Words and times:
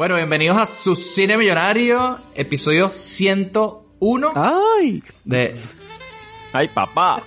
Bueno, 0.00 0.16
bienvenidos 0.16 0.56
a 0.56 0.64
su 0.64 0.96
Cine 0.96 1.36
Millonario, 1.36 2.20
episodio 2.34 2.88
101 2.88 4.32
¡Ay! 4.34 5.02
de 5.26 5.54
¡Ay, 6.54 6.68
papá! 6.68 7.22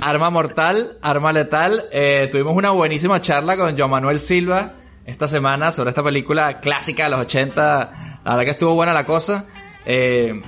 Arma 0.00 0.30
Mortal, 0.30 0.96
Arma 1.02 1.34
Letal. 1.34 1.84
Eh, 1.92 2.26
tuvimos 2.32 2.56
una 2.56 2.70
buenísima 2.70 3.20
charla 3.20 3.58
con 3.58 3.76
Joan 3.76 3.90
Manuel 3.90 4.18
Silva 4.18 4.76
esta 5.04 5.28
semana 5.28 5.72
sobre 5.72 5.90
esta 5.90 6.02
película 6.02 6.58
clásica 6.58 7.04
de 7.04 7.10
los 7.10 7.20
80. 7.20 8.22
La 8.24 8.30
verdad 8.30 8.44
que 8.44 8.52
estuvo 8.52 8.72
buena 8.74 8.94
la 8.94 9.04
cosa. 9.04 9.44
Eh, 9.84 10.40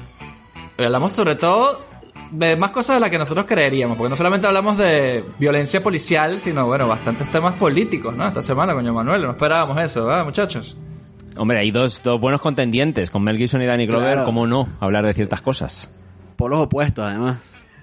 hablamos 0.79 1.13
sobre 1.13 1.35
todo 1.35 1.85
de 2.33 2.57
más 2.57 2.71
cosas 2.71 2.97
de 2.97 3.01
las 3.01 3.11
que 3.11 3.19
nosotros 3.19 3.47
creeríamos, 3.47 3.97
porque 3.97 4.11
no 4.11 4.17
solamente 4.17 4.47
hablamos 4.47 4.79
de 4.79 5.25
violencia 5.39 5.83
policial, 5.83 6.41
sino, 6.41 6.67
bueno, 6.67 6.89
bastantes 6.89 7.31
temas 7.31 7.55
políticos, 7.55 8.17
¿no? 8.17 8.27
Esta 8.27 8.43
semana 8.43 8.73
con 8.75 8.83
Joan 8.83 8.95
Manuel, 8.97 9.23
no 9.23 9.31
esperábamos 9.31 9.81
eso, 9.81 10.05
¿verdad, 10.07 10.25
muchachos? 10.25 10.77
Hombre, 11.37 11.59
hay 11.61 11.71
dos, 11.71 12.03
dos 12.03 12.21
buenos 12.21 12.41
contendientes, 12.41 13.11
con 13.11 13.23
Mel 13.23 13.37
Gibson 13.39 13.63
y 13.63 13.67
Danny 13.67 13.87
Glover, 13.87 14.13
Claro. 14.13 14.25
¿cómo 14.27 14.47
no 14.47 14.67
hablar 14.81 15.07
de 15.07 15.13
ciertas 15.13 15.41
cosas? 15.43 15.89
Polos 16.37 16.61
opuestos, 16.61 17.07
además. 17.07 17.39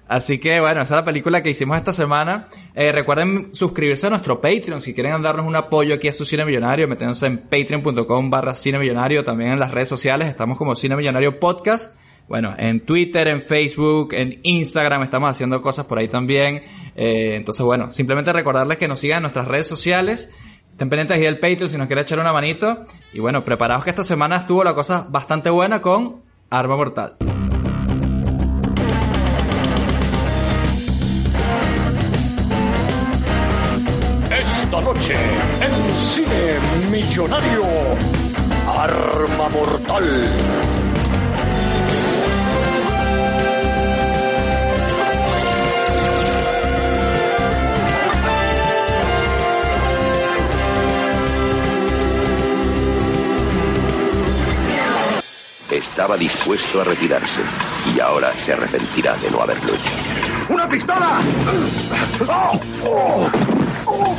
Así 0.08 0.40
que 0.40 0.60
bueno, 0.60 0.82
esa 0.82 0.96
es 0.96 1.00
la 1.02 1.06
película 1.06 1.44
que 1.44 1.52
hicimos 1.52 1.78
esta 1.78 1.94
semana. 1.94 2.48
Eh, 2.74 2.92
recuerden 2.92 3.54
suscribirse 3.54 4.08
a 4.08 4.10
nuestro 4.10 4.42
Patreon 4.42 4.82
si 4.82 4.96
quieren 4.96 5.22
darnos 5.22 5.46
un 5.46 5.56
apoyo 5.56 5.94
aquí 5.94 6.08
a 6.08 6.14
su 6.14 6.26
Cine 6.26 6.46
Millonario, 6.46 6.88
meténdose 6.88 7.28
en 7.28 7.38
patreon.com 7.38 8.30
barra 8.32 8.56
Cine 8.56 8.80
Millonario, 8.80 9.24
también 9.24 9.52
en 9.52 9.60
las 9.60 9.70
redes 9.70 9.88
sociales, 9.90 10.28
estamos 10.28 10.58
como 10.58 10.76
Cine 10.76 10.96
Millonario 10.96 11.40
Podcast. 11.40 11.96
Bueno, 12.30 12.54
en 12.60 12.82
Twitter, 12.82 13.28
en 13.28 13.42
Facebook, 13.42 14.14
en 14.14 14.40
Instagram 14.44 15.02
estamos 15.02 15.32
haciendo 15.32 15.60
cosas 15.64 15.88
por 15.88 15.98
ahí 15.98 16.08
también. 16.08 16.62
Eh, 16.96 17.32
entonces 17.34 17.66
bueno, 17.66 17.92
simplemente 17.92 18.32
recordarles 18.32 18.78
que 18.78 18.88
nos 18.88 19.00
sigan 19.00 19.18
en 19.18 19.22
nuestras 19.24 19.48
redes 19.48 19.66
sociales. 19.66 20.32
Estén 20.72 20.90
pendientes 20.90 21.18
ahí 21.18 21.24
del 21.24 21.40
Patreon 21.40 21.70
si 21.70 21.78
nos 21.78 21.88
quiere 21.88 22.04
echar 22.04 22.20
una 22.20 22.32
manito. 22.32 22.86
Y 23.14 23.20
bueno, 23.20 23.44
preparados 23.44 23.84
que 23.84 23.90
esta 23.90 24.04
semana 24.04 24.38
estuvo 24.38 24.64
la 24.64 24.76
cosa 24.76 25.08
bastante 25.10 25.50
buena 25.50 25.82
con 25.82 26.22
Arma 26.52 26.76
Mortal. 26.76 27.16
Esta 34.32 34.82
noche, 34.82 35.14
en 35.14 35.98
Cine 35.98 36.60
Millonario, 36.92 37.64
Arma 38.68 39.50
Mortal. 39.50 40.89
Estaba 55.72 56.18
dispuesto 56.18 56.82
a 56.82 56.84
retirarse 56.84 57.42
y 57.96 58.00
ahora 58.00 58.34
se 58.44 58.54
arrepentirá 58.54 59.16
de 59.18 59.30
no 59.30 59.42
haberlo 59.42 59.76
hecho. 59.76 59.92
¡Una 60.50 60.68
pistola! 60.68 61.22
¡Oh! 62.28 62.60
¡Oh! 62.84 63.30
¡Oh! 63.86 64.16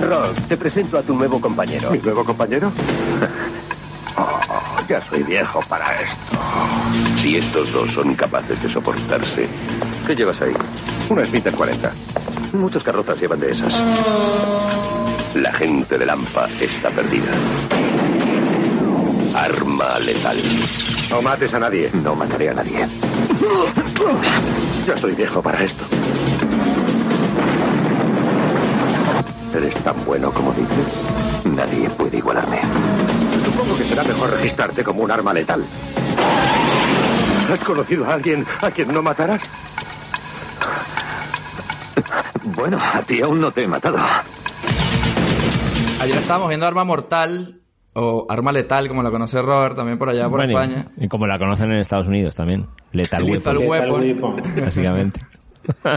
Rock, 0.00 0.34
te 0.48 0.56
presento 0.56 0.98
a 0.98 1.02
tu 1.02 1.14
nuevo 1.14 1.38
compañero. 1.40 1.90
¿Mi 1.90 1.98
nuevo 1.98 2.24
compañero? 2.24 2.72
Oh, 4.16 4.80
ya 4.88 5.00
soy 5.02 5.22
viejo 5.24 5.60
para 5.68 6.00
esto. 6.00 6.38
Si 7.18 7.36
estos 7.36 7.70
dos 7.70 7.92
son 7.92 8.12
incapaces 8.12 8.62
de 8.62 8.68
soportarse, 8.68 9.46
¿qué 10.06 10.16
llevas 10.16 10.40
ahí? 10.40 10.54
Una 11.10 11.26
Smith 11.26 11.50
40. 11.54 11.92
Muchas 12.54 12.82
carrozas 12.82 13.20
llevan 13.20 13.40
de 13.40 13.50
esas. 13.50 13.82
La 15.34 15.52
gente 15.52 15.98
de 15.98 16.06
Lampa 16.06 16.48
está 16.60 16.90
perdida. 16.90 17.32
Arma 19.44 19.98
letal. 19.98 20.40
No 21.10 21.20
mates 21.20 21.52
a 21.52 21.58
nadie. 21.58 21.90
No 22.02 22.14
mataré 22.14 22.48
a 22.48 22.54
nadie. 22.54 22.88
Ya 24.86 24.96
soy 24.96 25.14
viejo 25.14 25.42
para 25.42 25.62
esto. 25.62 25.84
¿Eres 29.54 29.74
tan 29.84 30.02
bueno 30.06 30.32
como 30.32 30.50
dices? 30.52 31.44
Nadie 31.44 31.90
puede 31.90 32.16
igualarme. 32.16 32.58
Supongo 33.44 33.76
que 33.76 33.84
será 33.84 34.02
mejor 34.04 34.30
registrarte 34.30 34.82
como 34.82 35.02
un 35.02 35.10
arma 35.10 35.34
letal. 35.34 35.62
¿Has 37.52 37.60
conocido 37.60 38.06
a 38.06 38.14
alguien 38.14 38.46
a 38.62 38.70
quien 38.70 38.94
no 38.94 39.02
matarás? 39.02 39.42
Bueno, 42.44 42.78
a 42.80 43.02
ti 43.02 43.20
aún 43.20 43.42
no 43.42 43.52
te 43.52 43.64
he 43.64 43.68
matado. 43.68 43.98
Ayer 46.00 46.16
estábamos 46.16 46.48
viendo 46.48 46.66
Arma 46.66 46.84
Mortal 46.84 47.60
o 47.94 48.26
Arma 48.28 48.52
Letal, 48.52 48.88
como 48.88 49.02
la 49.02 49.10
conoce 49.10 49.40
Robert 49.40 49.76
también 49.76 49.98
por 49.98 50.10
allá 50.10 50.28
por 50.28 50.40
Bueno, 50.40 50.60
España. 50.60 50.88
Y 50.96 51.08
como 51.08 51.26
la 51.26 51.38
conocen 51.38 51.72
en 51.72 51.78
Estados 51.78 52.08
Unidos 52.08 52.34
también. 52.34 52.66
Lethal 52.92 53.24
Lethal 53.24 53.58
Weapon, 53.58 54.00
Weapon. 54.00 54.42
básicamente. 54.60 55.20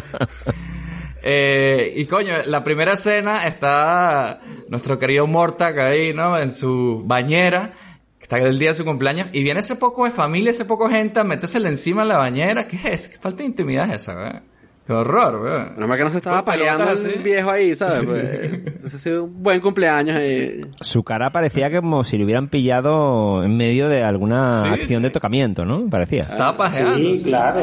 Eh, 1.30 1.94
y 1.98 2.06
coño, 2.06 2.32
la 2.46 2.64
primera 2.64 2.94
escena 2.94 3.48
está 3.48 4.40
nuestro 4.70 4.98
querido 4.98 5.28
Mortak 5.28 5.78
ahí, 5.80 6.14
¿no? 6.14 6.38
En 6.38 6.54
su 6.54 7.04
bañera, 7.06 7.72
que 8.18 8.24
está 8.24 8.38
el 8.38 8.58
día 8.58 8.70
de 8.70 8.76
su 8.76 8.86
cumpleaños, 8.86 9.28
y 9.34 9.44
viene 9.44 9.60
ese 9.60 9.76
poco 9.76 10.06
de 10.06 10.12
familia, 10.12 10.52
ese 10.52 10.64
poco 10.64 10.88
gente 10.88 11.20
a 11.20 11.26
metérsele 11.26 11.68
encima 11.68 12.04
en 12.04 12.08
la 12.08 12.18
bañera. 12.18 12.66
¿Qué 12.66 12.80
es? 12.86 13.10
¿Qué 13.10 13.18
falta 13.18 13.40
de 13.40 13.46
intimidad 13.46 13.90
es 13.90 14.04
esa, 14.04 14.14
güey? 14.14 14.42
Qué 14.88 14.94
horror, 14.94 15.40
güey. 15.40 15.78
No 15.78 15.86
más 15.88 15.98
que 15.98 16.04
no 16.06 16.10
se 16.10 16.18
estaba 16.18 16.46
peleando 16.46 16.90
el 16.90 17.22
viejo 17.22 17.52
ahí, 17.52 17.76
¿sabes? 17.76 18.00
Pues, 18.06 18.24
ese 18.86 18.96
ha 18.96 19.00
sido 19.00 19.24
un 19.26 19.44
buen 19.44 19.60
cumpleaños. 19.60 20.16
eh. 20.20 20.62
Su 20.80 21.04
cara 21.04 21.30
parecía 21.32 21.70
como 21.70 22.06
si 22.06 22.18
le 22.18 22.24
hubieran 22.24 22.48
pillado 22.48 23.44
en 23.44 23.58
medio 23.58 23.90
de 23.90 24.04
alguna 24.04 24.64
Sí, 24.64 24.70
acción 24.70 25.02
sí. 25.02 25.04
de 25.04 25.10
tocamiento, 25.10 25.66
¿no? 25.66 25.90
Parecía. 25.90 26.22
Estaba 26.22 26.56
pajeando. 26.56 26.96
Sí, 26.98 27.22
claro. 27.26 27.60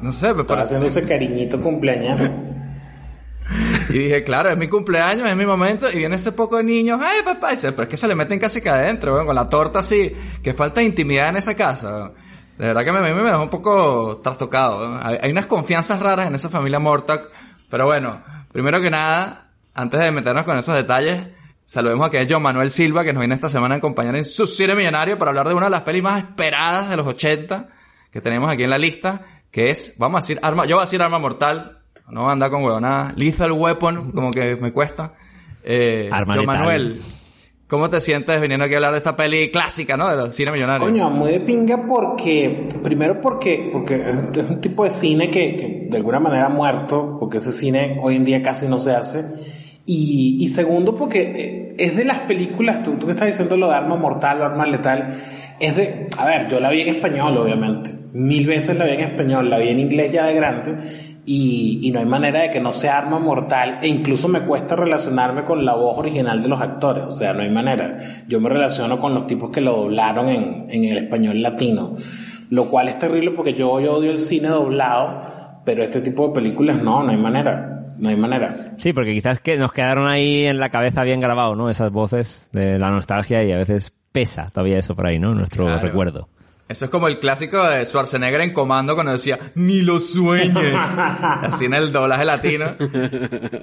No 0.00 0.12
sé, 0.12 0.26
me 0.26 0.42
Estaba 0.42 0.46
parece. 0.46 0.76
haciendo 0.76 0.86
ese 0.86 1.02
cariñito 1.02 1.60
cumpleañero. 1.60 2.30
Y 3.88 3.94
dije, 3.94 4.22
claro, 4.22 4.50
es 4.52 4.56
mi 4.56 4.68
cumpleaños, 4.68 5.28
es 5.28 5.34
mi 5.36 5.44
momento, 5.44 5.90
y 5.92 5.96
viene 5.98 6.14
ese 6.14 6.30
poco 6.30 6.56
de 6.58 6.62
niños, 6.62 7.00
¡ay, 7.02 7.22
papá! 7.24 7.48
Y 7.48 7.56
dice, 7.56 7.72
pero 7.72 7.82
es 7.82 7.88
que 7.88 7.96
se 7.96 8.06
le 8.06 8.14
meten 8.14 8.38
casi 8.38 8.60
que 8.60 8.68
adentro, 8.68 9.12
weón, 9.12 9.26
con 9.26 9.34
la 9.34 9.48
torta 9.48 9.80
así, 9.80 10.12
que 10.40 10.52
falta 10.52 10.80
intimidad 10.80 11.30
en 11.30 11.36
esa 11.38 11.54
casa, 11.56 11.88
weón. 11.96 12.12
De 12.60 12.66
verdad 12.66 12.84
que 12.84 12.92
me, 12.92 13.00
me, 13.00 13.14
me 13.14 13.30
dejó 13.30 13.42
un 13.42 13.48
poco 13.48 14.20
trastocado. 14.22 15.00
Hay, 15.02 15.16
hay 15.22 15.32
unas 15.32 15.46
confianzas 15.46 15.98
raras 15.98 16.28
en 16.28 16.34
esa 16.34 16.50
familia 16.50 16.78
Mortak, 16.78 17.30
pero 17.70 17.86
bueno, 17.86 18.22
primero 18.52 18.82
que 18.82 18.90
nada, 18.90 19.48
antes 19.74 19.98
de 19.98 20.10
meternos 20.10 20.44
con 20.44 20.58
esos 20.58 20.74
detalles, 20.74 21.28
saludemos 21.64 22.06
a 22.06 22.10
que 22.10 22.20
es 22.20 22.28
John 22.30 22.42
Manuel 22.42 22.70
Silva, 22.70 23.02
que 23.02 23.14
nos 23.14 23.22
viene 23.22 23.34
esta 23.34 23.48
semana 23.48 23.76
a 23.76 23.78
acompañar 23.78 24.14
en 24.14 24.26
su 24.26 24.46
cine 24.46 24.74
millonario 24.74 25.16
para 25.16 25.30
hablar 25.30 25.48
de 25.48 25.54
una 25.54 25.66
de 25.66 25.70
las 25.70 25.80
pelis 25.80 26.02
más 26.02 26.18
esperadas 26.18 26.90
de 26.90 26.98
los 26.98 27.06
80 27.06 27.68
que 28.10 28.20
tenemos 28.20 28.50
aquí 28.50 28.64
en 28.64 28.70
la 28.70 28.76
lista, 28.76 29.22
que 29.50 29.70
es, 29.70 29.94
vamos 29.96 30.18
a 30.18 30.20
decir, 30.20 30.38
Arma, 30.42 30.66
yo 30.66 30.76
voy 30.76 30.82
a 30.82 30.84
decir 30.84 31.00
Arma 31.00 31.18
Mortal, 31.18 31.78
no 32.10 32.24
voy 32.24 32.28
a 32.28 32.32
andar 32.32 32.50
con 32.50 32.62
huevonada. 32.62 33.14
Lethal 33.16 33.52
Weapon, 33.52 34.12
como 34.12 34.30
que 34.32 34.56
me 34.56 34.70
cuesta. 34.70 35.14
Eh, 35.64 36.10
Arma 36.12 36.34
John 36.34 36.42
letal. 36.42 36.58
Manuel, 36.58 37.02
¿cómo 37.70 37.88
te 37.88 38.00
sientes 38.00 38.40
viniendo 38.40 38.64
aquí 38.64 38.74
a 38.74 38.78
hablar 38.78 38.92
de 38.92 38.98
esta 38.98 39.16
peli 39.16 39.50
clásica, 39.50 39.96
no? 39.96 40.10
De 40.10 40.16
los 40.16 40.34
cine 40.34 40.50
millonarios. 40.50 40.90
Coño, 40.90 41.08
muy 41.08 41.30
de 41.30 41.40
pinga 41.40 41.86
porque, 41.86 42.66
primero 42.82 43.20
porque, 43.20 43.70
porque 43.72 43.94
es 43.94 44.50
un 44.50 44.60
tipo 44.60 44.84
de 44.84 44.90
cine 44.90 45.30
que, 45.30 45.56
que 45.56 45.86
de 45.88 45.96
alguna 45.96 46.18
manera 46.18 46.46
ha 46.46 46.50
muerto, 46.50 47.16
porque 47.18 47.38
ese 47.38 47.52
cine 47.52 48.00
hoy 48.02 48.16
en 48.16 48.24
día 48.24 48.42
casi 48.42 48.66
no 48.66 48.78
se 48.80 48.90
hace. 48.90 49.24
Y, 49.86 50.36
y 50.40 50.48
segundo 50.48 50.96
porque 50.96 51.22
eh, 51.22 51.74
es 51.78 51.96
de 51.96 52.04
las 52.04 52.18
películas, 52.20 52.82
tú, 52.82 52.96
tú 52.98 53.06
que 53.06 53.12
estás 53.12 53.28
diciendo 53.28 53.56
lo 53.56 53.68
de 53.68 53.74
arma 53.76 53.96
mortal 53.96 54.40
o 54.40 54.44
arma 54.44 54.66
letal, 54.66 55.16
es 55.60 55.76
de, 55.76 56.08
a 56.18 56.26
ver, 56.26 56.48
yo 56.48 56.58
la 56.58 56.70
vi 56.70 56.80
en 56.80 56.88
español 56.88 57.38
obviamente, 57.38 57.92
mil 58.12 58.46
veces 58.46 58.76
la 58.76 58.84
vi 58.84 58.92
en 58.92 59.00
español, 59.00 59.48
la 59.48 59.58
vi 59.58 59.68
en 59.68 59.78
inglés 59.78 60.10
ya 60.10 60.26
de 60.26 60.34
grande. 60.34 60.76
Y, 61.32 61.78
y 61.82 61.92
no 61.92 62.00
hay 62.00 62.06
manera 62.06 62.40
de 62.40 62.50
que 62.50 62.58
no 62.58 62.72
sea 62.74 62.98
arma 62.98 63.20
mortal 63.20 63.78
e 63.82 63.86
incluso 63.86 64.26
me 64.26 64.40
cuesta 64.40 64.74
relacionarme 64.74 65.44
con 65.44 65.64
la 65.64 65.74
voz 65.76 65.96
original 65.96 66.42
de 66.42 66.48
los 66.48 66.60
actores, 66.60 67.04
o 67.04 67.12
sea, 67.12 67.32
no 67.34 67.42
hay 67.42 67.50
manera. 67.50 67.98
Yo 68.26 68.40
me 68.40 68.48
relaciono 68.48 69.00
con 69.00 69.14
los 69.14 69.28
tipos 69.28 69.50
que 69.50 69.60
lo 69.60 69.76
doblaron 69.76 70.28
en, 70.28 70.66
en 70.68 70.84
el 70.86 70.98
español 71.04 71.40
latino, 71.40 71.94
lo 72.48 72.64
cual 72.64 72.88
es 72.88 72.98
terrible 72.98 73.30
porque 73.30 73.54
yo, 73.54 73.78
yo 73.78 73.92
odio 73.92 74.10
el 74.10 74.18
cine 74.18 74.48
doblado, 74.48 75.22
pero 75.64 75.84
este 75.84 76.00
tipo 76.00 76.26
de 76.26 76.34
películas 76.34 76.82
no, 76.82 77.04
no 77.04 77.10
hay 77.10 77.16
manera. 77.16 77.66
No 77.96 78.08
hay 78.08 78.16
manera. 78.16 78.72
Sí, 78.76 78.92
porque 78.92 79.12
quizás 79.12 79.40
que 79.40 79.56
nos 79.58 79.72
quedaron 79.72 80.08
ahí 80.08 80.46
en 80.46 80.58
la 80.58 80.70
cabeza 80.70 81.04
bien 81.04 81.20
grabado, 81.20 81.54
¿no? 81.54 81.70
Esas 81.70 81.92
voces 81.92 82.48
de 82.52 82.76
la 82.78 82.90
nostalgia 82.90 83.44
y 83.44 83.52
a 83.52 83.56
veces 83.58 83.92
pesa 84.10 84.48
todavía 84.50 84.78
eso 84.78 84.96
por 84.96 85.06
ahí, 85.06 85.18
¿no? 85.20 85.32
Nuestro 85.34 85.66
Claro. 85.66 85.80
recuerdo. 85.82 86.26
Eso 86.70 86.84
es 86.84 86.90
como 86.92 87.08
el 87.08 87.18
clásico 87.18 87.60
de 87.64 87.84
Schwarzenegger 87.84 88.42
en 88.42 88.52
comando 88.52 88.94
cuando 88.94 89.10
decía, 89.10 89.40
ni 89.56 89.82
lo 89.82 89.98
sueñes. 89.98 90.76
Así 90.96 91.64
en 91.64 91.74
el 91.74 91.90
doblaje 91.90 92.24
latino. 92.24 92.76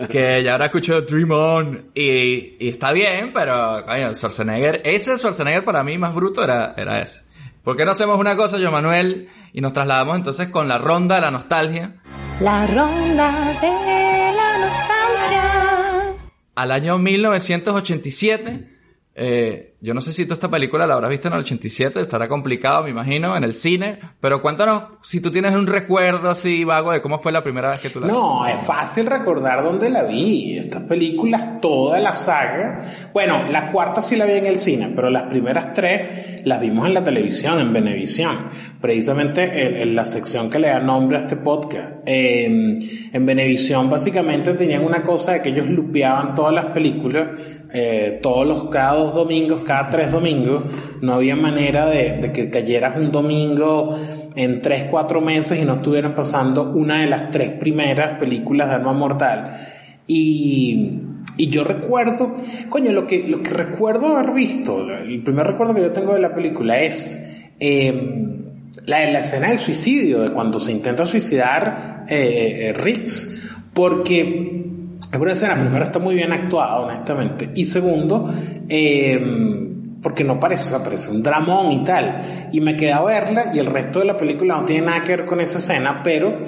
Que 0.10 0.42
ya 0.44 0.52
ahora 0.52 0.66
escucho 0.66 1.00
Dream 1.04 1.32
On. 1.32 1.92
Y, 1.96 2.58
y 2.60 2.68
está 2.68 2.92
bien, 2.92 3.32
pero, 3.34 3.86
coño, 3.86 4.14
Schwarzenegger, 4.14 4.82
ese 4.84 5.18
Schwarzenegger 5.18 5.64
para 5.64 5.86
mí 5.86 5.98
más 5.98 6.14
bruto 6.14 6.44
era, 6.44 6.74
era 6.76 7.00
ese. 7.02 7.22
¿Por 7.64 7.78
qué 7.78 7.86
no 7.86 7.92
hacemos 7.92 8.20
una 8.20 8.36
cosa, 8.36 8.58
yo 8.58 8.74
Manuel, 8.74 9.30
y 9.54 9.62
nos 9.62 9.72
trasladamos 9.72 10.18
entonces 10.18 10.50
con 10.50 10.68
la 10.68 10.78
ronda 10.78 11.16
de 11.16 11.22
la 11.22 11.32
nostalgia 11.32 11.96
La 12.42 12.68
ronda 12.68 13.58
de 13.62 14.34
la 14.36 14.58
nostalgia. 14.66 16.18
al 16.56 16.72
año 16.74 16.98
1987? 16.98 18.77
Eh, 19.20 19.74
yo 19.82 19.96
no 19.96 20.02
sé 20.02 20.14
si 20.14 20.28
tú 20.28 20.34
esta 20.34 20.48
película 20.48 20.86
la 20.86 20.94
habrás 20.94 21.10
visto 21.10 21.28
en 21.28 21.34
el 21.34 21.40
87, 21.40 22.02
estará 22.02 22.28
complicado, 22.28 22.84
me 22.84 22.92
imagino, 22.92 23.36
en 23.36 23.44
el 23.44 23.56
cine, 23.56 23.98
pero 24.20 24.44
cuéntanos 24.44 24.84
si 25.02 25.22
tú 25.22 25.32
tienes 25.32 25.56
un 25.56 25.66
recuerdo 25.66 26.30
así 26.30 26.64
vago 26.64 26.92
de 26.92 27.02
cómo 27.02 27.18
fue 27.18 27.32
la 27.32 27.44
primera 27.44 27.70
vez 27.70 27.82
que 27.82 27.90
tú 27.90 28.00
la 28.00 28.06
No, 28.06 28.46
es 28.46 28.62
fácil 28.62 29.08
recordar 29.08 29.64
dónde 29.64 29.90
la 29.90 30.04
vi. 30.04 30.60
Estas 30.60 30.84
películas, 30.84 31.60
toda 31.62 32.00
la 32.00 32.14
saga. 32.14 32.86
Bueno, 33.12 33.48
la 33.50 33.72
cuarta 33.72 34.04
sí 34.04 34.18
la 34.18 34.26
vi 34.26 34.34
en 34.34 34.46
el 34.46 34.60
cine, 34.60 34.92
pero 34.96 35.10
las 35.10 35.24
primeras 35.24 35.74
tres 35.74 36.46
las 36.46 36.62
vimos 36.62 36.86
en 36.86 36.94
la 36.94 37.04
televisión, 37.04 37.60
en 37.60 37.74
Venevisión. 37.74 38.50
Precisamente 38.80 39.44
en, 39.44 39.78
en 39.78 39.96
la 39.96 40.06
sección 40.06 40.52
que 40.52 40.60
le 40.60 40.68
da 40.68 40.80
nombre 40.80 41.18
a 41.18 41.22
este 41.22 41.38
podcast. 41.38 41.90
Eh, 42.06 42.46
en 42.46 43.26
Venevisión 43.26 43.90
básicamente 43.90 44.54
tenían 44.54 44.86
una 44.86 45.02
cosa 45.02 45.34
de 45.34 45.42
que 45.42 45.50
ellos 45.50 45.68
lupeaban 45.68 46.36
todas 46.36 46.54
las 46.54 46.68
películas, 46.68 47.30
eh, 47.80 48.20
todos 48.24 48.48
los, 48.48 48.70
cada 48.70 48.94
dos 48.96 49.14
domingos, 49.14 49.62
cada 49.64 49.90
tres 49.92 50.12
domingos. 50.12 50.64
No 51.02 51.14
había 51.14 51.36
manera 51.36 51.86
de, 51.86 52.32
que 52.34 52.50
cayeras 52.50 52.98
un 52.98 53.12
domingo 53.12 53.96
en 54.36 54.62
tres, 54.64 54.86
cuatro 54.90 55.22
meses 55.22 55.62
y 55.62 55.66
no 55.66 55.76
estuvieran 55.76 56.16
pasando 56.16 56.72
una 56.72 57.02
de 57.02 57.08
las 57.08 57.30
tres 57.30 57.50
primeras 57.50 58.18
películas 58.18 58.70
de 58.70 58.76
Arma 58.76 58.94
Mortal. 58.94 59.58
Y, 60.08 61.02
yo 61.38 61.64
recuerdo, 61.64 62.36
coño, 62.70 62.92
lo 62.94 63.06
que, 63.06 63.28
lo 63.28 63.44
que 63.44 63.52
recuerdo 63.52 64.18
haber 64.18 64.34
visto, 64.34 64.84
el 64.90 65.22
primer 65.22 65.46
recuerdo 65.46 65.76
que 65.76 65.82
yo 65.82 65.92
tengo 65.92 66.16
de 66.16 66.20
la 66.20 66.34
película 66.34 66.80
es 66.80 67.46
eh, 67.60 68.18
la, 68.88 69.12
la 69.12 69.20
escena 69.20 69.50
del 69.50 69.60
suicidio, 69.60 70.22
de 70.22 70.32
cuando 70.32 70.60
se 70.60 70.72
intenta 70.72 71.06
suicidar 71.06 72.06
eh, 72.10 72.74
eh, 72.76 73.04
porque 73.72 74.67
es 75.12 75.20
una 75.20 75.32
escena, 75.32 75.56
primero 75.56 75.86
está 75.86 76.00
muy 76.00 76.16
bien 76.16 76.32
actuada, 76.32 76.80
honestamente, 76.80 77.52
y 77.56 77.64
segundo, 77.64 78.30
eh, 78.68 79.20
porque 80.02 80.24
no 80.24 80.40
parece, 80.40 80.66
o 80.66 80.78
sea, 80.78 80.84
parece 80.84 81.12
un 81.12 81.24
dramón 81.24 81.72
y 81.72 81.84
tal. 81.84 82.50
Y 82.52 82.62
me 82.62 82.76
quedé 82.76 82.94
a 82.94 83.02
verla 83.02 83.52
y 83.54 83.60
el 83.60 83.66
resto 83.66 84.00
de 84.00 84.06
la 84.06 84.18
película 84.18 84.58
no 84.58 84.66
tiene 84.66 84.86
nada 84.86 85.04
que 85.04 85.16
ver 85.16 85.26
con 85.26 85.42
esa 85.42 85.60
escena, 85.60 86.02
pero 86.04 86.44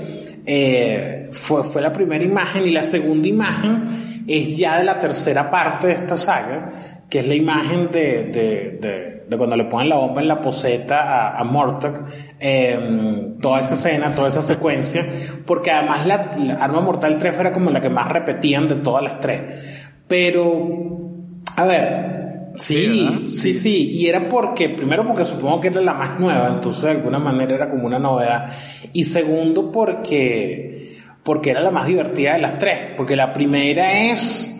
eh, 0.45 1.27
fue, 1.31 1.63
fue 1.63 1.81
la 1.81 1.91
primera 1.91 2.23
imagen 2.23 2.67
y 2.67 2.71
la 2.71 2.83
segunda 2.83 3.27
imagen 3.27 4.23
es 4.27 4.55
ya 4.55 4.77
de 4.77 4.83
la 4.83 4.99
tercera 4.99 5.49
parte 5.49 5.87
de 5.87 5.93
esta 5.93 6.17
saga, 6.17 6.98
que 7.09 7.19
es 7.19 7.27
la 7.27 7.35
imagen 7.35 7.89
de, 7.91 8.23
de, 8.25 8.77
de, 8.79 9.23
de 9.27 9.37
cuando 9.37 9.55
le 9.55 9.65
ponen 9.65 9.89
la 9.89 9.97
bomba 9.97 10.21
en 10.21 10.27
la 10.27 10.41
poseta 10.41 11.01
a, 11.01 11.39
a 11.39 11.43
Mortok, 11.43 12.03
eh, 12.39 13.31
toda 13.41 13.61
esa 13.61 13.73
escena, 13.75 14.13
toda 14.13 14.29
esa 14.29 14.41
secuencia, 14.41 15.05
porque 15.45 15.71
además 15.71 16.05
la, 16.05 16.31
la 16.37 16.53
Arma 16.55 16.81
Mortal 16.81 17.17
3 17.17 17.37
era 17.39 17.51
como 17.51 17.71
la 17.71 17.81
que 17.81 17.89
más 17.89 18.11
repetían 18.11 18.67
de 18.67 18.75
todas 18.75 19.03
las 19.03 19.19
tres. 19.19 19.41
Pero, 20.07 20.95
a 21.55 21.65
ver, 21.65 22.19
Sí. 22.55 23.29
Sí, 23.29 23.31
sí, 23.31 23.53
sí, 23.53 23.91
y 23.91 24.07
era 24.07 24.27
porque, 24.27 24.69
primero 24.69 25.05
porque 25.05 25.23
supongo 25.23 25.61
que 25.61 25.67
era 25.69 25.81
la 25.81 25.93
más 25.93 26.19
nueva, 26.19 26.49
entonces 26.49 26.83
de 26.83 26.91
alguna 26.91 27.19
manera 27.19 27.55
era 27.55 27.69
como 27.69 27.85
una 27.85 27.99
novedad, 27.99 28.51
y 28.91 29.05
segundo 29.05 29.71
porque, 29.71 30.97
porque 31.23 31.51
era 31.51 31.61
la 31.61 31.71
más 31.71 31.87
divertida 31.87 32.33
de 32.33 32.39
las 32.39 32.57
tres, 32.57 32.93
porque 32.97 33.15
la 33.15 33.31
primera 33.31 34.01
es, 34.01 34.58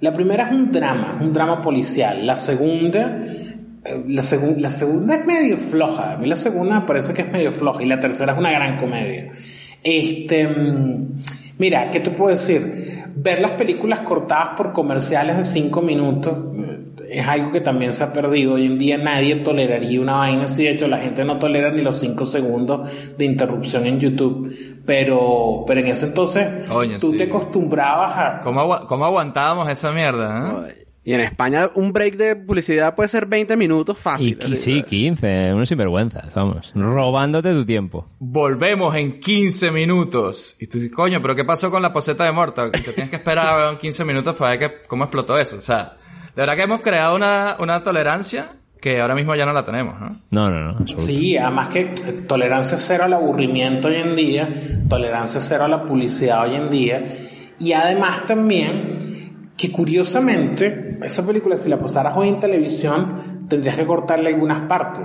la 0.00 0.12
primera 0.12 0.44
es 0.46 0.52
un 0.52 0.70
drama, 0.72 1.18
un 1.20 1.32
drama 1.32 1.60
policial, 1.60 2.26
la 2.26 2.36
segunda, 2.36 3.18
eh, 3.84 4.04
la, 4.08 4.22
segun- 4.22 4.60
la 4.60 4.70
segunda 4.70 5.14
es 5.16 5.26
medio 5.26 5.56
floja, 5.58 6.12
a 6.12 6.16
mí 6.16 6.26
la 6.26 6.36
segunda 6.36 6.84
parece 6.86 7.12
que 7.14 7.22
es 7.22 7.32
medio 7.32 7.52
floja, 7.52 7.82
y 7.82 7.86
la 7.86 8.00
tercera 8.00 8.32
es 8.32 8.38
una 8.38 8.50
gran 8.50 8.76
comedia. 8.78 9.32
Este, 9.82 10.46
mm, 10.48 11.22
mira, 11.58 11.90
¿qué 11.90 12.00
te 12.00 12.10
puedo 12.10 12.30
decir? 12.30 13.04
Ver 13.16 13.40
las 13.40 13.52
películas 13.52 14.00
cortadas 14.00 14.50
por 14.56 14.72
comerciales 14.72 15.36
de 15.36 15.44
cinco 15.44 15.82
minutos 15.82 16.49
es 17.10 17.26
algo 17.26 17.50
que 17.52 17.60
también 17.60 17.92
se 17.92 18.04
ha 18.04 18.12
perdido. 18.12 18.54
Hoy 18.54 18.66
en 18.66 18.78
día 18.78 18.96
nadie 18.98 19.36
toleraría 19.36 20.00
una 20.00 20.16
vaina 20.16 20.44
así. 20.44 20.64
De 20.64 20.70
hecho, 20.70 20.88
la 20.88 20.98
gente 20.98 21.24
no 21.24 21.38
tolera 21.38 21.70
ni 21.72 21.82
los 21.82 21.98
cinco 22.00 22.24
segundos 22.24 22.88
de 23.18 23.24
interrupción 23.24 23.86
en 23.86 23.98
YouTube. 24.00 24.54
Pero, 24.86 25.64
pero 25.66 25.80
en 25.80 25.86
ese 25.86 26.06
entonces 26.06 26.66
Coño, 26.68 26.98
tú 26.98 27.12
sí. 27.12 27.18
te 27.18 27.24
acostumbrabas 27.24 28.16
a... 28.18 28.40
¿Cómo, 28.40 28.60
agua- 28.60 28.86
cómo 28.86 29.04
aguantábamos 29.04 29.68
esa 29.68 29.92
mierda? 29.92 30.66
eh? 30.68 30.84
Y 31.02 31.14
en 31.14 31.20
España 31.22 31.70
un 31.76 31.92
break 31.92 32.16
de 32.16 32.36
publicidad 32.36 32.94
puede 32.94 33.08
ser 33.08 33.24
20 33.26 33.56
minutos 33.56 33.96
Y 33.98 34.02
fácil. 34.02 34.38
así. 34.42 34.56
sí, 34.56 34.82
15, 34.82 35.54
unos 35.54 35.68
sinvergüenzas, 35.68 36.32
vamos. 36.34 36.72
Robándote 36.74 37.52
tu 37.52 37.64
tiempo. 37.64 38.06
Volvemos 38.18 38.94
en 38.96 39.18
15 39.18 39.70
minutos. 39.70 40.56
Y 40.60 40.66
tú 40.66 40.78
dices, 40.78 40.94
coño, 40.94 41.22
pero 41.22 41.34
¿qué 41.34 41.44
pasó 41.44 41.70
con 41.70 41.80
la 41.82 41.92
poseta 41.92 42.24
de 42.24 42.32
Morta? 42.32 42.70
Que 42.70 42.80
te 42.80 42.92
tienes 42.92 43.10
que 43.10 43.16
esperar 43.16 43.56
weón, 43.58 43.78
15 43.78 44.04
minutos 44.04 44.36
para 44.36 44.50
ver 44.50 44.58
que- 44.58 44.86
cómo 44.88 45.04
explotó 45.04 45.38
eso. 45.38 45.56
O 45.56 45.60
sea, 45.62 45.96
de 46.34 46.42
verdad 46.42 46.56
que 46.56 46.62
hemos 46.62 46.80
creado 46.80 47.16
una, 47.16 47.56
una 47.58 47.82
tolerancia 47.82 48.46
que 48.80 49.00
ahora 49.00 49.14
mismo 49.14 49.34
ya 49.34 49.44
no 49.44 49.52
la 49.52 49.64
tenemos, 49.64 50.00
¿no? 50.00 50.08
No, 50.30 50.50
no, 50.50 50.60
no, 50.60 50.70
absoluto. 50.78 51.04
Sí, 51.04 51.36
además 51.36 51.68
que 51.68 51.92
tolerancia 52.26 52.78
cero 52.78 53.04
al 53.04 53.12
aburrimiento 53.12 53.88
hoy 53.88 53.96
en 53.96 54.16
día, 54.16 54.48
tolerancia 54.88 55.40
cero 55.40 55.64
a 55.64 55.68
la 55.68 55.84
publicidad 55.84 56.42
hoy 56.42 56.56
en 56.56 56.70
día, 56.70 57.02
y 57.58 57.72
además 57.72 58.24
también 58.26 59.52
que 59.56 59.70
curiosamente, 59.70 60.96
esa 61.02 61.26
película 61.26 61.56
si 61.58 61.68
la 61.68 61.78
pasaras 61.78 62.16
hoy 62.16 62.28
en 62.28 62.38
televisión, 62.38 63.46
tendrías 63.46 63.76
que 63.76 63.84
cortarle 63.84 64.30
algunas 64.30 64.62
partes. 64.62 65.04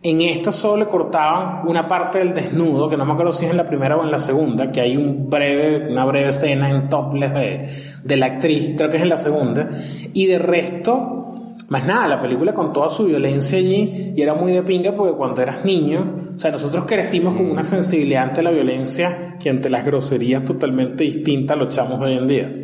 En 0.00 0.20
esta 0.20 0.52
solo 0.52 0.84
le 0.84 0.86
cortaban 0.86 1.66
una 1.66 1.88
parte 1.88 2.18
del 2.18 2.32
desnudo, 2.32 2.88
que 2.88 2.96
no 2.96 3.04
me 3.04 3.12
acuerdo 3.12 3.32
si 3.32 3.46
es 3.46 3.50
en 3.50 3.56
la 3.56 3.64
primera 3.64 3.96
o 3.96 4.04
en 4.04 4.12
la 4.12 4.20
segunda, 4.20 4.70
que 4.70 4.80
hay 4.80 4.96
una 4.96 6.04
breve 6.04 6.28
escena 6.28 6.70
en 6.70 6.88
topless 6.88 7.34
de, 7.34 7.68
de 8.04 8.16
la 8.16 8.26
actriz, 8.26 8.74
creo 8.76 8.90
que 8.90 8.98
es 8.98 9.02
en 9.02 9.08
la 9.08 9.18
segunda, 9.18 9.70
y 10.12 10.26
de 10.26 10.38
resto, 10.38 11.54
más 11.68 11.84
nada, 11.84 12.06
la 12.06 12.20
película 12.20 12.54
con 12.54 12.72
toda 12.72 12.90
su 12.90 13.06
violencia 13.06 13.58
allí, 13.58 14.12
y 14.14 14.22
era 14.22 14.34
muy 14.34 14.52
de 14.52 14.62
pinga 14.62 14.94
porque 14.94 15.16
cuando 15.16 15.42
eras 15.42 15.64
niño, 15.64 16.32
o 16.36 16.38
sea, 16.38 16.52
nosotros 16.52 16.84
crecimos 16.86 17.34
con 17.34 17.50
una 17.50 17.64
sensibilidad 17.64 18.22
ante 18.22 18.44
la 18.44 18.52
violencia 18.52 19.36
que 19.40 19.50
ante 19.50 19.68
las 19.68 19.84
groserías 19.84 20.44
totalmente 20.44 21.02
distinta 21.02 21.54
a 21.54 21.56
los 21.56 21.74
chamos 21.74 22.00
hoy 22.00 22.12
en 22.12 22.28
día. 22.28 22.56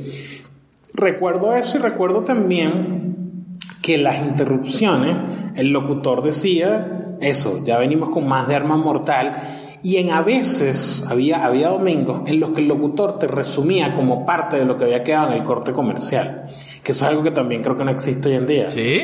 Recuerdo 0.92 1.52
eso 1.52 1.78
y 1.78 1.80
recuerdo 1.80 2.22
también 2.22 3.48
que 3.82 3.98
las 3.98 4.24
interrupciones, 4.24 5.16
el 5.56 5.70
locutor 5.70 6.22
decía 6.22 7.03
eso, 7.20 7.62
ya 7.64 7.78
venimos 7.78 8.10
con 8.10 8.26
más 8.28 8.46
de 8.48 8.54
arma 8.54 8.76
mortal 8.76 9.36
y 9.82 9.96
en 9.98 10.10
a 10.10 10.22
veces 10.22 11.04
había, 11.08 11.44
había 11.44 11.68
domingos 11.68 12.22
en 12.26 12.40
los 12.40 12.50
que 12.52 12.60
el 12.62 12.68
locutor 12.68 13.18
te 13.18 13.26
resumía 13.26 13.94
como 13.94 14.24
parte 14.24 14.56
de 14.56 14.64
lo 14.64 14.76
que 14.78 14.84
había 14.84 15.02
quedado 15.02 15.32
en 15.32 15.38
el 15.38 15.44
corte 15.44 15.72
comercial, 15.72 16.44
que 16.82 16.92
eso 16.92 17.04
es 17.04 17.10
algo 17.10 17.22
que 17.22 17.30
también 17.32 17.62
creo 17.62 17.76
que 17.76 17.84
no 17.84 17.90
existe 17.90 18.28
hoy 18.30 18.34
en 18.36 18.46
día. 18.46 18.68
¿Sí? 18.68 19.00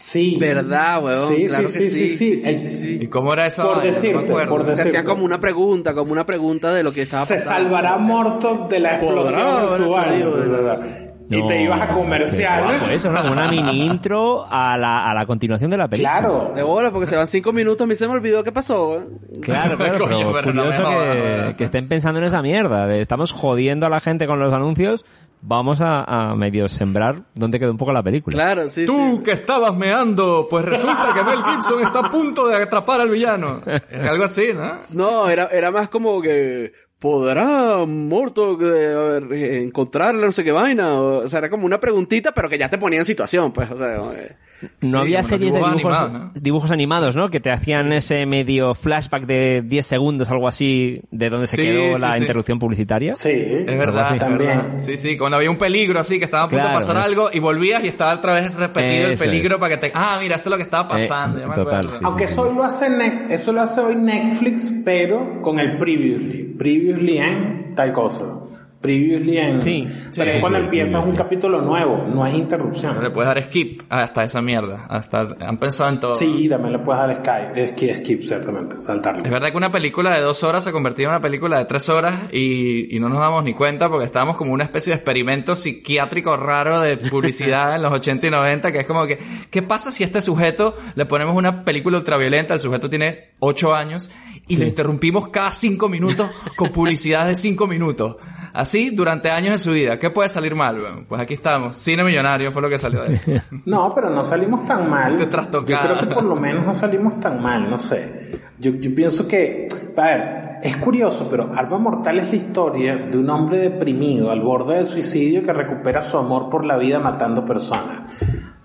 Sí. 0.00 0.36
¿Verdad, 0.38 1.02
weón? 1.02 1.14
Sí, 1.26 1.46
Claro 1.46 1.68
sí, 1.68 1.78
que 1.80 1.90
sí, 1.90 2.08
sí, 2.08 2.36
sí. 2.36 2.38
sí, 2.38 2.54
sí, 2.54 2.72
sí. 2.72 2.98
¿Y 3.02 3.06
cómo 3.08 3.32
era 3.32 3.48
esa 3.48 3.64
Por 3.64 3.78
vaina? 3.78 3.82
No 3.84 3.90
me 3.90 3.94
decirte, 3.96 4.46
por 4.46 4.64
Te 4.64 4.70
decirte. 4.70 5.04
como 5.04 5.24
una 5.24 5.40
pregunta, 5.40 5.92
como 5.92 6.12
una 6.12 6.24
pregunta 6.24 6.72
de 6.72 6.84
lo 6.84 6.92
que 6.92 7.00
estaba 7.02 7.24
Se 7.26 7.34
pasando. 7.34 7.62
salvará 7.64 7.96
Morto 7.98 8.66
de 8.70 8.78
la 8.78 8.92
explosión 8.94 9.40
en 9.40 9.76
su 9.88 9.96
haber 9.96 11.07
Y 11.30 11.46
te 11.46 11.62
ibas 11.62 11.80
a 11.82 11.88
comerciales. 11.88 12.80
Por 12.80 12.92
eso, 12.92 13.12
¿no? 13.12 13.20
Como 13.20 13.32
una 13.32 13.48
mini 13.50 13.84
intro 13.86 14.46
a 14.48 14.76
la, 14.78 15.10
a 15.10 15.14
la 15.14 15.26
continuación 15.26 15.70
de 15.70 15.76
la 15.76 15.88
película. 15.88 16.18
Claro. 16.18 16.52
De 16.54 16.62
bola, 16.62 16.90
porque 16.90 17.06
se 17.06 17.16
van 17.16 17.26
cinco 17.26 17.52
minutos, 17.52 17.84
a 17.84 17.86
mí 17.86 17.94
se 17.94 18.06
me 18.06 18.14
olvidó 18.14 18.42
qué 18.42 18.52
pasó. 18.52 19.06
Claro, 19.40 19.76
claro, 19.76 19.98
Coño, 19.98 20.32
pero, 20.32 20.32
pero 20.32 20.52
no 20.54 20.64
curioso 20.64 21.56
que, 21.56 21.64
estén 21.64 21.88
pensando 21.88 22.20
en 22.20 22.26
esa 22.26 22.40
mierda. 22.42 22.86
De, 22.86 23.00
estamos 23.00 23.32
jodiendo 23.32 23.86
a 23.86 23.88
la 23.88 24.00
gente 24.00 24.26
con 24.26 24.38
los 24.38 24.52
anuncios, 24.54 25.04
vamos 25.42 25.80
a, 25.80 26.04
a 26.04 26.34
medio 26.34 26.68
sembrar 26.68 27.22
donde 27.34 27.58
quedó 27.58 27.70
un 27.72 27.78
poco 27.78 27.92
la 27.92 28.02
película. 28.02 28.34
Claro, 28.34 28.68
sí, 28.68 28.86
Tú 28.86 29.16
sí. 29.16 29.22
que 29.22 29.32
estabas 29.32 29.74
meando, 29.76 30.46
pues 30.48 30.64
resulta 30.64 31.12
que 31.14 31.22
Mel 31.22 31.44
Gibson 31.44 31.82
está 31.82 32.00
a 32.00 32.10
punto 32.10 32.48
de 32.48 32.56
atrapar 32.56 33.00
al 33.00 33.10
villano. 33.10 33.60
Algo 34.08 34.24
así, 34.24 34.50
¿no? 34.54 34.78
No, 34.96 35.28
era, 35.28 35.48
era 35.52 35.70
más 35.70 35.88
como 35.88 36.22
que 36.22 36.72
¿podrá 36.98 37.84
Morto 37.86 38.58
eh, 38.60 39.62
encontrarle 39.62 40.26
no 40.26 40.32
sé 40.32 40.44
qué 40.44 40.52
vaina? 40.52 40.94
O, 41.00 41.28
sea, 41.28 41.38
era 41.40 41.50
como 41.50 41.66
una 41.66 41.80
preguntita, 41.80 42.32
pero 42.32 42.48
que 42.48 42.58
ya 42.58 42.68
te 42.68 42.78
ponía 42.78 42.98
en 42.98 43.04
situación, 43.04 43.52
pues, 43.52 43.70
o 43.70 43.78
sea, 43.78 43.96
eh, 44.16 44.36
No 44.80 44.88
Sí, 44.90 44.96
había 44.96 45.22
series 45.22 45.52
de 45.54 45.58
dibujos 45.60 45.72
animados, 45.76 46.12
¿no? 46.12 46.30
dibujos 46.34 46.70
animados, 46.72 47.14
¿no? 47.14 47.30
Que 47.30 47.38
te 47.38 47.52
hacían 47.52 47.92
ese 47.92 48.26
medio 48.26 48.74
flashback 48.74 49.24
de 49.26 49.62
10 49.64 49.86
segundos, 49.86 50.30
algo 50.30 50.48
así, 50.48 51.00
de 51.12 51.30
donde 51.30 51.46
se 51.46 51.54
Sí, 51.56 51.62
quedó 51.62 51.94
sí, 51.96 52.02
la 52.02 52.12
sí. 52.14 52.20
interrupción 52.22 52.58
publicitaria. 52.58 53.14
Sí. 53.14 53.30
Es 53.30 53.78
verdad, 53.78 54.00
así. 54.00 54.14
es 54.14 54.20
También. 54.20 54.48
verdad. 54.58 54.80
Sí, 54.84 54.98
sí, 54.98 55.16
cuando 55.16 55.36
había 55.36 55.50
un 55.52 55.58
peligro 55.58 56.00
así, 56.00 56.18
que 56.18 56.24
estaba 56.24 56.44
a 56.44 56.48
punto 56.48 56.62
Claro, 56.64 56.70
de 56.70 56.74
pasar 56.84 56.96
eso. 56.96 57.04
algo 57.06 57.30
y 57.32 57.38
volvías 57.38 57.84
y 57.84 57.88
estaba 57.88 58.12
otra 58.14 58.34
vez 58.34 58.52
repetido 58.54 59.06
el 59.06 59.12
Eso 59.12 59.22
peligro 59.24 59.54
es. 59.54 59.60
para 59.60 59.74
que 59.78 59.86
te... 59.88 59.92
Ah, 59.94 60.18
mira, 60.20 60.34
esto 60.36 60.48
es 60.48 60.50
lo 60.50 60.56
que 60.56 60.64
estaba 60.64 60.88
pasando. 60.88 61.38
Eh, 61.38 61.42
ya 61.42 61.48
me 61.48 61.54
total. 61.54 61.84
Aunque 62.02 62.24
eso 62.24 62.42
hoy 62.42 62.56
lo 62.56 62.64
hace 62.64 62.90
Ne- 62.90 63.26
eso 63.30 63.52
lo 63.52 63.60
hace 63.60 63.80
hoy 63.80 63.94
Netflix, 63.94 64.74
pero 64.84 65.40
con 65.40 65.60
el 65.60 65.76
previously. 65.78 66.42
Previously 66.58 66.87
en 66.90 67.74
tal 67.74 67.92
cosa. 67.92 68.47
Previously 68.80 69.38
en. 69.38 69.60
Sí, 69.60 69.84
pero 69.86 70.12
sí, 70.12 70.20
es 70.20 70.32
sí, 70.34 70.40
cuando 70.40 70.58
sí, 70.60 70.64
empiezas 70.66 71.04
un 71.04 71.16
capítulo 71.16 71.60
nuevo, 71.60 72.04
no 72.14 72.24
es 72.24 72.32
Le 72.32 72.38
interrupción. 72.38 72.96
puedes 73.12 73.26
dar 73.28 73.42
skip 73.42 73.82
hasta 73.88 74.22
esa 74.22 74.40
mierda. 74.40 74.86
Hasta 74.88 75.26
han 75.40 75.56
pensado 75.56 75.90
en 75.90 75.98
todo. 76.00 76.14
Sí, 76.14 76.46
también 76.48 76.74
le 76.74 76.78
puedes 76.78 77.00
dar 77.00 77.16
sky, 77.16 77.68
skip, 77.70 77.96
skip 77.98 78.22
ciertamente, 78.22 78.76
Es 78.78 78.84
saltarle. 78.86 79.28
verdad 79.28 79.50
que 79.50 79.56
una 79.56 79.72
película 79.72 80.14
de 80.14 80.20
dos 80.20 80.44
horas 80.44 80.62
se 80.62 80.70
convertía 80.70 81.06
en 81.06 81.10
una 81.10 81.20
película 81.20 81.58
de 81.58 81.64
tres 81.64 81.88
horas 81.88 82.16
y, 82.32 82.94
y 82.96 83.00
no 83.00 83.08
nos 83.08 83.18
damos 83.18 83.42
ni 83.42 83.52
cuenta 83.54 83.88
porque 83.88 84.04
estábamos 84.06 84.36
como 84.36 84.52
una 84.52 84.62
especie 84.64 84.92
de 84.92 84.96
experimento 84.96 85.56
psiquiátrico 85.56 86.36
raro 86.36 86.80
de 86.80 86.96
publicidad 86.98 87.74
en 87.74 87.82
los 87.82 87.92
80 87.92 88.28
y 88.28 88.30
90 88.30 88.70
que 88.70 88.78
es 88.78 88.86
como 88.86 89.06
que, 89.08 89.18
¿qué 89.50 89.62
pasa 89.62 89.90
si 89.90 90.04
a 90.04 90.06
este 90.06 90.20
sujeto 90.20 90.76
le 90.94 91.04
ponemos 91.04 91.34
una 91.34 91.64
película 91.64 91.98
ultraviolenta? 91.98 92.54
El 92.54 92.60
sujeto 92.60 92.88
tiene 92.88 93.30
ocho 93.40 93.74
años 93.74 94.08
y 94.46 94.56
le 94.56 94.68
interrumpimos 94.68 95.30
cada 95.30 95.50
cinco 95.50 95.88
minutos 95.88 96.30
con 96.56 96.70
publicidad 96.70 97.26
de 97.26 97.34
cinco 97.34 97.66
minutos. 97.66 98.16
Así 98.54 98.90
durante 98.90 99.30
años 99.30 99.52
de 99.52 99.58
su 99.58 99.72
vida. 99.72 99.98
¿Qué 99.98 100.10
puede 100.10 100.28
salir 100.28 100.54
mal? 100.54 100.78
Bueno, 100.78 101.04
pues 101.08 101.20
aquí 101.20 101.34
estamos. 101.34 101.76
Cine 101.76 102.04
millonario 102.04 102.52
fue 102.52 102.62
lo 102.62 102.68
que 102.68 102.78
salió 102.78 103.02
de 103.02 103.14
eso. 103.14 103.30
No, 103.64 103.94
pero 103.94 104.10
no 104.10 104.24
salimos 104.24 104.66
tan 104.66 104.88
mal. 104.88 105.16
Te 105.16 105.24
Yo 105.26 105.64
creo 105.64 105.98
que 105.98 106.06
por 106.06 106.24
lo 106.24 106.36
menos 106.36 106.64
no 106.64 106.74
salimos 106.74 107.20
tan 107.20 107.42
mal, 107.42 107.68
no 107.68 107.78
sé. 107.78 108.40
Yo, 108.58 108.72
yo 108.72 108.94
pienso 108.94 109.28
que, 109.28 109.68
a 109.96 110.02
ver, 110.02 110.58
es 110.62 110.76
curioso, 110.76 111.28
pero 111.30 111.50
Arma 111.54 111.78
Mortal 111.78 112.18
es 112.18 112.30
la 112.30 112.36
historia 112.36 112.96
de 112.96 113.18
un 113.18 113.30
hombre 113.30 113.58
deprimido 113.58 114.30
al 114.30 114.40
borde 114.40 114.76
del 114.76 114.86
suicidio 114.86 115.42
que 115.42 115.52
recupera 115.52 116.02
su 116.02 116.18
amor 116.18 116.48
por 116.48 116.64
la 116.64 116.76
vida 116.76 116.98
matando 116.98 117.44
personas. 117.44 118.10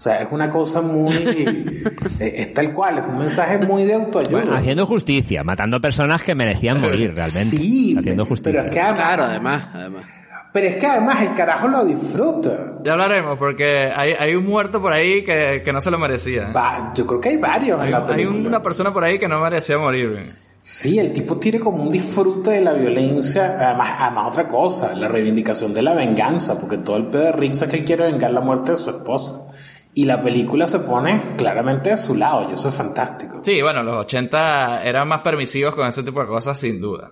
O 0.04 0.10
sea, 0.10 0.22
es 0.22 0.28
una 0.34 0.50
cosa 0.50 0.82
muy... 0.82 1.14
eh, 2.20 2.34
es 2.36 2.54
tal 2.54 2.74
cual, 2.74 2.98
es 2.98 3.06
un 3.08 3.20
mensaje 3.20 3.58
muy 3.60 3.86
de 3.86 3.94
autoayuda. 3.94 4.32
Bueno, 4.32 4.54
haciendo 4.54 4.86
justicia, 4.86 5.46
matando 5.46 5.80
personas 5.80 6.22
que 6.22 6.36
merecían 6.36 6.82
morir 6.82 7.14
realmente. 7.16 7.56
Sí, 7.56 7.96
haciendo 7.98 8.26
justicia. 8.26 8.64
pero 8.64 8.68
es 8.68 8.74
que 8.74 8.82
además, 8.82 9.00
claro, 9.00 9.24
además, 9.24 9.70
además. 9.74 10.04
pero 10.52 10.68
es 10.68 10.76
que 10.76 10.88
además 10.88 11.22
el 11.22 11.34
carajo 11.36 11.70
lo 11.70 11.86
disfruta. 11.86 12.74
Ya 12.84 12.92
hablaremos 12.92 13.38
porque 13.38 13.94
hay, 13.96 14.12
hay 14.20 14.36
un 14.36 14.46
muerto 14.46 14.82
por 14.82 14.92
ahí 14.92 15.24
que, 15.24 15.62
que 15.64 15.72
no 15.72 15.80
se 15.80 15.90
lo 15.90 15.98
merecía. 15.98 16.52
Va, 16.52 16.92
yo 16.94 17.08
creo 17.08 17.22
que 17.22 17.30
hay 17.30 17.38
varios 17.38 17.80
en 17.80 17.86
Hay, 17.86 17.92
la 17.92 18.06
hay 18.06 18.26
una 18.26 18.62
persona 18.62 18.92
por 18.92 19.06
ahí 19.06 19.18
que 19.18 19.30
no 19.30 19.40
merecía 19.40 19.78
morir. 19.78 20.34
Sí, 20.62 21.00
el 21.00 21.14
tipo 21.14 21.38
tiene 21.38 21.62
como 21.62 21.82
un 21.82 21.92
disfrute 21.92 22.50
de 22.50 22.62
la 22.62 22.74
violencia, 22.74 23.56
además, 23.58 23.96
además 24.00 24.28
otra 24.28 24.50
cosa, 24.50 24.94
la 24.96 25.08
reivindicación 25.08 25.74
de 25.74 25.82
la 25.82 25.94
venganza, 25.94 26.60
porque 26.60 26.80
todo 26.80 26.98
el 26.98 27.08
pedo 27.08 27.24
de 27.24 27.32
Riggs 27.32 27.62
es 27.62 27.70
que 27.70 27.78
él 27.78 27.86
quiere 27.86 28.12
vengar 28.12 28.32
la 28.32 28.42
muerte 28.42 28.74
de 28.74 28.78
su 28.78 28.90
esposa. 28.90 29.43
Y 29.96 30.06
la 30.06 30.22
película 30.24 30.66
se 30.68 30.80
pone 30.80 31.20
claramente 31.38 31.92
de 31.92 31.98
su 31.98 32.16
lado, 32.16 32.50
y 32.50 32.54
eso 32.54 32.70
es 32.70 32.76
fantástico. 32.76 33.40
Sí, 33.44 33.62
bueno, 33.62 33.84
los 33.84 33.96
80 33.98 34.84
eran 34.84 35.08
más 35.08 35.22
permisivos 35.22 35.76
con 35.76 35.88
ese 35.88 36.02
tipo 36.04 36.20
de 36.22 36.28
cosas, 36.28 36.60
sin 36.60 36.82
duda. 36.82 37.12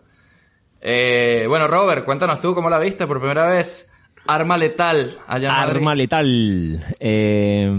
Eh, 0.82 1.46
bueno, 1.48 1.68
Robert, 1.68 2.04
cuéntanos 2.04 2.42
tú 2.42 2.56
cómo 2.56 2.70
la 2.70 2.80
viste 2.80 3.06
por 3.06 3.20
primera 3.20 3.48
vez. 3.48 3.88
Arma 4.28 4.58
letal 4.58 5.12
allá 5.28 5.50
en 5.50 5.56
Madrid. 5.56 5.76
Arma 5.78 5.96
letal. 5.96 6.84
Eh, 7.00 7.72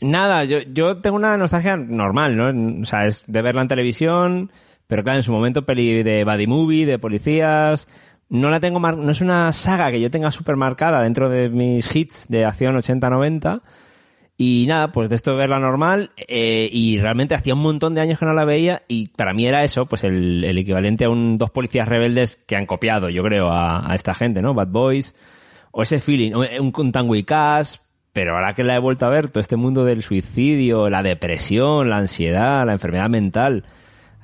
nada, 0.00 0.44
yo, 0.44 0.58
yo 0.72 0.96
tengo 0.98 1.16
una 1.16 1.36
nostalgia 1.36 1.76
normal, 1.76 2.36
¿no? 2.36 2.82
O 2.82 2.84
sea, 2.84 3.06
es 3.06 3.22
de 3.26 3.42
verla 3.42 3.62
en 3.62 3.68
televisión, 3.68 4.52
pero 4.86 5.02
claro, 5.02 5.18
en 5.18 5.22
su 5.22 5.32
momento 5.32 5.64
peli 5.66 6.02
de 6.02 6.24
buddy 6.24 6.46
movie, 6.46 6.86
de 6.86 6.98
policías. 6.98 7.88
No 8.28 8.50
la 8.50 8.60
tengo 8.60 8.80
mar- 8.80 8.96
no 8.96 9.10
es 9.12 9.20
una 9.20 9.52
saga 9.52 9.90
que 9.90 10.00
yo 10.00 10.10
tenga 10.10 10.30
súper 10.32 10.56
marcada 10.56 11.00
dentro 11.02 11.28
de 11.28 11.48
mis 11.48 11.94
hits 11.94 12.26
de 12.28 12.44
acción 12.44 12.76
80-90. 12.76 13.60
Y 14.38 14.66
nada, 14.68 14.92
pues 14.92 15.08
de 15.08 15.16
esto 15.16 15.34
verla 15.34 15.58
normal, 15.58 16.10
eh, 16.28 16.68
y 16.70 16.98
realmente 16.98 17.34
hacía 17.34 17.54
un 17.54 17.62
montón 17.62 17.94
de 17.94 18.02
años 18.02 18.18
que 18.18 18.26
no 18.26 18.34
la 18.34 18.44
veía, 18.44 18.82
y 18.86 19.08
para 19.08 19.32
mí 19.32 19.46
era 19.46 19.64
eso, 19.64 19.86
pues 19.86 20.04
el, 20.04 20.44
equivalente 20.44 21.06
a 21.06 21.10
un 21.10 21.38
dos 21.38 21.50
policías 21.50 21.88
rebeldes 21.88 22.36
que 22.46 22.54
han 22.54 22.66
copiado, 22.66 23.08
yo 23.08 23.22
creo, 23.22 23.50
a, 23.50 23.90
esta 23.94 24.14
gente, 24.14 24.42
¿no? 24.42 24.52
Bad 24.52 24.68
Boys, 24.68 25.14
o 25.70 25.82
ese 25.82 26.00
feeling, 26.00 26.32
o 26.34 26.40
un, 26.40 26.72
un 26.76 27.24
pero 28.12 28.34
ahora 28.34 28.54
que 28.54 28.64
la 28.64 28.74
he 28.74 28.78
vuelto 28.78 29.06
a 29.06 29.10
ver, 29.10 29.28
todo 29.28 29.40
este 29.40 29.56
mundo 29.56 29.86
del 29.86 30.02
suicidio, 30.02 30.90
la 30.90 31.02
depresión, 31.02 31.88
la 31.88 31.98
ansiedad, 31.98 32.66
la 32.66 32.72
enfermedad 32.72 33.08
mental, 33.08 33.64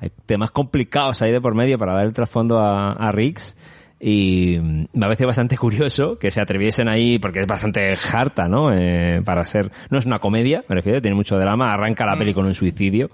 hay 0.01 0.11
temas 0.27 0.51
complicados 0.51 1.23
ahí 1.23 1.31
de 1.31 1.41
por 1.41 1.55
medio 1.55 1.79
para 1.79 1.95
dar 1.95 2.07
el 2.07 2.13
trasfondo 2.13 2.59
a, 2.59 2.93
a 2.93 3.13
Riggs. 3.13 3.57
Y 4.05 4.59
mm, 4.61 4.87
me 4.95 5.01
parece 5.07 5.25
bastante 5.25 5.57
curioso 5.57 6.19
que 6.19 6.33
se 6.33 6.41
atreviesen 6.41 6.89
ahí, 6.89 7.21
porque 7.21 7.41
es 7.41 7.47
bastante 7.47 7.95
harta, 8.13 8.49
¿no? 8.49 8.75
Eh, 8.75 9.23
para 9.25 9.45
ser, 9.45 9.71
no 9.91 9.99
es 9.99 10.07
una 10.07 10.19
comedia, 10.19 10.65
me 10.69 10.75
refiero, 10.75 11.01
tiene 11.01 11.15
mucho 11.15 11.39
drama, 11.39 11.73
arranca 11.73 12.05
la 12.05 12.17
peli 12.17 12.35
con 12.35 12.45
un 12.47 12.55
suicidio. 12.55 13.11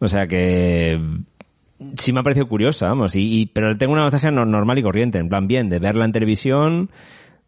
O 0.00 0.06
sea 0.06 0.26
que 0.26 0.98
mm, 1.00 1.84
sí 1.96 2.12
me 2.12 2.20
ha 2.20 2.22
parecido 2.22 2.46
curiosa, 2.46 2.88
vamos, 2.88 3.16
y, 3.16 3.40
y- 3.40 3.46
pero 3.46 3.76
tengo 3.78 3.94
una 3.94 4.10
no- 4.30 4.44
normal 4.44 4.78
y 4.78 4.82
corriente, 4.82 5.16
en 5.16 5.30
plan 5.30 5.48
bien, 5.48 5.70
de 5.70 5.78
verla 5.78 6.04
en 6.04 6.12
televisión, 6.12 6.90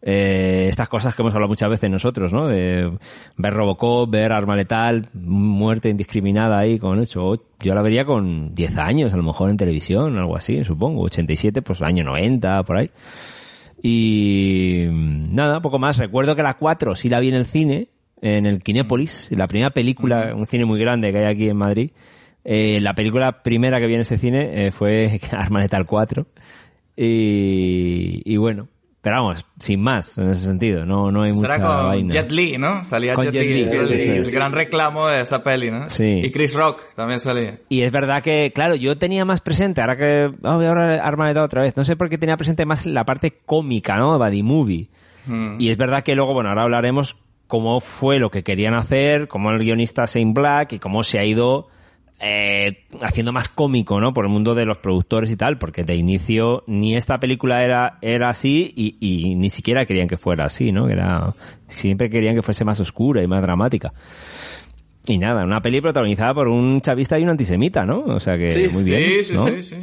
eh, 0.03 0.67
estas 0.69 0.89
cosas 0.89 1.15
que 1.15 1.21
hemos 1.21 1.35
hablado 1.35 1.49
muchas 1.49 1.69
veces 1.69 1.91
nosotros, 1.91 2.33
¿no? 2.33 2.49
De 2.49 2.91
ver 3.37 3.53
Robocop, 3.53 4.11
ver 4.11 4.33
Arma 4.33 4.57
Letal, 4.57 5.09
muerte 5.13 5.91
indiscriminada 5.91 6.59
ahí 6.59 6.79
con 6.79 7.01
eso. 7.01 7.45
Yo 7.61 7.75
la 7.75 7.83
vería 7.83 8.05
con 8.07 8.55
10 8.55 8.79
años, 8.79 9.13
a 9.13 9.17
lo 9.17 9.23
mejor 9.23 9.51
en 9.51 9.59
televisión, 9.59 10.17
algo 10.17 10.37
así, 10.37 10.65
supongo. 10.65 11.03
87, 11.03 11.61
pues 11.63 11.81
el 11.81 11.87
año 11.87 12.05
90, 12.05 12.63
por 12.63 12.79
ahí. 12.79 12.91
Y 13.83 14.87
mm, 14.91 15.35
nada, 15.35 15.61
poco 15.61 15.79
más. 15.79 15.99
Recuerdo 15.99 16.35
que 16.35 16.43
la 16.43 16.55
4 16.55 16.95
sí 16.95 17.11
la 17.11 17.21
vi 17.21 17.29
en 17.29 17.35
el 17.35 17.45
cine, 17.45 17.89
en 18.23 18.47
el 18.47 18.63
Kinépolis, 18.63 19.31
la 19.33 19.49
primera 19.49 19.71
película, 19.71 20.35
un 20.35 20.47
cine 20.47 20.65
muy 20.65 20.81
grande 20.81 21.13
que 21.13 21.19
hay 21.19 21.25
aquí 21.25 21.49
en 21.49 21.57
Madrid. 21.57 21.91
Eh, 22.43 22.81
la 22.81 22.95
película 22.95 23.43
primera 23.43 23.79
que 23.79 23.87
vi 23.87 23.95
en 23.97 24.01
ese 24.01 24.17
cine 24.17 24.67
eh, 24.67 24.71
fue 24.71 25.21
Arma 25.33 25.61
Letal 25.61 25.85
4. 25.85 26.27
Y, 26.97 28.23
y 28.25 28.37
bueno, 28.39 28.69
pero 29.03 29.17
vamos, 29.23 29.47
sin 29.59 29.81
más 29.81 30.19
en 30.19 30.29
ese 30.31 30.47
sentido, 30.47 30.85
no, 30.85 31.11
no 31.11 31.23
hay 31.23 31.31
mucha 31.31 31.55
Será 31.55 31.57
con 31.57 31.87
vaina. 31.89 32.13
Jet 32.13 32.31
Li, 32.33 32.59
¿no? 32.59 32.85
Salía 32.85 33.15
Jet, 33.15 33.33
Jet 33.33 33.43
Li, 33.43 33.65
Li, 33.65 34.11
el, 34.19 34.31
gran 34.31 34.53
reclamo 34.53 35.09
de 35.09 35.23
esa 35.23 35.43
peli, 35.43 35.71
¿no? 35.71 35.89
Sí. 35.89 36.21
Y 36.23 36.31
Chris 36.31 36.55
Rock 36.55 36.83
también 36.95 37.19
salía. 37.19 37.61
Y 37.71 37.81
es 37.81 37.91
verdad 37.91 38.23
que, 38.23 38.53
claro, 38.55 38.75
yo 38.75 38.99
tenía 38.99 39.25
más 39.25 39.41
presente, 39.41 39.81
ahora 39.81 39.97
que 39.97 40.31
oh, 40.43 40.57
voy 40.57 40.67
a 40.67 40.71
hablar 40.71 41.39
otra 41.39 41.63
vez, 41.63 41.77
no 41.77 41.85
sé 41.85 41.97
por 41.97 42.11
qué 42.11 42.19
tenía 42.19 42.37
presente 42.37 42.67
más 42.67 42.85
la 42.85 43.05
parte 43.05 43.39
cómica, 43.47 43.97
¿no? 43.97 44.19
Buddy 44.19 44.43
Movie. 44.43 44.89
Mm. 45.27 45.57
Y 45.59 45.71
es 45.71 45.79
verdad 45.79 46.03
que 46.03 46.15
luego, 46.15 46.35
bueno, 46.35 46.51
ahora 46.51 46.63
hablaremos 46.63 47.17
cómo 47.47 47.81
fue 47.81 48.19
lo 48.19 48.31
que 48.31 48.43
querían 48.43 48.75
hacer, 48.75 49.29
cómo 49.29 49.51
el 49.51 49.59
guionista 49.59 50.05
Shane 50.05 50.33
Black 50.35 50.75
y 50.75 50.79
cómo 50.79 51.03
se 51.03 51.19
ha 51.19 51.25
ido 51.25 51.69
eh, 52.21 52.85
haciendo 53.01 53.33
más 53.33 53.49
cómico, 53.49 53.99
¿no? 54.01 54.13
Por 54.13 54.27
el 54.27 54.31
mundo 54.31 54.55
de 54.55 54.67
los 54.67 54.79
productores 54.79 55.31
y 55.31 55.37
tal, 55.37 55.59
porque 55.59 55.85
de 55.85 55.95
inicio 55.95 56.65
ni 56.67 56.95
esta 56.97 57.19
película 57.19 57.65
era, 57.65 57.99
era 58.03 58.29
así 58.29 58.73
y, 58.77 58.97
y 59.01 59.35
ni 59.37 59.49
siquiera 59.51 59.87
querían 59.87 60.07
que 60.09 60.17
fuera 60.17 60.45
así, 60.45 60.71
¿no? 60.73 60.87
Que 60.87 60.93
era, 60.93 61.29
siempre 61.69 62.11
querían 62.11 62.35
que 62.35 62.43
fuese 62.43 62.65
más 62.65 62.79
oscura 62.81 63.23
y 63.23 63.27
más 63.27 63.41
dramática. 63.43 63.93
Y 65.07 65.17
nada, 65.17 65.45
una 65.45 65.63
peli 65.63 65.81
protagonizada 65.81 66.35
por 66.35 66.49
un 66.49 66.81
chavista 66.83 67.19
y 67.19 67.23
un 67.23 67.31
antisemita, 67.31 67.87
¿no? 67.87 68.01
O 68.01 68.21
sea 68.21 68.37
que 68.37 68.51
Sí, 68.51 68.69
muy 68.73 68.85
sí, 68.85 68.91
bien. 68.91 69.25
sí, 69.25 69.35
¿no? 69.35 69.47
sí, 69.47 69.63
sí. 69.63 69.77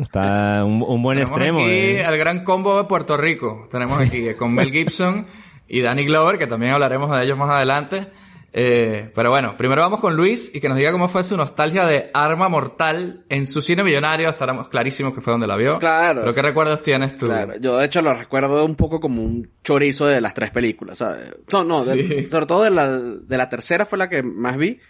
Está 0.00 0.64
un, 0.64 0.82
un 0.86 1.02
buen 1.02 1.18
Tenemos 1.18 1.36
extremo. 1.36 1.58
aquí 1.60 1.70
¿eh? 1.70 2.04
el 2.08 2.16
gran 2.18 2.44
combo 2.44 2.78
de 2.78 2.84
Puerto 2.84 3.16
Rico. 3.16 3.66
Tenemos 3.70 3.98
aquí 3.98 4.22
con 4.38 4.54
Mel 4.54 4.70
Gibson 4.70 5.26
y 5.68 5.80
Danny 5.80 6.04
Glover, 6.04 6.38
que 6.38 6.46
también 6.46 6.72
hablaremos 6.72 7.10
de 7.10 7.24
ellos 7.24 7.36
más 7.36 7.50
adelante. 7.50 8.06
Eh, 8.52 9.12
pero 9.14 9.30
bueno, 9.30 9.56
primero 9.56 9.80
vamos 9.80 10.00
con 10.00 10.16
Luis 10.16 10.50
y 10.54 10.60
que 10.60 10.68
nos 10.68 10.76
diga 10.76 10.90
cómo 10.90 11.08
fue 11.08 11.22
su 11.22 11.36
nostalgia 11.36 11.84
de 11.84 12.10
Arma 12.14 12.48
Mortal 12.48 13.24
en 13.28 13.46
su 13.46 13.62
cine 13.62 13.84
millonario. 13.84 14.28
Estaremos 14.28 14.68
clarísimos 14.68 15.14
que 15.14 15.20
fue 15.20 15.32
donde 15.32 15.46
la 15.46 15.56
vio. 15.56 15.78
Claro. 15.78 16.22
Pero 16.22 16.34
qué 16.34 16.42
recuerdos 16.42 16.82
tienes 16.82 17.16
tú? 17.16 17.26
Claro, 17.26 17.54
yo 17.60 17.78
de 17.78 17.86
hecho 17.86 18.02
lo 18.02 18.12
recuerdo 18.12 18.64
un 18.64 18.74
poco 18.74 18.98
como 19.00 19.22
un 19.22 19.48
chorizo 19.62 20.06
de 20.06 20.20
las 20.20 20.34
tres 20.34 20.50
películas, 20.50 20.98
¿sabes? 20.98 21.32
No, 21.52 21.62
no, 21.64 21.84
de- 21.84 22.00
Sí. 22.04 22.28
sobre 22.30 22.46
todo 22.46 22.64
de 22.64 22.70
la, 22.70 22.88
de 22.98 23.36
la 23.36 23.48
tercera 23.48 23.86
fue 23.86 23.98
la 23.98 24.08
que 24.08 24.22
más 24.24 24.56
vi, 24.56 24.80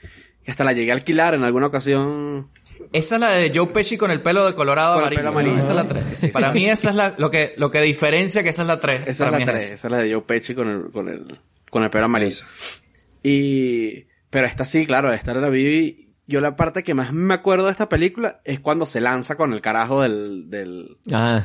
que 0.43 0.51
hasta 0.51 0.65
la 0.65 0.73
llegué 0.73 0.93
a 0.93 0.95
alquilar 0.95 1.35
en 1.35 1.45
alguna 1.45 1.67
ocasión. 1.67 2.49
Esa 2.93 3.17
es 3.17 3.21
la 3.21 3.29
de 3.33 3.53
Joe 3.55 3.67
Pesci 3.67 3.99
con 3.99 4.11
el 4.11 4.23
pelo 4.23 4.47
de 4.47 4.55
colorado 4.55 4.95
Con 4.95 5.13
el 5.13 5.19
amarillo. 5.19 5.21
pelo 5.21 5.29
amarillo. 5.31 5.55
¿no? 5.57 5.61
Esa 5.61 5.71
es 5.73 5.77
la 5.77 5.87
3. 5.87 6.31
Para 6.33 6.53
mí 6.53 6.67
esa 6.71 6.89
es 6.91 6.97
la, 6.97 7.15
lo 7.19 7.31
que, 7.31 7.53
lo 7.59 7.71
que 7.71 7.83
diferencia 7.83 8.43
que 8.43 8.49
esa 8.49 8.63
es 8.63 8.69
la 8.69 8.81
3. 8.81 9.03
Esa 9.07 9.27
es 9.27 9.33
la 9.33 9.39
tres, 9.45 9.65
esa 9.71 9.89
es 9.89 9.91
la 9.93 9.99
de 9.99 10.13
Joe 10.15 10.23
Pesci 10.23 10.55
con 10.55 10.69
el, 10.69 10.91
con 10.91 11.09
el, 11.11 11.39
con 11.69 11.83
el 11.85 11.91
pelo 11.91 12.07
amarillo. 12.07 12.43
Y, 13.23 14.07
pero 14.31 14.47
esta 14.47 14.65
sí, 14.65 14.87
claro, 14.87 15.13
esta 15.13 15.35
la 15.35 15.49
vi 15.51 16.07
yo 16.27 16.41
la 16.41 16.55
parte 16.55 16.85
que 16.85 16.95
más 16.95 17.13
me 17.13 17.35
acuerdo 17.35 17.65
de 17.67 17.73
esta 17.73 17.89
película 17.89 18.41
es 18.45 18.61
cuando 18.61 18.87
se 18.87 19.01
lanza 19.01 19.37
con 19.37 19.53
el 19.53 19.61
carajo 19.61 20.03
del, 20.03 20.49
del, 20.49 20.97
Ah. 21.13 21.45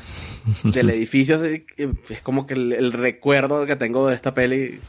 del 0.63 0.89
edificio. 0.91 1.39
Es 1.44 2.22
como 2.22 2.46
que 2.46 2.53
el, 2.53 2.72
el 2.72 2.91
recuerdo 2.94 3.65
que 3.65 3.75
tengo 3.75 4.08
de 4.08 4.13
esta 4.13 4.36
peli 4.36 4.79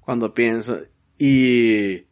cuando 0.00 0.32
pienso. 0.32 0.80
Y, 1.18 2.04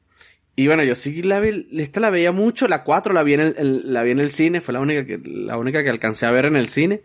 y 0.54 0.66
bueno, 0.66 0.84
yo 0.84 0.94
sí 0.94 1.22
la 1.22 1.40
vi, 1.40 1.66
esta 1.78 1.98
la 2.00 2.10
veía 2.10 2.30
mucho, 2.30 2.68
la 2.68 2.84
4 2.84 3.14
la 3.14 3.22
vi 3.22 3.32
en 3.32 3.40
el, 3.40 3.54
el- 3.56 3.92
la 3.94 4.02
vi 4.02 4.10
en 4.10 4.20
el 4.20 4.30
cine, 4.30 4.60
fue 4.60 4.74
la 4.74 4.80
única 4.80 5.06
que, 5.06 5.18
la 5.24 5.56
única 5.56 5.82
que 5.82 5.88
alcancé 5.88 6.26
a 6.26 6.30
ver 6.30 6.44
en 6.44 6.56
el 6.56 6.68
cine. 6.68 7.00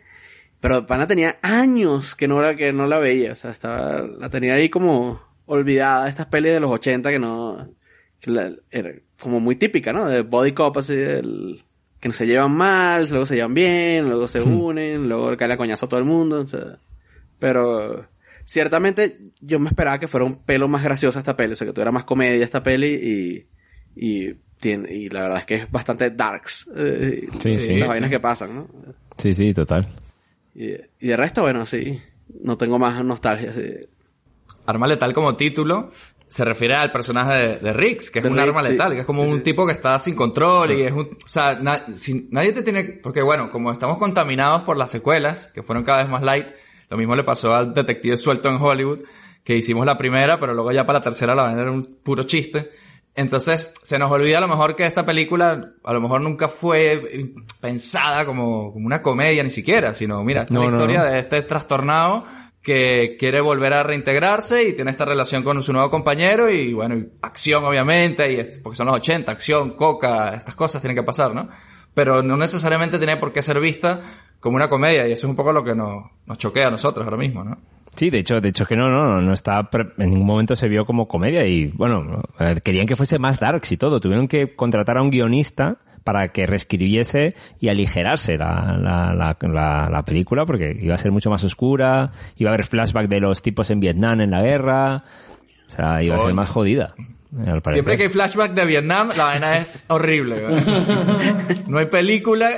Pero 0.60 0.86
pana 0.86 1.08
tenía 1.08 1.38
años 1.44 2.14
que 2.14 2.28
no 2.28 2.42
que 2.58 2.74
no 2.74 2.88
la 2.88 3.00
veía, 3.00 3.32
o 3.32 3.36
sea, 3.36 3.52
estaba, 3.52 4.02
la 4.02 4.30
tenía 4.30 4.56
ahí 4.56 4.68
como 4.68 5.22
olvidada, 5.46 6.10
estas 6.10 6.26
pelis 6.28 6.52
de 6.54 6.60
los 6.60 6.72
80 6.72 7.10
que 7.12 7.20
no, 7.20 7.70
que 8.20 8.32
la- 8.32 8.52
era 8.72 8.92
como 9.20 9.40
muy 9.40 9.56
típica, 9.56 9.94
¿no? 9.94 10.08
De 10.08 10.22
body 10.22 10.52
cop 10.54 10.78
así, 10.78 10.96
del, 10.96 11.64
que 12.00 12.10
no 12.10 12.14
se 12.14 12.26
llevan 12.28 12.52
mal, 12.52 13.08
luego 13.10 13.26
se 13.26 13.36
llevan 13.36 13.54
bien, 13.54 14.08
luego 14.08 14.28
se 14.28 14.42
unen, 14.42 15.08
luego 15.10 15.36
cae 15.38 15.48
la 15.48 15.58
coñazo 15.58 15.86
a 15.86 15.90
todo 15.90 16.00
el 16.00 16.06
mundo, 16.06 16.42
o 16.42 16.48
sea, 16.48 16.80
pero 17.40 18.08
ciertamente 18.44 19.20
yo 19.42 19.60
me 19.60 19.70
esperaba 19.70 20.00
que 20.00 20.08
fuera 20.08 20.26
un 20.26 20.44
pelo 20.44 20.68
más 20.68 20.84
graciosa 20.84 21.20
esta 21.20 21.36
peli, 21.36 21.54
o 21.54 21.56
sea, 21.56 21.68
que 21.68 21.74
tuviera 21.74 21.92
más 21.92 22.04
comedia 22.04 22.44
esta 22.44 22.62
peli 22.64 22.94
y, 22.94 23.48
y, 23.96 24.34
tiene, 24.60 24.94
y 24.94 25.10
la 25.10 25.22
verdad 25.24 25.40
es 25.40 25.46
que 25.46 25.56
es 25.56 25.72
bastante 25.72 26.12
darks, 26.12 26.70
eh, 26.76 27.28
Sí, 27.40 27.54
las 27.56 27.62
sí, 27.62 27.80
vainas 27.80 28.10
sí. 28.10 28.16
que 28.16 28.20
pasan, 28.20 28.56
¿no? 28.56 28.68
Sí, 29.18 29.34
sí, 29.34 29.54
total. 29.54 29.86
Y, 30.54 30.72
y 31.00 31.08
de 31.08 31.18
resto, 31.18 31.42
bueno, 31.42 31.66
sí, 31.66 32.00
no 32.42 32.58
tengo 32.58 32.80
más 32.80 33.04
nostalgia, 33.04 33.52
sí. 33.52 33.74
Arma 34.66 34.88
letal 34.88 35.14
como 35.14 35.36
título 35.36 35.90
se 36.28 36.44
refiere 36.44 36.76
al 36.76 36.92
personaje 36.92 37.34
de, 37.34 37.58
de 37.60 37.72
Riggs, 37.74 38.10
que 38.10 38.20
es 38.20 38.24
De 38.24 38.30
un 38.32 38.36
Riggs, 38.36 38.50
arma 38.50 38.64
sí. 38.64 38.72
letal, 38.72 38.94
que 38.94 39.00
es 39.02 39.06
como 39.06 39.24
Sí, 39.24 39.30
un 39.32 39.38
sí. 39.38 39.44
tipo 39.44 39.66
que 39.68 39.74
está 39.74 39.98
sin 40.00 40.16
control 40.16 40.72
y 40.72 40.82
es 40.82 40.92
un, 40.92 41.06
o 41.06 41.28
sea, 41.30 41.54
na- 41.62 41.86
si- 41.94 42.28
nadie 42.32 42.52
te 42.52 42.64
tiene, 42.64 42.84
porque 43.04 43.22
bueno, 43.22 43.50
como 43.52 43.72
estamos 43.72 43.98
contaminados 44.00 44.64
por 44.64 44.76
las 44.76 44.90
secuelas, 44.92 45.48
que 45.54 45.62
fueron 45.64 45.84
cada 45.84 46.00
vez 46.00 46.10
más 46.10 46.24
light, 46.24 46.48
lo 46.90 46.98
mismo 46.98 47.16
le 47.16 47.24
pasó 47.24 47.54
al 47.54 47.74
detective 47.74 48.18
suelto 48.18 48.50
en 48.50 48.56
Hollywood, 48.60 49.00
que 49.44 49.56
hicimos 49.56 49.86
la 49.86 49.98
primera, 49.98 50.40
pero 50.40 50.54
luego 50.56 50.72
ya 50.72 50.86
para 50.86 50.98
la 51.00 51.04
tercera 51.04 51.36
la 51.36 51.44
van 51.44 51.60
a 51.60 51.62
era 51.62 51.72
un 51.72 51.84
puro 52.04 52.24
chiste. 52.24 52.70
Entonces, 53.14 53.74
se 53.84 53.98
nos 54.00 54.12
olvida 54.12 54.40
a 54.40 54.42
lo 54.42 54.48
mejor 54.48 54.76
que 54.76 54.86
esta 54.86 55.06
película 55.06 55.74
a 55.84 55.94
lo 55.94 56.02
mejor 56.02 56.20
nunca 56.22 56.50
fue 56.50 57.32
pensada 57.62 58.26
como, 58.26 58.74
como 58.74 58.86
una 58.86 59.02
comedia 59.02 59.44
ni 59.44 59.50
siquiera, 59.52 59.94
sino 59.94 60.24
mira, 60.24 60.42
esta 60.42 60.54
No, 60.54 60.62
es 60.64 60.66
la 60.66 60.72
no, 60.72 60.78
historia 60.78 61.00
no. 61.04 61.06
de 61.12 61.20
este 61.20 61.42
trastornado 61.44 62.24
que 62.66 63.16
quiere 63.20 63.42
volver 63.42 63.74
a 63.74 63.84
reintegrarse 63.84 64.68
y 64.68 64.74
tiene 64.74 64.90
esta 64.90 65.06
relación 65.06 65.44
con 65.44 65.62
su 65.62 65.72
nuevo 65.72 65.92
compañero 65.92 66.50
y 66.50 66.74
bueno, 66.74 66.96
y 66.98 67.08
acción 67.22 67.64
obviamente, 67.64 68.34
y 68.34 68.60
porque 68.60 68.76
son 68.76 68.88
los 68.88 68.96
80, 68.96 69.32
acción, 69.32 69.76
coca, 69.76 70.34
estas 70.36 70.56
cosas 70.56 70.82
tienen 70.82 70.98
que 70.98 71.04
pasar, 71.04 71.36
¿no? 71.36 71.48
Pero 71.94 72.24
no 72.24 72.36
necesariamente 72.36 72.98
tiene 72.98 73.18
por 73.18 73.32
qué 73.32 73.44
ser 73.44 73.60
vista 73.60 74.02
como 74.40 74.56
una 74.56 74.68
comedia 74.68 75.08
y 75.08 75.12
eso 75.12 75.28
es 75.28 75.30
un 75.30 75.36
poco 75.36 75.54
lo 75.54 75.64
que 75.64 75.76
nos, 75.76 76.06
nos 76.26 76.40
choquea 76.40 76.68
a 76.68 76.72
nosotros 76.72 77.06
ahora 77.06 77.18
mismo, 77.18 77.44
¿no? 77.44 77.56
Sí, 77.96 78.10
de 78.10 78.18
hecho, 78.18 78.42
de 78.42 78.50
hecho 78.50 78.64
es 78.64 78.70
que 78.70 78.76
no, 78.76 78.90
no, 78.90 79.22
no, 79.22 79.32
está, 79.32 79.70
en 80.00 80.10
ningún 80.10 80.26
momento 80.26 80.56
se 80.56 80.68
vio 80.68 80.88
como 80.88 81.08
comedia 81.08 81.46
y 81.46 81.68
bueno, 81.68 82.24
eh, 82.40 82.60
querían 82.64 82.88
que 82.88 82.96
fuese 82.96 83.20
más 83.20 83.40
darks 83.40 83.74
y 83.74 83.78
todo. 83.78 84.02
Tuvieron 84.02 84.28
que 84.28 84.56
contratar 84.56 84.98
a 84.98 85.04
un 85.04 85.12
guionista 85.12 85.78
para 86.06 86.28
que 86.28 86.46
reescribiese 86.46 87.34
y 87.60 87.70
aligerase 87.70 88.38
la, 88.38 88.78
la, 88.80 89.12
la, 89.16 89.36
la, 89.42 89.90
la 89.92 90.06
película 90.06 90.46
porque 90.46 90.78
iba 90.80 90.94
a 90.94 90.98
ser 90.98 91.12
mucho 91.12 91.32
más 91.32 91.44
oscura, 91.44 92.12
iba 92.38 92.52
a 92.52 92.54
haber 92.54 92.64
flashback 92.64 93.10
de 93.10 93.20
los 93.20 93.42
tipos 93.42 93.72
en 93.72 93.80
Vietnam 93.80 94.22
en 94.22 94.30
la 94.30 94.44
guerra, 94.44 95.04
o 95.68 95.70
sea, 95.70 96.04
iba 96.04 96.16
a 96.16 96.20
ser 96.20 96.36
más 96.36 96.48
jodida. 96.48 96.94
Siempre 97.70 97.98
que 97.98 98.04
hay 98.04 98.10
flashback 98.10 98.54
de 98.54 98.66
Vietnam, 98.66 99.10
la 99.18 99.24
vaina 99.26 99.58
es 99.58 99.86
horrible. 99.90 100.46
No 101.68 101.80
hay 101.80 101.88
película 101.88 102.50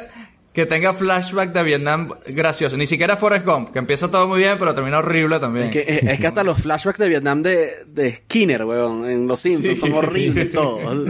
que 0.57 0.65
tenga 0.65 0.91
flashback 0.95 1.53
de 1.53 1.61
Vietnam 1.61 2.07
gracioso. 2.25 2.75
Ni 2.77 2.87
siquiera 2.87 3.15
Forrest 3.15 3.45
Gump, 3.45 3.69
que 3.69 3.77
empieza 3.77 4.09
todo 4.09 4.27
muy 4.27 4.39
bien, 4.39 4.55
pero 4.57 4.73
termina 4.73 4.97
horrible 4.97 5.39
también. 5.39 5.67
Es 5.67 5.71
que, 5.71 5.81
es, 5.87 6.01
es 6.01 6.19
que 6.19 6.25
hasta 6.25 6.43
los 6.43 6.59
flashbacks 6.59 6.97
de 6.97 7.07
Vietnam 7.09 7.43
de, 7.43 7.85
de 7.85 8.15
Skinner, 8.15 8.63
weón, 8.65 9.07
en 9.07 9.27
Los 9.27 9.39
Simpsons 9.39 9.75
Sí. 9.75 9.75
son 9.79 9.93
horribles 9.93 10.51
todos. 10.51 11.07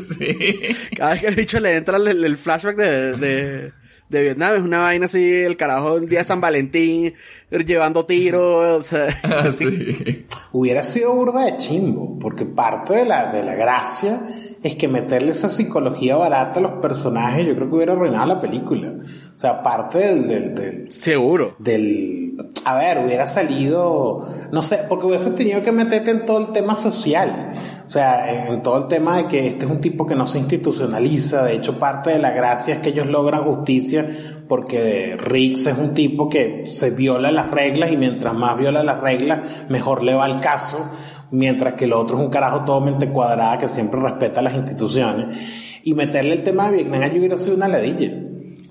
sí. 0.18 0.58
Cada 0.96 1.12
vez 1.12 1.20
que 1.20 1.26
el 1.28 1.34
bicho 1.36 1.60
le 1.60 1.76
entra 1.76 1.96
el, 1.96 2.24
el 2.24 2.36
flashback 2.36 2.74
de, 2.76 3.12
de, 3.12 3.72
de 4.08 4.22
Vietnam 4.22 4.56
es 4.56 4.62
una 4.62 4.80
vaina 4.80 5.04
así, 5.04 5.42
el 5.42 5.56
carajo 5.56 5.94
un 5.94 6.06
día 6.06 6.20
de 6.20 6.24
San 6.24 6.40
Valentín, 6.40 7.14
llevando 7.50 8.06
tiros, 8.06 8.78
o 8.78 8.82
sea, 8.82 9.08
Ah, 9.22 9.52
sí. 9.52 10.26
Hubiera 10.52 10.82
sido 10.82 11.12
burda 11.14 11.44
de 11.44 11.56
chimbo, 11.58 12.18
porque 12.18 12.44
parte 12.44 12.94
de 12.94 13.04
la, 13.04 13.30
de 13.30 13.44
la 13.44 13.54
gracia 13.54 14.20
es 14.62 14.74
que 14.74 14.88
meterle 14.88 15.32
esa 15.32 15.48
psicología 15.48 16.16
barata 16.16 16.58
a 16.58 16.62
los 16.62 16.72
personajes, 16.80 17.46
yo 17.46 17.54
creo 17.54 17.68
que 17.68 17.74
hubiera 17.76 17.92
arruinado 17.92 18.26
la 18.26 18.40
película. 18.40 18.94
O 19.34 19.38
sea, 19.38 19.62
parte 19.62 19.98
del, 19.98 20.26
del, 20.26 20.54
del, 20.54 20.92
seguro. 20.92 21.54
del 21.58 22.27
a 22.64 22.76
ver, 22.76 23.04
hubiera 23.04 23.26
salido, 23.26 24.26
no 24.52 24.62
sé, 24.62 24.80
porque 24.88 25.06
hubiese 25.06 25.30
tenido 25.30 25.62
que 25.62 25.72
meterte 25.72 26.10
en 26.10 26.24
todo 26.24 26.38
el 26.38 26.52
tema 26.52 26.76
social, 26.76 27.50
o 27.86 27.90
sea, 27.90 28.48
en, 28.48 28.62
todo 28.62 28.78
el 28.78 28.86
tema 28.86 29.16
de 29.16 29.26
que 29.26 29.48
este 29.48 29.64
es 29.64 29.70
un 29.70 29.80
tipo 29.80 30.06
que 30.06 30.14
no 30.14 30.26
se 30.26 30.38
institucionaliza, 30.38 31.44
de 31.44 31.54
hecho 31.54 31.78
parte 31.78 32.10
de 32.10 32.18
la 32.18 32.30
gracia 32.30 32.74
es 32.74 32.80
que 32.80 32.90
ellos 32.90 33.06
logran 33.06 33.44
justicia 33.44 34.08
porque 34.48 35.16
Riggs 35.18 35.66
es 35.66 35.78
un 35.78 35.94
tipo 35.94 36.28
que 36.28 36.64
se 36.66 36.90
viola 36.90 37.32
las 37.32 37.50
reglas 37.50 37.90
y 37.90 37.96
mientras 37.96 38.34
más 38.34 38.56
viola 38.56 38.82
las 38.82 39.00
reglas, 39.00 39.64
mejor 39.68 40.02
le 40.02 40.14
va 40.14 40.26
el 40.26 40.40
caso, 40.40 40.86
mientras 41.30 41.74
que 41.74 41.86
el 41.86 41.92
otro 41.92 42.18
es 42.18 42.24
un 42.24 42.30
carajo 42.30 42.64
todo 42.64 42.80
mente 42.80 43.10
cuadrada 43.10 43.58
que 43.58 43.68
siempre 43.68 44.00
respeta 44.00 44.42
las 44.42 44.54
instituciones. 44.54 45.80
Y 45.82 45.94
meterle 45.94 46.34
el 46.34 46.42
tema 46.42 46.70
de 46.70 46.78
Vietnam 46.78 47.02
allí 47.02 47.18
hubiera 47.18 47.38
sido 47.38 47.56
una 47.56 47.68
ladilla. 47.68 48.27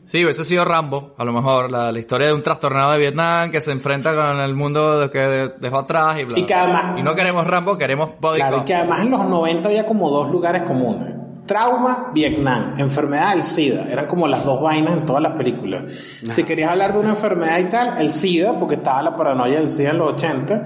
Sí, 0.08 0.24
hubiese 0.24 0.46
sido 0.46 0.64
Rambo, 0.64 1.14
a 1.18 1.26
lo 1.26 1.34
mejor, 1.34 1.70
la, 1.70 1.92
la 1.92 2.00
historia 2.00 2.28
de 2.28 2.34
un 2.34 2.42
trastornado 2.42 2.94
de 2.94 2.98
Vietnam 3.00 3.52
que 3.52 3.60
se 3.60 3.74
enfrenta 3.74 4.16
con 4.16 4.40
el 4.40 4.54
mundo 4.56 5.10
que 5.12 5.52
dejó 5.60 5.80
atrás 5.80 6.18
y 6.20 6.24
bla. 6.24 6.40
Y 6.40 6.46
que 6.46 6.54
además- 6.54 6.98
y 6.98 7.04
no 7.04 7.14
queremos 7.14 7.46
Rambo, 7.46 7.78
queremos 7.78 8.12
Body 8.22 8.38
Claro, 8.38 8.60
y 8.60 8.62
que 8.62 8.74
además 8.74 9.02
en 9.02 9.12
los 9.12 9.26
90 9.26 9.68
había 9.68 9.86
como 9.86 10.10
dos 10.10 10.32
lugares 10.32 10.64
comunes. 10.64 11.14
Trauma, 11.46 12.12
Vietnam, 12.14 12.76
enfermedad, 12.78 13.34
el 13.34 13.44
SIDA. 13.44 13.88
Eran 13.90 14.06
como 14.08 14.28
las 14.28 14.44
dos 14.46 14.62
vainas 14.62 14.94
en 14.94 15.06
todas 15.06 15.22
las 15.22 15.34
películas. 15.38 15.92
Si 16.28 16.44
querías 16.44 16.72
hablar 16.72 16.94
de 16.94 17.00
una 17.00 17.10
enfermedad 17.10 17.60
y 17.60 17.66
tal, 17.66 17.98
el 18.00 18.12
SIDA, 18.12 18.58
porque 18.60 18.76
estaba 18.76 19.02
la 19.02 19.16
paranoia 19.16 19.60
del 19.60 19.68
SIDA 19.70 19.92
en 19.92 19.98
los 19.98 20.14
80. 20.14 20.66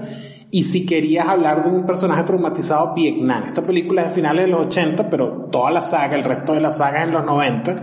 Y 0.50 0.64
si 0.64 0.84
querías 0.84 1.26
hablar 1.28 1.62
de 1.64 1.70
un 1.70 1.86
personaje 1.86 2.24
traumatizado, 2.24 2.94
Vietnam. 2.94 3.44
Esta 3.46 3.62
película 3.62 4.02
es 4.02 4.08
de 4.08 4.14
finales 4.14 4.44
de 4.46 4.50
los 4.50 4.66
80, 4.66 5.08
pero 5.08 5.48
toda 5.50 5.70
la 5.70 5.82
saga, 5.82 6.14
el 6.16 6.24
resto 6.24 6.52
de 6.52 6.60
la 6.60 6.70
saga 6.70 6.98
es 7.00 7.04
en 7.04 7.12
los 7.12 7.24
90. 7.24 7.76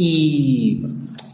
Y 0.00 0.80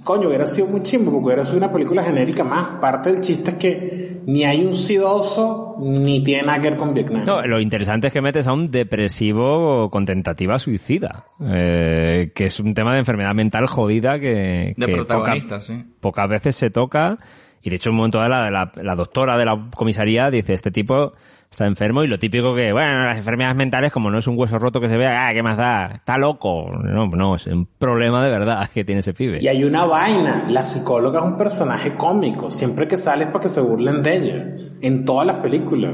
coño, 0.04 0.28
hubiera 0.28 0.46
sido 0.46 0.66
muy 0.68 0.82
chimbo 0.82 1.12
porque 1.12 1.26
hubiera 1.26 1.44
sido 1.44 1.58
una 1.58 1.70
película 1.70 2.02
genérica 2.02 2.44
más. 2.44 2.80
Parte 2.80 3.10
del 3.12 3.20
chiste 3.20 3.50
es 3.50 3.56
que 3.56 4.20
ni 4.26 4.42
hay 4.44 4.64
un 4.64 4.72
sidoso 4.74 5.76
ni 5.80 6.22
tiene 6.22 6.44
nada 6.44 6.60
que 6.62 6.70
ver 6.70 6.78
con 6.78 6.94
Vietnam. 6.94 7.24
No, 7.26 7.42
lo 7.42 7.60
interesante 7.60 8.06
es 8.06 8.12
que 8.14 8.22
metes 8.22 8.46
a 8.46 8.54
un 8.54 8.66
depresivo 8.66 9.90
con 9.90 10.06
tentativa 10.06 10.58
suicida, 10.58 11.26
eh, 11.42 12.30
que 12.34 12.46
es 12.46 12.58
un 12.58 12.72
tema 12.72 12.94
de 12.94 13.00
enfermedad 13.00 13.34
mental 13.34 13.66
jodida 13.66 14.18
que, 14.18 14.72
De 14.76 14.86
que 14.86 14.92
protagonista, 14.92 15.56
poca- 15.56 15.60
sí. 15.60 15.84
pocas 16.00 16.28
veces 16.30 16.56
se 16.56 16.70
toca 16.70 17.18
y 17.62 17.68
de 17.68 17.76
hecho 17.76 17.90
un 17.90 17.96
momento 17.96 18.16
dado 18.18 18.30
la, 18.30 18.50
la, 18.50 18.72
la 18.82 18.94
doctora 18.94 19.36
de 19.36 19.44
la 19.44 19.68
comisaría 19.76 20.30
dice 20.30 20.54
este 20.54 20.70
tipo 20.70 21.12
está 21.54 21.66
enfermo 21.66 22.02
y 22.04 22.06
lo 22.06 22.18
típico 22.18 22.54
que 22.54 22.72
bueno 22.72 23.04
las 23.04 23.16
enfermedades 23.16 23.56
mentales 23.56 23.92
como 23.92 24.10
no 24.10 24.18
es 24.18 24.26
un 24.26 24.38
hueso 24.38 24.58
roto 24.58 24.80
que 24.80 24.88
se 24.88 24.96
vea 24.96 25.28
ah 25.28 25.32
qué 25.32 25.42
más 25.42 25.56
da 25.56 25.92
está 25.94 26.18
loco 26.18 26.70
no 26.82 27.06
no 27.06 27.36
es 27.36 27.46
un 27.46 27.66
problema 27.78 28.22
de 28.24 28.30
verdad 28.30 28.68
que 28.74 28.84
tiene 28.84 29.00
ese 29.00 29.14
pibe 29.14 29.38
Y 29.40 29.48
hay 29.48 29.64
una 29.64 29.84
vaina, 29.84 30.44
la 30.48 30.64
psicóloga 30.64 31.20
es 31.20 31.26
un 31.26 31.36
personaje 31.36 31.94
cómico, 31.94 32.50
siempre 32.50 32.88
que 32.88 32.96
sale 32.96 33.24
es 33.24 33.30
para 33.30 33.42
que 33.42 33.48
se 33.48 33.60
burlen 33.60 34.02
de 34.02 34.16
ella, 34.16 34.46
en 34.82 35.04
todas 35.04 35.26
las 35.26 35.36
películas. 35.36 35.92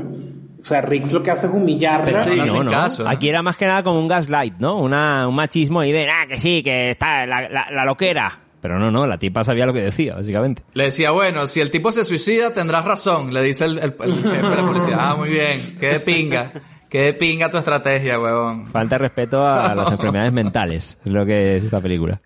O 0.60 0.64
sea, 0.64 0.82
Riggs 0.82 1.12
lo 1.12 1.22
que 1.22 1.30
hace 1.30 1.46
es 1.46 1.52
humillarla. 1.52 2.24
Sí, 2.24 2.36
no, 2.36 2.64
no. 2.64 2.70
caso, 2.70 3.04
¿no? 3.04 3.10
Aquí 3.10 3.28
era 3.28 3.42
más 3.42 3.56
que 3.56 3.66
nada 3.66 3.82
como 3.82 3.98
un 3.98 4.08
gaslight, 4.08 4.58
¿no? 4.58 4.76
Una, 4.78 5.26
un 5.26 5.34
machismo 5.34 5.82
y 5.84 5.92
de, 5.92 6.08
ah, 6.10 6.26
que 6.28 6.38
sí, 6.38 6.62
que 6.62 6.90
está 6.90 7.26
la, 7.26 7.48
la, 7.48 7.70
la 7.70 7.84
loquera. 7.84 8.30
Pero 8.60 8.78
no, 8.78 8.90
no, 8.90 9.06
la 9.06 9.16
tipa 9.18 9.42
sabía 9.42 9.64
lo 9.66 9.72
que 9.72 9.80
decía, 9.80 10.14
básicamente. 10.16 10.62
Le 10.74 10.84
decía, 10.84 11.10
bueno, 11.12 11.46
si 11.46 11.60
el 11.60 11.70
tipo 11.70 11.92
se 11.92 12.04
suicida, 12.04 12.52
tendrás 12.52 12.84
razón, 12.84 13.32
le 13.32 13.42
dice 13.42 13.64
el, 13.64 13.78
el- 13.78 13.94
el 13.98 14.14
jefe 14.22 14.48
de 14.48 14.56
la 14.56 14.66
policía. 14.66 14.96
Ah, 15.00 15.16
muy 15.16 15.30
bien, 15.30 15.76
qué 15.80 15.86
de 15.94 16.00
pinga, 16.00 16.52
qué 16.90 17.02
de 17.04 17.12
pinga 17.14 17.50
tu 17.50 17.56
estrategia, 17.56 18.20
huevón. 18.20 18.66
Falta 18.68 18.96
de 18.96 18.98
respeto 18.98 19.46
a 19.46 19.74
las 19.74 19.90
enfermedades 19.90 20.32
mentales, 20.34 20.98
es 21.04 21.12
lo 21.12 21.24
que 21.24 21.56
es 21.56 21.64
esta 21.64 21.80
película. 21.80 22.20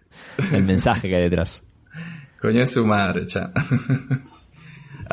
El 0.52 0.64
mensaje 0.64 1.08
que 1.08 1.16
hay 1.16 1.22
detrás. 1.22 1.62
Coño 2.40 2.62
es 2.62 2.72
su 2.72 2.84
madre, 2.84 3.26
cha. 3.26 3.52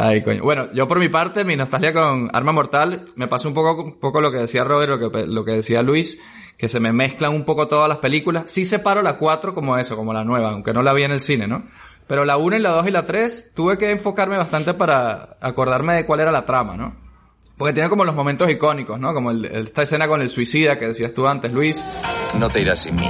Ay, 0.03 0.23
coño. 0.23 0.41
Bueno, 0.41 0.67
yo 0.73 0.87
por 0.87 0.99
mi 0.99 1.09
parte, 1.09 1.43
mi 1.43 1.55
nostalgia 1.55 1.93
con 1.93 2.29
Arma 2.33 2.51
Mortal, 2.51 3.05
me 3.15 3.27
pasa 3.27 3.47
un 3.47 3.53
poco, 3.53 3.83
un 3.83 3.99
poco 3.99 4.19
lo 4.19 4.31
que 4.31 4.37
decía 4.37 4.63
Robert, 4.63 4.89
lo 4.99 5.11
que, 5.11 5.27
lo 5.27 5.45
que 5.45 5.51
decía 5.51 5.81
Luis, 5.83 6.17
que 6.57 6.67
se 6.69 6.79
me 6.79 6.91
mezclan 6.91 7.33
un 7.33 7.43
poco 7.45 7.67
todas 7.67 7.87
las 7.87 7.99
películas. 7.99 8.45
Sí 8.47 8.65
separo 8.65 9.01
la 9.03 9.17
4 9.17 9.53
como 9.53 9.77
eso, 9.77 9.95
como 9.95 10.11
la 10.13 10.23
nueva, 10.23 10.49
aunque 10.51 10.73
no 10.73 10.81
la 10.81 10.93
vi 10.93 11.03
en 11.03 11.11
el 11.11 11.19
cine, 11.19 11.47
¿no? 11.47 11.63
Pero 12.07 12.25
la 12.25 12.37
1 12.37 12.55
y 12.55 12.59
la 12.59 12.71
2 12.71 12.87
y 12.87 12.91
la 12.91 13.05
3 13.05 13.51
tuve 13.55 13.77
que 13.77 13.91
enfocarme 13.91 14.37
bastante 14.37 14.73
para 14.73 15.37
acordarme 15.39 15.93
de 15.93 16.05
cuál 16.05 16.19
era 16.21 16.31
la 16.31 16.45
trama, 16.45 16.75
¿no? 16.75 16.95
Porque 17.57 17.73
tiene 17.73 17.89
como 17.89 18.03
los 18.03 18.15
momentos 18.15 18.49
icónicos, 18.49 18.99
¿no? 18.99 19.13
Como 19.13 19.29
el- 19.29 19.45
el- 19.45 19.67
esta 19.67 19.83
escena 19.83 20.07
con 20.07 20.19
el 20.21 20.31
suicida 20.31 20.79
que 20.79 20.87
decías 20.87 21.13
tú 21.13 21.27
antes, 21.27 21.53
Luis. 21.53 21.85
No 22.39 22.49
te 22.49 22.59
irás 22.61 22.79
sin 22.81 22.95
mí. 22.95 23.07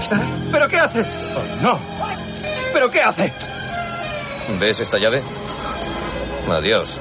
¿Pero 0.52 0.68
qué 0.68 0.78
hace? 0.78 1.00
Oh, 1.02 1.62
no. 1.64 1.80
¿Pero 2.74 2.92
qué 2.92 3.00
hace? 3.02 3.32
¿Ves 4.60 4.82
esta 4.82 4.98
llave? 4.98 5.22
Adiós. 6.50 7.00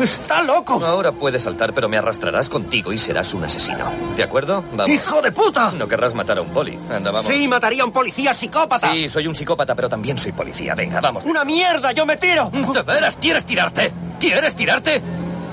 ¡Está 0.00 0.42
loco! 0.42 0.84
Ahora 0.84 1.12
puedes 1.12 1.42
saltar, 1.42 1.72
pero 1.72 1.88
me 1.88 1.96
arrastrarás 1.96 2.48
contigo 2.48 2.92
y 2.92 2.98
serás 2.98 3.32
un 3.32 3.44
asesino. 3.44 3.86
¿De 4.16 4.24
acuerdo? 4.24 4.64
Vamos. 4.72 4.88
¡Hijo 4.88 5.22
de 5.22 5.30
puta! 5.30 5.70
No 5.72 5.86
querrás 5.86 6.14
matar 6.14 6.38
a 6.38 6.42
un 6.42 6.48
poli. 6.50 6.76
Anda, 6.90 7.10
vamos. 7.12 7.26
Sí, 7.26 7.46
mataría 7.46 7.82
a 7.84 7.86
un 7.86 7.92
policía 7.92 8.34
psicópata. 8.34 8.90
Sí, 8.92 9.08
soy 9.08 9.28
un 9.28 9.34
psicópata, 9.36 9.74
pero 9.74 9.88
también 9.88 10.18
soy 10.18 10.32
policía. 10.32 10.74
Venga, 10.74 11.00
vamos. 11.00 11.24
¡Una 11.24 11.44
mierda! 11.44 11.92
¡Yo 11.92 12.04
me 12.06 12.16
tiro! 12.16 12.50
¿De 12.50 12.82
veras 12.82 13.16
quieres 13.20 13.44
tirarte? 13.44 13.92
¿Quieres 14.18 14.56
tirarte? 14.56 15.00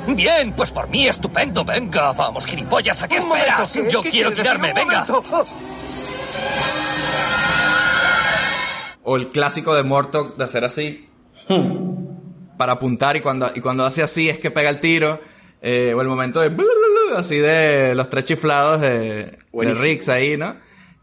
Bien, 0.08 0.54
pues 0.54 0.72
por 0.72 0.88
mí 0.90 1.08
estupendo. 1.08 1.64
Venga, 1.64 2.12
vamos, 2.14 2.46
gilipollas, 2.48 3.00
¿a 3.04 3.08
qué 3.08 3.20
Un 3.20 3.28
momento, 3.28 3.48
esperas? 3.64 3.72
¿qué- 3.74 3.92
Yo 3.92 4.02
qué 4.02 4.10
quiero 4.10 4.34
tirarme, 4.34 4.74
venga. 4.74 5.06
momento. 5.08 5.46
O 9.04 9.16
el 9.18 9.30
clásico 9.30 9.76
de 9.76 9.84
Mortok 9.84 10.36
de 10.36 10.44
hacer 10.44 10.66
así. 10.66 11.08
Para 12.62 12.74
apuntar 12.74 13.18
y 13.18 13.22
cuando, 13.22 13.50
y 13.56 13.60
cuando 13.60 13.84
hace 13.84 14.04
así 14.04 14.30
es 14.30 14.38
que 14.38 14.52
pega 14.52 14.70
el 14.70 14.80
tiro. 14.80 15.20
Eh, 15.64 15.94
o 15.96 16.02
el 16.02 16.08
momento 16.08 16.42
de... 16.42 16.52
Así 17.18 17.38
de 17.40 17.96
los 17.96 18.08
tres 18.08 18.26
chiflados 18.26 18.80
de, 18.82 19.36
de. 19.52 19.74
Riggs 19.82 20.10
ahí, 20.10 20.38
¿no? 20.38 20.56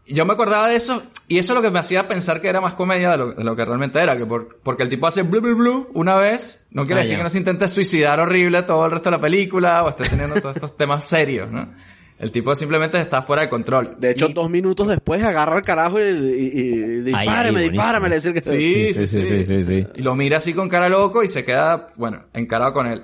Yo 0.07 0.23
me 0.25 0.31
acordaba 0.33 0.69
de 0.69 0.77
eso. 0.77 1.03
Y 1.27 1.37
eso 1.37 1.51
es 1.51 1.57
lo 1.57 1.61
que 1.61 1.69
me 1.69 1.79
hacía 1.79 2.07
pensar 2.07 2.39
que 2.39 2.47
era 2.47 2.61
más 2.61 2.75
comedia 2.75 3.11
de 3.11 3.17
lo, 3.17 3.33
de 3.33 3.43
lo 3.43 3.57
que 3.57 3.65
realmente 3.65 3.99
era. 3.99 4.15
Que 4.17 4.25
por- 4.25 4.57
porque 4.63 4.83
el 4.83 4.89
tipo 4.89 5.05
hace 5.05 5.23
blu 5.23 5.41
blu 5.41 5.55
blu 5.57 5.89
una 5.93 6.15
vez. 6.15 6.65
No 6.71 6.85
quiere 6.85 7.01
Ah, 7.01 7.03
decir 7.03 7.17
que 7.17 7.23
no 7.23 7.29
se 7.29 7.39
intente 7.39 7.67
suicidar 7.67 8.21
horrible 8.21 8.63
todo 8.63 8.85
el 8.85 8.91
resto 8.93 9.09
de 9.11 9.17
la 9.17 9.21
película. 9.21 9.83
O 9.83 9.89
esté 9.89 10.05
teniendo 10.07 10.39
todos 10.41 10.55
estos 10.55 10.77
temas 10.77 11.03
serios, 11.03 11.51
¿no? 11.51 11.73
El 12.19 12.31
tipo 12.31 12.53
simplemente 12.55 12.99
está 12.99 13.21
fuera 13.21 13.43
de 13.43 13.49
control. 13.49 13.95
De 13.97 14.11
hecho, 14.11 14.27
Y- 14.29 14.33
dos 14.33 14.49
minutos 14.49 14.87
después 14.87 15.23
agarra 15.23 15.55
el 15.57 15.61
carajo 15.63 15.99
y, 15.99 16.03
y, 16.03 16.59
y- 16.59 17.01
dispárame, 17.01 17.59
Ay, 17.61 18.09
le 18.09 18.15
dice 18.15 18.33
que 18.33 18.41
Sí, 18.41 18.93
sí, 18.93 19.07
sí, 19.07 19.25
sí, 19.25 19.43
sí, 19.43 19.63
sí. 19.65 19.87
Y 19.95 20.01
lo 20.01 20.15
mira 20.15 20.37
así 20.39 20.53
con 20.53 20.67
cara 20.69 20.89
loco 20.89 21.23
y 21.23 21.27
se 21.27 21.45
queda, 21.45 21.87
bueno, 21.95 22.25
encarado 22.33 22.73
con 22.73 22.87
él. 22.87 23.01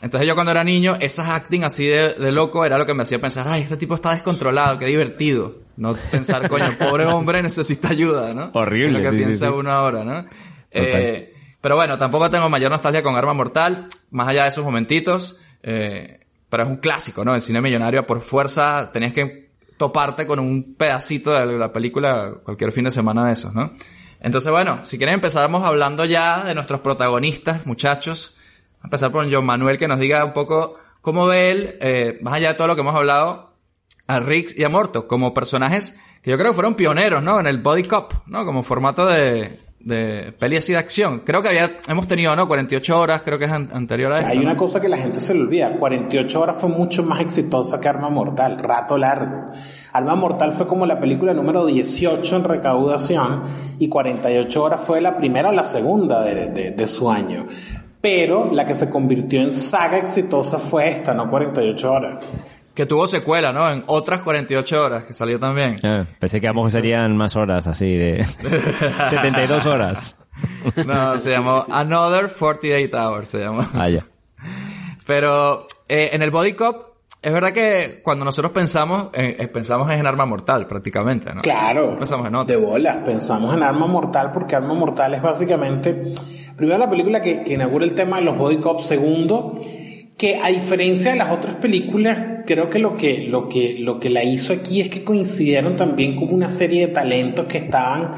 Entonces 0.00 0.26
yo 0.26 0.34
cuando 0.34 0.50
era 0.52 0.64
niño, 0.64 0.96
esas 1.00 1.28
acting 1.28 1.62
así 1.64 1.86
de, 1.86 2.14
de 2.14 2.32
loco 2.32 2.64
era 2.64 2.76
lo 2.78 2.86
que 2.86 2.94
me 2.94 3.02
hacía 3.04 3.20
pensar, 3.20 3.46
ay, 3.48 3.62
este 3.62 3.76
tipo 3.76 3.94
está 3.94 4.12
descontrolado, 4.14 4.78
qué 4.78 4.86
divertido. 4.86 5.60
No 5.76 5.94
pensar, 6.10 6.48
coño, 6.48 6.66
pobre 6.78 7.06
hombre 7.06 7.42
necesita 7.42 7.88
ayuda, 7.90 8.34
¿no? 8.34 8.50
Horrible, 8.52 8.98
Es 8.98 9.04
lo 9.04 9.10
que 9.10 9.10
sí, 9.10 9.18
sí, 9.18 9.24
piensa 9.24 9.46
sí. 9.46 9.52
uno 9.52 9.70
ahora, 9.70 10.04
¿no? 10.04 10.24
Eh, 10.72 11.32
pero 11.60 11.76
bueno, 11.76 11.98
tampoco 11.98 12.28
tengo 12.30 12.48
mayor 12.48 12.70
nostalgia 12.72 13.02
con 13.02 13.14
Arma 13.14 13.32
Mortal, 13.34 13.86
más 14.10 14.28
allá 14.28 14.42
de 14.44 14.48
esos 14.48 14.64
momentitos. 14.64 15.38
eh, 15.62 16.18
pero 16.52 16.64
es 16.64 16.68
un 16.68 16.76
clásico, 16.76 17.24
¿no? 17.24 17.34
El 17.34 17.40
cine 17.40 17.62
millonario, 17.62 18.06
por 18.06 18.20
fuerza, 18.20 18.90
tenías 18.92 19.14
que 19.14 19.52
toparte 19.78 20.26
con 20.26 20.38
un 20.38 20.74
pedacito 20.76 21.30
de 21.30 21.56
la 21.56 21.72
película 21.72 22.34
cualquier 22.44 22.72
fin 22.72 22.84
de 22.84 22.90
semana 22.90 23.24
de 23.24 23.32
esos, 23.32 23.54
¿no? 23.54 23.72
Entonces, 24.20 24.52
bueno, 24.52 24.80
si 24.82 24.98
quieren 24.98 25.14
empezamos 25.14 25.64
hablando 25.64 26.04
ya 26.04 26.44
de 26.44 26.54
nuestros 26.54 26.82
protagonistas, 26.82 27.64
muchachos. 27.64 28.36
Vamos 28.36 28.82
a 28.82 28.86
empezar 28.88 29.12
por 29.12 29.32
John 29.32 29.46
Manuel, 29.46 29.78
que 29.78 29.88
nos 29.88 29.98
diga 29.98 30.22
un 30.26 30.34
poco 30.34 30.76
cómo 31.00 31.24
ve 31.24 31.52
él, 31.52 31.78
eh, 31.80 32.18
más 32.20 32.34
allá 32.34 32.48
de 32.48 32.54
todo 32.54 32.66
lo 32.66 32.74
que 32.74 32.82
hemos 32.82 32.96
hablado, 32.96 33.54
a 34.06 34.20
Riggs 34.20 34.54
y 34.54 34.64
a 34.64 34.68
Morto, 34.68 35.08
como 35.08 35.32
personajes 35.32 35.96
que 36.22 36.32
yo 36.32 36.36
creo 36.36 36.50
que 36.50 36.56
fueron 36.56 36.74
pioneros, 36.74 37.22
¿no? 37.22 37.40
En 37.40 37.46
el 37.46 37.62
body 37.62 37.84
cop, 37.84 38.12
¿no? 38.26 38.44
Como 38.44 38.62
formato 38.62 39.06
de, 39.06 39.58
de 39.84 40.32
peli 40.38 40.56
así 40.56 40.72
de 40.72 40.78
acción. 40.78 41.20
Creo 41.24 41.42
que 41.42 41.48
había, 41.48 41.78
hemos 41.88 42.06
tenido, 42.06 42.34
¿no? 42.36 42.46
48 42.48 42.98
horas, 43.00 43.22
creo 43.24 43.38
que 43.38 43.46
es 43.46 43.50
an- 43.50 43.68
anterior 43.72 44.12
a 44.12 44.20
esto. 44.20 44.30
Hay 44.32 44.38
¿no? 44.38 44.44
una 44.44 44.56
cosa 44.56 44.80
que 44.80 44.88
la 44.88 44.96
gente 44.96 45.20
se 45.20 45.34
le 45.34 45.40
olvida. 45.40 45.72
48 45.78 46.40
horas 46.40 46.56
fue 46.58 46.68
mucho 46.68 47.02
más 47.02 47.20
exitosa 47.20 47.80
que 47.80 47.88
Arma 47.88 48.08
Mortal. 48.10 48.58
Rato 48.58 48.96
largo. 48.96 49.50
Arma 49.92 50.14
Mortal 50.14 50.52
fue 50.52 50.66
como 50.66 50.86
la 50.86 50.98
película 51.00 51.34
número 51.34 51.66
18 51.66 52.36
en 52.36 52.44
recaudación 52.44 53.42
y 53.78 53.88
48 53.88 54.62
horas 54.62 54.80
fue 54.80 55.00
la 55.00 55.16
primera 55.16 55.48
o 55.48 55.52
la 55.52 55.64
segunda 55.64 56.22
de, 56.22 56.46
de- 56.50 56.70
de 56.70 56.86
su 56.86 57.10
año. 57.10 57.46
Pero 58.00 58.50
la 58.52 58.66
que 58.66 58.74
se 58.74 58.90
convirtió 58.90 59.40
en 59.42 59.52
saga 59.52 59.96
exitosa 59.98 60.58
fue 60.58 60.88
esta, 60.88 61.14
no 61.14 61.30
48 61.30 61.92
horas. 61.92 62.18
Que 62.74 62.86
tuvo 62.86 63.06
secuela, 63.06 63.52
¿no? 63.52 63.70
En 63.70 63.84
otras 63.86 64.22
48 64.22 64.82
horas, 64.82 65.04
que 65.04 65.12
salió 65.12 65.38
también. 65.38 65.76
Ah, 65.82 66.06
pensé 66.18 66.40
que 66.40 66.46
a 66.46 66.50
lo 66.50 66.54
mejor 66.56 66.70
serían 66.70 67.16
más 67.16 67.36
horas 67.36 67.66
así 67.66 67.94
de 67.96 68.24
72 69.08 69.66
horas. 69.66 70.16
No, 70.86 71.20
se 71.20 71.30
llamó 71.30 71.64
Another 71.70 72.30
48 72.32 72.96
Hours, 72.96 73.28
se 73.28 73.40
llamó. 73.40 73.66
Ah, 73.74 73.88
ya. 73.90 74.02
Pero 75.06 75.66
eh, 75.88 76.10
en 76.12 76.22
el 76.22 76.30
Body 76.30 76.54
Cop, 76.54 76.94
es 77.20 77.32
verdad 77.32 77.52
que 77.52 78.00
cuando 78.02 78.24
nosotros 78.24 78.52
pensamos, 78.52 79.08
eh, 79.12 79.46
pensamos 79.52 79.90
en 79.90 80.06
Arma 80.06 80.24
Mortal, 80.24 80.66
prácticamente, 80.66 81.32
¿no? 81.34 81.42
Claro. 81.42 81.92
No 81.92 81.98
pensamos 81.98 82.26
en 82.26 82.34
otra. 82.34 82.56
De 82.56 82.62
bola. 82.62 83.04
Pensamos 83.04 83.54
en 83.54 83.62
Arma 83.62 83.86
Mortal 83.86 84.30
porque 84.32 84.56
Arma 84.56 84.74
Mortal 84.74 85.14
es 85.14 85.22
básicamente, 85.22 86.14
primero 86.56 86.78
la 86.78 86.90
película 86.90 87.20
que, 87.20 87.42
que 87.42 87.54
inaugura 87.54 87.84
el 87.84 87.94
tema 87.94 88.18
de 88.18 88.24
los 88.24 88.38
body 88.38 88.56
cops, 88.56 88.86
segundo, 88.86 89.60
que 90.16 90.40
a 90.42 90.48
diferencia 90.48 91.12
de 91.12 91.18
las 91.18 91.30
otras 91.30 91.56
películas, 91.56 92.31
creo 92.44 92.70
que 92.70 92.78
lo 92.78 92.96
que, 92.96 93.22
lo 93.22 93.48
que, 93.48 93.76
lo 93.78 93.98
que 94.00 94.10
la 94.10 94.24
hizo 94.24 94.52
aquí 94.52 94.80
es 94.80 94.88
que 94.88 95.04
coincidieron 95.04 95.76
también 95.76 96.16
con 96.16 96.32
una 96.32 96.50
serie 96.50 96.86
de 96.86 96.92
talentos 96.92 97.46
que 97.46 97.58
estaban 97.58 98.12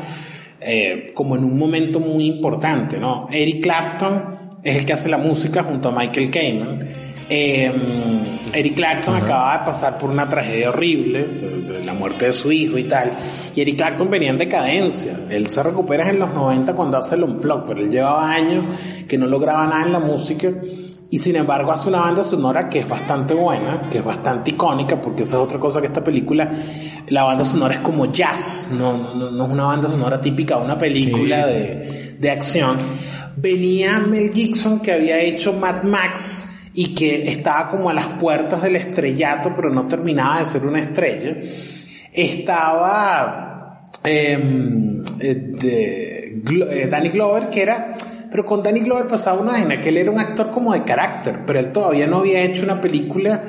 eh, 0.67 1.13
como 1.13 1.37
en 1.37 1.45
un 1.45 1.59
momento 1.59 2.01
muy 2.01 2.27
importante, 2.27 2.99
¿no? 2.99 3.29
Eric 3.31 3.63
Clapton 3.63 4.59
es 4.63 4.81
el 4.81 4.87
que 4.87 4.95
hace 4.95 5.11
la 5.11 5.19
música 5.19 5.63
junto 5.63 5.91
a 5.91 5.93
Michael 5.93 6.31
Kamen. 6.31 6.79
Eh, 7.29 7.71
Eric 8.51 8.75
Clapton 8.75 9.15
acababa 9.15 9.59
de 9.59 9.65
pasar 9.67 9.99
por 9.99 10.09
una 10.09 10.27
tragedia 10.27 10.71
horrible, 10.71 11.27
la 11.85 11.93
muerte 11.93 12.27
de 12.27 12.33
su 12.33 12.51
hijo 12.51 12.79
y 12.79 12.85
tal, 12.85 13.13
y 13.55 13.61
Eric 13.61 13.77
Clapton 13.77 14.09
venía 14.09 14.31
en 14.31 14.39
decadencia. 14.39 15.21
Él 15.29 15.49
se 15.49 15.63
recupera 15.63 16.09
en 16.09 16.19
los 16.19 16.33
90 16.33 16.73
cuando 16.75 16.97
hace 16.97 17.17
el 17.17 17.25
Unplugged, 17.25 17.67
pero 17.69 17.81
él 17.81 17.91
llevaba 17.91 18.33
años 18.33 18.65
que 19.07 19.19
no 19.19 19.27
lograba 19.27 19.67
nada 19.67 19.85
en 19.85 19.93
la 19.93 19.99
música 19.99 20.51
y 21.11 21.19
sin 21.19 21.37
embargo 21.37 21.71
hace 21.71 21.89
una 21.89 22.01
banda 22.01 22.25
sonora 22.25 22.69
que 22.69 22.81
es 22.81 22.89
bastante 22.89 23.35
buena, 23.35 23.83
que 23.91 23.99
es 23.99 24.05
bastante 24.05 24.51
icónica, 24.51 25.01
porque 25.01 25.23
esa 25.23 25.37
es 25.37 25.43
otra 25.43 25.59
cosa 25.61 25.81
que 25.81 25.87
esta 25.87 26.03
película, 26.03 26.51
la 27.09 27.25
banda 27.25 27.45
sonora 27.45 27.75
es 27.75 27.81
como 27.81 28.11
jazz, 28.13 28.69
no, 28.73 29.15
no, 29.15 29.31
no 29.31 29.45
es 29.47 29.51
una 29.53 29.65
banda 29.65 29.89
sonora 29.89 30.21
típica 30.21 30.59
de 30.59 30.65
una 30.65 30.77
película 30.79 31.47
Sí, 31.47 31.53
sí. 31.53 31.59
De, 31.59 32.17
de 32.19 32.31
acción. 32.31 32.77
Venía 33.37 33.99
Mel 34.01 34.33
Gibson 34.33 34.81
que 34.81 34.93
había 34.93 35.19
hecho 35.21 35.53
Mad 35.53 35.83
Max 35.85 36.51
y 36.73 36.95
que 36.95 37.29
estaba 37.31 37.71
como 37.71 37.91
a 37.91 37.95
las 37.95 38.07
puertas 38.19 38.63
del 38.63 38.77
estrellato, 38.77 39.53
pero 39.55 39.71
no 39.71 39.87
terminaba 39.87 40.39
de 40.41 40.45
ser 40.47 40.65
una 40.67 40.81
estrella. 40.81 41.37
Estaba 42.13 43.89
em, 44.03 45.03
eh, 45.21 45.35
de- 45.35 46.43
eh, 46.71 46.89
Danny 46.91 47.09
Glover, 47.11 47.49
que 47.51 47.63
era, 47.63 47.95
pero 48.35 48.45
con 48.45 48.65
Danny 48.65 48.81
Glover 48.81 49.07
pasaba 49.07 49.41
una 49.41 49.53
vaina, 49.53 49.81
que 49.81 49.91
él 49.91 49.97
era 49.97 50.11
un 50.11 50.19
actor 50.19 50.51
como 50.51 50.73
de 50.73 50.83
carácter, 50.83 51.43
pero 51.47 51.61
él 51.61 51.71
todavía 51.71 52.09
no 52.09 52.17
había 52.19 52.43
hecho 52.43 52.65
una 52.65 52.81
película 52.81 53.41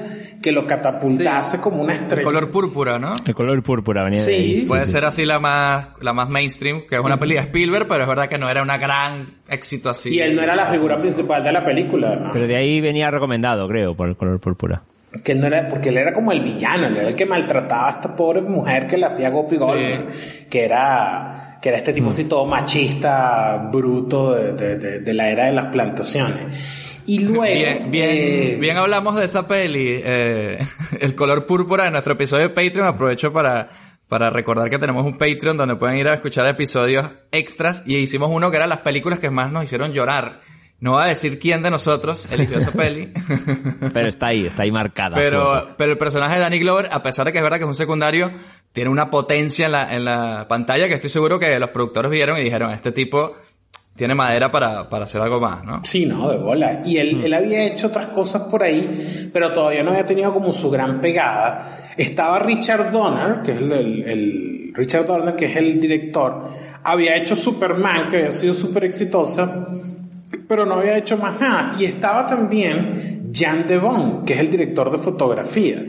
que 0.43 0.52
lo 0.52 0.67
catapultase 0.67 1.60
como 1.60 1.82
una 1.82 1.93
El 1.95 2.02
estrella. 2.02 2.24
color 2.24 2.52
púrpura, 2.52 3.00
¿no? 3.00 3.15
El 3.26 3.34
color 3.34 3.63
púrpura 3.63 4.04
venía 4.04 4.19
de 4.19 4.26
Sí. 4.28 4.32
ahí. 4.32 4.65
Puede 4.67 4.86
ser 4.86 5.04
así 5.06 5.26
la 5.26 5.39
más, 5.39 5.89
la 6.02 6.13
más 6.13 6.30
mainstream, 6.30 6.84
que 6.88 6.98
es 6.98 7.02
una 7.02 7.17
peli 7.17 7.34
de 7.34 7.39
Spielberg, 7.41 7.88
pero 7.88 8.04
es 8.04 8.08
verdad 8.08 8.28
que 8.30 8.38
no 8.38 8.48
era 8.48 8.62
una 8.62 8.78
gran 8.78 9.26
éxito 9.50 9.89
así. 9.89 10.10
Y 10.13 10.19
él 10.19 10.36
no 10.36 10.43
era 10.43 10.56
la 10.56 10.67
figura 10.67 11.00
principal 11.02 11.43
de 11.43 11.52
la 11.52 11.65
película, 11.65 12.15
¿no? 12.17 12.30
Pero 12.32 12.45
de 12.45 12.56
ahí 12.56 12.80
venía 12.80 13.10
recomendado, 13.10 13.67
creo, 13.67 13.95
por 13.95 14.08
el 14.08 14.15
color 14.15 14.39
púrpura. 14.39 14.84
Que 15.23 15.32
él 15.34 15.39
no 15.41 15.47
era, 15.47 15.67
porque 15.69 15.89
él 15.89 15.97
era 15.97 16.13
como 16.13 16.32
el 16.32 16.41
villano, 16.41 16.88
él 16.88 16.97
era 16.97 17.08
el 17.08 17.15
que 17.15 17.25
maltrataba 17.25 17.88
a 17.88 17.91
esta 17.91 18.15
pobre 18.15 18.41
mujer 18.41 18.88
que 18.88 18.97
le 18.97 19.06
hacía 19.06 19.30
Gopi 19.30 19.58
Goldberg, 19.58 20.08
que 20.49 20.63
era, 20.65 21.58
que 21.62 21.69
era 21.69 21.78
este 21.80 21.93
tipo 21.93 22.10
así 22.10 22.25
todo 22.25 22.45
machista, 22.45 23.69
bruto 23.71 24.34
de, 24.34 24.54
de- 24.54 24.78
de- 24.78 24.99
de 24.99 25.13
la 25.13 25.30
era 25.30 25.45
de 25.45 25.54
las 25.54 25.71
plantaciones. 25.71 27.01
Y 27.08 27.19
luego, 27.19 27.43
Bien, 27.43 27.91
bien, 27.91 28.10
eh, 28.12 28.58
bien 28.60 28.78
hablamos 28.78 29.15
de 29.15 29.25
esa 29.25 29.47
peli, 29.47 30.01
eh, 30.04 30.58
el 31.01 31.13
color 31.15 31.45
púrpura 31.45 31.86
en 31.86 31.91
nuestro 31.91 32.13
episodio 32.13 32.49
de 32.49 32.49
Patreon. 32.49 32.88
Aprovecho 32.88 33.32
para, 33.32 33.69
para 34.08 34.32
recordar 34.32 34.69
que 34.71 34.80
tenemos 34.80 35.06
un 35.06 35.17
Patreon 35.17 35.56
donde 35.56 35.75
pueden 35.75 35.97
ir 35.97 36.08
a 36.08 36.15
escuchar 36.15 36.47
episodios 36.47 37.06
extras 37.32 37.84
y 37.86 37.97
hicimos 37.97 38.30
uno 38.32 38.49
que 38.49 38.58
era 38.58 38.65
las 38.67 38.80
películas 38.80 39.19
que 39.19 39.30
más 39.30 39.51
nos 39.51 39.63
hicieron 39.65 39.93
llorar. 39.93 40.41
No 40.80 40.92
voy 40.94 41.04
a 41.06 41.08
decir 41.08 41.40
quién 41.40 41.64
de 41.64 41.72
nosotros 41.72 42.30
eligió 42.32 42.58
esa 42.60 42.72
peli. 42.78 43.12
Pero 43.94 44.08
está 44.08 44.28
ahí, 44.28 44.46
está 44.46 44.64
ahí 44.64 44.72
marcada. 44.72 45.16
Pero, 45.16 45.70
pero 45.78 45.92
el 45.94 45.98
personaje 45.98 46.36
de 46.36 46.42
Danny 46.42 46.60
Glover, 46.60 46.90
a 46.92 47.02
pesar 47.02 47.26
de 47.26 47.32
que 47.32 47.38
es 47.40 47.44
verdad 47.44 47.58
que 47.58 47.64
es 47.64 47.68
un 47.70 47.76
secundario, 47.76 48.32
tiene 48.72 48.90
una 48.90 49.10
potencia 49.10 49.68
en 49.68 49.72
la, 49.72 49.96
en 49.96 50.06
la 50.06 50.46
pantalla 50.50 50.88
que 50.88 50.96
estoy 50.96 51.10
seguro 51.10 51.40
que 51.40 51.58
los 51.60 51.70
productores 51.70 52.12
vieron 52.12 52.38
y 52.38 52.44
dijeron, 52.44 52.72
este 52.72 52.92
tipo 52.92 53.34
tiene 53.96 54.14
madera 54.14 54.52
para, 54.52 54.90
para 54.90 55.06
hacer 55.06 55.22
algo 55.22 55.40
más, 55.40 55.64
¿no? 55.64 55.80
Sí, 55.86 56.06
no, 56.06 56.30
de 56.30 56.38
bola. 56.38 56.82
Y 56.84 56.98
él, 56.98 57.22
él 57.24 57.34
había 57.34 57.64
hecho 57.64 57.88
otras 57.88 58.10
cosas 58.10 58.42
por 58.44 58.62
ahí, 58.62 59.30
pero 59.34 59.54
todavía 59.54 59.82
no 59.84 59.92
había 59.92 60.06
tenido 60.06 60.34
como 60.34 60.52
su 60.52 60.70
gran 60.70 61.00
pegada. 61.00 61.94
Estaba 61.96 62.40
Richard 62.40 62.92
Donner, 62.92 63.42
que 63.44 63.54
es 63.54 63.58
el, 63.60 63.72
el- 63.72 64.04
el- 64.10 64.74
Richard 64.76 65.06
Donner, 65.06 65.38
que 65.38 65.46
es 65.46 65.56
el 65.56 65.80
director. 65.80 66.50
Había 66.84 67.16
hecho 67.16 67.38
Superman, 67.38 68.10
que 68.10 68.18
había 68.18 68.32
sido 68.32 68.54
súper 68.54 68.84
exitosa, 68.84 69.66
pero 70.47 70.65
no 70.65 70.75
había 70.75 70.97
hecho 70.97 71.17
más 71.17 71.39
nada. 71.39 71.75
Y 71.79 71.86
estaba 71.86 72.25
también 72.27 73.31
Jan 73.34 73.65
Devon, 73.67 74.25
que 74.25 74.34
es 74.34 74.39
el 74.39 74.51
director 74.51 74.91
de 74.91 74.97
fotografía, 74.97 75.84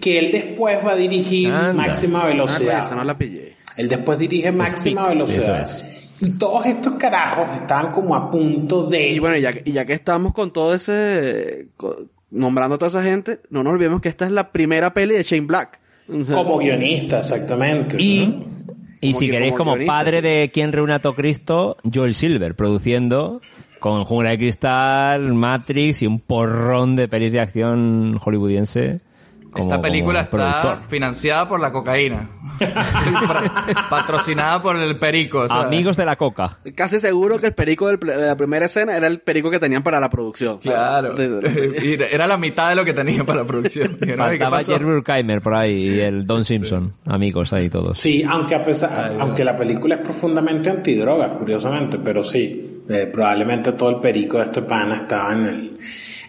que 0.00 0.18
él 0.18 0.30
después 0.32 0.78
va 0.84 0.92
a 0.92 0.96
dirigir 0.96 1.48
Anda. 1.52 1.72
Máxima 1.72 2.22
Ah, 2.22 2.26
Velocidad. 2.28 2.80
esa 2.80 2.94
no 2.94 3.04
la 3.04 3.16
pillé. 3.18 3.56
Él 3.76 3.88
después 3.88 4.18
dirige 4.18 4.50
Máxima 4.52 5.02
Speak, 5.02 5.08
Velocidad. 5.18 5.62
eso 5.62 5.84
Y 6.20 6.30
todos 6.32 6.66
estos 6.66 6.94
carajos 6.94 7.46
estaban 7.60 7.92
como 7.92 8.14
a 8.16 8.28
punto 8.30 8.86
de... 8.86 9.10
Y 9.10 9.18
bueno, 9.20 9.36
y 9.36 9.40
ya, 9.42 9.52
que- 9.52 9.62
y 9.64 9.72
ya 9.72 9.84
que 9.84 9.92
estamos 9.92 10.32
con 10.34 10.52
todo 10.52 10.74
ese... 10.74 11.68
nombrando 12.30 12.74
a 12.74 12.78
toda 12.78 12.88
esa 12.88 13.02
gente, 13.02 13.38
no 13.50 13.62
nos 13.62 13.72
olvidemos 13.72 14.00
que 14.00 14.08
esta 14.08 14.24
es 14.24 14.32
la 14.32 14.50
primera 14.50 14.92
peli 14.92 15.14
de 15.14 15.22
Shane 15.22 15.46
Black. 15.46 15.78
Como 16.32 16.58
guionista, 16.58 17.18
exactamente. 17.20 17.96
Y, 18.02 18.26
¿no? 18.26 18.44
y 19.00 19.10
Como 19.12 19.18
si 19.20 19.26
que 19.26 19.32
queréis, 19.32 19.54
como 19.54 19.76
padre 19.86 20.18
sí. 20.18 20.22
de 20.24 20.50
quien 20.52 20.72
reúne 20.72 20.94
a 20.94 21.00
todo 21.00 21.14
Cristo, 21.14 21.76
Joel 21.92 22.14
Silver, 22.14 22.54
produciendo 22.56 23.40
con 23.80 24.04
Jungla 24.04 24.30
de 24.30 24.38
Cristal, 24.38 25.34
Matrix 25.34 26.02
y 26.02 26.06
un 26.06 26.20
porrón 26.20 26.96
de 26.96 27.08
pelis 27.08 27.32
de 27.32 27.40
acción 27.40 28.18
hollywoodiense. 28.18 29.00
como- 29.50 29.64
Esta 29.64 29.80
película 29.80 30.20
está 30.20 30.36
productor. 30.36 30.88
financiada 30.88 31.48
por 31.48 31.58
la 31.60 31.72
cocaína. 31.72 32.28
Patrocinada 33.90 34.60
por 34.62 34.76
el 34.76 34.98
perico. 34.98 35.48
¿sabes? 35.48 35.66
Amigos 35.66 35.96
de 35.96 36.04
la 36.04 36.16
coca. 36.16 36.58
Casi 36.74 37.00
seguro 37.00 37.40
que 37.40 37.46
el 37.46 37.54
perico 37.54 37.88
de 37.88 37.98
la 38.26 38.36
primera 38.36 38.66
escena 38.66 38.96
era 38.96 39.06
el 39.06 39.20
perico 39.20 39.50
que 39.50 39.58
tenían 39.58 39.82
para 39.82 40.00
la 40.00 40.10
producción. 40.10 40.58
Claro. 40.58 41.14
Era 41.18 42.26
la 42.26 42.36
mitad 42.36 42.68
de 42.70 42.74
lo 42.76 42.84
que 42.84 42.92
tenía 42.92 43.24
para 43.24 43.40
la 43.40 43.46
producción. 43.46 43.96
Y, 44.02 44.06
¿no? 44.06 44.32
¿Y 44.32 44.38
qué 44.38 44.44
Faltaba? 44.44 44.60
Jerry 44.60 44.84
Bruckheimer 44.84 45.40
por 45.40 45.54
ahí 45.54 45.94
y 45.96 46.00
el 46.00 46.26
Don 46.26 46.44
Simpson. 46.44 46.92
Amigos 47.06 47.52
ahí 47.52 47.68
todos. 47.70 47.98
Sí, 47.98 48.22
aunque 48.28 48.54
a 48.54 48.62
pesar, 48.62 49.16
aunque 49.18 49.44
la 49.44 49.56
película 49.56 49.96
es 49.96 50.00
profundamente 50.02 50.70
antidroga, 50.70 51.30
curiosamente, 51.30 51.98
pero 51.98 52.22
sí, 52.22 52.67
eh, 52.88 53.08
probablemente 53.12 53.72
todo 53.72 53.90
el 53.90 54.00
perico 54.00 54.38
de 54.38 54.44
este 54.44 54.62
pana 54.62 54.98
estaba 55.02 55.32
en 55.34 55.44
el, 55.46 55.78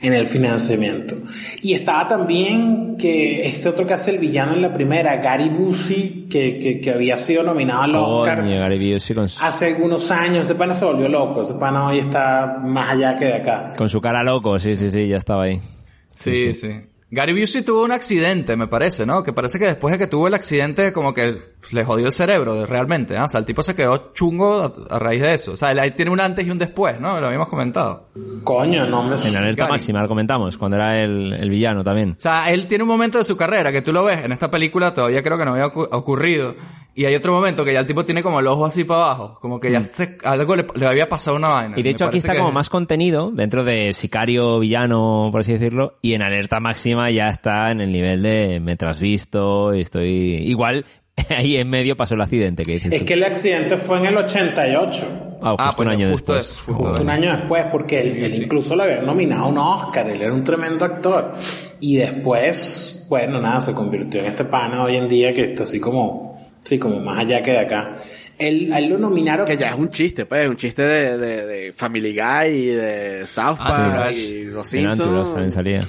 en 0.02 0.13
el 0.13 0.28
financiamiento. 0.28 1.15
Y 1.62 1.74
estaba 1.74 2.08
también 2.08 2.95
que 2.98 3.48
este 3.48 3.69
otro 3.69 3.86
que 3.88 3.93
hace 3.93 4.12
el 4.12 4.17
villano 4.19 4.54
en 4.54 4.62
la 4.62 4.74
primera, 4.74 5.15
Gary 5.17 5.50
Busey, 5.50 6.28
que, 6.30 6.58
que, 6.60 6.80
que 6.80 6.91
había 6.91 7.17
sido 7.17 7.43
nominado 7.43 7.82
al 7.84 7.95
Oscar 7.95 8.41
Coño, 8.41 8.60
Gary 8.60 8.93
Busey 8.93 9.15
con, 9.15 9.28
su- 9.30 9.43
hace 9.43 9.67
algunos 9.74 10.12
años. 10.12 10.45
Ese 10.45 10.56
pana 10.56 10.76
se 10.76 10.86
volvió 10.86 11.08
loco, 11.10 11.41
ese 11.41 11.54
pana 11.54 11.88
hoy 11.88 12.00
está 12.00 12.60
más 12.63 12.91
allá 12.93 13.17
que 13.17 13.26
de 13.26 13.34
acá. 13.36 13.67
con 13.78 13.89
su 13.89 14.00
cara 14.02 14.24
loco. 14.24 14.60
Sí, 14.60 14.76
sí, 14.76 14.89
sí, 14.89 15.08
ya 15.08 15.17
estaba 15.17 15.43
ahí. 15.43 15.60
Sí, 16.10 16.54
sí. 16.54 16.69
Gary 17.12 17.39
Busey 17.39 17.63
tuvo 17.63 17.84
un 17.86 17.91
accidente, 17.91 18.56
me 18.56 18.67
parece, 18.67 19.06
¿no? 19.06 19.24
Que 19.24 19.34
parece 19.34 19.58
que 19.58 19.65
después 19.65 19.91
de 19.91 19.98
que 19.98 20.06
tuvo 20.06 20.28
el 20.28 20.34
accidente, 20.36 20.93
como 20.93 21.12
que 21.13 21.38
le 21.72 21.84
jodió 21.84 22.06
el 22.06 22.12
cerebro, 22.13 22.65
realmente. 22.67 23.17
¿ah? 23.17 23.26
O 23.26 23.30
sea, 23.30 23.39
el 23.39 23.45
tipo 23.48 23.63
se 23.63 23.74
quedó 23.76 24.12
chungo 24.13 24.62
a, 24.62 24.95
a 24.95 25.00
raíz 25.00 25.22
de 25.24 25.34
eso. 25.34 25.54
O 25.54 25.58
sea, 25.58 25.72
él 25.72 25.80
ahí 25.80 25.91
tiene 25.91 26.12
un 26.12 26.19
antes 26.19 26.45
y 26.45 26.52
un 26.52 26.60
después, 26.60 27.00
¿no? 27.00 27.19
Lo 27.19 27.26
habíamos 27.26 27.48
comentado. 27.50 28.10
Coño, 28.43 28.86
no 28.86 29.02
me... 29.04 29.15
En 29.15 29.36
alerta 29.36 29.63
Gary. 29.63 29.72
máxima, 29.72 30.02
lo 30.04 30.08
comentamos, 30.08 30.56
cuando 30.58 30.78
era 30.78 31.02
el, 31.04 31.34
el 31.34 31.50
villano 31.50 31.84
también. 31.84 32.12
O 32.12 32.22
sea, 32.22 32.52
él 32.52 32.67
tiene 32.67 32.84
un 32.84 32.89
momento 32.89 33.17
de 33.17 33.24
su 33.24 33.36
carrera 33.36 33.72
que 33.72 33.82
tú 33.82 33.91
lo 33.91 34.04
ves 34.04 34.24
en 34.24 34.32
esta 34.32 34.52
película, 34.52 34.93
todavía 34.93 35.24
creo 35.24 35.38
que 35.39 35.45
no 35.45 35.54
había 35.54 35.65
ocu- 35.65 35.88
ocurrido. 35.91 36.56
Y 36.99 37.05
hay 37.05 37.15
otro 37.15 37.31
momento 37.31 37.63
que 37.63 37.71
ya 37.71 37.79
el 37.79 37.85
tipo 37.85 38.03
tiene 38.03 38.21
como 38.21 38.41
el 38.41 38.47
ojo 38.47 38.65
así 38.65 38.83
para 38.83 39.03
abajo, 39.05 39.38
como 39.39 39.57
que 39.57 39.71
ya 39.71 39.79
se- 39.79 40.17
algo 40.25 40.53
le, 40.57 40.65
le 40.75 40.85
había 40.85 41.07
pasado 41.07 41.38
una 41.38 41.47
vaina. 41.47 41.75
Mm. 41.75 41.79
Y 41.79 41.83
de 41.83 41.89
hecho 41.91 42.05
aquí 42.05 42.17
está 42.17 42.35
como 42.35 42.51
más 42.51 42.69
contenido 42.69 43.31
dentro 43.31 43.63
de 43.63 43.93
sicario, 43.93 44.59
villano, 44.59 45.29
por 45.31 45.39
así 45.39 45.53
decirlo, 45.53 45.97
y 46.01 46.13
en 46.13 46.23
alerta 46.23 46.59
máxima 46.59 47.09
ya 47.09 47.29
está 47.29 47.71
en 47.71 47.79
el 47.79 47.93
nivel 47.93 48.21
de 48.21 48.59
me 48.59 48.75
trasvisto, 48.75 49.73
y 49.73 49.79
estoy 49.79 50.09
igual 50.45 50.83
ahí 51.29 51.55
en 51.55 51.69
medio 51.69 51.95
pasó 51.95 52.15
el 52.15 52.21
accidente 52.21 52.63
que 52.63 52.73
dices 52.73 52.91
Es 52.91 52.99
tú. 52.99 53.05
que 53.05 53.13
el 53.13 53.23
accidente 53.23 53.77
fue 53.77 53.99
en 53.99 54.05
el 54.07 54.17
88. 54.17 55.07
Ah, 55.41 55.55
Ah, 55.57 55.67
justo 55.67 55.75
pues 55.77 55.85
un 55.88 55.93
año 55.93 56.09
justo 56.12 56.33
después. 56.33 56.51
es- 56.59 56.65
justo 56.65 56.83
Justo 56.83 57.01
un 57.01 57.09
es. 57.09 57.15
año 57.15 57.31
después, 57.31 57.63
porque 57.71 58.01
él, 58.01 58.23
él 58.25 58.31
sí. 58.33 58.43
incluso 58.43 58.75
lo 58.75 58.83
había 58.83 59.01
nominado 59.01 59.43
a 59.45 59.47
un 59.47 59.57
Oscar, 59.57 60.09
él 60.09 60.21
era 60.21 60.33
un 60.33 60.43
tremendo 60.43 60.83
actor. 60.83 61.33
Y 61.79 61.95
después, 61.95 63.05
bueno, 63.07 63.39
nada, 63.39 63.62
se 63.62 63.73
convirtió 63.73 64.19
en 64.19 64.27
este 64.27 64.43
pana 64.43 64.83
hoy 64.83 64.97
en 64.97 65.07
día 65.07 65.31
que 65.31 65.43
está 65.45 65.63
así 65.63 65.79
como, 65.79 66.28
sí, 66.69 66.79
como 66.79 66.99
más 66.99 67.19
allá 67.19 67.41
que 67.41 67.51
de 67.51 67.60
acá. 67.60 67.95
Él, 68.38 68.71
él 68.73 68.88
lo 68.89 68.97
nominaron. 68.97 69.45
Que 69.45 69.58
ya 69.58 69.67
es 69.69 69.75
un 69.75 69.89
chiste, 69.89 70.25
pues, 70.25 70.47
un 70.47 70.55
chiste 70.55 70.82
de, 70.84 71.17
de, 71.17 71.45
de 71.45 71.73
Family 71.73 72.13
Guy 72.15 72.47
y 72.47 72.65
de 72.67 73.27
South 73.27 73.58
Park 73.58 73.84
Entourage. 73.86 74.21
y 74.21 74.43
Los 74.45 74.69
Simpsons. 74.69 75.29
también 75.32 75.51
salía. 75.51 75.82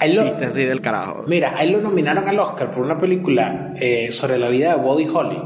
Ahí 0.00 0.12
lo- 0.12 0.24
Chistes 0.24 0.48
así 0.50 0.64
del 0.64 0.82
carajo. 0.82 1.24
Mira, 1.26 1.54
a 1.56 1.62
él 1.64 1.72
lo 1.72 1.80
nominaron 1.80 2.28
al 2.28 2.38
Oscar 2.38 2.70
por 2.70 2.84
una 2.84 2.98
película 2.98 3.72
eh, 3.80 4.08
sobre 4.10 4.36
la 4.36 4.48
vida 4.50 4.76
de 4.76 4.82
Buddy 4.82 5.06
Holly. 5.06 5.38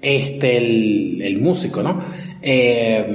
Este, 0.00 0.56
el, 0.56 1.20
el 1.22 1.38
músico, 1.42 1.82
¿no? 1.82 2.00
Eh, 2.40 3.06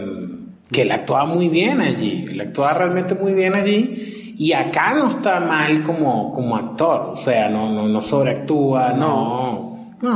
que 0.72 0.84
él 0.84 0.92
actuaba 0.92 1.26
muy 1.26 1.50
bien 1.50 1.82
allí. 1.82 2.26
Él 2.30 2.42
actuaba 2.42 2.74
realmente 2.74 3.16
muy 3.16 3.34
bien 3.34 3.56
allí. 3.56 4.34
Y 4.38 4.54
acá 4.54 4.94
no 4.96 5.10
está 5.10 5.40
mal 5.40 5.82
como, 5.84 6.32
como 6.32 6.56
actor. 6.56 7.10
O 7.14 7.16
sea, 7.16 7.50
no, 7.50 7.72
no, 7.74 7.88
no 7.88 8.02
sobreactúa, 8.02 8.94
no. 8.94 8.98
No, 9.00 9.71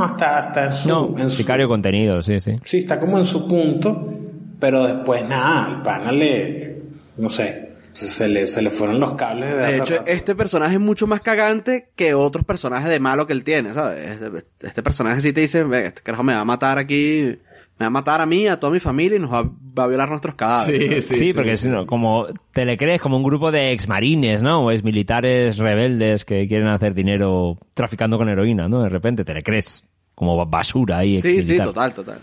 está, 0.06 0.40
está 0.40 0.66
en 0.66 0.72
su. 0.72 0.88
No, 0.88 1.14
en 1.18 1.30
su- 1.30 1.36
sicario 1.36 1.68
contenido, 1.68 2.22
sí, 2.22 2.40
sí. 2.40 2.58
Sí, 2.64 2.78
está 2.78 2.98
como 2.98 3.18
en 3.18 3.24
su 3.24 3.46
punto. 3.48 4.12
Pero 4.58 4.84
después 4.86 5.22
nada, 5.28 5.68
el 5.76 5.82
pana 5.82 6.10
le. 6.12 6.82
No 7.18 7.30
sé. 7.30 7.64
Se, 7.92 8.28
le, 8.28 8.46
se 8.46 8.60
le 8.60 8.68
fueron 8.68 9.00
los 9.00 9.14
cables 9.14 9.48
de, 9.48 9.56
De 9.56 9.64
hace 9.64 9.76
hecho, 9.80 9.94
rato. 9.96 10.10
este 10.10 10.34
personaje 10.34 10.74
es 10.74 10.80
mucho 10.80 11.06
más 11.06 11.22
cagante 11.22 11.88
que 11.96 12.12
otros 12.12 12.44
personajes 12.44 12.90
de 12.90 13.00
malo 13.00 13.26
que 13.26 13.32
él 13.32 13.42
tiene, 13.42 13.72
¿sabes? 13.72 14.20
Este, 14.20 14.30
este 14.66 14.82
personaje 14.82 15.22
sí 15.22 15.32
te 15.32 15.40
dice, 15.40 15.64
"Ve, 15.64 15.86
este 15.86 16.02
carajo 16.02 16.22
me 16.22 16.34
va 16.34 16.40
a 16.40 16.44
matar 16.44 16.76
aquí, 16.76 17.38
me 17.78 17.84
va 17.84 17.86
a 17.88 17.90
matar 17.90 18.20
a 18.20 18.26
mí, 18.26 18.46
a 18.46 18.58
toda 18.58 18.72
mi 18.72 18.80
familia 18.80 19.16
y 19.16 19.20
nos 19.20 19.32
va, 19.32 19.42
va 19.42 19.84
a 19.84 19.86
violar 19.86 20.08
nuestros 20.08 20.34
cadáveres. 20.34 21.06
Sí, 21.06 21.32
porque 21.34 21.52
es 21.52 21.66
¿no? 21.66 21.86
como 21.86 22.26
te 22.52 22.64
le 22.64 22.76
crees 22.76 23.00
como 23.00 23.16
un 23.18 23.22
grupo 23.22 23.52
de 23.52 23.72
exmarines, 23.72 24.42
¿no? 24.42 24.64
O 24.64 24.70
exmilitares 24.70 25.58
rebeldes 25.58 26.24
que 26.24 26.46
quieren 26.48 26.68
hacer 26.68 26.94
dinero 26.94 27.58
traficando 27.74 28.16
con 28.16 28.28
heroína, 28.28 28.68
¿no? 28.68 28.82
De 28.82 28.88
repente 28.88 29.24
te 29.24 29.34
le 29.34 29.42
crees 29.42 29.84
como 30.14 30.44
basura 30.46 30.98
ahí. 30.98 31.20
Sí, 31.20 31.42
sí, 31.42 31.58
total, 31.58 31.92
total. 31.92 32.18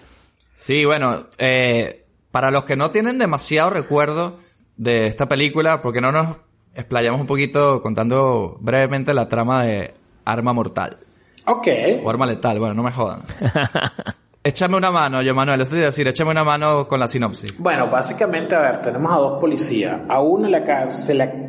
Sí, 0.56 0.86
bueno, 0.86 1.28
eh, 1.38 2.06
para 2.32 2.50
los 2.50 2.66
que 2.66 2.76
no 2.76 2.90
tienen 2.90 3.20
demasiado 3.20 3.70
recuerdo 3.70 4.40
de 4.78 5.06
esta 5.06 5.28
película, 5.28 5.82
porque 5.84 6.02
no 6.02 6.12
nos 6.12 6.38
explayamos 6.74 7.22
un 7.22 7.28
poquito 7.28 7.82
contando 7.84 8.58
brevemente 8.60 9.14
la 9.14 9.28
trama 9.28 9.64
de 9.64 9.94
Arma 10.26 10.54
Mortal 10.54 10.98
Ok. 11.46 11.68
o 12.04 12.10
Arma 12.10 12.26
Letal, 12.26 12.58
bueno, 12.60 12.74
no 12.74 12.82
me 12.84 12.92
jodan. 12.92 13.22
échame 14.44 14.76
una 14.78 14.92
mano, 14.92 15.22
yo 15.22 15.34
Manuel, 15.34 15.62
a 15.62 15.66
decir, 15.66 16.08
échame 16.08 16.32
una 16.32 16.44
mano 16.44 16.88
con 16.88 17.00
la 17.00 17.08
sinopsis. 17.08 17.54
Bueno, 17.58 17.90
básicamente, 17.90 18.56
a 18.56 18.60
ver, 18.62 18.82
tenemos 18.82 19.12
a 19.12 19.16
dos 19.16 19.40
policías. 19.40 20.02
A 20.10 20.20
uno 20.22 20.50
ca- 20.64 20.92
se 20.94 21.14
le... 21.14 21.46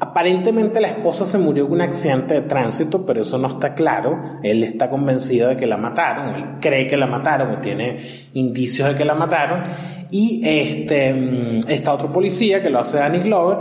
Aparentemente 0.00 0.80
la 0.80 0.88
esposa 0.88 1.24
se 1.24 1.38
murió 1.38 1.66
en 1.66 1.72
un 1.72 1.80
accidente 1.80 2.34
de 2.34 2.40
tránsito, 2.42 3.06
pero 3.06 3.22
eso 3.22 3.38
no 3.38 3.46
está 3.46 3.72
claro. 3.72 4.40
Él 4.42 4.64
está 4.64 4.90
convencido 4.90 5.48
de 5.50 5.56
que 5.56 5.64
la 5.68 5.76
mataron, 5.76 6.34
él 6.34 6.44
cree 6.60 6.88
que 6.88 6.96
la 6.96 7.06
mataron 7.06 7.52
o 7.52 7.60
tiene 7.60 7.98
indicios 8.34 8.88
de 8.88 8.94
que 8.96 9.04
la 9.04 9.14
mataron. 9.14 9.62
Y 10.10 10.42
este 10.44 11.14
mm, 11.14 11.60
está 11.70 11.92
otro 11.94 12.12
policía 12.12 12.60
que 12.60 12.68
lo 12.68 12.80
hace 12.80 12.96
Danny 12.98 13.20
Glover, 13.20 13.58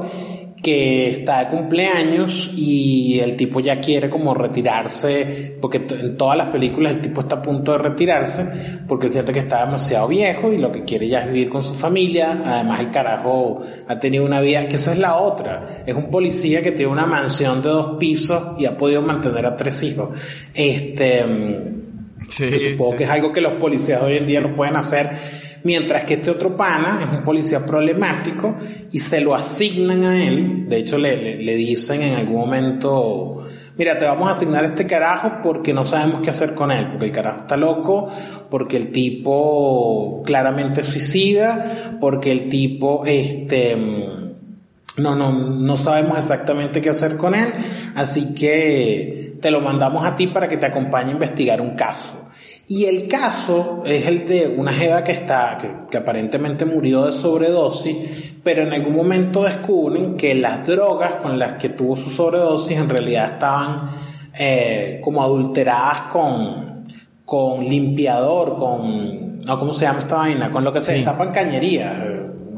que 0.62 1.10
está 1.10 1.40
de 1.40 1.48
cumpleaños 1.48 2.54
y 2.56 3.20
el 3.20 3.36
tipo 3.36 3.60
ya 3.60 3.82
quiere 3.82 4.10
como 4.10 4.34
retirarse, 4.34 5.58
porque 5.60 5.82
en 5.90 6.16
todas 6.18 6.38
las 6.38 6.50
películas 6.50 6.96
el 6.96 7.02
tipo 7.02 7.22
está 7.22 7.38
a 7.38 7.42
punto 7.42 7.72
de 7.72 7.80
retirarse, 7.80 8.48
porque 8.88 9.10
siente 9.10 9.34
que 9.34 9.40
está 9.40 9.66
demasiado 9.66 10.08
viejo 10.08 10.54
y 10.54 10.60
lo 10.60 10.72
que 10.72 10.84
quiere 10.84 11.08
ya 11.08 11.22
es 11.22 11.28
vivir 11.28 11.50
con 11.50 11.64
su 11.64 11.74
familia, 11.74 12.42
además 12.46 12.80
el 12.80 12.92
carajo 12.92 13.60
ha 13.88 14.00
tenido 14.00 14.24
una 14.24 14.40
vida, 14.40 14.68
que 14.68 14.76
esa 14.76 14.92
es 14.92 15.00
la 15.00 15.18
otra, 15.18 15.84
es 15.86 15.96
un 15.96 16.12
policía 16.12 16.62
que 16.62 16.72
tiene 16.72 16.92
una 16.92 17.08
mansión 17.08 17.62
de 17.62 17.70
dos 17.70 17.98
pisos 17.98 18.60
y 18.60 18.66
ha 18.66 18.78
podido 18.78 19.02
mantener 19.02 19.46
a 19.46 19.56
tres 19.56 19.82
hijos. 19.82 20.10
Este, 20.54 21.26
Sí, 22.28 22.50
que 22.50 22.60
supongo 22.60 22.96
que 22.96 23.04
es 23.04 23.10
algo 23.10 23.32
que 23.32 23.42
los 23.42 23.54
policías 23.54 24.02
hoy 24.02 24.18
en 24.18 24.28
día 24.28 24.42
no 24.42 24.56
pueden 24.56 24.76
hacer. 24.76 25.10
Mientras 25.64 26.06
que 26.06 26.16
este 26.16 26.32
otro 26.32 26.58
pana 26.58 27.02
es 27.04 27.18
un 27.18 27.24
policía 27.24 27.66
problemático 27.66 28.56
y 28.92 29.00
se 29.00 29.22
lo 29.22 29.36
asignan 29.36 30.04
a 30.04 30.24
él. 30.24 30.68
De 30.68 30.78
hecho, 30.78 30.98
le, 30.98 31.42
le, 31.42 31.56
dicen 31.56 32.02
en 32.02 32.16
algún 32.16 32.40
momento, 32.40 33.46
mira, 33.78 33.98
te 33.98 34.06
vamos 34.06 34.28
a 34.28 34.32
asignar 34.32 34.66
este 34.66 34.88
carajo 34.88 35.34
porque 35.44 35.74
no 35.74 35.86
sabemos 35.86 36.22
qué 36.22 36.32
hacer 36.32 36.56
con 36.56 36.72
él. 36.72 36.88
Porque 36.92 37.06
el 37.06 37.12
carajo 37.12 37.42
está 37.42 37.58
loco, 37.58 38.10
porque 38.50 38.78
el 38.78 38.92
tipo 38.92 40.24
claramente 40.26 40.84
suicida, 40.84 41.98
porque 42.00 42.32
el 42.32 42.50
tipo, 42.50 43.04
este, 43.06 43.76
no, 44.98 45.16
no, 45.16 45.32
no 45.32 45.78
sabemos 45.78 46.18
exactamente 46.18 46.82
qué 46.82 46.90
hacer 46.90 47.18
con 47.18 47.36
él, 47.36 47.48
así 47.96 48.34
que 48.34 49.38
te 49.42 49.52
lo 49.52 49.62
mandamos 49.62 50.06
a 50.06 50.16
ti 50.16 50.28
para 50.28 50.48
que 50.48 50.58
te 50.58 50.66
acompañe 50.66 51.10
a 51.10 51.14
investigar 51.14 51.62
un 51.62 51.76
caso. 51.76 52.21
Y 52.68 52.86
el 52.86 53.08
caso 53.08 53.84
es 53.86 54.08
el 54.08 54.28
de 54.28 54.54
una 54.56 54.72
jeva 54.72 55.04
que 55.04 55.12
está, 55.12 55.58
que, 55.60 55.70
que 55.90 55.98
aparentemente 55.98 56.66
murió 56.66 57.06
de 57.06 57.12
sobredosis, 57.12 58.32
pero 58.44 58.64
en 58.64 58.74
algún 58.74 58.96
momento 58.96 59.44
descubren 59.44 60.16
que 60.16 60.34
las 60.36 60.66
drogas 60.66 61.16
con 61.16 61.38
las 61.38 61.54
que 61.54 61.70
tuvo 61.70 61.96
su 61.96 62.10
sobredosis 62.10 62.78
en 62.78 62.90
realidad 62.90 63.34
estaban 63.34 63.84
eh, 64.38 65.02
como 65.04 65.22
adulteradas 65.22 66.04
con, 66.04 66.86
con 67.26 67.66
limpiador, 67.66 68.56
con, 68.56 69.36
no, 69.38 69.60
¿cómo 69.60 69.74
se 69.74 69.86
llama 69.86 70.00
esta 70.00 70.16
vaina? 70.16 70.52
Con 70.52 70.64
lo 70.64 70.72
que 70.72 70.82
se 70.82 70.94
destapan 70.94 71.32
cañerías. 71.32 71.98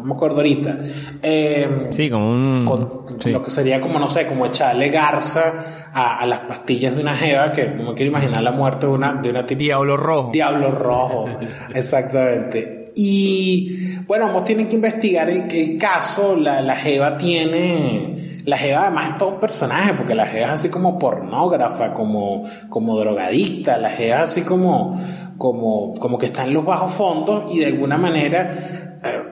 No 0.04 0.10
me 0.10 0.14
acuerdo 0.16 0.38
ahorita. 0.38 0.78
Eh, 1.22 1.88
Sí, 1.90 2.10
como 2.10 2.30
un... 2.30 2.66
con 2.66 3.22
sí. 3.22 3.32
lo 3.32 3.44
que 3.44 3.50
sería 3.52 3.80
como, 3.80 4.00
no 4.00 4.10
sé, 4.10 4.28
como 4.28 4.46
echarle 4.46 4.90
garza 4.90 5.90
a, 5.94 6.20
a 6.20 6.26
las 6.26 6.40
pastillas 6.42 6.94
de 6.96 7.02
una 7.02 7.16
jeva, 7.16 7.52
que 7.52 7.70
no 7.70 7.90
me 7.92 7.94
quiero 7.94 8.12
imaginar 8.12 8.44
la 8.44 8.52
muerte 8.52 8.86
de 8.88 8.92
una, 8.92 9.14
de 9.14 9.30
una 9.30 9.46
tipo 9.46 9.60
Diablo 9.60 9.96
rojo. 9.98 10.32
Diablo 10.32 10.72
rojo, 10.72 11.26
exactamente. 11.74 12.92
Y 12.96 13.96
bueno, 14.06 14.26
ambos 14.26 14.44
tienen 14.44 14.68
que 14.68 14.76
investigar 14.76 15.30
el, 15.30 15.52
el 15.52 15.78
caso. 15.78 16.36
La, 16.36 16.62
la 16.62 16.76
Jeva 16.76 17.18
tiene. 17.18 18.42
La 18.46 18.58
Jeva 18.58 18.84
además 18.88 19.12
es 19.12 19.18
todo 19.18 19.30
un 19.30 19.40
personaje, 19.40 19.94
porque 19.94 20.14
la 20.16 20.28
Jeva 20.28 20.48
es 20.48 20.54
así 20.54 20.70
como 20.70 21.00
pornógrafa, 21.00 21.94
como, 21.94 22.44
como 22.70 22.98
drogadicta. 22.98 23.78
La 23.78 23.92
Jeva 23.92 24.18
es 24.18 24.24
así 24.32 24.42
como, 24.42 25.00
como, 25.38 25.94
como 25.96 26.18
que 26.18 26.26
está 26.28 26.44
en 26.44 26.54
los 26.54 26.66
bajos 26.66 26.92
fondos 26.92 27.54
y 27.54 27.60
de 27.60 27.68
alguna 27.68 27.98
manera 27.98 29.00
eh, 29.04 29.23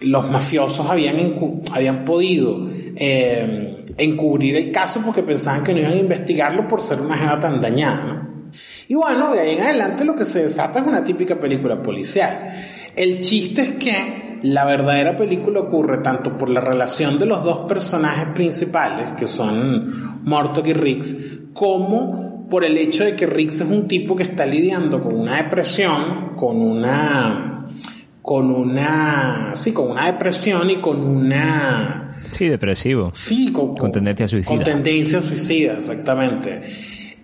los 0.00 0.30
mafiosos 0.30 0.86
habían, 0.86 1.34
habían 1.72 2.04
podido 2.04 2.68
eh, 2.96 3.84
encubrir 3.96 4.56
el 4.56 4.70
caso 4.70 5.00
porque 5.04 5.22
pensaban 5.22 5.64
que 5.64 5.72
no 5.72 5.80
iban 5.80 5.92
a 5.92 5.96
investigarlo 5.96 6.68
por 6.68 6.82
ser 6.82 7.00
una 7.00 7.16
Jeva 7.16 7.38
tan 7.40 7.60
dañada, 7.60 8.04
¿no? 8.04 8.26
Y 8.88 8.94
bueno, 8.94 9.32
de 9.32 9.40
ahí 9.40 9.56
en 9.56 9.62
adelante 9.62 10.04
lo 10.04 10.14
que 10.14 10.24
se 10.24 10.44
desata 10.44 10.80
es 10.80 10.86
una 10.86 11.02
típica 11.02 11.38
película 11.38 11.82
policial. 11.82 12.52
El 12.94 13.18
chiste 13.18 13.62
es 13.62 13.70
que 13.72 14.38
la 14.42 14.64
verdadera 14.64 15.16
película 15.16 15.60
ocurre 15.60 15.98
tanto 15.98 16.38
por 16.38 16.48
la 16.48 16.60
relación 16.60 17.18
de 17.18 17.26
los 17.26 17.42
dos 17.42 17.66
personajes 17.66 18.28
principales, 18.34 19.12
que 19.12 19.26
son 19.26 20.22
Mortok 20.24 20.68
y 20.68 20.72
Riggs, 20.72 21.16
como 21.52 22.46
por 22.48 22.64
el 22.64 22.78
hecho 22.78 23.04
de 23.04 23.16
que 23.16 23.26
Riggs 23.26 23.62
es 23.62 23.68
un 23.68 23.88
tipo 23.88 24.14
que 24.14 24.22
está 24.22 24.46
lidiando 24.46 25.00
con 25.00 25.18
una 25.18 25.42
depresión, 25.42 26.34
con 26.36 26.60
una 26.60 27.55
con 28.26 28.50
una 28.50 29.52
sí, 29.54 29.72
con 29.72 29.92
una 29.92 30.06
depresión 30.06 30.68
y 30.68 30.76
con 30.78 30.98
una 30.98 32.12
Sí, 32.28 32.48
depresivo. 32.48 33.12
Sí, 33.14 33.52
con, 33.52 33.72
Con 33.76 33.92
tendencia 33.92 34.26
suicida. 34.26 34.52
Con 34.52 34.64
tendencia 34.64 35.22
suicida, 35.22 35.74
exactamente. 35.74 36.60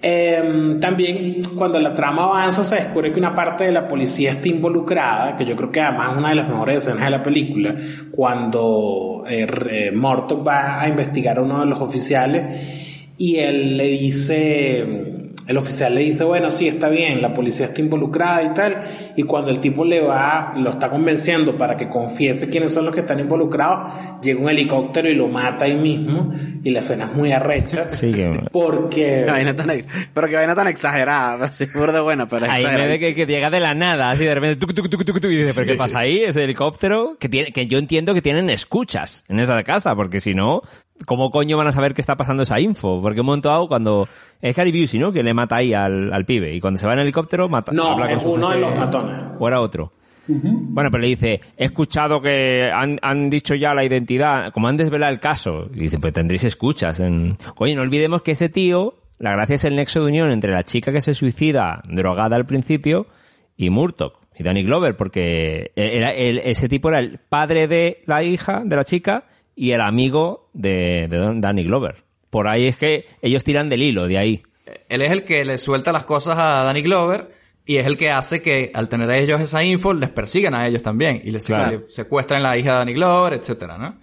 Eh, 0.01 0.77
también 0.81 1.43
cuando 1.57 1.81
la 1.81 1.93
trama 1.93 2.23
avanza 2.23 2.63
se 2.63 2.77
descubre 2.77 3.13
que 3.13 3.19
una 3.19 3.35
parte 3.35 3.65
de 3.65 3.73
la 3.73 3.89
policía 3.89 4.31
está 4.31 4.47
involucrada, 4.47 5.37
que 5.37 5.45
yo 5.45 5.57
creo 5.57 5.73
que 5.73 5.81
además 5.81 6.13
es 6.13 6.19
una 6.19 6.29
de 6.29 6.35
las 6.37 6.49
mejores 6.49 6.77
escenas 6.77 7.05
de 7.05 7.11
la 7.11 7.23
película, 7.23 7.75
cuando 8.13 9.25
eh, 9.27 9.91
Mortok 9.93 10.47
va 10.47 10.81
a 10.81 10.89
investigar 10.89 11.39
a 11.39 11.43
uno 11.43 11.59
de 11.59 11.67
los 11.67 11.81
oficiales 11.81 12.93
y 13.19 13.39
él 13.39 13.77
le 13.77 13.89
dice, 13.89 15.12
el 15.53 15.59
oficial 15.59 15.95
le 15.95 16.01
dice, 16.01 16.25
bueno, 16.25 16.51
sí, 16.51 16.67
está 16.69 16.89
bien, 16.89 17.23
la 17.23 17.33
policía 17.33 17.67
está 17.67 17.81
involucrada 17.81 18.43
y 18.43 18.49
tal, 18.55 18.83
y 19.17 19.23
cuando 19.23 19.51
el 19.51 19.61
tipo 19.61 19.85
le 19.85 20.01
va, 20.01 20.53
lo 20.57 20.71
está 20.71 20.91
convenciendo 20.91 21.57
para 21.57 21.77
que 21.77 21.89
confiese 21.89 22.51
quiénes 22.51 22.73
son 22.75 22.85
los 22.87 22.95
que 22.95 23.01
están 23.01 23.21
involucrados, 23.21 23.91
llega 24.23 24.41
un 24.41 24.49
helicóptero 24.49 25.09
y 25.09 25.15
lo 25.15 25.29
mata 25.29 25.67
ahí 25.67 25.75
mismo, 25.77 26.33
y 26.65 26.71
la 26.71 26.81
escena 26.81 27.05
es 27.05 27.13
muy 27.15 27.33
arrecha, 27.33 27.93
Sí, 27.93 28.13
que... 28.13 28.41
porque... 28.51 29.25
Vaina 29.27 29.55
tan, 29.55 29.71
pero 30.13 30.29
que 30.29 30.35
vaina 30.37 30.55
tan 30.55 30.67
exagerada. 30.67 31.51
Sí, 31.53 31.67
de 31.67 32.01
buena, 32.01 32.27
pero 32.27 32.47
Ahí 32.51 32.63
exagerada. 32.63 32.89
ve 32.89 32.99
que, 32.99 33.15
que 33.15 33.27
llega 33.27 33.51
de 33.51 33.61
la 33.61 33.75
nada, 33.75 34.11
así 34.11 34.25
de 34.25 34.35
repente, 34.35 34.57
tuc, 34.57 34.75
tuc, 34.75 34.89
tuc, 34.89 35.05
tuc, 35.05 35.21
tuc, 35.21 35.31
y 35.31 35.37
dice, 35.37 35.53
¿pero 35.55 35.67
qué 35.67 35.75
pasa 35.75 36.01
ahí? 36.01 36.23
Ese 36.25 36.43
helicóptero, 36.45 37.17
que 37.19 37.29
tiene, 37.29 37.53
que 37.53 37.67
yo 37.67 37.79
entiendo 37.79 38.15
que 38.15 38.23
tienen 38.23 38.49
escuchas 38.51 39.25
en 39.29 39.39
esa 39.39 39.63
casa, 39.63 39.95
porque 39.95 40.21
si 40.21 40.35
no, 40.35 40.63
¿cómo 41.07 41.31
coño 41.31 41.57
van 41.57 41.67
a 41.67 41.73
saber 41.73 41.95
qué 41.95 42.01
está 42.01 42.17
pasando 42.17 42.43
esa 42.43 42.61
info? 42.61 43.01
Porque 43.03 43.21
un 43.21 43.27
momento 43.27 43.49
dado, 43.49 43.69
cuando, 43.69 44.09
es 44.41 44.55
Gary 44.57 44.79
Busey, 44.81 45.01
¿no? 45.01 45.13
Que 45.13 45.23
le 45.23 45.35
mata 45.35 45.57
ahí 45.57 45.73
al, 45.75 46.13
al 46.13 46.25
pibe, 46.25 46.55
y 46.55 46.61
cuando 46.61 46.79
se 46.79 46.87
va 46.87 46.95
en 46.95 47.01
helicóptero, 47.01 47.49
mata, 47.49 47.73
No, 47.73 47.89
habla 47.93 48.07
con 48.09 48.17
es 48.17 48.23
su 48.23 48.33
uno 48.33 48.51
de 48.51 48.59
los 48.61 48.75
matones. 48.77 49.17
O 49.39 49.49
era 49.49 49.61
otro. 49.61 49.93
Bueno, 50.29 50.89
pero 50.91 51.03
le 51.03 51.09
dice, 51.09 51.41
he 51.57 51.65
escuchado 51.65 52.21
que 52.23 52.71
han, 52.73 52.99
han 53.03 53.29
dicho 53.29 53.57
ya 53.57 53.75
la 53.75 53.85
identidad, 53.85 54.53
como 54.53 54.69
han 54.69 54.77
desvelado 54.77 55.13
el 55.13 55.19
caso. 55.19 55.69
Y 55.75 55.81
dice, 55.81 55.99
pues 55.99 56.13
tendréis 56.13 56.45
escuchas. 56.45 57.01
En... 57.01 57.37
Oye, 57.57 57.75
no 57.75 57.83
olvidemos 57.83 58.23
que 58.23 58.31
ese 58.31 58.49
tío, 58.49 58.95
la 59.19 59.33
gracia 59.33 59.57
es 59.57 59.65
el 59.65 59.75
nexo 59.75 59.99
de 60.01 60.07
unión 60.07 60.31
entre 60.31 60.53
la 60.53 60.63
chica 60.63 60.93
que 60.93 61.01
se 61.01 61.15
suicida 61.15 61.83
drogada 61.89 62.37
al 62.37 62.47
principio 62.47 63.09
y 63.57 63.71
Murdoch 63.71 64.15
y 64.39 64.45
Danny 64.45 64.63
Glover, 64.63 64.97
porque 64.97 65.73
era 65.75 66.13
el- 66.13 66.39
ese 66.39 66.69
tipo 66.69 66.89
era 66.89 67.01
el 67.01 67.19
padre 67.19 67.67
de 67.67 68.03
la 68.07 68.23
hija 68.23 68.63
de 68.65 68.77
la 68.77 68.85
chica 68.85 69.25
y 69.57 69.71
el 69.73 69.81
amigo 69.81 70.49
de, 70.53 71.07
de 71.09 71.17
Don- 71.19 71.41
Danny 71.41 71.65
Glover. 71.65 72.05
Por 72.31 72.49
ahí 72.49 72.67
es 72.67 72.77
que 72.77 73.07
ellos 73.21 73.45
tiran 73.45 73.69
del 73.69 73.83
hilo, 73.83 74.07
de 74.09 74.19
ahí. 74.19 74.43
Él 74.89 75.03
es 75.03 75.11
el 75.11 75.25
que 75.25 75.45
le 75.45 75.59
suelta 75.59 75.93
las 75.93 76.05
cosas 76.05 76.39
a 76.39 76.65
Danny 76.65 76.83
Glover 76.83 77.31
y 77.67 77.77
es 77.77 77.87
el 77.87 77.97
que 77.97 78.11
hace 78.11 78.41
que 78.43 78.71
al 78.75 78.89
tener 78.89 79.11
a 79.11 79.19
ellos 79.19 79.41
esa 79.41 79.63
info 79.63 79.93
les 79.93 80.11
persigan 80.11 80.55
a 80.55 80.67
ellos 80.67 80.83
también 80.83 81.21
y 81.25 81.31
les 81.31 81.47
Claro. 81.47 81.83
secuestran 81.89 82.43
la 82.43 82.57
hija 82.57 82.73
de 82.73 82.79
Danny 82.79 82.93
Glover, 82.95 83.35
etcétera, 83.35 83.77
¿no? 83.79 83.99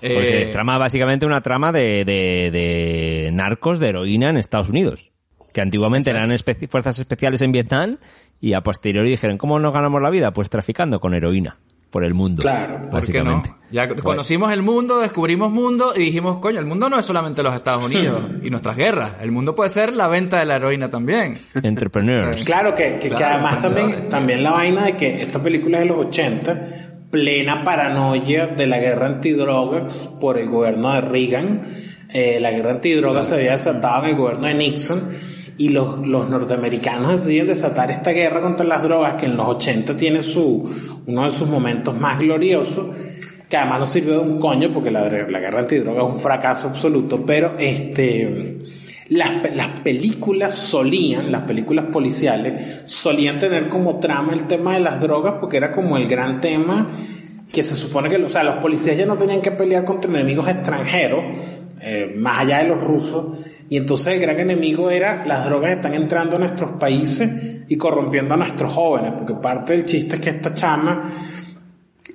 Porque 0.00 0.26
se 0.46 0.46
trama 0.50 0.78
básicamente 0.78 1.26
una 1.26 1.42
trama 1.42 1.70
de, 1.70 2.04
de, 2.04 2.50
de 2.50 3.30
narcos 3.32 3.78
de 3.78 3.90
heroína 3.90 4.30
en 4.30 4.36
Estados 4.36 4.68
Unidos. 4.68 5.10
Que 5.54 5.60
antiguamente 5.60 6.10
eran 6.10 6.30
espe- 6.30 6.68
fuerzas 6.68 6.98
especiales 6.98 7.40
en 7.42 7.52
Vietnam 7.52 7.98
y 8.40 8.54
a 8.54 8.62
posteriori 8.62 9.10
dijeron, 9.10 9.36
¿cómo 9.38 9.58
nos 9.60 9.72
ganamos 9.72 10.00
la 10.02 10.10
vida? 10.10 10.32
Pues 10.32 10.50
traficando 10.50 10.98
con 11.00 11.14
heroína 11.14 11.58
por 11.90 12.04
el 12.04 12.14
mundo. 12.14 12.42
Claro, 12.42 12.88
¿Por 12.90 13.04
qué 13.06 13.22
no? 13.22 13.32
básicamente. 13.32 13.52
Ya 13.72 13.88
conocimos 13.88 14.52
el 14.52 14.62
mundo, 14.62 14.98
descubrimos 14.98 15.52
mundo 15.52 15.92
y 15.94 16.00
dijimos, 16.00 16.38
coño, 16.38 16.58
el 16.58 16.66
mundo 16.66 16.88
no 16.88 16.98
es 16.98 17.06
solamente 17.06 17.42
los 17.42 17.54
Estados 17.54 17.84
Unidos 17.84 18.22
y 18.42 18.50
nuestras 18.50 18.76
guerras. 18.76 19.12
El 19.22 19.30
mundo 19.30 19.54
puede 19.54 19.70
ser 19.70 19.92
la 19.92 20.08
venta 20.08 20.40
de 20.40 20.46
la 20.46 20.56
heroína 20.56 20.88
también. 20.90 21.34
Entrepreneurs. 21.62 22.44
Claro 22.50 22.74
que, 22.74 22.98
que, 22.98 23.10
que 23.10 23.14
Claro, 23.14 23.34
además 23.34 23.62
también, 23.62 24.08
también 24.08 24.42
la 24.42 24.52
vaina 24.52 24.84
de 24.84 24.96
que 24.96 25.22
esta 25.22 25.40
película 25.40 25.78
es 25.78 25.84
de 25.84 25.90
los 25.90 26.06
80, 26.06 26.62
plena 27.10 27.62
paranoia 27.62 28.48
de 28.48 28.66
la 28.66 28.78
guerra 28.78 29.06
antidrogas 29.06 30.10
por 30.20 30.38
el 30.38 30.48
gobierno 30.48 30.92
de 30.94 31.00
Reagan. 31.02 31.62
Eh, 32.12 32.38
la 32.40 32.50
guerra 32.50 32.72
antidrogas 32.72 33.28
se 33.28 33.34
había 33.34 33.52
desatado 33.52 34.04
en 34.04 34.10
el 34.10 34.16
gobierno 34.16 34.48
de 34.48 34.54
Nixon 34.54 35.29
y 35.60 35.68
los, 35.68 35.98
los 36.06 36.30
norteamericanos 36.30 37.20
deciden 37.20 37.48
desatar 37.48 37.90
esta 37.90 38.12
guerra 38.12 38.40
contra 38.40 38.64
las 38.64 38.82
drogas 38.82 39.16
que 39.16 39.26
en 39.26 39.36
los 39.36 39.46
80 39.46 39.94
tiene 39.94 40.22
su, 40.22 40.74
uno 41.06 41.24
de 41.24 41.30
sus 41.30 41.46
momentos 41.50 41.94
más 42.00 42.18
gloriosos 42.18 42.86
que 43.46 43.58
además 43.58 43.80
no 43.80 43.84
sirvió 43.84 44.12
de 44.14 44.18
un 44.20 44.40
coño 44.40 44.72
porque 44.72 44.90
la, 44.90 45.02
la 45.02 45.38
guerra 45.38 45.60
antidroga 45.60 46.00
es 46.00 46.14
un 46.14 46.18
fracaso 46.18 46.68
absoluto, 46.68 47.26
pero 47.26 47.56
este 47.58 48.56
las, 49.10 49.54
las 49.54 49.80
películas 49.80 50.54
solían, 50.54 51.30
las 51.30 51.42
películas 51.42 51.86
policiales, 51.92 52.84
solían 52.86 53.38
tener 53.38 53.68
como 53.68 53.98
trama 53.98 54.32
el 54.32 54.46
tema 54.46 54.72
de 54.72 54.80
las 54.80 54.98
drogas 54.98 55.34
porque 55.40 55.58
era 55.58 55.72
como 55.72 55.98
el 55.98 56.08
gran 56.08 56.40
tema 56.40 56.88
que 57.52 57.62
se 57.62 57.76
supone 57.76 58.08
que, 58.08 58.16
o 58.16 58.30
sea, 58.30 58.44
los 58.44 58.56
policías 58.62 58.96
ya 58.96 59.04
no 59.04 59.18
tenían 59.18 59.42
que 59.42 59.50
pelear 59.50 59.84
contra 59.84 60.10
enemigos 60.10 60.48
extranjeros, 60.48 61.22
eh, 61.82 62.14
más 62.16 62.38
allá 62.46 62.58
de 62.62 62.68
los 62.68 62.82
rusos, 62.82 63.26
y 63.70 63.76
entonces 63.76 64.08
el 64.14 64.20
gran 64.20 64.40
enemigo 64.40 64.90
era 64.90 65.24
las 65.24 65.44
drogas 65.44 65.76
están 65.76 65.94
entrando 65.94 66.34
a 66.34 66.38
nuestros 66.40 66.72
países 66.72 67.62
y 67.68 67.76
corrompiendo 67.76 68.34
a 68.34 68.36
nuestros 68.36 68.72
jóvenes, 68.72 69.12
porque 69.16 69.34
parte 69.34 69.74
del 69.74 69.84
chiste 69.84 70.16
es 70.16 70.20
que 70.20 70.30
esta 70.30 70.52
chama 70.52 71.12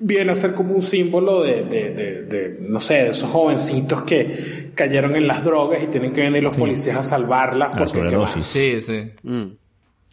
viene 0.01 0.33
a 0.33 0.35
ser 0.35 0.53
como 0.53 0.73
un 0.73 0.81
símbolo 0.81 1.43
de, 1.43 1.63
de, 1.63 1.93
de, 1.93 2.23
de, 2.23 2.57
no 2.59 2.81
sé, 2.81 2.95
de 2.95 3.09
esos 3.11 3.29
jovencitos 3.29 4.03
que 4.03 4.71
cayeron 4.75 5.15
en 5.15 5.27
las 5.27 5.45
drogas 5.45 5.81
y 5.81 5.87
tienen 5.87 6.11
que 6.11 6.23
venir 6.23 6.43
los 6.43 6.57
policías 6.57 6.97
a 6.97 7.03
salvarlas 7.03 7.73
La 7.73 7.85
porque. 7.85 8.41
Sí, 8.41 8.81
sí. 8.81 9.07
Mm. 9.23 9.45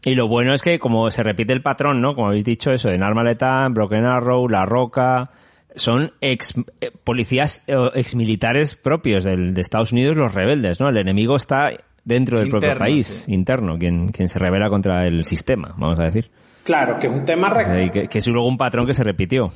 Y 0.05 0.15
lo 0.15 0.29
bueno 0.29 0.55
es 0.55 0.63
que 0.63 0.79
como 0.79 1.11
se 1.11 1.25
repite 1.25 1.53
el 1.53 1.61
patrón, 1.61 2.01
¿no? 2.01 2.15
Como 2.15 2.29
habéis 2.29 2.45
dicho, 2.45 2.71
eso, 2.71 2.89
en 2.89 3.03
Arma 3.03 3.25
Letal, 3.25 3.73
Broken 3.73 4.05
Arrow, 4.05 4.49
La 4.49 4.65
Roca, 4.65 5.31
son 5.77 6.13
ex 6.21 6.55
eh, 6.81 6.91
policías, 7.05 7.63
eh, 7.67 7.77
ex 7.95 8.15
militares 8.15 8.75
propios 8.77 9.25
del, 9.25 9.53
de 9.55 9.61
Estados 9.61 9.93
Unidos, 9.93 10.17
los 10.17 10.35
rebeldes, 10.35 10.81
¿no? 10.81 10.89
El 10.89 10.97
enemigo 10.99 11.37
está 11.37 11.73
dentro 12.05 12.39
del 12.41 12.49
propio 12.49 12.77
país, 12.77 13.07
sí. 13.27 13.33
interno, 13.35 13.79
quien, 13.79 14.09
quien 14.09 14.29
se 14.29 14.39
revela 14.39 14.69
contra 14.69 15.07
el 15.07 15.25
sistema, 15.25 15.75
vamos 15.79 15.99
a 15.99 16.05
decir. 16.05 16.31
Claro, 16.65 16.99
que 16.99 17.07
es 17.09 17.13
un 17.13 17.25
tema... 17.25 17.53
O 17.53 17.79
y 17.81 17.91
que, 17.91 18.09
que 18.09 18.19
es 18.19 18.27
luego 18.29 18.47
un 18.49 18.57
patrón 18.59 18.87
que 18.87 18.95
se 18.95 19.03
repitió. 19.05 19.49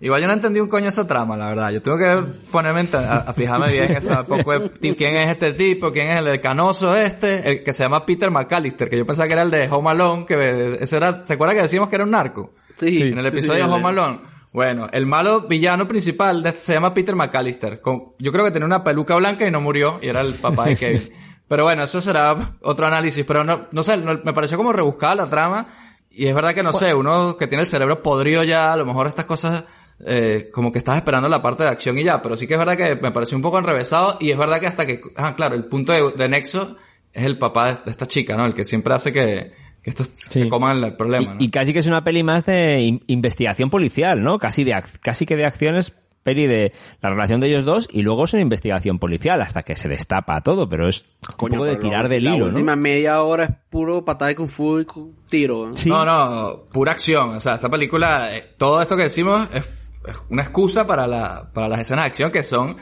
Igual 0.00 0.20
yo 0.20 0.26
no 0.26 0.32
entendí 0.34 0.60
un 0.60 0.68
coño 0.68 0.88
esa 0.88 1.06
trama, 1.06 1.36
la 1.36 1.48
verdad. 1.48 1.70
Yo 1.70 1.80
tengo 1.80 1.96
que 1.96 2.22
ponerme 2.50 2.80
en- 2.80 2.88
a, 2.94 3.16
a 3.18 3.32
fijarme 3.32 3.70
bien 3.70 3.92
esa 3.92 4.26
poco 4.26 4.52
de 4.58 4.70
quién 4.96 5.14
es 5.14 5.28
este 5.30 5.52
tipo, 5.52 5.92
quién 5.92 6.08
es 6.08 6.18
el 6.18 6.24
del 6.26 6.40
canoso 6.40 6.94
este, 6.96 7.48
el 7.48 7.62
que 7.62 7.72
se 7.72 7.84
llama 7.84 8.04
Peter 8.04 8.30
McAllister, 8.30 8.88
que 8.90 8.98
yo 8.98 9.06
pensaba 9.06 9.26
que 9.28 9.32
era 9.34 9.42
el 9.42 9.50
de 9.50 9.68
Home 9.70 9.90
Alone, 9.90 10.26
que 10.26 10.76
ese 10.80 10.96
era, 10.96 11.24
¿se 11.24 11.32
acuerda 11.34 11.54
que 11.54 11.62
decíamos 11.62 11.88
que 11.88 11.94
era 11.94 12.04
un 12.04 12.10
narco? 12.10 12.52
Sí. 12.76 13.02
En 13.02 13.18
el 13.18 13.26
episodio 13.26 13.62
Sí, 13.64 13.68
de 13.68 13.74
Home 13.74 13.88
Alone. 13.88 14.18
Bueno, 14.54 14.88
el 14.92 15.04
malo 15.04 15.42
villano 15.42 15.86
principal 15.88 16.42
de 16.42 16.50
este 16.50 16.60
se 16.60 16.72
llama 16.74 16.94
Peter 16.94 17.14
McAllister. 17.16 17.80
Con- 17.80 18.14
yo 18.18 18.30
creo 18.32 18.44
que 18.44 18.52
tenía 18.52 18.66
una 18.66 18.84
peluca 18.84 19.16
blanca 19.16 19.46
y 19.46 19.50
no 19.50 19.60
murió, 19.60 19.98
y 20.00 20.06
era 20.08 20.20
el 20.22 20.34
papá 20.34 20.64
de 20.66 20.76
Kevin. 20.78 21.02
Pero 21.48 21.64
bueno, 21.64 21.82
eso 21.82 22.00
será 22.00 22.54
otro 22.62 22.86
análisis. 22.86 23.24
Pero 23.26 23.42
no, 23.44 23.66
no 23.72 23.82
sé, 23.82 23.96
no- 23.96 24.20
me 24.24 24.32
pareció 24.32 24.56
como 24.56 24.72
rebuscada 24.72 25.16
la 25.16 25.26
trama. 25.26 25.66
Y 26.08 26.26
es 26.28 26.34
verdad 26.34 26.54
que 26.54 26.62
no 26.62 26.72
sé, 26.72 26.94
uno 26.94 27.36
que 27.36 27.48
tiene 27.48 27.62
el 27.62 27.66
cerebro 27.68 28.00
podrido 28.00 28.44
ya, 28.44 28.72
a 28.72 28.76
lo 28.76 28.86
mejor 28.86 29.08
estas 29.08 29.26
cosas, 29.26 29.64
eh, 30.06 30.48
como 30.54 30.70
que 30.70 30.78
estás 30.78 30.96
esperando 30.98 31.28
la 31.28 31.42
parte 31.42 31.64
de 31.64 31.70
acción 31.70 31.98
y 31.98 32.04
ya. 32.04 32.22
Pero 32.22 32.36
sí 32.36 32.46
que 32.46 32.54
es 32.54 32.58
verdad 32.58 32.76
que 32.76 32.94
me 32.94 33.10
pareció 33.10 33.36
un 33.36 33.42
poco 33.42 33.58
enrevesado. 33.58 34.18
Y 34.20 34.30
es 34.30 34.38
verdad 34.38 34.60
que 34.60 34.68
hasta 34.68 34.86
que, 34.86 35.00
ah, 35.16 35.34
claro, 35.34 35.56
el 35.56 35.64
punto 35.64 35.92
de, 35.92 36.12
de 36.12 36.28
nexo 36.28 36.76
es 37.12 37.24
el 37.26 37.38
papá 37.38 37.66
de, 37.72 37.78
de 37.86 37.90
esta 37.90 38.06
chica, 38.06 38.36
¿no? 38.36 38.46
El 38.46 38.54
que 38.54 38.64
siempre 38.64 38.94
hace 38.94 39.12
que, 39.12 39.52
que 39.84 39.90
estos 39.90 40.10
se 40.14 40.48
coman 40.48 40.82
el 40.82 40.96
problema, 40.96 41.34
¿no? 41.34 41.40
Y, 41.40 41.44
y 41.44 41.48
casi 41.50 41.72
que 41.72 41.78
es 41.78 41.86
una 41.86 42.02
peli 42.02 42.22
más 42.24 42.44
de 42.46 42.80
in- 42.80 43.04
investigación 43.06 43.70
policial, 43.70 44.22
¿no? 44.22 44.38
Casi 44.40 44.64
de 44.64 44.74
casi 45.00 45.26
que 45.26 45.36
de 45.36 45.44
acciones 45.44 45.92
peli 46.24 46.46
de 46.46 46.72
la 47.02 47.10
relación 47.10 47.38
de 47.38 47.48
ellos 47.48 47.66
dos 47.66 47.86
y 47.92 48.00
luego 48.00 48.24
es 48.24 48.32
una 48.32 48.40
investigación 48.40 48.98
policial 48.98 49.42
hasta 49.42 49.62
que 49.62 49.76
se 49.76 49.88
destapa 49.88 50.40
todo, 50.40 50.66
pero 50.70 50.88
es 50.88 51.04
un 51.38 51.50
poco 51.50 51.64
de 51.66 51.76
tirar 51.76 52.04
la- 52.04 52.08
del 52.08 52.24
la 52.24 52.34
hilo, 52.34 52.46
¿no? 52.46 52.52
última 52.52 52.76
media 52.76 53.20
hora 53.22 53.44
es 53.44 53.50
puro 53.68 54.06
patada 54.06 54.30
de 54.30 54.36
kung 54.36 54.48
fu 54.48 54.80
y 54.80 54.86
tiro. 55.28 55.70
Sí. 55.74 55.90
No, 55.90 56.02
no, 56.06 56.62
pura 56.72 56.92
acción. 56.92 57.36
O 57.36 57.40
sea, 57.40 57.56
esta 57.56 57.68
película, 57.68 58.34
eh, 58.34 58.42
todo 58.56 58.80
esto 58.80 58.96
que 58.96 59.02
decimos 59.02 59.46
es, 59.52 59.64
es 60.08 60.16
una 60.30 60.40
excusa 60.40 60.86
para, 60.86 61.06
la, 61.06 61.50
para 61.52 61.68
las 61.68 61.80
escenas 61.80 62.04
de 62.04 62.08
acción 62.08 62.32
que 62.32 62.42
son 62.42 62.74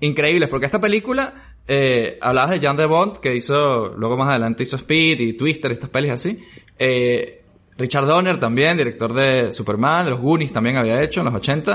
increíbles. 0.00 0.48
Porque 0.48 0.66
esta 0.66 0.80
película, 0.80 1.34
eh, 1.68 2.18
hablabas 2.20 2.50
de 2.58 2.66
John 2.66 2.76
de 2.76 2.86
Bond, 2.86 3.18
que 3.18 3.36
hizo, 3.36 3.94
luego 3.96 4.16
más 4.16 4.30
adelante 4.30 4.62
hizo 4.64 4.76
Speed 4.76 5.20
y 5.20 5.32
Twister, 5.34 5.70
estas 5.70 5.90
pelis 5.90 6.10
así. 6.12 6.38
Eh, 6.78 7.42
Richard 7.76 8.06
Donner 8.06 8.40
también, 8.40 8.76
director 8.76 9.12
de 9.12 9.52
Superman, 9.52 10.04
de 10.06 10.10
los 10.10 10.20
Goonies 10.20 10.52
también 10.52 10.76
había 10.76 11.00
hecho 11.02 11.20
en 11.20 11.26
los 11.26 11.34
80. 11.34 11.74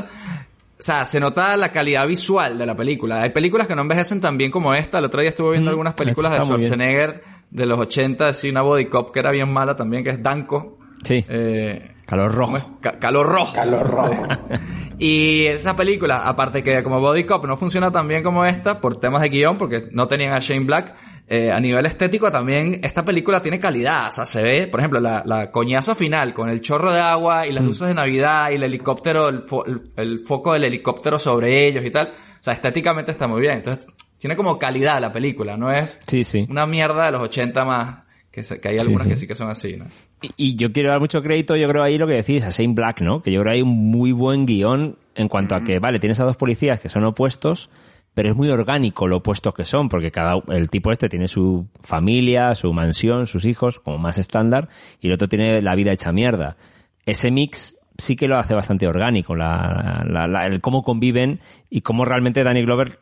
O 0.80 0.86
sea, 0.86 1.06
se 1.06 1.20
nota 1.22 1.56
la 1.56 1.72
calidad 1.72 2.06
visual 2.06 2.58
de 2.58 2.66
la 2.66 2.76
película. 2.76 3.22
Hay 3.22 3.30
películas 3.30 3.68
que 3.68 3.76
no 3.76 3.84
envejecen 3.84 4.20
tan 4.20 4.38
bien 4.38 4.52
como 4.52 4.74
esta. 4.74 5.00
El 5.00 5.06
otro 5.06 5.22
día 5.22 5.30
estuve 5.30 5.52
viendo 5.52 5.70
Mm, 5.70 5.74
algunas 5.74 5.94
películas 5.94 6.34
de. 6.34 6.42
Schwarzenegger 6.42 7.24
de 7.52 7.66
los 7.66 7.80
80, 7.80 8.28
así 8.28 8.50
una 8.50 8.64
body 8.64 8.88
cop 8.88 9.12
que 9.12 9.20
era 9.20 9.32
bien 9.32 9.54
mala 9.54 9.78
también, 9.78 10.04
que 10.04 10.10
es 10.10 10.22
Danko. 10.22 10.78
Sí. 11.04 11.24
Eh, 11.30 11.92
Calor 12.06 12.34
rojo. 12.34 12.80
Ca- 12.82 13.00
calor 13.00 13.26
rojo. 13.28 13.54
Calor 13.56 13.90
rojo. 13.90 14.28
Y 15.06 15.48
esa 15.48 15.76
película, 15.76 16.26
aparte 16.28 16.64
que 16.64 16.82
como 16.82 17.02
Body 17.02 17.26
Cop 17.26 17.46
no 17.46 17.58
funciona 17.58 17.92
tan 17.92 18.08
bien 18.08 18.24
como 18.24 18.46
esta, 18.46 18.80
por 18.80 18.98
temas 19.02 19.22
de 19.22 19.28
guion, 19.28 19.58
porque 19.58 19.90
no 19.92 20.08
tenían 20.08 20.32
a 20.34 20.40
Shane 20.40 20.64
Black, 20.64 20.96
eh, 21.28 21.52
a 21.52 21.60
nivel 21.60 21.86
estético 21.86 22.32
también 22.32 22.80
esta 22.84 23.04
película 23.04 23.42
tiene 23.42 23.60
calidad. 23.60 24.08
O 24.08 24.12
sea, 24.14 24.26
se 24.26 24.42
ve, 24.42 24.68
por 24.68 24.80
ejemplo, 24.80 25.02
la, 25.02 25.22
la 25.26 25.52
coñazo 25.52 25.94
final 25.94 26.34
con 26.34 26.48
el 26.48 26.62
chorro 26.62 26.94
de 26.94 27.02
agua 27.02 27.46
y 27.46 27.52
las 27.52 27.66
luces 27.66 27.90
de 27.90 27.94
Navidad 27.96 28.52
y 28.52 28.56
el 28.56 28.64
helicóptero, 28.64 29.28
el, 29.28 29.44
fo- 29.46 29.66
el- 29.68 29.82
el 29.98 30.20
foco 30.20 30.54
del 30.54 30.64
helicóptero 30.64 31.20
sobre 31.20 31.68
ellos 31.68 31.84
y 31.86 31.92
tal. 31.92 32.08
O 32.08 32.44
sea, 32.44 32.54
estéticamente 32.54 33.12
está 33.12 33.28
muy 33.28 33.42
bien. 33.42 33.58
Entonces, 33.58 33.88
tiene 34.18 34.38
como 34.38 34.58
calidad 34.58 35.02
la 35.02 35.12
película, 35.12 35.58
no 35.58 35.70
es 35.70 36.00
Sí, 36.08 36.24
sí. 36.24 36.46
una 36.50 36.66
mierda 36.66 37.08
de 37.08 37.12
los 37.12 37.24
80 37.24 37.66
más, 37.66 38.04
que, 38.32 38.42
se- 38.42 38.62
que 38.62 38.70
hay 38.70 38.80
algunas 38.80 39.04
sí. 39.04 39.10
que 39.10 39.18
sí 39.18 39.28
que 39.28 39.36
son 39.36 39.50
así, 39.50 39.76
¿no? 39.76 39.86
Y, 40.38 40.56
yo 40.56 40.72
quiero 40.72 40.90
dar 40.90 41.00
mucho 41.00 41.22
crédito, 41.22 41.56
yo 41.56 41.68
creo 41.68 41.84
ahí 41.84 41.98
lo 41.98 42.08
que 42.08 42.14
decís, 42.14 42.44
a 42.44 42.50
Shane 42.50 42.74
Black, 42.74 43.02
¿no? 43.02 43.22
Que 43.22 43.32
yo 43.32 43.42
creo 43.42 43.52
que 43.52 43.56
hay 43.58 43.62
un 43.62 43.92
muy 43.92 44.12
buen 44.12 44.46
guion 44.46 44.98
en 45.16 45.28
cuanto 45.28 45.56
a 45.56 45.64
que, 45.64 45.80
vale, 45.80 46.00
tienes 46.00 46.20
a 46.20 46.24
dos 46.24 46.38
policías 46.38 46.80
que 46.80 46.90
son 46.90 47.04
opuestos, 47.04 47.70
pero 48.14 48.30
es 48.30 48.36
muy 48.36 48.50
orgánico 48.50 49.08
lo 49.08 49.18
opuestos 49.18 49.54
que 49.54 49.66
son, 49.66 49.90
porque 49.90 50.12
cada 50.12 50.36
el 50.50 50.70
tipo 50.70 50.92
este 50.92 51.10
tiene 51.10 51.28
su 51.28 51.68
familia, 51.82 52.56
su 52.56 52.72
mansión, 52.74 53.28
sus 53.28 53.46
hijos, 53.46 53.80
como 53.80 53.98
más 53.98 54.18
estándar, 54.18 54.70
y 55.02 55.08
el 55.08 55.14
otro 55.14 55.28
tiene 55.28 55.62
la 55.62 55.76
vida 55.76 55.92
hecha 55.92 56.12
mierda. 56.12 56.56
Ese 57.06 57.30
mix 57.32 57.76
sí 57.98 58.16
que 58.16 58.28
lo 58.28 58.38
hace 58.38 58.54
bastante 58.56 58.88
orgánico, 58.88 59.36
la, 59.36 60.04
la- 60.08 60.28
la- 60.28 60.46
el 60.46 60.62
cómo 60.62 60.84
conviven 60.84 61.42
y 61.70 61.82
cómo 61.82 62.06
realmente 62.06 62.44
Danny 62.44 62.62
Glover 62.64 63.00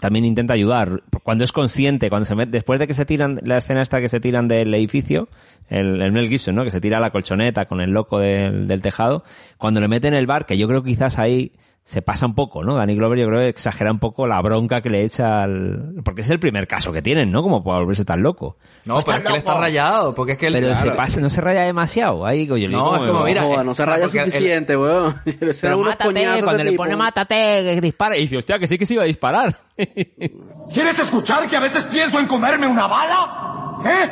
también 0.00 0.24
intenta 0.24 0.54
ayudar. 0.54 1.02
Cuando 1.22 1.44
es 1.44 1.52
consciente, 1.52 2.08
cuando 2.08 2.24
se 2.24 2.34
mete, 2.34 2.52
después 2.52 2.80
de 2.80 2.86
que 2.86 2.94
se 2.94 3.04
tiran, 3.04 3.38
la 3.42 3.58
escena 3.58 3.82
esta 3.82 4.00
que 4.00 4.08
se 4.08 4.20
tiran 4.20 4.48
del 4.48 4.74
edificio, 4.74 5.28
el, 5.68 6.00
el 6.00 6.12
Mel 6.12 6.28
Gibson, 6.28 6.54
¿no? 6.54 6.64
Que 6.64 6.70
se 6.70 6.80
tira 6.80 7.00
la 7.00 7.10
colchoneta 7.10 7.66
con 7.66 7.80
el 7.80 7.90
loco 7.90 8.18
del, 8.18 8.66
del 8.66 8.82
tejado, 8.82 9.24
cuando 9.58 9.80
le 9.80 9.88
mete 9.88 10.08
en 10.08 10.14
el 10.14 10.26
bar, 10.26 10.46
que 10.46 10.58
yo 10.58 10.68
creo 10.68 10.82
que 10.82 10.90
quizás 10.90 11.18
ahí 11.18 11.52
se 11.88 12.02
pasa 12.02 12.26
un 12.26 12.34
poco, 12.34 12.64
¿no? 12.64 12.74
Danny 12.74 12.96
Glover 12.96 13.16
yo 13.16 13.28
creo 13.28 13.40
que 13.42 13.48
exagera 13.48 13.92
un 13.92 14.00
poco 14.00 14.26
la 14.26 14.42
bronca 14.42 14.80
que 14.80 14.90
le 14.90 15.04
echa 15.04 15.42
al... 15.42 15.94
Porque 16.04 16.22
es 16.22 16.30
el 16.30 16.40
primer 16.40 16.66
caso 16.66 16.92
que 16.92 17.00
tienen, 17.00 17.30
¿no? 17.30 17.44
Como 17.44 17.62
para 17.62 17.78
volverse 17.78 18.04
tan 18.04 18.22
loco. 18.22 18.56
No, 18.86 18.98
pero 19.02 19.18
es 19.18 19.22
que 19.22 19.28
él 19.30 19.36
está 19.36 19.54
rayado, 19.56 20.12
porque 20.12 20.32
es 20.32 20.38
que 20.38 20.48
él... 20.48 20.54
Pero 20.54 20.74
se 20.74 20.90
pasa, 20.90 21.20
no 21.20 21.30
se 21.30 21.40
raya 21.40 21.60
demasiado. 21.62 22.26
Ahí, 22.26 22.44
yo 22.44 22.56
le 22.56 22.66
No, 22.70 22.92
digo, 22.92 22.96
es 22.96 23.10
como, 23.12 23.24
mira, 23.24 23.42
Joda, 23.42 23.62
eh, 23.62 23.64
no 23.64 23.72
se 23.72 23.86
raya 23.86 24.02
porque 24.02 24.18
el- 24.18 24.24
suficiente, 24.32 24.76
weón. 24.76 25.14
Pero 25.60 25.78
unos 25.78 25.90
mátate, 25.90 26.12
coñazos 26.12 26.42
cuando 26.42 26.64
le 26.64 26.70
tipo. 26.70 26.82
pone 26.82 26.96
mátate, 26.96 27.34
que 27.74 27.80
dispara. 27.80 28.16
Y 28.16 28.22
dice, 28.22 28.36
hostia, 28.38 28.58
que 28.58 28.66
sí 28.66 28.78
que 28.78 28.86
se 28.86 28.94
iba 28.94 29.04
a 29.04 29.06
disparar. 29.06 29.56
¿Quieres 29.76 30.98
escuchar 30.98 31.48
que 31.48 31.56
a 31.56 31.60
veces 31.60 31.84
pienso 31.84 32.18
en 32.18 32.26
comerme 32.26 32.66
una 32.66 32.88
bala? 32.88 33.76
¿Eh? 33.84 34.08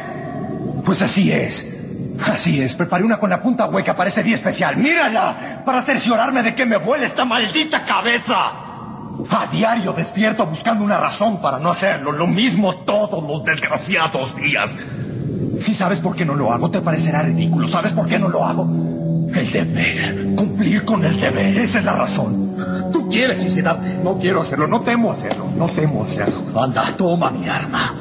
Pues 0.85 1.03
así 1.03 1.33
es. 1.33 1.74
Así 2.27 2.61
es, 2.61 2.75
preparé 2.75 3.05
una 3.05 3.19
con 3.19 3.31
la 3.31 3.41
punta 3.41 3.67
hueca 3.67 3.95
para 3.95 4.09
ese 4.09 4.23
día 4.23 4.35
especial. 4.35 4.77
¡Mírala! 4.77 5.63
Para 5.65 5.83
cerciorarme 5.83 6.43
de 6.43 6.55
que 6.55 6.65
me 6.65 6.77
vuele 6.77 7.07
esta 7.07 7.25
maldita 7.25 7.85
cabeza. 7.85 8.35
A 9.31 9.47
diario 9.53 9.93
despierto 9.93 10.45
buscando 10.47 10.85
una 10.85 10.99
razón 10.99 11.41
para 11.41 11.59
no 11.59 11.71
hacerlo. 11.71 12.13
Lo 12.13 12.27
mismo 12.27 12.75
todos 12.77 13.23
los 13.23 13.45
desgraciados 13.45 14.35
días. 14.37 14.71
¿Y 15.67 15.75
sabes 15.75 16.01
por 16.01 16.17
qué 16.17 16.25
no 16.25 16.35
lo 16.35 16.53
hago? 16.53 16.71
Te 16.71 16.81
parecerá 16.81 17.23
ridículo. 17.23 17.69
¿Sabes 17.69 17.93
por 17.93 18.09
qué 18.09 18.19
no 18.19 18.29
lo 18.29 18.45
hago? 18.45 18.67
El 19.35 19.51
deber. 19.51 20.35
Cumplir 20.37 20.85
con 20.85 21.05
el 21.05 21.21
deber. 21.21 21.59
Esa 21.59 21.79
es 21.81 21.85
la 21.85 21.95
razón. 21.95 22.55
Tú 22.93 23.09
quieres 23.09 23.39
suicidarte. 23.41 23.99
No 24.03 24.19
quiero 24.19 24.43
hacerlo. 24.43 24.67
No 24.67 24.83
temo 24.83 25.13
hacerlo. 25.13 25.47
No 25.57 25.69
temo 25.69 26.05
hacerlo. 26.05 26.63
Anda, 26.63 26.97
toma 26.97 27.31
mi 27.31 27.49
arma. 27.49 28.01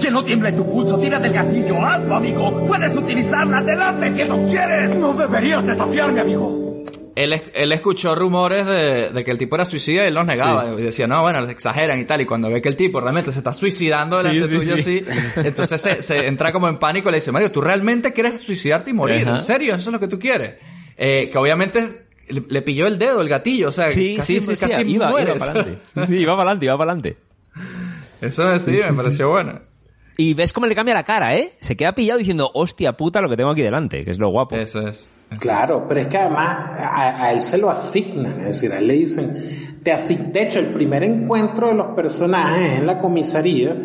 Que 0.00 0.10
no 0.10 0.22
tiemble 0.24 0.52
tu 0.52 0.64
pulso. 0.64 0.98
Tira 0.98 1.18
del 1.18 1.32
gatillo. 1.32 1.84
Hazlo, 1.84 2.16
amigo. 2.16 2.66
Puedes 2.66 2.96
utilizarla. 2.96 3.58
Adelante, 3.58 4.14
que 4.14 4.24
no 4.24 4.46
quieres. 4.46 4.96
No 4.96 5.12
deberías 5.12 5.66
desafiarme, 5.66 6.20
amigo. 6.20 6.69
Él, 7.22 7.32
es- 7.32 7.42
él 7.54 7.72
escuchó 7.72 8.14
rumores 8.14 8.66
de, 8.66 9.10
de 9.10 9.24
que 9.24 9.30
el 9.30 9.38
tipo 9.38 9.54
era 9.56 9.64
suicida 9.64 10.04
y 10.04 10.06
él 10.08 10.14
los 10.14 10.24
negaba. 10.26 10.66
Y 10.78 10.82
decía, 10.82 11.06
no, 11.06 11.22
bueno, 11.22 11.40
exageran 11.48 11.98
y 11.98 12.04
tal. 12.04 12.20
Y 12.20 12.26
cuando 12.26 12.48
ve 12.50 12.60
que 12.62 12.68
el 12.68 12.76
tipo 12.76 13.00
realmente 13.00 13.32
se 13.32 13.38
está 13.38 13.52
suicidando 13.52 14.22
delante 14.22 14.48
Sí, 14.48 14.48
sí, 14.48 14.58
tuyo 14.58 14.78
sí. 14.78 15.04
así, 15.06 15.20
entonces 15.48 15.80
se, 15.80 16.02
se 16.02 16.26
entra 16.26 16.52
como 16.52 16.68
en 16.68 16.78
pánico 16.78 17.08
y 17.08 17.12
le 17.12 17.18
dice, 17.18 17.32
Mario, 17.32 17.50
¿tú 17.50 17.60
realmente 17.60 18.12
quieres 18.12 18.40
suicidarte 18.40 18.90
y 18.90 18.92
morir? 18.94 19.22
Ajá. 19.22 19.32
¿En 19.36 19.40
serio? 19.40 19.74
¿Eso 19.74 19.90
es 19.90 19.92
lo 19.92 20.00
que 20.00 20.08
tú 20.08 20.18
quieres? 20.18 20.54
Eh, 20.96 21.28
que 21.32 21.38
obviamente 21.38 22.06
le, 22.28 22.42
le 22.48 22.62
pilló 22.62 22.86
el 22.86 22.98
dedo, 22.98 23.20
el 23.20 23.28
gatillo. 23.28 23.68
O 23.68 23.72
sea, 23.72 23.86
casi, 23.86 24.16
casi 24.16 24.82
iba, 24.82 25.08
muere. 25.10 25.30
iba 25.30 25.38
para 25.38 25.50
adelante. 25.52 25.78
Sí, 25.94 26.00
sí, 26.06 26.16
iba 26.16 26.32
para 26.36 26.50
adelante, 26.50 26.64
iba 26.66 26.78
para 26.78 26.92
adelante. 26.92 27.16
Eso 28.20 28.58
sí, 28.60 28.72
me 28.72 28.92
pareció 28.94 29.30
bueno. 29.30 29.60
Y 30.20 30.34
ves 30.34 30.52
cómo 30.52 30.66
le 30.66 30.74
cambia 30.74 30.92
la 30.94 31.02
cara, 31.04 31.34
¿eh? 31.34 31.52
Se 31.60 31.76
queda 31.76 31.94
pillado 31.94 32.18
diciendo, 32.18 32.50
hostia 32.52 32.94
puta, 32.96 33.20
lo 33.22 33.28
que 33.30 33.36
tengo 33.38 33.50
aquí 33.50 33.62
delante, 33.62 34.04
que 34.04 34.10
es 34.10 34.18
lo 34.18 34.28
guapo. 34.28 34.54
Eso 34.56 34.86
es. 34.86 35.08
Claro, 35.40 35.86
pero 35.88 36.00
es 36.00 36.08
que 36.08 36.18
además 36.18 36.78
a, 36.78 37.24
a 37.24 37.32
él 37.32 37.40
se 37.40 37.56
lo 37.56 37.70
asignan, 37.70 38.40
es 38.40 38.46
decir, 38.46 38.72
a 38.72 38.78
él 38.78 38.86
le 38.88 38.94
dicen, 38.94 39.32
te 39.82 39.92
asign- 39.94 40.30
de 40.32 40.42
hecho 40.42 40.58
el 40.58 40.66
primer 40.66 41.04
encuentro 41.04 41.68
de 41.68 41.74
los 41.74 41.86
personajes 41.94 42.72
es 42.72 42.78
en 42.80 42.86
la 42.86 42.98
comisaría, 42.98 43.76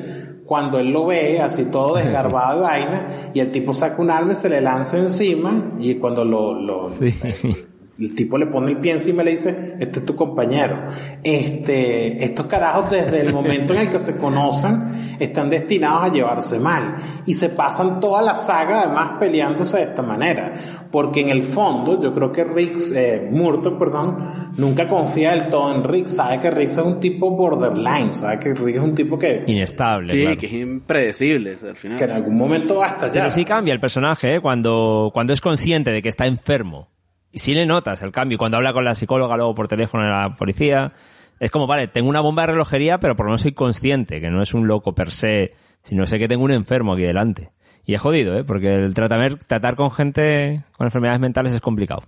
cuando 0.46 0.78
él 0.80 0.92
lo 0.92 1.06
ve 1.06 1.40
así 1.40 1.66
todo 1.66 1.96
desgarbado 1.98 2.60
y 2.60 2.64
vaina, 2.64 3.08
y 3.34 3.40
el 3.40 3.52
tipo 3.52 3.74
saca 3.74 4.02
un 4.02 4.10
arma 4.12 4.34
y 4.34 4.36
se 4.36 4.50
le 4.50 4.60
lanza 4.60 4.98
encima, 4.98 5.72
y 5.80 5.96
cuando 5.96 6.26
lo, 6.26 6.60
lo- 6.60 6.92
Sí. 7.00 7.14
el 7.98 8.14
tipo 8.14 8.38
le 8.38 8.48
pone 8.48 8.72
el 8.72 8.78
pie 8.78 8.92
encima 8.94 9.22
y 9.22 9.26
le 9.26 9.32
dice, 9.32 9.76
este 9.80 10.00
es 10.00 10.06
tu 10.06 10.16
compañero. 10.16 10.78
Este, 11.24 12.24
estos 12.24 12.46
carajos 12.48 12.92
desde 12.92 13.22
el 13.22 13.34
momento 13.34 13.74
en 13.74 13.82
el 13.82 13.90
que 13.90 14.00
se 14.00 14.18
conocen 14.18 15.16
están 15.20 15.50
destinados 15.50 16.04
a 16.04 16.14
llevarse 16.14 16.60
mal 16.60 16.98
y 17.26 17.34
se 17.34 17.50
pasan 17.50 18.00
toda 18.00 18.22
la 18.22 18.36
saga 18.36 18.82
además 18.82 19.12
peleándose 19.20 19.78
de 19.78 19.84
esta 19.84 20.02
manera. 20.02 20.54
Porque 20.92 21.22
en 21.22 21.30
el 21.30 21.44
fondo 21.44 22.02
yo 22.02 22.14
creo 22.14 22.32
que 22.32 22.44
Rick, 22.44 22.78
eh, 22.94 23.28
Murto, 23.32 23.78
perdón, 23.78 24.52
nunca 24.58 24.88
confía 24.88 25.32
del 25.32 25.50
todo 25.50 25.74
en 25.74 25.84
Rick. 25.84 26.08
Sabe 26.08 26.40
que 26.40 26.52
Rick 26.52 26.68
es 26.70 26.78
un 26.78 27.00
tipo 27.00 27.32
borderline, 27.32 28.14
sabe 28.14 28.40
que 28.40 28.54
Rick 28.54 28.76
es 28.78 28.84
un 28.84 28.96
tipo 28.96 29.18
que, 29.18 29.44
Inestable, 29.48 30.10
Sí, 30.12 30.22
claro. 30.22 30.38
que 30.38 30.46
es 30.48 30.54
impredecible 30.54 31.56
o 31.56 31.58
sea, 31.58 31.70
al 31.72 31.76
final. 31.76 31.98
que 31.98 32.04
en 32.04 32.12
algún 32.12 32.38
momento 32.38 32.76
va 32.76 32.86
a 32.86 32.90
estallar. 32.92 33.14
Pero 33.14 33.32
sí 33.32 33.44
cambia 33.46 33.74
el 33.74 33.80
personaje, 33.80 34.36
¿eh? 34.36 34.40
Cuando, 34.42 35.12
cuando 35.14 35.34
es 35.34 35.42
consciente 35.42 35.92
de 35.92 36.02
que 36.02 36.10
está 36.10 36.26
enfermo. 36.28 36.90
Y 37.36 37.40
sí 37.40 37.54
le 37.54 37.66
notas 37.66 38.02
el 38.02 38.14
cambio. 38.14 38.38
Cuando 38.38 38.56
habla 38.56 38.72
con 38.72 38.86
la 38.86 38.96
psicóloga 38.96 39.36
luego 39.36 39.54
por 39.54 39.68
teléfono 39.68 40.06
en 40.06 40.10
la 40.10 40.34
policía. 40.36 40.94
Es 41.38 41.52
como, 41.52 41.68
vale, 41.68 41.90
tengo 41.90 42.08
una 42.08 42.22
bomba 42.22 42.44
de 42.44 42.54
relojería, 42.54 42.98
pero 43.02 43.18
por 43.18 43.26
lo 43.26 43.32
menos 43.32 43.42
soy 43.42 43.52
consciente, 43.52 44.22
que 44.22 44.30
no 44.30 44.42
es 44.42 44.54
un 44.54 44.68
loco 44.68 44.96
per 44.96 45.12
se, 45.12 45.54
sino 45.84 46.06
sé 46.06 46.18
que 46.18 46.30
tengo 46.30 46.46
un 46.46 46.52
enfermo 46.52 46.94
aquí 46.94 47.04
delante. 47.04 47.52
Y 47.84 47.94
es 47.94 48.00
jodido, 48.00 48.38
¿eh? 48.38 48.46
Porque 48.46 48.76
el 48.76 48.94
tratar, 48.94 49.36
tratar 49.36 49.76
con 49.76 49.92
gente 49.92 50.64
con 50.78 50.88
enfermedades 50.88 51.20
mentales 51.20 51.52
es 51.52 51.60
complicado. 51.60 52.04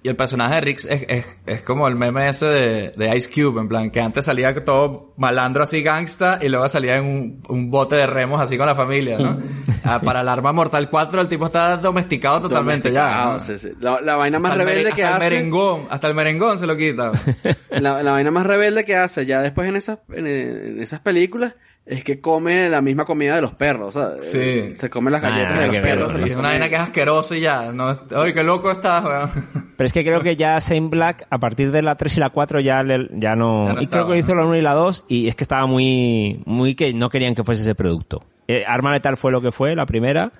Y 0.00 0.08
el 0.08 0.14
personaje 0.14 0.54
de 0.54 0.60
Rick 0.60 0.78
es, 0.88 1.04
es, 1.08 1.38
es 1.44 1.62
como 1.62 1.88
el 1.88 1.96
meme 1.96 2.28
ese 2.28 2.46
de, 2.46 2.92
de 2.96 3.16
Ice 3.16 3.28
Cube, 3.28 3.60
en 3.60 3.68
plan, 3.68 3.90
que 3.90 4.00
antes 4.00 4.24
salía 4.24 4.54
todo 4.64 5.12
malandro 5.16 5.64
así 5.64 5.82
gangsta 5.82 6.38
y 6.40 6.48
luego 6.48 6.68
salía 6.68 6.98
en 6.98 7.04
un, 7.04 7.42
un 7.48 7.70
bote 7.70 7.96
de 7.96 8.06
remos 8.06 8.40
así 8.40 8.56
con 8.56 8.66
la 8.66 8.76
familia, 8.76 9.18
¿no? 9.18 9.38
Ah, 9.84 10.00
para 10.00 10.20
el 10.20 10.28
arma 10.28 10.52
Mortal 10.52 10.90
4 10.90 11.22
el 11.22 11.28
tipo 11.28 11.46
está 11.46 11.78
domesticado 11.78 12.42
totalmente 12.42 12.92
ya. 12.92 13.08
¿no? 13.08 13.26
Domesticado, 13.28 13.58
sí, 13.58 13.68
sí. 13.68 13.74
La, 13.80 14.00
la 14.02 14.16
vaina 14.16 14.38
más 14.38 14.52
Hasta 14.52 14.64
rebelde 14.64 14.92
que 14.92 15.04
hasta 15.04 15.24
el 15.24 15.32
merengón, 15.32 15.86
hasta 15.88 16.08
el 16.08 16.14
merengón 16.14 16.58
se 16.58 16.66
lo 16.66 16.76
quita. 16.76 17.12
La, 17.70 18.02
la 18.02 18.12
vaina 18.12 18.30
más 18.30 18.44
rebelde 18.44 18.84
que 18.84 18.96
hace 18.96 19.24
ya 19.24 19.40
después 19.40 19.68
en 19.68 19.76
esas, 19.76 20.00
en, 20.12 20.26
en 20.26 20.82
esas 20.82 21.00
películas 21.00 21.54
es 21.88 22.04
que 22.04 22.20
come 22.20 22.68
la 22.68 22.82
misma 22.82 23.04
comida 23.04 23.34
de 23.36 23.40
los 23.42 23.52
perros. 23.54 23.96
O 23.96 23.98
sea, 24.00 24.22
Sí. 24.22 24.38
eh, 24.40 24.72
se 24.76 24.90
come 24.90 25.10
las 25.10 25.22
galletas 25.22 25.58
de 25.58 25.66
los 25.66 25.74
que 25.74 25.80
perros. 25.80 26.14
es 26.24 26.32
una 26.34 26.48
vaina 26.50 26.68
que 26.68 26.74
es 26.74 26.80
asquerosa 26.82 27.36
y 27.36 27.40
ya. 27.40 27.72
No, 27.72 27.92
Oye, 28.16 28.34
qué 28.34 28.42
loco 28.42 28.70
estás, 28.70 29.04
weón. 29.04 29.30
Pero 29.76 29.86
es 29.86 29.92
que 29.92 30.04
creo 30.04 30.20
que 30.20 30.36
ya 30.36 30.58
Shane 30.58 30.88
Black, 30.88 31.26
a 31.30 31.38
partir 31.38 31.70
de 31.70 31.82
la 31.82 31.94
3 31.94 32.16
y 32.16 32.20
la 32.20 32.30
4 32.30 32.60
ya, 32.60 32.82
le- 32.82 33.08
ya 33.14 33.34
no... 33.36 33.66
Ya 33.68 33.72
no 33.74 33.82
y 33.82 33.86
creo 33.86 34.06
que 34.08 34.18
hizo 34.18 34.34
la 34.34 34.44
1 34.44 34.56
y 34.56 34.60
la 34.62 34.74
2 34.74 35.04
y 35.08 35.28
es 35.28 35.34
que 35.34 35.44
estaba 35.44 35.66
muy... 35.66 36.42
muy 36.46 36.74
que 36.74 36.92
no 36.92 37.08
querían 37.10 37.34
que 37.34 37.42
fuese 37.44 37.62
ese 37.62 37.74
producto. 37.74 38.22
Eh, 38.48 38.64
Arma 38.66 38.92
Letal 38.92 39.16
fue 39.16 39.32
lo 39.32 39.40
que 39.40 39.50
fue, 39.52 39.74
la 39.74 39.86
primera, 39.86 40.32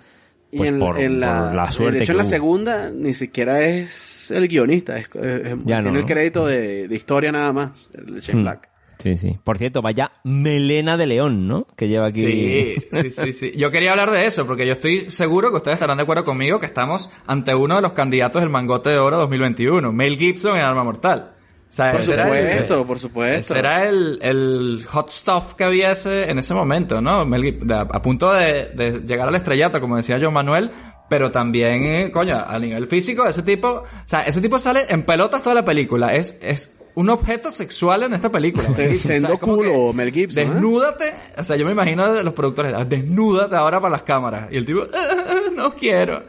Y 0.51 0.57
Pues 0.59 0.71
en, 0.71 0.79
por- 0.79 0.99
en 0.99 1.21
la, 1.21 1.47
por 1.47 1.55
la 1.55 1.71
suerte 1.71 1.99
De 1.99 2.05
hecho, 2.05 2.13
en 2.13 2.19
la 2.19 2.23
hubo. 2.25 2.31
segunda 2.31 2.91
ni 2.91 3.13
siquiera 3.15 3.61
es 3.63 4.31
el 4.31 4.49
guionista. 4.49 4.97
Es, 4.99 5.09
es- 5.15 5.57
Ya 5.65 5.77
no, 5.77 5.83
tiene 5.83 5.99
el 5.99 6.01
¿no? 6.01 6.07
crédito 6.07 6.47
de, 6.47 6.89
de 6.89 6.95
historia 6.97 7.31
nada 7.33 7.53
más. 7.53 7.91
El 7.95 8.21
Shane 8.21 8.41
Hmm. 8.41 8.43
Black. 8.45 8.69
Sí, 8.99 9.17
sí. 9.17 9.39
Por 9.45 9.59
cierto, 9.59 9.81
vaya 9.81 10.11
melena 10.25 10.97
de 10.97 11.07
león, 11.07 11.47
¿no? 11.47 11.67
Que 11.77 11.89
lleva 11.89 12.09
aquí. 12.09 12.21
Sí, 12.21 12.77
sí, 13.03 13.11
sí, 13.11 13.33
sí. 13.33 13.53
Yo 13.57 13.71
quería 13.71 13.93
hablar 13.93 14.11
de 14.11 14.27
eso 14.27 14.47
porque 14.47 14.67
yo 14.67 14.73
estoy 14.73 15.11
seguro 15.11 15.51
que 15.51 15.57
ustedes 15.59 15.77
estarán 15.77 15.97
de 15.99 16.03
acuerdo 16.03 16.25
conmigo 16.25 16.59
que 16.59 16.67
estamos 16.67 17.11
ante 17.27 17.55
uno 17.55 17.77
de 17.77 17.83
los 17.83 17.93
candidatos 17.93 18.43
del 18.43 18.51
Mangote 18.51 18.91
de 18.91 18.99
Oro 18.99 19.19
2021, 19.19 19.93
Mel 19.93 20.17
Gibson 20.19 20.57
en 20.59 20.65
Arma 20.65 20.83
Mortal. 20.85 21.33
O 21.71 21.71
sea, 21.73 21.93
Por 21.93 22.01
el- 22.01 22.07
supuesto, 22.07 22.87
por 22.87 22.99
supuesto. 22.99 23.53
Ese 23.53 23.59
era 23.59 23.87
el, 23.89 24.19
el 24.23 24.85
hot 24.89 25.11
stuff 25.11 25.53
que 25.53 25.65
había 25.65 25.93
ese, 25.93 26.31
en 26.31 26.39
ese 26.39 26.55
momento, 26.55 27.01
¿no? 27.03 27.27
Mel 27.27 27.43
Gib- 27.43 27.59
de- 27.61 27.75
a, 27.75 27.81
a 27.83 28.01
punto 28.03 28.33
de, 28.33 28.71
de 28.75 29.01
llegar 29.07 29.29
al 29.29 29.35
estrellato, 29.35 29.79
como 29.81 29.97
decía 29.99 30.19
John 30.21 30.33
Manuel, 30.33 30.71
pero 31.11 31.31
también, 31.31 31.85
eh, 31.85 32.11
coño, 32.11 32.37
a 32.39 32.59
nivel 32.59 32.87
físico, 32.87 33.27
ese 33.29 33.43
tipo, 33.43 33.69
o 33.69 33.85
sea, 34.07 34.23
ese 34.23 34.41
tipo 34.41 34.59
sale 34.59 34.87
en 34.89 35.03
pelotas 35.03 35.43
toda 35.43 35.55
la 35.55 35.65
película. 35.65 36.15
Es, 36.15 36.39
es 36.43 36.78
un 37.01 37.11
objeto 37.11 37.51
sexual 37.51 38.03
en 38.05 38.15
esta 38.15 38.31
película. 38.31 38.69
Mel 38.77 38.89
Gibson. 38.95 39.17
O 39.17 39.21
sea, 39.29 39.37
culo, 39.39 39.93
Mel 39.93 40.13
Gibson. 40.13 40.43
¿eh? 40.43 40.49
Desnúdate, 40.49 41.15
o 41.37 41.45
sea, 41.45 41.57
yo 41.57 41.65
me 41.65 41.73
imagino 41.73 42.05
a 42.05 42.23
los 42.23 42.35
productores, 42.35 42.75
"Ah, 42.75 42.85
desnúdate 42.85 43.55
ahora 43.57 43.81
para 43.81 43.93
las 43.93 44.03
cámaras. 44.03 44.49
Y 44.51 44.57
el 44.57 44.65
tipo, 44.67 44.81
"Ah, 44.93 45.35
no 45.55 45.73
quiero. 45.75 46.25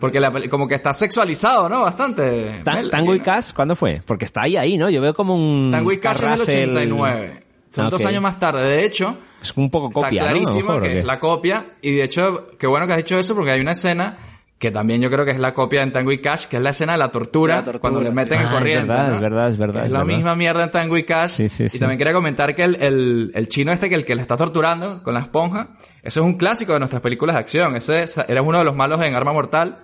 Porque 0.00 0.20
la 0.20 0.32
como 0.48 0.68
que 0.68 0.76
está 0.76 0.92
sexualizado, 0.94 1.68
¿no? 1.68 1.82
Bastante. 1.82 2.60
Ta- 2.64 2.74
Mel, 2.74 2.90
Tango 2.90 3.14
y 3.14 3.18
¿no? 3.18 3.24
Cash, 3.24 3.52
¿cuándo 3.52 3.74
fue? 3.74 4.00
Porque 4.06 4.24
está 4.24 4.42
ahí, 4.42 4.56
ahí, 4.56 4.78
¿no? 4.78 4.88
Yo 4.88 5.00
veo 5.00 5.12
como 5.12 5.34
un... 5.34 5.70
Tango 5.72 5.90
y 5.92 5.98
Cash 5.98 6.16
es 6.16 6.20
del 6.22 6.30
Russell- 6.38 6.70
89. 6.70 7.42
Son 7.68 7.86
Ah, 7.86 7.90
dos 7.90 8.00
ok. 8.02 8.08
años 8.08 8.22
más 8.22 8.38
tarde. 8.38 8.62
De 8.62 8.84
hecho, 8.84 9.16
Es 9.42 9.52
un 9.56 9.68
poco 9.70 9.88
está 9.88 10.00
copia, 10.02 10.22
¿no? 10.22 10.28
A 10.28 10.30
lo 10.30 10.36
clarísimo 10.40 10.68
mejor, 10.68 10.76
¿o 10.78 10.80
que 10.82 10.88
qué? 10.88 10.98
es 11.00 11.04
la 11.04 11.18
copia. 11.20 11.66
Y 11.82 11.96
de 11.96 12.04
hecho, 12.04 12.46
qué 12.58 12.66
bueno 12.66 12.86
que 12.86 12.92
has 12.94 12.98
dicho 12.98 13.18
eso 13.18 13.34
porque 13.34 13.50
hay 13.50 13.60
una 13.60 13.72
escena 13.72 14.16
que 14.58 14.70
también 14.72 15.00
yo 15.00 15.08
creo 15.10 15.24
que 15.24 15.30
es 15.30 15.38
la 15.38 15.54
copia 15.54 15.82
en 15.82 15.92
Tango 15.92 16.10
y 16.10 16.20
Cash, 16.20 16.46
que 16.46 16.56
es 16.56 16.62
la 16.62 16.70
escena 16.70 16.92
de 16.94 16.98
la 16.98 17.10
tortura, 17.12 17.56
La 17.56 17.64
tortura, 17.64 17.80
cuando 17.80 18.00
le 18.00 18.10
meten 18.10 18.38
sí. 18.38 18.42
el 18.42 18.48
Ah, 18.48 18.50
es 18.52 18.58
corriente. 18.58 18.88
verdad, 18.88 19.06
¿no? 19.08 19.14
es 19.14 19.20
verdad, 19.20 19.48
es 19.50 19.56
verdad, 19.58 19.82
Es 19.82 19.86
es 19.86 19.90
la 19.92 19.98
verdad. 20.02 20.14
misma 20.16 20.34
mierda 20.34 20.64
en 20.64 20.70
Tango 20.72 20.98
y 20.98 21.04
Cash. 21.04 21.30
Sí, 21.30 21.48
sí, 21.48 21.66
y 21.72 21.78
también 21.78 21.96
quería 21.98 22.12
comentar 22.12 22.54
que 22.56 22.62
el, 22.64 22.74
el, 22.82 23.30
el 23.34 23.48
chino 23.48 23.70
este 23.72 23.88
que 23.88 23.94
el 23.94 24.04
que 24.04 24.14
le 24.16 24.22
está 24.22 24.36
torturando 24.36 25.02
con 25.02 25.14
la 25.14 25.20
esponja, 25.20 25.68
eso 26.02 26.20
es 26.20 26.26
un 26.26 26.36
clásico 26.36 26.72
de 26.72 26.80
nuestras 26.80 27.00
películas 27.02 27.36
de 27.36 27.40
acción. 27.40 27.76
Ese 27.76 28.02
es- 28.02 28.18
era 28.26 28.42
uno 28.42 28.58
de 28.58 28.64
los 28.64 28.74
malos 28.74 29.00
en 29.02 29.14
Arma 29.14 29.32
Mortal. 29.32 29.78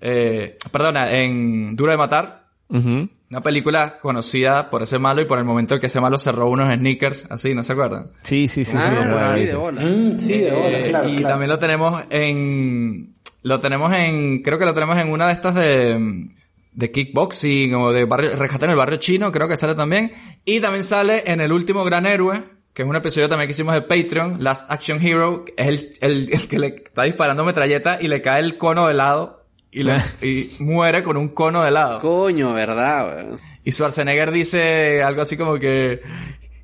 Eh, 0.00 0.56
perdona, 0.72 1.10
en 1.12 1.74
Duro 1.76 1.90
de 1.90 1.98
Matar. 1.98 2.38
Una 2.72 3.40
película 3.42 3.98
conocida 3.98 4.70
por 4.70 4.84
ese 4.84 5.00
malo 5.00 5.20
y 5.20 5.24
por 5.24 5.38
el 5.40 5.44
momento 5.44 5.74
en 5.74 5.80
que 5.80 5.88
ese 5.88 6.00
malo 6.00 6.18
cerró 6.18 6.48
unos 6.48 6.72
sneakers, 6.72 7.26
así, 7.28 7.52
¿no 7.52 7.64
se 7.64 7.72
acuerdan? 7.72 8.12
Sí, 8.22 8.46
sí, 8.46 8.64
sí. 8.64 8.70
sí, 8.72 8.78
Ah, 8.80 8.86
es 8.86 9.06
verdad, 9.08 9.34
sí, 9.34 9.40
sí. 9.40 9.46
de 9.46 9.54
bola. 9.56 9.80
Mm, 9.82 10.18
sí, 10.20 10.38
de 10.38 10.50
bola, 10.52 10.78
Eh, 10.78 10.88
claro. 10.88 11.08
y 11.08 11.12
claro. 11.16 11.28
también 11.28 11.48
lo 11.50 11.58
tenemos 11.58 12.02
en, 12.10 13.09
lo 13.42 13.60
tenemos 13.60 13.92
en, 13.92 14.42
creo 14.42 14.58
que 14.58 14.64
lo 14.64 14.74
tenemos 14.74 14.98
en 14.98 15.10
una 15.10 15.26
de 15.28 15.32
estas 15.32 15.54
de, 15.54 16.28
de 16.72 16.90
kickboxing 16.90 17.74
o 17.74 17.92
de 17.92 18.04
barrio, 18.04 18.36
rescate 18.36 18.64
en 18.66 18.70
el 18.72 18.76
barrio 18.76 18.98
chino, 18.98 19.32
creo 19.32 19.48
que 19.48 19.56
sale 19.56 19.74
también. 19.74 20.12
Y 20.44 20.60
también 20.60 20.84
sale 20.84 21.22
en 21.26 21.40
el 21.40 21.52
último 21.52 21.84
gran 21.84 22.06
héroe, 22.06 22.40
que 22.72 22.82
es 22.82 22.88
un 22.88 22.96
episodio 22.96 23.28
también 23.28 23.48
que 23.48 23.52
hicimos 23.52 23.74
de 23.74 23.82
Patreon, 23.82 24.42
Last 24.42 24.70
Action 24.70 25.04
Hero, 25.04 25.44
que 25.44 25.54
es 25.56 25.66
el, 25.68 25.90
el, 26.00 26.32
el 26.32 26.48
que 26.48 26.58
le 26.58 26.66
está 26.68 27.02
disparando 27.04 27.44
metralleta 27.44 27.98
y 28.00 28.08
le 28.08 28.22
cae 28.22 28.40
el 28.40 28.56
cono 28.58 28.86
de 28.86 28.92
helado 28.92 29.44
y, 29.70 29.84
le- 29.84 29.96
y 30.22 30.50
muere 30.60 31.02
con 31.02 31.16
un 31.16 31.28
cono 31.30 31.62
de 31.62 31.68
helado. 31.68 32.00
Coño, 32.00 32.52
¿verdad? 32.52 33.06
weón? 33.26 33.36
Y 33.64 33.72
Schwarzenegger 33.72 34.30
dice 34.30 35.02
algo 35.02 35.22
así 35.22 35.36
como 35.36 35.58
que, 35.58 36.00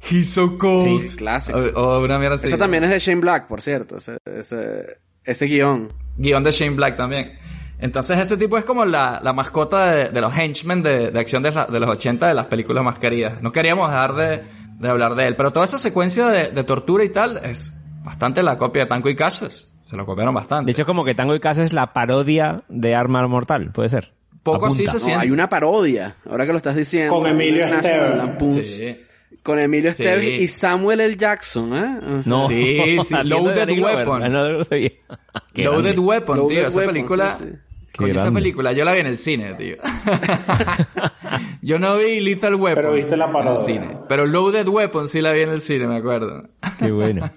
He's 0.08 0.28
so 0.30 0.56
cold. 0.56 1.08
Sí, 1.10 1.16
clásico. 1.16 1.58
O, 1.58 1.98
o 1.98 2.04
una 2.04 2.18
mierda 2.20 2.36
así. 2.36 2.46
Esa 2.46 2.58
también 2.58 2.84
es 2.84 2.90
de 2.90 2.98
Shane 3.00 3.20
Black, 3.20 3.48
por 3.48 3.60
cierto. 3.60 3.96
Ese, 3.96 4.18
ese, 4.24 4.98
ese 5.26 5.46
guion. 5.46 5.92
Guión 6.16 6.44
de 6.44 6.50
Shane 6.50 6.76
Black 6.76 6.96
también. 6.96 7.32
Entonces 7.78 8.16
ese 8.18 8.36
tipo 8.38 8.56
es 8.56 8.64
como 8.64 8.84
la, 8.86 9.20
la 9.22 9.32
mascota 9.34 9.90
de, 9.92 10.08
de 10.08 10.20
los 10.22 10.32
henchmen 10.36 10.82
de, 10.82 11.10
de 11.10 11.20
acción 11.20 11.42
de, 11.42 11.50
la- 11.50 11.66
de 11.66 11.78
los 11.78 11.90
80 11.90 12.26
de 12.28 12.34
las 12.34 12.46
películas 12.46 12.82
más 12.84 12.98
queridas. 12.98 13.42
No 13.42 13.52
queríamos 13.52 13.90
dejar 13.90 14.14
de, 14.14 14.42
de 14.78 14.88
hablar 14.88 15.14
de 15.14 15.26
él. 15.26 15.36
Pero 15.36 15.50
toda 15.52 15.66
esa 15.66 15.76
secuencia 15.76 16.28
de, 16.28 16.48
de 16.52 16.64
tortura 16.64 17.04
y 17.04 17.10
tal 17.10 17.38
es 17.44 17.74
bastante 18.02 18.42
la 18.42 18.56
copia 18.56 18.84
de 18.84 18.88
Tango 18.88 19.10
y 19.10 19.14
Cash. 19.16 19.42
Se 19.84 19.96
lo 19.96 20.06
copiaron 20.06 20.34
bastante. 20.34 20.66
De 20.66 20.72
hecho, 20.72 20.86
como 20.86 21.04
que 21.04 21.14
Tango 21.14 21.34
y 21.34 21.40
Cash 21.40 21.58
es 21.58 21.72
la 21.74 21.92
parodia 21.92 22.62
de 22.68 22.94
Arma 22.94 23.26
Mortal, 23.28 23.72
puede 23.72 23.90
ser. 23.90 24.12
Poco 24.42 24.66
así 24.66 24.84
Apunta. 24.84 24.92
se 24.92 24.96
No, 24.98 25.04
siente. 25.04 25.22
hay 25.24 25.30
una 25.32 25.48
parodia, 25.48 26.14
ahora 26.30 26.46
que 26.46 26.52
lo 26.52 26.58
estás 26.58 26.76
diciendo. 26.76 27.12
Con 27.12 27.26
Emilio. 27.26 27.66
Lampoon's. 27.66 28.54
Sí. 28.54 28.96
Con 29.46 29.60
Emilio 29.60 29.92
Sí. 29.92 30.02
Esteves 30.02 30.40
y 30.42 30.48
Samuel 30.48 31.00
L. 31.00 31.16
Jackson, 31.16 31.76
¿eh? 31.76 32.22
No. 32.24 32.48
Sí, 32.48 32.98
sí, 33.04 33.14
Loaded. 33.24 33.78
Weapon. 33.80 34.32
No 34.32 34.50
lo 34.50 34.64
sabía. 34.64 34.90
Qué 35.54 35.62
Loaded. 35.64 35.96
Weapon, 35.96 36.36
Loaded 36.38 36.56
tío. 36.56 36.66
Esa 36.68 36.80
película... 36.86 37.36
sí. 37.38 37.44
Coño, 37.96 38.14
esa 38.14 38.30
película 38.32 38.72
yo 38.72 38.84
la 38.84 38.92
vi 38.92 38.98
en 38.98 39.06
el 39.06 39.16
cine, 39.16 39.54
tío. 39.54 39.76
yo 41.62 41.78
no 41.78 41.96
vi 41.96 42.20
Lethal 42.20 42.54
Weapon. 42.56 42.82
Pero 42.82 42.92
viste 42.94 43.16
la 43.16 43.26
en 43.26 43.32
parodia. 43.32 43.52
el 43.52 43.58
cine. 43.64 43.98
Pero 44.08 44.26
Loaded 44.26 44.68
Weapon 44.68 45.08
sí 45.08 45.20
la 45.22 45.32
vi 45.32 45.40
en 45.42 45.50
el 45.50 45.60
cine, 45.62 45.86
me 45.86 45.96
acuerdo. 45.96 46.48
Qué 46.78 46.90
bueno. 46.90 47.30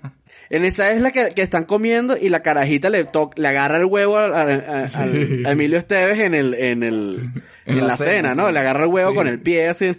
En 0.49 0.66
esa 0.66 0.91
es 0.91 0.99
la 1.01 1.12
que, 1.12 1.30
que 1.36 1.43
están 1.43 1.64
comiendo 1.66 2.18
y 2.18 2.28
la 2.30 2.41
carajita 2.41 2.89
le 2.89 3.05
to- 3.05 3.30
le 3.36 3.47
agarra 3.47 3.78
el 3.78 3.86
huevo 3.86 4.18
a, 4.18 4.26
a- 4.26 4.41
a- 4.41 4.84
al- 4.84 5.45
a 5.45 5.51
Emilio 5.51 5.78
Esteves 5.78 6.18
en 6.20 6.34
el, 6.34 6.53
en 6.55 6.84
el, 6.84 7.20
en, 7.66 7.78
En 7.78 7.82
la 7.82 7.88
la, 7.88 7.95
cena, 7.97 8.12
cena, 8.12 8.36
¿no? 8.36 8.47
sí. 8.47 8.53
Le 8.53 8.60
agarra 8.60 8.84
el 8.84 8.89
huevo 8.89 9.12
Sí. 9.12 9.16
con 9.16 9.28
el 9.28 9.41
pie 9.41 9.68
así. 9.70 9.95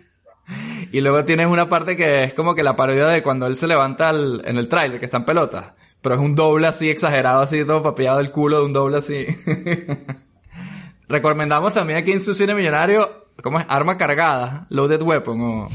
Y 0.93 1.01
luego 1.01 1.25
tienes 1.25 1.47
una 1.47 1.69
parte 1.69 1.97
que 1.97 2.25
es 2.25 2.35
como 2.35 2.55
que 2.55 2.63
la 2.63 2.75
parodia 2.77 3.07
de 3.07 3.23
cuando 3.23 3.47
él 3.47 3.57
se 3.57 3.67
levanta 3.69 4.09
al- 4.09 4.43
en 4.45 4.57
el 4.57 4.69
tráiler, 4.69 4.99
que 4.99 5.05
está 5.05 5.19
en 5.19 5.25
pelotas. 5.25 5.73
Pero 6.01 6.15
es 6.15 6.21
un 6.21 6.35
doble 6.35 6.67
así 6.67 6.89
exagerado, 6.91 7.43
así 7.43 7.65
todo 7.65 7.83
papeado 7.83 8.19
del 8.19 8.31
culo 8.31 8.61
de 8.61 8.65
un 8.67 8.73
doble 8.73 8.99
así. 8.99 9.27
Recomendamos 11.09 11.75
también 11.75 11.99
aquí 11.99 12.13
en 12.13 12.23
su 12.23 12.35
cine 12.35 12.55
millonario, 12.55 13.27
¿cómo 13.43 13.59
es? 13.59 13.67
Arma 13.69 13.97
cargada, 13.97 14.67
loaded 14.71 15.03
weapon, 15.03 15.41
o... 15.41 15.69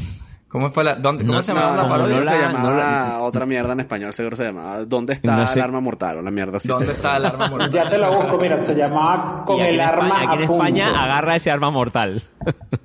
¿Cómo 0.47 0.71
fue 0.71 0.85
la, 0.85 0.95
dónde, 0.95 1.25
cómo 1.25 1.35
No, 1.37 1.41
se 1.43 1.53
llamaba 1.53 1.75
No, 1.75 1.83
la 1.83 1.89
parodia? 1.89 2.15
no 2.17 2.23
la- 2.23 2.31
se 2.31 2.37
no 2.37 2.43
llamaba 2.45 2.77
la- 2.77 3.19
otra 3.19 3.45
mierda 3.45 3.73
en 3.73 3.81
español, 3.81 4.13
seguro 4.13 4.37
se 4.37 4.45
llamaba. 4.45 4.85
¿Dónde 4.85 5.13
está 5.13 5.35
No 5.35 5.47
sé. 5.47 5.59
el 5.59 5.65
arma 5.65 5.81
mortal? 5.81 6.17
O 6.19 6.21
la 6.21 6.31
mierda 6.31 6.57
así. 6.57 6.69
¿Dónde 6.69 6.93
está 6.93 7.17
el 7.17 7.25
arma 7.25 7.47
mortal? 7.49 7.69
Ya 7.71 7.89
te 7.89 7.97
lo 7.97 8.13
busco, 8.15 8.37
mira, 8.37 8.57
se 8.57 8.73
llamaba 8.73 9.43
Con 9.45 9.59
el 9.59 9.77
arma 9.81 10.07
España, 10.07 10.31
aquí 10.31 10.37
en 10.37 10.43
a 10.43 10.47
punto. 10.47 10.63
España 10.63 11.03
agarra 11.03 11.35
ese 11.35 11.51
arma 11.51 11.69
mortal. 11.71 12.23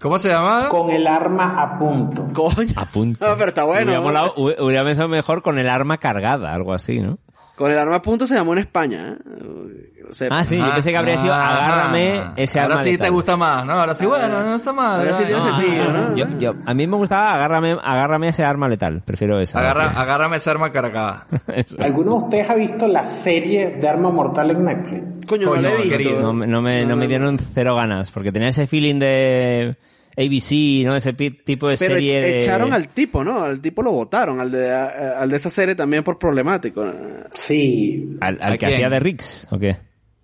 ¿Cómo 0.00 0.18
se 0.18 0.28
llamaba? 0.28 0.68
Con 0.68 0.90
el 0.90 1.06
arma 1.06 1.60
a 1.60 1.78
punto. 1.78 2.28
Coño. 2.32 2.72
A 2.76 2.86
punto. 2.86 3.26
No, 3.26 3.36
pero 3.36 3.48
está 3.48 3.64
bueno. 3.64 3.84
Hubiera, 3.92 4.00
molado- 4.00 4.34
hubiera 4.36 4.84
pensado 4.84 5.08
mejor 5.08 5.42
con 5.42 5.58
el 5.58 5.68
arma 5.68 5.98
cargada, 5.98 6.54
algo 6.54 6.72
así, 6.72 7.00
¿no? 7.00 7.18
Con 7.56 7.72
el 7.72 7.78
arma 7.78 7.96
a 7.96 8.02
punto 8.02 8.24
se 8.26 8.36
llamó 8.36 8.52
en 8.52 8.60
España. 8.60 9.16
¿eh? 9.18 10.04
O 10.08 10.14
sea, 10.14 10.28
Ah, 10.30 10.44
sí, 10.44 10.56
yo 10.56 10.72
pensé 10.72 10.90
que 10.92 10.96
habría 10.96 11.18
sido 11.18 11.34
Ah, 11.34 11.50
agárrame 11.66 12.20
ah. 12.20 12.32
ese 12.36 12.60
Ahora 12.60 12.74
arma 12.76 12.84
sí 12.84 12.96
te 12.96 13.10
gusta 13.10 13.36
más, 13.36 13.66
¿no? 13.66 13.72
Ahora 13.74 13.94
sí, 13.96 14.06
bueno, 14.06 14.28
no 14.42 14.54
está 14.54 14.72
mal. 14.72 15.00
Ahora 15.00 15.12
sí 15.12 15.24
tiene 15.24 15.40
No, 15.42 15.58
sentido, 15.58 15.92
¿no? 15.92 16.16
Yo, 16.16 16.26
yo, 16.38 16.54
a 16.64 16.72
mí 16.72 16.86
me 16.86 16.96
gustaba 16.96 17.34
agárrame, 17.34 17.72
agárrame 17.82 18.28
ese 18.28 18.44
arma 18.44 18.68
letal. 18.68 19.02
Prefiero 19.04 19.40
esa. 19.40 19.58
Agarra, 19.58 19.90
agárrame 20.00 20.36
esa 20.36 20.52
arma 20.52 20.70
cargada. 20.70 21.26
Eso. 21.54 21.76
¿Alguno 21.82 22.12
de 22.12 22.18
ustedes 22.24 22.48
ha 22.50 22.54
visto 22.54 22.86
la 22.86 23.04
serie 23.04 23.70
de 23.72 23.88
Arma 23.88 24.10
Mortal 24.10 24.52
en 24.52 24.64
Netflix? 24.64 25.26
Coño, 25.26 25.48
Coño, 25.48 25.62
no 25.62 25.68
he 25.68 25.76
visto. 25.78 25.88
querido. 25.90 26.20
No, 26.22 26.32
me- 26.32 26.46
no 26.46 26.62
me, 26.62 26.86
no 26.86 26.96
me 26.96 27.06
dieron 27.08 27.38
cero 27.38 27.74
ganas, 27.74 28.10
porque 28.12 28.30
tenía 28.32 28.48
ese 28.48 28.66
feeling 28.68 29.00
de 29.00 29.76
ABC, 30.18 30.84
¿no? 30.84 30.96
Ese 30.96 31.12
tipo 31.12 31.68
de 31.68 31.76
Pero 31.78 31.94
serie 31.94 32.20
de... 32.20 32.38
echaron 32.40 32.72
al 32.72 32.88
tipo, 32.88 33.22
¿no? 33.22 33.42
Al 33.42 33.60
tipo 33.60 33.82
lo 33.82 33.92
votaron, 33.92 34.40
al 34.40 34.50
de, 34.50 34.70
a- 34.72 35.20
al 35.20 35.30
de 35.30 35.36
esa 35.36 35.48
serie 35.50 35.74
también 35.76 36.02
por 36.02 36.18
problemático. 36.18 36.84
Sí. 37.32 38.10
al, 38.20 38.38
al 38.42 38.48
¿A 38.48 38.52
que 38.52 38.58
quién? 38.58 38.72
hacía 38.74 38.90
de 38.90 39.00
Rix, 39.00 39.46
¿o 39.50 39.58
qué? 39.58 39.76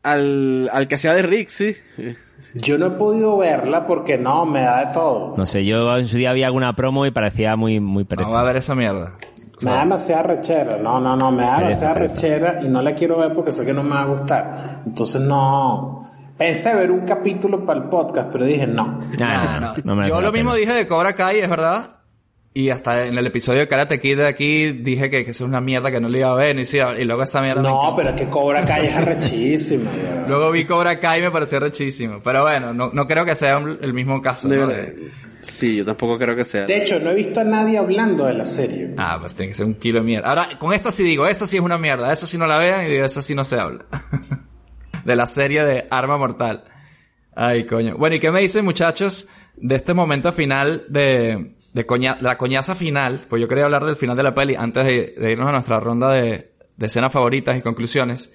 Al, 0.02 0.68
al 0.70 0.86
que 0.86 0.96
hacía 0.96 1.14
de 1.14 1.22
Rick, 1.22 1.48
sí. 1.48 1.74
Yo 2.56 2.76
no 2.76 2.88
he 2.88 2.90
podido 2.90 3.38
verla 3.38 3.86
porque 3.86 4.18
no, 4.18 4.44
me 4.44 4.60
da 4.60 4.86
de 4.88 4.92
todo. 4.92 5.34
No 5.36 5.46
sé, 5.46 5.64
yo 5.64 5.96
en 5.96 6.06
su 6.06 6.18
día 6.18 6.32
vi 6.34 6.42
alguna 6.42 6.76
promo 6.76 7.06
y 7.06 7.10
parecía 7.10 7.56
muy, 7.56 7.80
muy 7.80 8.02
No 8.02 8.08
pereza. 8.08 8.28
va 8.28 8.40
a 8.40 8.44
ver 8.44 8.56
esa 8.56 8.74
mierda. 8.74 9.14
Me 9.62 9.70
da 9.70 9.78
demasiada 9.80 10.24
rechera. 10.24 10.76
No, 10.76 11.00
no, 11.00 11.16
no, 11.16 11.30
me 11.32 11.42
da 11.44 11.58
demasiada 11.60 11.94
rechera 11.94 12.60
y 12.62 12.68
no 12.68 12.82
la 12.82 12.94
quiero 12.94 13.16
ver 13.18 13.32
porque 13.32 13.50
sé 13.52 13.64
que 13.64 13.72
no 13.72 13.82
me 13.82 13.90
va 13.94 14.02
a 14.02 14.06
gustar. 14.06 14.82
Entonces 14.84 15.22
no. 15.22 16.02
Pensé 16.38 16.74
ver 16.74 16.90
un 16.90 17.06
capítulo 17.06 17.64
para 17.64 17.80
el 17.80 17.88
podcast, 17.88 18.28
pero 18.32 18.44
dije 18.44 18.66
no. 18.66 19.00
Nah, 19.18 19.60
No, 19.60 19.66
no. 19.68 19.74
no 19.84 19.96
merece 19.96 20.14
Yo 20.14 20.20
lo 20.20 20.32
mismo 20.32 20.54
dije 20.54 20.72
de 20.72 20.86
Cobra 20.86 21.14
Kai, 21.14 21.38
es 21.40 21.48
verdad. 21.48 21.90
Y 22.56 22.70
hasta 22.70 23.06
en 23.06 23.18
el 23.18 23.26
episodio 23.26 23.60
de 23.60 23.68
Karate 23.68 23.98
Kid 23.98 24.16
de 24.18 24.28
aquí 24.28 24.70
dije 24.72 25.10
que, 25.10 25.24
que 25.24 25.32
eso 25.32 25.42
es 25.44 25.48
una 25.48 25.60
mierda 25.60 25.90
que 25.90 26.00
no 26.00 26.08
le 26.08 26.20
iba 26.20 26.30
a 26.30 26.34
ver. 26.36 26.56
Y, 26.58 26.66
sí, 26.66 26.78
y 26.78 27.04
luego 27.04 27.24
esa 27.24 27.40
mierda 27.42 27.62
me 27.62 27.68
No, 27.68 27.94
pero 27.96 28.10
es 28.10 28.14
que 28.14 28.26
Cobra 28.26 28.62
Kai 28.64 28.86
es 28.86 28.96
arrechísima. 28.96 29.90
güey. 29.90 30.28
Luego 30.28 30.50
vi 30.52 30.64
Cobra 30.64 30.98
Kai 31.00 31.18
y 31.20 31.22
me 31.24 31.30
pareció 31.32 31.58
rechísimo. 31.58 32.20
Pero 32.22 32.42
bueno, 32.42 32.72
no, 32.72 32.90
no 32.92 33.06
creo 33.08 33.24
que 33.24 33.34
sea 33.34 33.58
un- 33.58 33.78
el 33.80 33.92
mismo 33.92 34.20
caso. 34.22 34.46
De 34.48 34.56
¿no? 34.58 34.66
De- 34.68 35.10
Sí, 35.42 35.76
yo 35.76 35.84
tampoco 35.84 36.16
creo 36.16 36.34
que 36.34 36.44
sea. 36.44 36.64
De 36.64 36.76
hecho, 36.78 36.98
no 37.00 37.10
he 37.10 37.14
visto 37.14 37.40
a 37.40 37.44
nadie 37.44 37.76
hablando 37.76 38.24
de 38.24 38.34
la 38.34 38.44
serie. 38.46 38.94
ah, 38.96 39.18
pues 39.20 39.34
tiene 39.34 39.50
que 39.50 39.54
ser 39.56 39.66
un 39.66 39.74
kilo 39.74 39.98
de 39.98 40.06
mierda. 40.06 40.28
Ahora, 40.28 40.48
con 40.58 40.72
esta 40.72 40.90
sí 40.90 41.02
digo, 41.02 41.26
esta 41.26 41.46
sí 41.46 41.56
es 41.58 41.62
una 41.62 41.76
mierda. 41.76 42.10
Eso 42.12 42.26
sí 42.26 42.38
no 42.38 42.46
la 42.46 42.56
vean 42.58 42.86
y 42.86 42.90
de 42.90 43.04
eso 43.04 43.20
sí 43.20 43.34
no 43.34 43.44
se 43.44 43.58
habla. 43.60 43.84
de 45.04 45.16
la 45.16 45.26
serie 45.26 45.64
de 45.64 45.86
Arma 45.90 46.16
Mortal. 46.18 46.64
Ay, 47.36 47.66
coño. 47.66 47.96
Bueno, 47.96 48.16
¿y 48.16 48.20
qué 48.20 48.30
me 48.30 48.40
dicen, 48.40 48.64
muchachos, 48.64 49.28
de 49.56 49.76
este 49.76 49.92
momento 49.94 50.32
final 50.32 50.84
de, 50.88 51.56
de 51.72 51.86
coña- 51.86 52.16
la 52.20 52.38
coñaza 52.38 52.74
final? 52.74 53.24
Pues 53.28 53.42
yo 53.42 53.48
quería 53.48 53.64
hablar 53.64 53.84
del 53.84 53.96
final 53.96 54.16
de 54.16 54.22
la 54.22 54.34
peli 54.34 54.54
antes 54.54 54.86
de, 54.86 55.30
irnos 55.30 55.48
a 55.48 55.52
nuestra 55.52 55.80
ronda 55.80 56.10
de, 56.10 56.52
de 56.76 56.86
escenas 56.86 57.12
favoritas 57.12 57.56
y 57.58 57.60
conclusiones. 57.60 58.30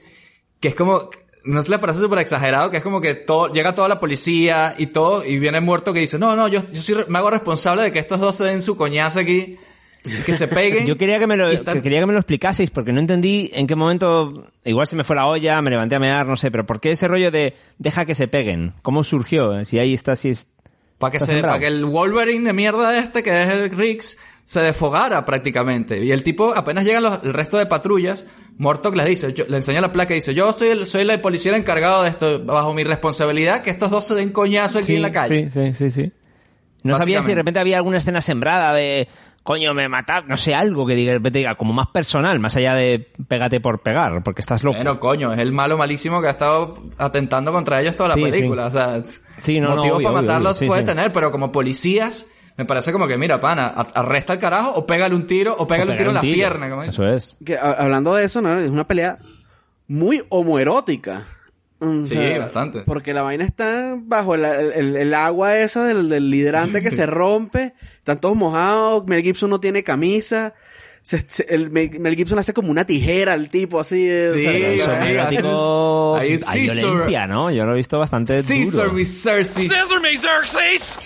Que 0.59 0.67
es 0.69 0.75
como, 0.75 1.09
¿No 1.45 1.63
se 1.63 1.69
le 1.69 1.79
parece 1.79 1.99
súper 1.99 2.19
exagerado? 2.19 2.69
Que 2.69 2.77
es 2.77 2.83
como 2.83 2.99
que 2.99 3.15
todo, 3.15 3.47
llega 3.47 3.73
toda 3.73 3.87
la 3.87 3.99
policía 3.99 4.75
y 4.77 4.87
todo, 4.87 5.23
y 5.25 5.39
viene 5.39 5.61
muerto 5.61 5.93
que 5.93 6.01
dice, 6.01 6.19
no, 6.19 6.35
no, 6.35 6.49
yo, 6.49 6.61
soy, 6.73 7.05
me 7.07 7.17
hago 7.17 7.29
responsable 7.29 7.83
de 7.83 7.91
que 7.93 7.99
estos 7.99 8.19
dos 8.19 8.35
se 8.35 8.43
den 8.43 8.61
su 8.61 8.75
coñazo 8.75 9.19
aquí, 9.21 9.57
que 10.25 10.33
se 10.33 10.47
peguen. 10.47 10.85
Yo 10.87 10.97
quería 10.97 11.19
que 11.19 11.27
me 11.27 11.35
lo, 11.37 11.47
están- 11.49 11.75
que 11.75 11.81
quería 11.81 11.99
que 11.99 12.05
me 12.05 12.13
lo 12.13 12.19
explicaseis 12.19 12.69
porque 12.71 12.91
no 12.93 12.99
entendí 12.99 13.49
en 13.53 13.67
qué 13.67 13.75
momento, 13.75 14.47
igual 14.63 14.87
se 14.87 14.95
me 14.95 15.03
fue 15.03 15.15
la 15.15 15.25
olla, 15.27 15.61
me 15.61 15.69
levanté 15.69 15.95
a 15.95 15.99
mear, 15.99 16.25
no 16.27 16.35
sé, 16.37 16.51
pero 16.51 16.65
¿por 16.65 16.79
qué 16.79 16.91
ese 16.91 17.07
rollo 17.07 17.31
de 17.31 17.53
deja 17.77 18.05
que 18.05 18.15
se 18.15 18.27
peguen? 18.27 18.73
¿Cómo 18.81 19.03
surgió? 19.03 19.63
Si 19.65 19.77
ahí 19.79 19.93
está, 19.93 20.15
si 20.15 20.29
es... 20.29 20.47
Para 20.97 21.11
que, 21.11 21.19
se, 21.21 21.39
para 21.41 21.59
que 21.59 21.67
el 21.67 21.85
Wolverine 21.85 22.45
de 22.45 22.51
mierda 22.53 22.97
este, 22.97 23.23
que 23.23 23.41
es 23.43 23.47
el 23.47 23.71
Riggs, 23.71 24.17
se 24.43 24.59
desfogara 24.59 25.23
prácticamente. 25.25 26.03
Y 26.03 26.11
el 26.11 26.23
tipo, 26.23 26.53
apenas 26.57 26.83
llegan 26.83 27.03
los, 27.03 27.23
el 27.23 27.31
resto 27.33 27.57
de 27.57 27.67
patrullas, 27.67 28.25
Mortok 28.57 28.95
les 28.97 29.05
dice, 29.05 29.31
yo- 29.33 29.45
le 29.47 29.55
enseña 29.57 29.79
la 29.79 29.93
placa 29.93 30.13
y 30.13 30.15
dice, 30.17 30.33
yo 30.33 30.51
soy 30.51 30.67
el, 30.69 30.85
soy 30.87 31.09
el 31.09 31.21
policía 31.21 31.55
encargado 31.55 32.03
de 32.03 32.09
esto, 32.09 32.43
bajo 32.43 32.73
mi 32.73 32.83
responsabilidad, 32.83 33.61
que 33.61 33.69
estos 33.69 33.89
dos 33.91 34.07
se 34.07 34.15
den 34.15 34.31
coñazo 34.31 34.79
aquí 34.79 34.87
sí, 34.87 34.95
en 34.97 35.01
la 35.03 35.11
calle. 35.13 35.49
Sí, 35.49 35.71
sí, 35.71 35.89
sí, 35.89 35.91
sí. 35.91 36.11
No 36.83 36.97
sabía 36.97 37.21
si 37.21 37.29
de 37.29 37.35
repente 37.35 37.59
había 37.61 37.77
alguna 37.77 37.97
escena 37.97 38.19
sembrada 38.21 38.73
de 38.73 39.07
coño, 39.43 39.73
me 39.73 39.89
mata, 39.89 40.21
no 40.21 40.37
sé, 40.37 40.53
algo 40.53 40.85
que 40.85 40.95
diga, 40.95 41.13
repente 41.13 41.39
diga, 41.39 41.55
como 41.55 41.73
más 41.73 41.87
personal, 41.87 42.39
más 42.39 42.55
allá 42.55 42.75
de 42.75 43.11
pégate 43.27 43.59
por 43.59 43.81
pegar, 43.81 44.21
porque 44.23 44.41
estás 44.41 44.63
loco. 44.63 44.75
Bueno, 44.77 44.99
coño, 44.99 45.33
es 45.33 45.39
el 45.39 45.51
malo 45.51 45.77
malísimo 45.77 46.21
que 46.21 46.27
ha 46.27 46.31
estado 46.31 46.73
atentando 46.97 47.51
contra 47.51 47.81
ellos 47.81 47.95
toda 47.95 48.09
la 48.09 48.15
Sí, 48.15 48.21
película. 48.23 48.63
sí. 48.63 48.77
O 48.77 48.79
sea, 48.79 49.01
Sí, 49.41 49.59
no, 49.59 49.69
no, 49.69 49.75
motivos 49.77 49.97
obvio, 49.97 50.09
para 50.09 50.21
matarlos 50.21 50.51
obvio, 50.57 50.59
sí, 50.59 50.65
puede 50.67 50.81
sí. 50.81 50.85
tener, 50.87 51.11
pero 51.11 51.31
como 51.31 51.51
policías, 51.51 52.27
me 52.57 52.65
parece 52.65 52.91
como 52.91 53.07
que, 53.07 53.17
mira, 53.17 53.39
pana, 53.39 53.67
arresta 53.67 54.33
al 54.33 54.39
carajo 54.39 54.71
o 54.75 54.85
pégale 54.85 55.15
un 55.15 55.25
tiro 55.25 55.55
o 55.57 55.65
pégale 55.65 55.91
O 55.91 55.93
un 55.93 55.97
tiro 55.97 56.09
en 56.09 56.15
la 56.15 56.21
pierna. 56.21 56.69
como 56.69 56.83
Eso 56.83 57.07
es. 57.07 57.35
Que, 57.45 57.57
hablando 57.57 58.13
de 58.13 58.25
eso, 58.25 58.41
¿no? 58.41 58.57
Es 58.59 58.69
una 58.69 58.85
pelea 58.85 59.17
muy 59.87 60.21
homoerótica. 60.29 61.25
O 61.81 62.05
Sí, 62.05 62.13
sea, 62.15 62.39
bastante. 62.39 62.81
Porque 62.81 63.13
la 63.13 63.21
vaina 63.21 63.45
está 63.45 63.95
bajo 63.97 64.35
el, 64.35 64.43
el- 64.45 64.95
el 64.97 65.13
agua 65.13 65.57
esa 65.59 65.85
del, 65.85 66.09
del 66.09 66.33
hidrante 66.33 66.81
que 66.81 66.91
se 66.91 67.05
rompe. 67.05 67.73
Están 67.97 68.19
todos 68.19 68.35
mojados. 68.35 69.05
Mel 69.07 69.21
Gibson 69.23 69.49
no 69.49 69.59
tiene 69.59 69.81
camisa. 69.83 70.53
Se- 71.01 71.25
se- 71.27 71.45
el 71.49 71.71
Mel, 71.71 72.15
Gibson 72.17 72.37
hace 72.37 72.53
como 72.53 72.69
una 72.69 72.85
tijera 72.85 73.31
al 73.31 73.49
tipo 73.49 73.79
así. 73.79 74.03
de- 74.05 74.29
o 74.29 74.33
Sí, 74.33 74.41
sea, 74.41 74.51
ahí 74.51 74.63
Eso 74.79 74.91
haces- 74.91 75.09
erótico, 75.09 76.15
ahí 76.17 76.31
hay 76.33 76.37
Caesar. 76.39 76.57
violencia, 76.91 77.27
¿no? 77.27 77.49
Yo 77.51 77.65
lo 77.65 77.73
he 77.73 77.77
visto 77.77 77.97
bastante 77.97 78.43
Caesar 78.43 78.85
duro. 78.87 78.93
mi 78.93 79.05
Cersei. 79.05 79.67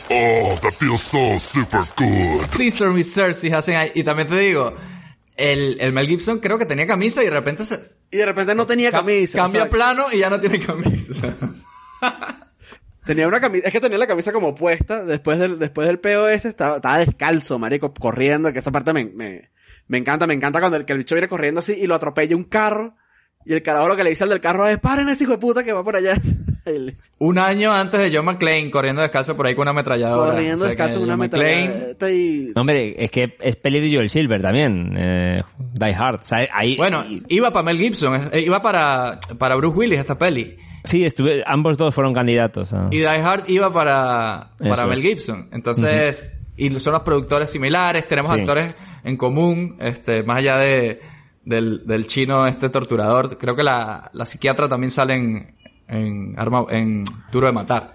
Oh, 0.10 0.56
that 0.62 0.74
feels 0.80 1.02
so 1.02 1.40
super 1.40 1.82
good. 1.98 2.42
Caesar 2.58 2.90
mi 2.90 3.04
Cersei 3.04 3.52
hacen 3.54 3.76
ahí. 3.76 3.92
Y 3.96 4.04
también 4.04 4.28
te 4.28 4.38
digo, 4.40 4.74
el, 5.38 5.78
el 5.80 5.94
Mel 5.94 6.08
Gibson 6.08 6.40
creo 6.40 6.58
que 6.58 6.66
tenía 6.66 6.86
camisa 6.88 7.22
y 7.22 7.26
de 7.26 7.32
repente 7.32 7.66
se 7.66 7.80
Y 8.12 8.18
de 8.18 8.26
repente 8.26 8.54
no 8.56 8.66
tenía 8.68 8.92
ca- 8.92 9.00
camisa. 9.00 9.38
cambia 9.40 9.70
plano 9.70 10.06
y 10.12 10.20
ya 10.20 10.30
no 10.30 10.40
tiene 10.40 10.60
camisa. 10.60 11.34
Tenía 13.06 13.28
una 13.28 13.42
camisa, 13.42 13.68
es 13.68 13.74
que 13.74 13.82
tenía 13.82 13.98
la 13.98 14.08
camisa 14.08 14.32
como 14.32 14.56
puesta, 14.56 15.04
después 15.04 15.38
del, 15.38 15.60
después 15.60 15.86
del 15.88 16.00
peo 16.00 16.30
ese, 16.30 16.48
estaba, 16.48 16.78
estaba 16.78 17.00
descalzo, 17.00 17.60
marico, 17.60 17.94
corriendo, 17.94 18.54
que 18.54 18.60
esa 18.60 18.72
parte 18.72 18.94
me, 18.94 19.04
me, 19.04 19.52
me 19.90 19.98
encanta, 19.98 20.26
me 20.26 20.34
encanta 20.34 20.62
cuando 20.62 20.78
el, 20.78 20.86
que 20.86 20.94
el 20.94 21.00
bicho 21.00 21.14
viene 21.16 21.28
corriendo 21.28 21.60
así 21.60 21.74
y 21.74 21.86
lo 21.86 21.96
atropella 21.96 22.34
un 22.38 22.46
carro, 22.46 22.96
y 23.44 23.52
el 23.52 23.62
carajo 23.62 23.90
lo 23.90 23.98
que 23.98 24.06
le 24.06 24.12
dice 24.12 24.24
al 24.24 24.30
del 24.30 24.40
carro 24.40 24.66
es, 24.70 24.80
paren 24.80 25.10
ese 25.10 25.26
hijo 25.26 25.34
de 25.34 25.38
puta 25.40 25.66
que 25.66 25.74
va 25.74 25.84
por 25.84 25.98
allá. 25.98 26.16
Un 27.20 27.38
año 27.38 27.72
antes 27.74 28.00
de 28.00 28.16
John 28.16 28.26
McClane 28.26 28.72
corriendo 28.72 29.02
descalzo 29.02 29.36
por 29.36 29.48
ahí 29.48 29.56
con 29.56 29.64
una 29.64 29.72
ametralladora. 29.72 30.32
corriendo 30.32 30.56
O 30.56 30.58
sea 30.60 30.68
que 30.68 30.76
descalzo 30.76 31.00
con 31.00 31.08
una 31.10 31.18
metralleta 31.18 32.12
y... 32.12 32.52
No, 32.56 32.62
hombre, 32.62 32.96
es 33.04 33.12
que 33.12 33.36
es 33.42 33.56
peli 33.56 33.80
de 33.80 33.96
Joel 33.96 34.10
Silver 34.10 34.42
también. 34.42 34.94
Eh, 34.98 35.44
Die 35.74 35.94
Hard. 35.94 36.22
O 36.22 36.24
sea, 36.24 36.48
ahí, 36.54 36.76
Bueno, 36.78 37.04
y- 37.08 37.24
iba 37.30 37.52
para 37.52 37.64
Mel 37.64 37.78
Gibson, 37.78 38.30
eh, 38.32 38.40
iba 38.42 38.62
para, 38.62 39.20
para 39.38 39.56
Bruce 39.56 39.78
Willis 39.78 40.00
esta 40.00 40.18
peli. 40.18 40.56
sí, 40.84 41.04
estuve, 41.06 41.44
ambos 41.46 41.78
dos 41.78 41.94
fueron 41.94 42.14
candidatos. 42.14 42.74
a- 42.74 42.88
Y 42.92 42.98
Die 43.00 43.08
Hard 43.08 43.44
iba 43.50 43.72
para, 43.74 44.52
para 44.58 44.74
Eso 44.74 44.88
Mel. 44.88 45.02
Gibson. 45.02 45.50
Entonces, 45.52 46.34
y 46.56 46.70
son 46.80 46.94
los 46.94 47.02
productores 47.04 47.50
similares, 47.50 48.08
tenemos 48.08 48.34
Sí. 48.34 48.40
actores 48.42 48.76
en 49.04 49.18
común, 49.18 49.76
este, 49.80 50.24
más 50.24 50.38
allá 50.40 50.58
de, 50.58 51.00
del, 51.44 51.86
del 51.86 52.08
chino 52.08 52.48
este 52.48 52.70
torturador. 52.70 53.38
Creo 53.38 53.56
que 53.56 53.64
la, 53.64 54.10
la 54.14 54.26
psiquiatra 54.26 54.70
también 54.70 54.92
sale 54.92 55.14
en, 55.16 55.56
en, 55.88 56.36
Arma, 56.38 56.66
en 56.70 57.04
Duro 57.32 57.48
de 57.48 57.54
Matar. 57.54 57.94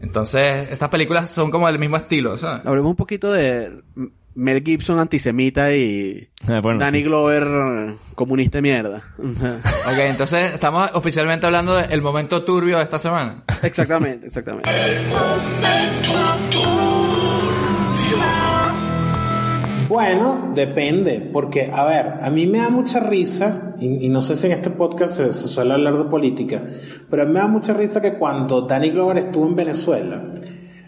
Entonces, 0.00 0.68
estas 0.70 0.88
películas 0.88 1.30
son 1.30 1.50
como 1.50 1.66
del 1.68 1.78
mismo 1.78 1.96
estilo, 1.96 2.36
¿sabes? 2.36 2.66
Hablemos 2.66 2.90
un 2.90 2.96
poquito 2.96 3.32
de 3.32 3.82
Mel 4.34 4.62
Gibson 4.64 4.98
antisemita 4.98 5.72
y 5.74 6.28
bueno, 6.62 6.78
Danny 6.78 6.98
sí. 6.98 7.04
Glover 7.04 7.42
eh, 7.44 7.96
comunista 8.14 8.58
de 8.58 8.62
mierda. 8.62 9.02
Ok, 9.18 9.98
entonces 9.98 10.52
estamos 10.52 10.90
oficialmente 10.94 11.46
hablando 11.46 11.74
del 11.74 12.02
momento 12.02 12.44
turbio 12.44 12.78
de 12.78 12.84
esta 12.84 12.98
semana. 12.98 13.42
exactamente, 13.62 14.28
exactamente. 14.28 14.70
Bueno, 19.88 20.52
depende, 20.54 21.20
porque, 21.32 21.70
a 21.70 21.84
ver, 21.84 22.14
a 22.22 22.30
mí 22.30 22.46
me 22.46 22.58
da 22.58 22.70
mucha 22.70 22.98
risa, 23.00 23.71
y, 23.82 24.06
y 24.06 24.08
no 24.08 24.22
sé 24.22 24.36
si 24.36 24.46
en 24.46 24.52
este 24.52 24.70
podcast 24.70 25.16
se, 25.16 25.32
se 25.32 25.48
suele 25.48 25.74
hablar 25.74 25.98
de 25.98 26.04
política, 26.04 26.62
pero 27.10 27.26
me 27.26 27.40
da 27.40 27.46
mucha 27.46 27.72
risa 27.74 28.00
que 28.00 28.14
cuando 28.14 28.62
Danny 28.62 28.90
Glover 28.90 29.18
estuvo 29.18 29.46
en 29.46 29.56
Venezuela, 29.56 30.22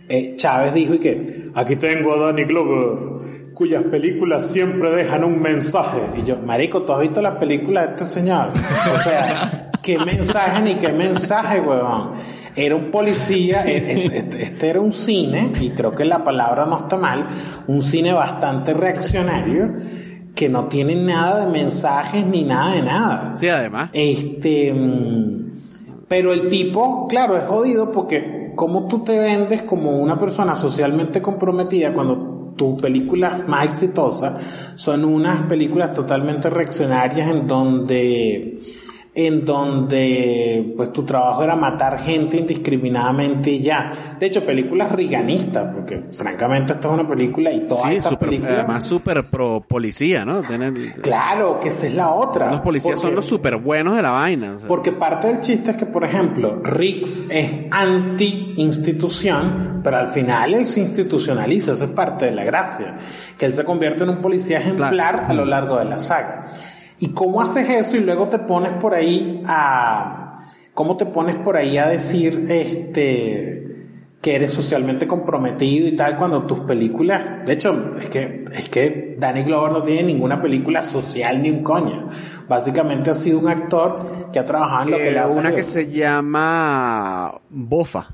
eh, 0.08 0.34
Chávez 0.36 0.74
dijo 0.74 0.94
y 0.94 0.98
que, 0.98 1.50
aquí 1.54 1.76
tengo 1.76 2.14
a 2.14 2.26
Danny 2.26 2.44
Glover, 2.44 3.52
cuyas 3.54 3.84
películas 3.84 4.46
siempre 4.46 4.90
dejan 4.90 5.24
un 5.24 5.40
mensaje. 5.40 5.98
Y 6.16 6.24
yo, 6.24 6.36
marico, 6.38 6.82
¿tú 6.82 6.92
has 6.92 7.00
visto 7.00 7.22
las 7.22 7.36
películas 7.36 7.86
de 7.86 7.90
este 7.92 8.04
señor? 8.04 8.50
O 8.92 8.98
sea, 8.98 9.70
¿qué 9.82 9.98
mensaje 9.98 10.62
ni 10.62 10.74
qué 10.74 10.92
mensaje, 10.92 11.60
huevón? 11.60 12.12
Era 12.56 12.76
un 12.76 12.90
policía, 12.90 13.64
eh, 13.66 14.10
este, 14.12 14.42
este 14.42 14.68
era 14.68 14.80
un 14.80 14.92
cine, 14.92 15.52
y 15.60 15.70
creo 15.70 15.92
que 15.92 16.04
la 16.04 16.22
palabra 16.22 16.66
no 16.66 16.80
está 16.80 16.96
mal, 16.96 17.26
un 17.66 17.82
cine 17.82 18.12
bastante 18.12 18.74
reaccionario, 18.74 19.74
que 20.34 20.48
no 20.48 20.66
tiene 20.66 20.96
nada 20.96 21.46
de 21.46 21.52
mensajes 21.52 22.26
ni 22.26 22.42
nada 22.42 22.74
de 22.74 22.82
nada. 22.82 23.32
Sí, 23.36 23.48
además. 23.48 23.90
Este, 23.92 24.72
mm, 24.72 25.44
pero 26.08 26.32
el 26.32 26.48
tipo, 26.48 27.06
claro, 27.08 27.36
es 27.36 27.44
jodido 27.44 27.92
porque 27.92 28.52
como 28.54 28.86
tú 28.86 29.04
te 29.04 29.18
vendes 29.18 29.62
como 29.62 29.90
una 29.98 30.18
persona 30.18 30.56
socialmente 30.56 31.20
comprometida 31.20 31.92
cuando 31.92 32.52
tus 32.56 32.80
películas 32.80 33.48
más 33.48 33.64
exitosas 33.66 34.72
son 34.76 35.04
unas 35.04 35.46
películas 35.46 35.92
totalmente 35.92 36.50
reaccionarias 36.50 37.28
en 37.28 37.46
donde 37.46 38.60
en 39.16 39.44
donde 39.44 40.74
pues 40.76 40.92
tu 40.92 41.04
trabajo 41.04 41.44
era 41.44 41.54
matar 41.54 42.00
gente 42.00 42.36
indiscriminadamente 42.36 43.52
y 43.52 43.60
ya. 43.60 43.90
De 44.18 44.26
hecho, 44.26 44.44
películas 44.44 44.90
riganistas, 44.90 45.72
porque 45.72 46.02
francamente 46.10 46.72
esta 46.72 46.88
es 46.88 46.94
una 46.94 47.08
película 47.08 47.52
y 47.52 47.60
todas 47.68 47.90
Sí, 47.90 47.96
estas 47.96 48.10
super, 48.10 48.28
películas... 48.28 48.54
además 48.58 48.84
súper 48.84 49.22
pro 49.24 49.60
policía, 49.66 50.24
¿no? 50.24 50.42
Tienen- 50.42 50.92
Claro, 51.00 51.60
que 51.60 51.68
esa 51.68 51.86
es 51.86 51.94
la 51.94 52.10
otra. 52.10 52.50
los 52.50 52.60
policías 52.60 52.98
son 53.00 53.14
los 53.14 53.24
súper 53.24 53.56
buenos 53.58 53.94
de 53.94 54.02
la 54.02 54.10
vaina. 54.10 54.54
o 54.56 54.58
sea. 54.58 54.66
porque 54.68 54.90
parte 54.92 55.28
del 55.28 55.40
chiste 55.40 55.70
es 55.70 55.76
que, 55.76 55.86
por 55.86 56.04
ejemplo, 56.04 56.60
Riggs 56.64 57.26
es 57.30 57.50
anti-institución, 57.70 59.80
pero 59.82 59.96
al 59.98 60.08
final 60.08 60.54
él 60.54 60.66
se 60.66 60.80
institucionaliza, 60.80 61.72
eso 61.74 61.84
es 61.84 61.90
parte 61.90 62.26
de 62.26 62.32
la 62.32 62.44
gracia, 62.44 62.96
que 63.38 63.46
él 63.46 63.52
se 63.54 63.64
convierte 63.64 64.04
en 64.04 64.10
un 64.10 64.16
policía 64.20 64.58
ejemplar 64.58 64.92
Claro. 64.92 65.20
a 65.28 65.32
lo 65.32 65.44
largo 65.44 65.78
de 65.78 65.84
la 65.84 65.98
saga. 65.98 66.46
¿Y 67.04 67.08
cómo 67.08 67.42
haces 67.42 67.68
eso 67.68 67.98
y 67.98 68.00
luego 68.00 68.28
te 68.28 68.38
pones 68.38 68.72
por 68.72 68.94
ahí 68.94 69.42
a... 69.46 70.46
¿Cómo 70.72 70.96
te 70.96 71.04
pones 71.04 71.36
por 71.36 71.54
ahí 71.54 71.76
a 71.76 71.86
decir, 71.86 72.46
este 72.48 73.60
que 74.22 74.34
eres 74.36 74.54
socialmente 74.54 75.06
comprometido 75.06 75.86
y 75.86 75.94
tal 75.96 76.16
cuando 76.16 76.46
tus 76.46 76.60
películas, 76.60 77.44
de 77.44 77.52
hecho, 77.52 77.94
es 78.00 78.08
que 78.08 78.46
es 78.54 78.70
que 78.70 79.16
Danny 79.18 79.42
Glover 79.42 79.70
no 79.70 79.82
tiene 79.82 80.04
ninguna 80.04 80.40
película 80.40 80.80
social 80.80 81.42
ni 81.42 81.50
un 81.50 81.62
coño. 81.62 82.08
Básicamente 82.48 83.10
ha 83.10 83.14
sido 83.14 83.38
un 83.38 83.48
actor 83.48 84.30
que 84.32 84.38
ha 84.38 84.44
trabajado 84.46 84.84
en 84.84 84.90
lo 84.92 84.96
que 84.96 85.08
Eh, 85.08 85.12
le 85.12 85.18
ha 85.18 85.26
una 85.26 85.54
que 85.54 85.62
se 85.62 85.88
llama 85.88 87.38
Bofa, 87.50 88.08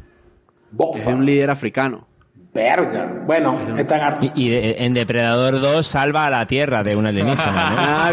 Bofa. 0.72 0.98
es 0.98 1.06
un 1.06 1.24
líder 1.24 1.48
africano. 1.50 2.08
Verga. 2.52 3.22
Bueno, 3.26 3.56
están 3.78 4.00
ar- 4.00 4.18
Y, 4.22 4.32
y 4.46 4.48
de- 4.50 4.84
en 4.84 4.92
Depredador 4.94 5.60
2 5.60 5.86
salva 5.86 6.26
a 6.26 6.30
la 6.30 6.46
Tierra 6.46 6.82
de 6.82 6.96
un 6.96 7.06
alienígena, 7.06 8.12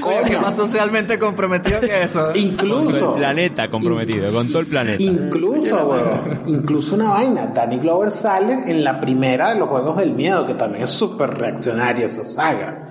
Coño, 0.00 0.16
¿qué 0.26 0.38
más 0.38 0.56
socialmente 0.56 1.18
comprometido 1.18 1.80
que 1.80 2.02
eso? 2.02 2.20
¿no? 2.20 2.26
Con 2.26 2.36
incluso 2.38 3.12
el 3.14 3.18
planeta 3.18 3.68
comprometido, 3.70 4.32
con 4.32 4.48
todo 4.48 4.60
el 4.60 4.66
planeta. 4.66 5.02
Incluso, 5.02 5.86
weón, 5.86 6.20
incluso 6.46 6.94
una 6.94 7.10
vaina. 7.10 7.46
Danny 7.54 7.78
Glover 7.78 8.10
sale 8.10 8.54
en 8.66 8.82
la 8.84 8.98
primera 9.00 9.52
de 9.52 9.60
los 9.60 9.68
Juegos 9.68 9.96
del 9.98 10.12
Miedo, 10.14 10.46
que 10.46 10.54
también 10.54 10.84
es 10.84 10.90
súper 10.90 11.30
reaccionaria 11.30 12.06
esa 12.06 12.24
saga. 12.24 12.88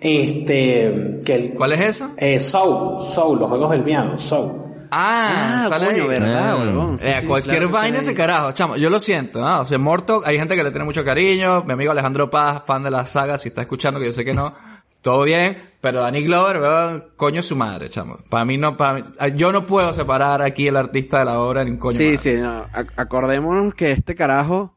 Este, 0.00 1.18
que 1.24 1.34
el, 1.34 1.54
¿Cuál 1.54 1.72
es 1.72 1.80
eso? 1.80 2.10
eh, 2.16 2.38
Soul, 2.40 3.00
Soul, 3.04 3.38
los 3.38 3.48
Juegos 3.48 3.70
del 3.70 3.84
Miedo, 3.84 4.18
Soul. 4.18 4.71
Ah, 4.94 5.66
sale 5.68 5.86
coño, 5.86 6.02
ahí. 6.02 6.08
verdad, 6.08 6.50
Ah. 6.52 6.56
huevón. 6.56 6.98
Sí, 6.98 7.08
Eh, 7.08 7.16
sí, 7.20 7.26
cualquier 7.26 7.56
claro 7.58 7.70
vaina 7.70 7.98
ese 7.98 8.14
carajo, 8.14 8.52
chamo, 8.52 8.76
yo 8.76 8.90
lo 8.90 9.00
siento, 9.00 9.40
¿no? 9.40 9.60
O 9.60 9.64
sea, 9.64 9.78
Mortok, 9.78 10.26
hay 10.26 10.36
gente 10.38 10.54
que 10.54 10.62
le 10.62 10.70
tiene 10.70 10.84
mucho 10.84 11.02
cariño, 11.04 11.64
mi 11.64 11.72
amigo 11.72 11.92
Alejandro 11.92 12.28
Paz, 12.30 12.62
fan 12.66 12.82
de 12.82 12.90
la 12.90 13.06
saga, 13.06 13.38
si 13.38 13.48
está 13.48 13.62
escuchando, 13.62 13.98
que 13.98 14.06
yo 14.06 14.12
sé 14.12 14.24
que 14.24 14.34
no, 14.34 14.52
todo 15.02 15.22
bien, 15.24 15.56
pero 15.80 16.02
Danny 16.02 16.22
Glover, 16.22 16.60
weón, 16.60 17.04
coño 17.16 17.42
su 17.42 17.56
madre, 17.56 17.88
chamo. 17.88 18.18
Para 18.30 18.44
mí 18.44 18.56
no, 18.58 18.76
para 18.76 18.94
mí- 18.94 19.02
yo 19.34 19.50
no 19.50 19.66
puedo 19.66 19.92
separar 19.94 20.42
aquí 20.42 20.68
el 20.68 20.76
artista 20.76 21.20
de 21.20 21.24
la 21.24 21.40
obra 21.40 21.64
ni 21.64 21.70
un 21.72 21.78
coño 21.78 21.96
Sí, 21.96 22.04
madre. 22.04 22.18
sí, 22.18 22.34
no. 22.36 22.66
Ac- 22.68 22.92
acordémonos 22.96 23.74
que 23.74 23.92
este 23.92 24.14
carajo 24.14 24.76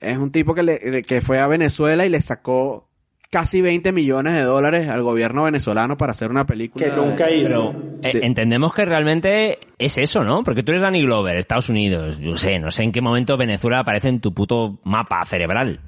es 0.00 0.18
un 0.18 0.32
tipo 0.32 0.54
que, 0.54 0.62
le, 0.64 1.02
que 1.04 1.20
fue 1.22 1.38
a 1.40 1.46
Venezuela 1.46 2.04
y 2.04 2.08
le 2.08 2.20
sacó 2.20 2.88
casi 3.32 3.62
20 3.62 3.92
millones 3.92 4.34
de 4.34 4.42
dólares 4.42 4.88
al 4.88 5.02
gobierno 5.02 5.44
venezolano 5.44 5.96
para 5.96 6.10
hacer 6.10 6.30
una 6.30 6.46
película. 6.46 6.84
Que 6.84 6.92
nunca 6.94 7.30
hizo. 7.30 7.74
Eh, 8.02 8.20
entendemos 8.22 8.74
que 8.74 8.84
realmente 8.84 9.58
es 9.78 9.96
eso, 9.96 10.22
¿no? 10.22 10.44
Porque 10.44 10.62
tú 10.62 10.72
eres 10.72 10.82
Danny 10.82 11.02
Glover, 11.02 11.38
Estados 11.38 11.70
Unidos, 11.70 12.18
yo 12.18 12.36
sé, 12.36 12.58
no 12.58 12.70
sé 12.70 12.82
en 12.82 12.92
qué 12.92 13.00
momento 13.00 13.38
Venezuela 13.38 13.78
aparece 13.78 14.08
en 14.08 14.20
tu 14.20 14.34
puto 14.34 14.78
mapa 14.84 15.24
cerebral. 15.24 15.80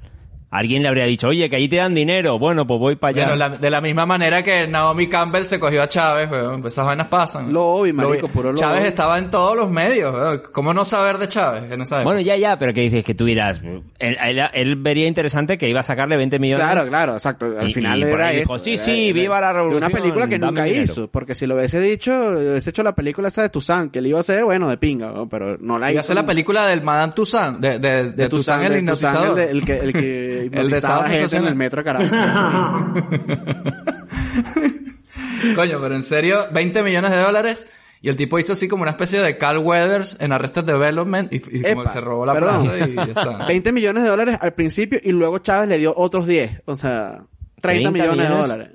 Alguien 0.51 0.83
le 0.83 0.87
habría 0.87 1.05
dicho, 1.05 1.27
oye, 1.27 1.49
que 1.49 1.57
allí 1.57 1.67
te 1.67 1.75
dan 1.77 1.93
dinero, 1.93 2.39
bueno, 2.39 2.65
pues 2.65 2.79
voy 2.79 2.95
para 2.95 3.09
allá. 3.11 3.23
Bueno, 3.29 3.35
la- 3.37 3.49
de 3.57 3.69
la 3.69 3.81
misma 3.81 4.05
manera 4.05 4.41
que 4.41 4.67
Naomi 4.67 5.07
Campbell 5.07 5.43
se 5.43 5.59
cogió 5.59 5.81
a 5.81 5.89
Chávez, 5.89 6.29
weón, 6.31 6.61
pues 6.61 6.73
esas 6.73 6.85
vainas 6.85 7.07
pasan. 7.09 7.51
Lobby, 7.51 7.91
marico, 7.91 8.27
puro 8.29 8.49
lobby. 8.51 8.59
Chávez 8.61 8.85
estaba 8.85 9.17
en 9.19 9.29
todos 9.29 9.57
los 9.57 9.69
medios, 9.69 10.13
weón. 10.13 10.41
¿Cómo 10.53 10.73
no 10.73 10.85
saber 10.85 11.17
de 11.17 11.27
Chávez 11.27 11.63
en 11.71 11.81
esa 11.81 11.95
época? 11.97 12.03
Bueno, 12.05 12.21
ya, 12.21 12.37
ya, 12.37 12.57
pero 12.57 12.73
que 12.73 12.81
dices 12.81 13.03
que 13.03 13.13
tú 13.15 13.25
dirás, 13.25 13.61
él, 13.99 14.17
él- 14.23 14.49
él 14.53 14.75
vería 14.77 15.07
interesante 15.07 15.57
que 15.57 15.67
iba 15.67 15.81
a 15.81 15.83
sacarle 15.83 16.15
20 16.15 16.39
millones. 16.39 16.65
Claro, 16.65 16.87
claro, 16.87 17.13
exacto. 17.15 17.47
Al 17.59 17.69
Y- 17.69 17.73
final 17.73 17.99
y 17.99 18.03
por 18.05 18.13
era 18.13 18.27
ahí 18.27 18.39
dijo, 18.39 18.55
eso. 18.55 18.63
sí, 18.63 18.73
era- 18.75 18.83
sí, 18.83 19.09
era- 19.09 19.13
viva 19.19 19.41
la 19.41 19.47
De 19.47 19.53
revolución. 19.53 19.83
una 19.83 19.89
película 19.99 20.27
que 20.29 20.39
nunca 20.39 20.63
dinero. 20.63 20.83
hizo. 20.83 21.07
Porque 21.09 21.35
si 21.35 21.47
lo 21.47 21.55
hubiese 21.55 21.81
dicho, 21.81 22.13
hubiese 22.13 22.69
hecho 22.69 22.83
la 22.83 22.95
película 22.95 23.27
esa 23.27 23.41
de 23.41 23.49
Tuzán, 23.49 23.89
que 23.89 23.99
le 23.99 24.09
iba 24.09 24.19
a 24.19 24.21
hacer, 24.21 24.43
bueno, 24.45 24.69
de 24.69 24.77
pinga, 24.77 25.11
¿no? 25.11 25.27
pero 25.27 25.57
no 25.59 25.77
la 25.79 25.87
Iba 25.91 25.99
hizo. 25.99 25.99
a 25.99 26.01
hacer 26.01 26.15
la 26.15 26.25
película 26.25 26.65
del 26.67 26.81
Madame 26.81 27.11
Toussaint, 27.13 27.59
de, 27.59 27.79
de, 27.79 28.11
de, 28.11 28.29
Toussaint 28.29 28.63
el 28.67 28.71
de 28.73 28.79
hipnotizador. 28.79 29.39
el, 29.39 29.45
de- 29.45 29.51
el 29.51 29.65
que, 29.65 29.77
el 29.77 29.91
que 29.93 30.34
El 30.41 30.51
de 30.51 30.57
hipnotizaba 30.61 30.81
Sábado 30.81 31.03
gente 31.03 31.15
en 31.15 31.19
Sensacional. 31.29 31.49
el 31.49 31.55
metro 31.55 31.81
de 31.81 31.85
Caracas. 31.85 32.11
Coño, 35.55 35.79
pero 35.81 35.95
en 35.95 36.03
serio, 36.03 36.45
20 36.51 36.83
millones 36.83 37.11
de 37.11 37.17
dólares. 37.17 37.67
Y 38.01 38.09
el 38.09 38.17
tipo 38.17 38.37
hizo 38.37 38.53
así 38.53 38.67
como 38.67 38.83
una 38.83 38.91
especie 38.91 39.19
de 39.19 39.37
Carl 39.37 39.57
Weathers 39.59 40.17
en 40.19 40.31
Arrested 40.31 40.63
Development 40.63 41.31
y, 41.33 41.37
y 41.37 41.61
como 41.63 41.81
Epa, 41.83 41.91
se 41.91 42.01
robó 42.01 42.25
la 42.25 42.33
perdón. 42.33 42.63
plata 42.63 42.87
y 42.87 42.95
ya 42.95 43.03
está. 43.03 43.45
20 43.47 43.71
millones 43.71 44.03
de 44.03 44.09
dólares 44.09 44.37
al 44.41 44.53
principio 44.53 44.99
y 45.01 45.11
luego 45.11 45.39
Chávez 45.39 45.69
le 45.69 45.77
dio 45.79 45.93
otros 45.95 46.27
10. 46.27 46.63
O 46.65 46.75
sea, 46.75 47.23
30 47.61 47.91
millones, 47.91 48.29
de 48.29 48.35
dólares. 48.35 48.69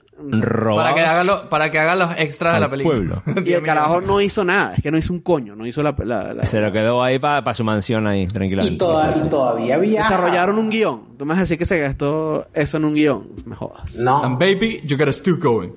Para 0.77 0.95
que 0.95 1.01
haga 1.01 1.25
lo- 1.25 1.49
para 1.49 1.71
que 1.71 1.79
haga 1.79 1.95
los 1.95 2.11
extras 2.19 2.55
de 2.55 2.61
la 2.61 2.71
película. 2.71 3.21
pueblo. 3.25 3.43
Y 3.47 3.53
el 3.53 3.63
carajo 3.63 4.01
no 4.01 4.21
hizo 4.21 4.45
nada. 4.45 4.75
Es 4.75 4.83
que 4.83 4.91
no 4.91 4.99
hizo 4.99 5.13
un 5.13 5.21
coño. 5.21 5.57
No 5.57 5.67
hizo 5.67 5.83
la... 5.83 5.95
la- 6.05 6.35
la- 6.35 6.45
Se 6.45 6.61
lo 6.61 6.71
quedó 6.73 7.03
ahí 7.03 7.19
para 7.19 7.55
su 7.55 7.65
mansión 7.65 8.07
ahí, 8.07 8.23
Y, 8.23 8.29
tranquilamente. 8.29 8.79
toda- 8.79 9.17
y 9.17 9.29
todavía 9.29 9.79
viaja. 9.79 10.09
Desarrollaron 10.09 10.59
un 10.59 10.71
guion. 10.71 11.17
Tú 11.19 11.25
me 11.25 11.31
vas 11.31 11.39
a 11.39 11.41
decir 11.43 11.59
que 11.59 11.65
se 11.67 11.79
gastó 11.79 12.47
eso 12.55 12.77
en 12.77 12.85
un 12.85 12.95
guion. 12.95 13.29
Me 13.45 13.57
jodas. 13.57 13.97
No. 13.97 14.23
And 14.25 14.39
baby, 14.39 14.81
you 14.85 14.97
got 14.97 15.09
a 15.09 15.13
stew 15.13 15.39
going. 15.39 15.73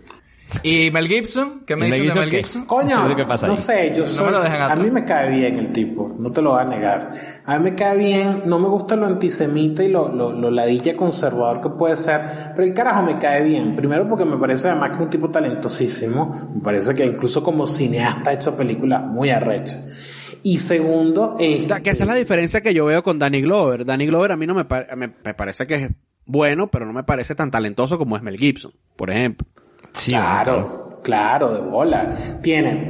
¿Y 0.62 0.92
Mel 0.92 1.08
Gibson? 1.08 1.64
¿Qué 1.66 1.76
me 1.76 1.88
¿Y 1.88 1.90
Mel 1.90 2.02
dicen 2.02 2.04
de 2.04 2.04
Gibson 2.04 2.20
Mel 2.22 2.30
qué? 2.30 2.38
Gibson? 2.38 2.66
Coño, 2.66 3.16
¿Qué 3.16 3.24
pasa 3.26 3.48
no 3.48 3.56
sé, 3.58 3.92
yo 3.96 4.02
No 4.02 4.06
soy, 4.06 4.26
me 4.28 4.32
lo 4.34 4.44
dejen 4.44 4.62
a 4.62 4.76
mí 4.76 4.92
me 4.92 5.04
cae 5.06 5.30
bien 5.32 5.58
el 5.58 5.72
tipo, 5.72 6.16
no 6.20 6.32
te 6.32 6.42
lo 6.42 6.52
voy 6.52 6.62
a 6.62 6.66
negar. 6.66 7.12
A 7.46 7.58
mí 7.58 7.64
me 7.64 7.76
cae 7.76 7.98
bien, 7.98 8.44
no 8.46 8.60
me 8.60 8.68
gusta 8.68 8.96
lo 8.96 9.06
antisemita 9.08 9.84
y 9.84 9.90
lo, 9.90 10.10
lo, 10.10 10.32
lo 10.32 10.52
ladilla 10.52 10.96
conservador 10.96 11.62
que 11.62 11.70
puede 11.70 11.96
ser, 11.98 12.22
pero 12.56 12.68
el 12.68 12.74
carajo 12.74 13.02
me 13.04 13.18
cae 13.18 13.44
bien. 13.44 13.76
Primero 13.76 14.08
porque 14.08 14.26
me 14.26 14.38
parece 14.38 14.70
además 14.70 14.90
que 14.92 14.96
es 14.98 15.02
un 15.02 15.10
tipo 15.10 15.30
talentosísimo, 15.30 16.52
me 16.56 16.62
parece 16.62 16.94
que 16.94 17.06
incluso 17.06 17.44
como 17.44 17.66
cineasta 17.68 18.30
ha 18.30 18.34
hecho 18.34 18.56
películas 18.56 19.04
muy 19.04 19.30
arrechas. 19.30 20.10
Y 20.46 20.58
segundo, 20.58 21.38
es 21.40 21.68
Que 21.82 21.90
esa 21.90 22.04
es 22.04 22.08
la 22.08 22.16
diferencia 22.16 22.60
que 22.62 22.74
yo 22.74 22.86
veo 22.86 23.02
con 23.02 23.18
Danny 23.18 23.42
Glover. 23.42 23.86
Danny 23.86 24.06
Glover 24.08 24.34
a 24.34 24.38
mí 24.38 24.46
no 24.46 24.54
me, 24.54 24.66
pa- 24.66 24.88
me, 24.98 25.14
me 25.24 25.34
parece 25.34 25.66
que 25.66 25.76
es 25.76 25.90
bueno, 26.26 26.70
pero 26.70 26.86
no 26.86 26.92
me 26.94 27.04
parece 27.04 27.34
tan 27.34 27.50
talentoso 27.50 27.98
como 27.98 28.18
es 28.18 28.24
Mel 28.24 28.38
Gibson, 28.38 28.74
por 28.98 29.10
ejemplo. 29.10 29.48
Sí, 29.94 30.12
Claro, 30.12 31.00
claro, 31.04 31.54
de 31.54 31.62
bola. 31.62 32.08
Tiene 32.42 32.86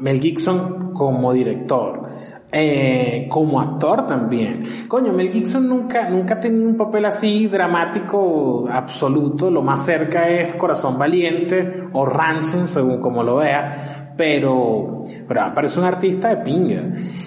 Mel 0.00 0.20
Gibson 0.20 0.92
como 0.92 1.32
director, 1.32 2.06
eh, 2.52 3.26
como 3.30 3.60
actor 3.60 4.06
también. 4.06 4.62
Coño, 4.88 5.12
Mel 5.12 5.30
Gibson 5.30 5.68
nunca, 5.68 6.08
nunca 6.08 6.34
ha 6.34 6.40
tenido 6.40 6.68
un 6.68 6.76
papel 6.76 7.04
así 7.06 7.46
dramático 7.46 8.66
absoluto. 8.70 9.50
Lo 9.50 9.62
más 9.62 9.84
cerca 9.84 10.28
es 10.28 10.54
Corazón 10.56 10.98
Valiente 10.98 11.84
o 11.92 12.04
Ransom, 12.06 12.66
según 12.68 13.00
como 13.00 13.22
lo 13.22 13.36
vea. 13.36 14.12
Pero, 14.16 15.04
pero 15.28 15.52
parece 15.54 15.78
un 15.80 15.86
artista 15.86 16.28
de 16.34 16.36
pinga. 16.38 16.82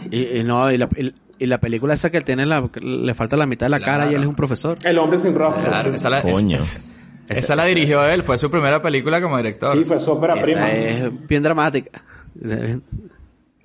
Y, 0.09 0.39
y 0.39 0.43
no, 0.43 0.71
y 0.71 0.77
la, 0.77 0.89
y- 0.97 1.13
y 1.41 1.45
la 1.45 1.59
película 1.59 1.93
esa 1.93 2.09
que 2.09 2.17
él 2.17 2.25
tiene, 2.25 2.45
la, 2.45 2.69
le 2.81 3.13
falta 3.13 3.37
la 3.37 3.45
mitad 3.45 3.67
de 3.67 3.69
la 3.71 3.79
cara 3.79 4.11
y 4.11 4.15
él 4.15 4.21
es 4.23 4.27
un 4.27 4.35
profesor. 4.35 4.75
El 4.83 4.97
hombre 4.97 5.17
sin 5.19 5.35
rostro. 5.35 5.63
Claro, 5.71 5.89
sí. 5.89 5.95
esa 5.95 6.09
la, 6.09 6.21
Coño. 6.21 6.57
es- 6.57 6.79
esa 7.29 7.55
la 7.55 7.65
dirigió 7.65 8.05
él, 8.05 8.23
fue 8.23 8.37
su 8.37 8.49
primera 8.51 8.81
película 8.81 9.21
como 9.21 9.37
director. 9.37 9.71
Sí, 9.71 9.85
fue 9.85 9.99
su 9.99 10.11
ópera 10.11 10.33
Esa 10.35 10.43
prima. 10.43 10.71
es 10.71 11.27
bien 11.27 11.43
dramática. 11.43 12.03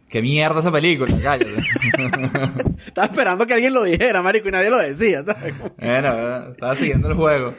Qué 0.08 0.22
mierda 0.22 0.60
esa 0.60 0.70
película, 0.70 1.12
cállate. 1.22 1.50
Estaba 2.86 3.06
esperando 3.06 3.46
que 3.46 3.54
alguien 3.54 3.74
lo 3.74 3.82
dijera, 3.82 4.22
marico, 4.22 4.48
y 4.48 4.52
nadie 4.52 4.70
lo 4.70 4.78
decía, 4.78 5.24
¿sabes? 5.24 5.54
Bueno, 5.78 6.50
estaba 6.52 6.76
siguiendo 6.76 7.08
el 7.08 7.14
juego. 7.14 7.52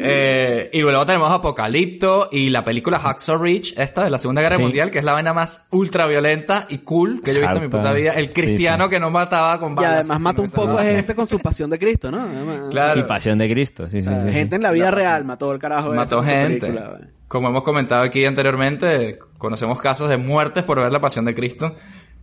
Eh, 0.00 0.70
y 0.72 0.80
luego 0.80 1.04
tenemos 1.06 1.30
Apocalipto 1.32 2.28
y 2.30 2.50
la 2.50 2.62
película 2.64 2.98
Hacksaw 2.98 3.36
Ridge, 3.38 3.74
esta 3.76 4.04
de 4.04 4.10
la 4.10 4.18
Segunda 4.18 4.42
Guerra 4.42 4.56
Sí. 4.56 4.62
Mundial, 4.62 4.90
que 4.90 4.98
es 4.98 5.04
la 5.04 5.12
vaina 5.12 5.32
más 5.32 5.66
ultra 5.70 6.06
violenta 6.06 6.66
y 6.68 6.78
cool 6.78 7.20
que 7.22 7.32
yo 7.32 7.38
he 7.38 7.42
visto 7.42 7.56
en 7.56 7.62
mi 7.62 7.68
puta 7.68 7.92
vida. 7.92 8.12
El 8.12 8.32
cristiano 8.32 8.84
sí. 8.84 8.90
que 8.90 9.00
no 9.00 9.10
mataba 9.10 9.58
con 9.58 9.72
Y 9.72 9.76
balas. 9.76 9.92
además 10.10 10.20
mata 10.20 10.42
un 10.42 10.50
poco 10.50 10.78
a 10.78 10.88
este 10.90 11.14
con 11.14 11.26
su 11.26 11.38
pasión 11.38 11.68
de 11.70 11.78
Cristo, 11.78 12.10
¿no? 12.10 12.24
Claro. 12.70 13.00
Y 13.00 13.04
Pasión 13.04 13.38
de 13.38 13.50
Cristo, 13.50 13.86
sí, 13.86 14.02
sí. 14.02 14.08
Gente 14.30 14.56
en 14.56 14.62
la 14.62 14.70
vida 14.72 14.90
real 14.90 15.24
mató 15.24 15.52
el 15.52 15.58
carajo. 15.58 15.92
Mató 15.94 16.22
gente. 16.22 16.60
película. 16.60 16.98
Como 17.26 17.48
hemos 17.48 17.62
comentado 17.62 18.02
aquí 18.02 18.24
anteriormente, 18.24 19.18
conocemos 19.36 19.80
casos 19.80 20.08
de 20.08 20.16
muertes 20.16 20.64
por 20.64 20.80
ver 20.80 20.90
la 20.92 21.00
pasión 21.00 21.24
de 21.24 21.34
Cristo. 21.34 21.74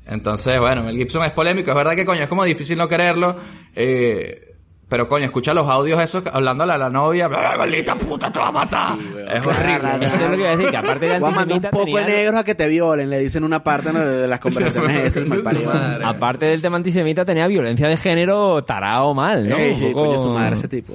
Entonces, 0.07 0.59
bueno, 0.59 0.83
Mel 0.83 0.97
Gibson 0.97 1.23
es 1.23 1.31
polémico. 1.31 1.71
Es 1.71 1.75
verdad 1.75 1.95
que, 1.95 2.05
coño, 2.05 2.21
es 2.21 2.27
como 2.27 2.43
difícil 2.43 2.77
no 2.77 2.87
quererlo. 2.87 3.35
Eh, 3.75 4.44
pero, 4.87 5.07
coño, 5.07 5.25
escucha 5.25 5.53
los 5.53 5.67
audios 5.67 6.01
esos 6.01 6.23
hablándole 6.31 6.73
a 6.73 6.77
la 6.77 6.89
novia. 6.89 7.27
"Ay, 7.35 7.57
maldita 7.57 7.95
puta, 7.95 8.31
te 8.31 8.37
va 8.39 8.47
a 8.47 8.51
matar. 8.51 8.97
es 9.33 9.45
horrible. 9.45 9.89
Eso 10.05 10.15
es 10.15 10.21
lo 10.21 10.29
que 10.31 10.37
iba 10.41 10.47
a 10.49 10.55
decir, 10.55 10.69
que 10.69 10.77
aparte 10.77 11.05
de 11.07 11.19
Voy 11.19 11.31
a 11.31 11.35
mandar 11.35 11.57
un 11.57 11.69
poco 11.71 11.85
tenía- 11.85 12.05
de 12.05 12.11
negros 12.17 12.35
a 12.39 12.43
que 12.43 12.55
te 12.55 12.67
violen, 12.67 13.09
le 13.09 13.19
dicen 13.19 13.43
una 13.43 13.63
parte 13.63 13.91
¿no? 13.91 13.99
de, 13.99 14.27
las 14.27 14.39
conversaciones 14.39 15.15
ese, 15.15 15.19
el. 15.21 16.03
Aparte 16.03 16.45
del 16.45 16.61
tema 16.61 16.77
antisemita 16.77 17.25
tenía 17.25 17.47
violencia 17.47 17.87
de 17.87 17.97
género 17.97 18.63
tarao 18.63 19.13
mal, 19.13 19.47
¿no? 19.49 19.55
Ey, 19.57 19.91
poco- 19.93 20.05
coño, 20.07 20.19
su 20.19 20.29
madre 20.29 20.55
ese 20.55 20.67
tipo. 20.67 20.93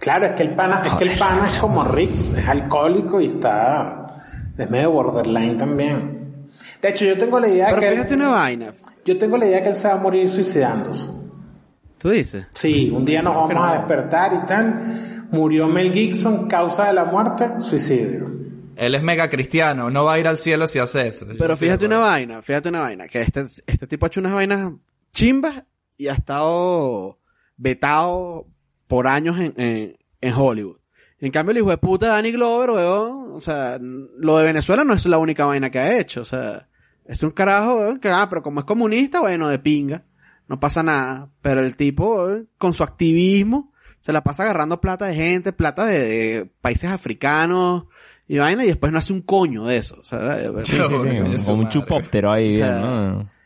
Claro, 0.00 0.26
es 0.26 0.32
que 0.32 0.44
el 0.44 0.54
pana, 0.54 0.82
es 0.86 0.92
que 0.94 1.04
el 1.04 1.18
pana 1.18 1.44
es 1.44 1.54
como 1.58 1.82
Riggs, 1.84 2.30
es 2.32 2.46
alcohólico 2.48 3.20
y 3.20 3.26
está, 3.26 4.14
es 4.56 4.70
medio 4.70 4.92
borderline 4.92 5.56
también. 5.56 6.46
De 6.80 6.88
hecho, 6.90 7.04
yo 7.04 7.18
tengo 7.18 7.40
la 7.40 7.48
idea 7.48 7.66
Pero 7.70 7.80
que 7.80 7.90
fíjate 7.90 8.14
una 8.14 8.28
vaina. 8.28 8.72
yo 9.04 9.18
tengo 9.18 9.36
la 9.36 9.46
idea 9.46 9.60
que 9.60 9.70
él 9.70 9.74
se 9.74 9.88
va 9.88 9.94
a 9.94 9.96
morir 9.96 10.28
suicidándose. 10.28 11.10
¿Tú 11.98 12.10
dices? 12.10 12.46
Sí, 12.50 12.90
un 12.90 13.04
día 13.04 13.22
nos 13.22 13.34
vamos 13.34 13.56
a 13.56 13.78
despertar 13.78 14.32
y 14.32 14.46
tal. 14.46 15.26
Murió 15.30 15.68
Mel 15.68 15.92
Gibson, 15.92 16.48
causa 16.48 16.86
de 16.86 16.92
la 16.94 17.04
muerte, 17.04 17.60
suicidio. 17.60 18.30
Él 18.76 18.94
es 18.94 19.02
mega 19.02 19.28
cristiano. 19.28 19.90
No 19.90 20.04
va 20.04 20.14
a 20.14 20.18
ir 20.18 20.28
al 20.28 20.36
cielo 20.36 20.68
si 20.68 20.78
hace 20.78 21.08
eso. 21.08 21.26
Pero 21.36 21.56
fíjate 21.56 21.86
una 21.86 21.98
vaina, 21.98 22.40
fíjate 22.40 22.68
una 22.68 22.80
vaina, 22.80 23.08
que 23.08 23.20
este, 23.20 23.42
este 23.66 23.86
tipo 23.86 24.06
ha 24.06 24.08
hecho 24.08 24.20
unas 24.20 24.32
vainas 24.32 24.72
chimbas 25.12 25.64
y 25.96 26.06
ha 26.06 26.12
estado 26.12 27.18
vetado 27.56 28.46
por 28.86 29.08
años 29.08 29.38
en, 29.38 29.52
en, 29.56 29.96
en 30.20 30.34
Hollywood. 30.34 30.78
En 31.20 31.32
cambio, 31.32 31.50
el 31.50 31.58
hijo 31.58 31.70
de 31.70 31.78
puta 31.78 32.08
Danny 32.08 32.30
Glover, 32.30 32.70
weón, 32.70 33.32
o 33.32 33.40
sea, 33.40 33.78
lo 33.80 34.38
de 34.38 34.44
Venezuela 34.44 34.84
no 34.84 34.94
es 34.94 35.04
la 35.06 35.18
única 35.18 35.46
vaina 35.46 35.68
que 35.68 35.80
ha 35.80 35.98
hecho, 35.98 36.20
o 36.20 36.24
sea, 36.24 36.68
es 37.04 37.22
un 37.24 37.32
carajo, 37.32 37.78
weón, 37.78 37.98
que, 37.98 38.08
ah, 38.08 38.28
pero 38.30 38.40
como 38.40 38.60
es 38.60 38.66
comunista, 38.66 39.20
bueno, 39.20 39.48
de 39.48 39.58
pinga, 39.58 40.04
no 40.48 40.58
pasa 40.58 40.82
nada. 40.82 41.30
Pero 41.42 41.60
el 41.60 41.76
tipo, 41.76 42.24
weón, 42.24 42.48
con 42.58 42.74
su 42.74 42.82
activismo, 42.82 43.72
se 44.00 44.12
la 44.12 44.22
pasa 44.22 44.44
agarrando 44.44 44.80
plata 44.80 45.06
de 45.06 45.14
gente, 45.14 45.52
plata 45.52 45.86
de, 45.86 45.98
de 45.98 46.50
países 46.60 46.90
africanos 46.90 47.84
y 48.28 48.38
vaina, 48.38 48.64
y 48.64 48.68
después 48.68 48.92
no 48.92 48.98
hace 48.98 49.12
un 49.12 49.22
coño 49.22 49.64
de 49.64 49.78
eso, 49.78 49.96
o 50.00 50.04
sea, 50.04 50.38
Sí, 50.62 50.76
sí, 50.76 51.38
sí, 51.38 51.46
como 51.46 51.62
un 51.62 51.68
chupóptero 51.70 52.30
ahí, 52.30 52.52
O 52.52 52.56
bien, 52.56 52.80
¿no? 52.80 53.38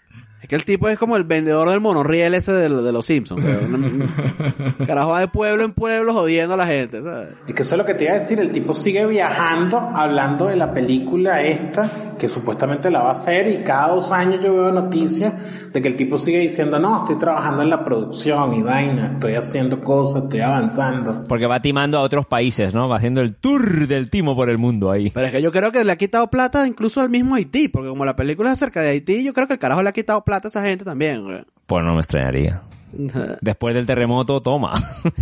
Es 0.42 0.48
que 0.48 0.57
el 0.57 0.64
tipo 0.64 0.88
es 0.88 0.98
como 0.98 1.16
el 1.16 1.22
vendedor 1.22 1.70
del 1.70 1.80
monorriel 1.80 2.34
ese 2.34 2.53
de, 2.53 2.68
de 2.68 2.92
los 2.92 3.07
Simpsons. 3.07 3.40
Carajo 4.88 5.11
va 5.11 5.20
de 5.20 5.28
pueblo 5.28 5.62
en 5.62 5.72
pueblo 5.72 6.12
jodiendo 6.12 6.55
a 6.55 6.57
la 6.57 6.66
gente, 6.66 7.00
¿sabes? 7.00 7.28
Es 7.46 7.55
que 7.55 7.62
eso 7.62 7.76
es 7.76 7.78
lo 7.78 7.84
que 7.84 7.94
te 7.94 8.05
iba 8.05 8.14
a 8.14 8.18
decir, 8.18 8.40
el 8.40 8.50
tipo 8.50 8.74
sigue 8.74 9.07
viajando 9.07 9.78
hablando 9.78 10.48
de 10.48 10.57
la 10.57 10.74
película 10.74 11.42
esta, 11.44 11.88
que 12.18 12.28
supuestamente 12.28 12.90
la 12.90 13.03
va 13.03 13.11
a 13.11 13.12
hacer, 13.12 13.46
y 13.46 13.62
cada 13.62 13.94
dos 13.94 14.11
años 14.11 14.40
yo 14.42 14.53
veo 14.53 14.72
noticias 14.72 15.62
de 15.73 15.81
que 15.81 15.89
el 15.89 15.97
tipo 15.97 16.18
sigue 16.18 16.39
diciendo, 16.39 16.79
no, 16.79 17.01
estoy 17.01 17.16
trabajando 17.16 17.62
en 17.62 17.70
la 17.70 17.85
producción 17.85 18.55
y 18.55 18.62
vaina, 18.62 19.12
estoy 19.14 19.35
haciendo 19.35 19.81
cosas, 19.81 20.25
estoy 20.25 20.41
avanzando. 20.41 21.25
Porque 21.25 21.47
va 21.47 21.61
timando 21.61 21.99
a 21.99 22.03
otros 22.03 22.27
países, 22.27 22.75
¿no? 22.75 22.89
Va 22.89 22.97
haciendo 22.97 23.20
el 23.20 23.35
tour 23.37 23.87
del 23.87 24.11
timo 24.11 24.37
por 24.37 24.51
el 24.51 24.59
mundo 24.59 24.91
ahí. 24.91 25.11
Pero 25.11 25.27
es 25.27 25.33
que 25.33 25.41
yo 25.43 25.51
creo 25.51 25.73
que 25.73 25.85
le 25.85 25.93
ha 25.93 25.97
quitado 25.97 26.29
plata 26.29 26.66
incluso 26.66 27.01
al 27.01 27.09
mismo 27.09 27.35
Haití, 27.35 27.68
porque 27.68 27.89
como 27.89 28.05
la 28.05 28.16
película 28.16 28.51
es 28.51 28.59
acerca 28.59 28.83
de 28.83 28.91
Haití, 28.91 29.25
yo 29.25 29.33
creo 29.33 29.47
que 29.47 29.55
el 29.55 29.59
carajo 29.59 29.83
le 29.83 29.89
ha 29.89 29.93
quitado 29.93 30.23
plata 30.25 30.49
a 30.49 30.51
esa 30.51 30.62
gente 30.62 30.85
también, 30.85 31.25
weón. 31.25 31.47
Pues 31.66 31.85
no 31.85 31.95
me 31.95 32.01
extrañaría. 32.01 32.62
Después 33.41 33.75
del 33.75 33.87
terremoto, 33.87 34.43
toma. 34.43 34.73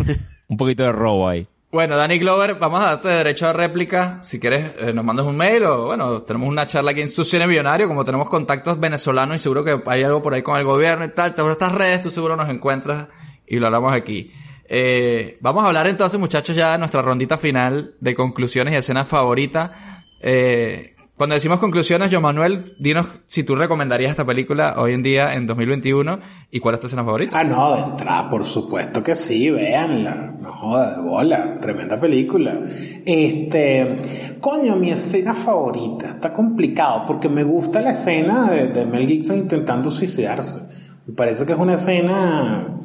un 0.49 0.57
poquito 0.57 0.83
de 0.83 0.93
robo 0.93 1.29
ahí. 1.29 1.47
Bueno, 1.73 1.97
Danny 1.97 2.19
Glover, 2.19 2.57
vamos 2.57 2.81
a 2.81 2.87
darte 2.87 3.07
derecho 3.07 3.47
a 3.47 3.53
réplica. 3.53 4.19
Si 4.25 4.41
quieres, 4.41 4.73
eh, 4.77 4.93
nos 4.93 5.05
mandas 5.05 5.25
un 5.25 5.37
mail 5.37 5.63
o, 5.67 5.87
bueno, 5.87 6.23
tenemos 6.23 6.49
una 6.49 6.67
charla 6.67 6.91
aquí 6.91 7.01
en 7.01 7.09
su 7.09 7.25
cine 7.25 7.47
millonario. 7.47 7.87
Como 7.87 8.05
tenemos 8.05 8.29
contactos 8.29 8.81
venezolanos 8.81 9.37
y 9.37 9.39
seguro 9.39 9.63
que 9.63 9.81
hay 9.87 10.03
algo 10.03 10.21
por 10.21 10.35
ahí 10.35 10.43
con 10.43 10.59
el 10.59 10.65
gobierno 10.65 11.05
y 11.05 11.11
tal, 11.11 11.33
todas 11.33 11.53
estas 11.53 11.73
redes, 11.73 12.03
tú 12.03 12.11
seguro 12.11 12.35
nos 12.35 12.49
encuentras 12.49 13.07
y 13.47 13.61
lo 13.61 13.67
hablamos 13.67 13.93
aquí. 13.93 14.33
Eh, 14.65 15.37
vamos 15.43 15.63
a 15.63 15.69
hablar 15.69 15.87
entonces, 15.87 16.19
muchachos, 16.19 16.57
ya 16.57 16.73
de 16.73 16.79
nuestra 16.79 17.03
rondita 17.03 17.39
final 17.39 17.95
de 18.01 18.17
conclusiones 18.17 18.75
y 18.75 18.77
escenas 18.77 19.07
favoritas. 19.07 19.71
Eh, 20.21 20.97
cuando 21.21 21.35
decimos 21.35 21.59
conclusiones, 21.59 22.09
Joan 22.11 22.23
Manuel, 22.23 22.77
dinos 22.79 23.07
si 23.27 23.45
tú 23.45 23.55
recomendarías 23.55 24.13
esta 24.13 24.25
película 24.25 24.77
hoy 24.79 24.95
en 24.95 25.03
día, 25.03 25.35
en 25.35 25.47
2021, 25.47 26.19
y 26.51 26.61
cuál 26.61 26.77
es 26.77 26.81
tu 26.81 26.87
escena 26.87 27.05
favorita. 27.05 27.39
Ah, 27.39 27.45
no, 27.45 27.77
de 27.77 27.83
entrada, 27.83 28.31
por 28.31 28.43
supuesto 28.43 29.03
que 29.03 29.15
sí, 29.15 29.51
véanla. 29.51 30.33
No 30.41 30.51
joda, 30.51 30.97
de 30.97 31.03
bola, 31.07 31.51
tremenda 31.61 32.01
película. 32.01 32.61
Este, 33.05 33.99
coño, 34.41 34.77
mi 34.77 34.93
escena 34.93 35.35
favorita, 35.35 36.09
está 36.09 36.33
complicado, 36.33 37.05
porque 37.07 37.29
me 37.29 37.45
gusta 37.45 37.83
la 37.83 37.91
escena 37.91 38.51
de 38.51 38.87
Mel 38.87 39.07
Gibson 39.07 39.37
intentando 39.37 39.91
suicidarse. 39.91 40.61
Me 41.07 41.13
parece 41.13 41.45
que 41.45 41.53
es 41.53 41.59
una 41.59 41.75
escena, 41.75 42.81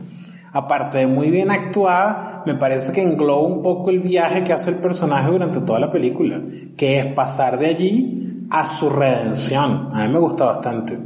aparte 0.56 1.00
de 1.00 1.08
muy 1.08 1.32
bien 1.32 1.52
actuada, 1.52 2.42
me 2.46 2.56
parece 2.56 2.94
que 2.94 3.02
engloba 3.02 3.46
un 3.46 3.62
poco 3.62 3.90
el 3.90 4.00
viaje 4.00 4.42
que 4.42 4.54
hace 4.54 4.72
el 4.72 4.78
personaje 4.78 5.30
durante 5.30 5.60
toda 5.60 5.82
la 5.82 5.92
película, 5.92 6.42
que 6.78 6.98
es 7.00 7.06
pasar 7.08 7.60
de 7.60 7.68
allí 7.68 8.46
a 8.50 8.66
su 8.66 8.90
redención. 8.90 9.90
A 9.92 10.08
mí 10.08 10.14
me 10.14 10.20
gusta 10.20 10.46
bastante. 10.46 10.98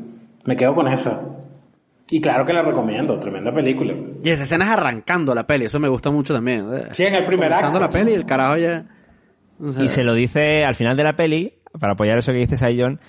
Me 0.45 0.56
quedo 0.56 0.76
con 0.76 0.88
esa. 0.88 1.22
Y 2.12 2.22
claro 2.22 2.45
que 2.45 2.54
la 2.54 2.62
recomiendo, 2.62 3.18
tremenda 3.18 3.52
película. 3.52 3.95
Y 4.24 4.30
esa 4.30 4.43
escena 4.43 4.66
es 4.66 4.72
arrancando 4.72 5.34
la 5.34 5.47
peli, 5.47 5.66
eso 5.66 5.80
me 5.80 5.88
gusta 5.88 6.12
mucho 6.12 6.32
también. 6.32 6.68
Sí, 6.91 7.06
en 7.06 7.16
el 7.16 7.26
primer 7.26 7.50
Comenzando 7.50 7.80
acto. 7.80 7.88
la 7.88 7.91
peli 7.91 8.12
y 8.12 8.16
el 8.16 8.28
carajo 8.28 8.58
ya... 8.58 8.86
Y 9.82 9.88
se 9.88 10.04
lo 10.04 10.14
dice 10.14 10.64
al 10.64 10.76
final 10.76 10.95
de 10.95 11.04
la 11.04 11.16
peli, 11.16 11.56
para 11.80 11.93
apoyar 11.93 12.20
eso 12.20 12.32
que 12.32 12.38
dices 12.38 12.62
ahí, 12.62 12.80
John, 12.80 13.00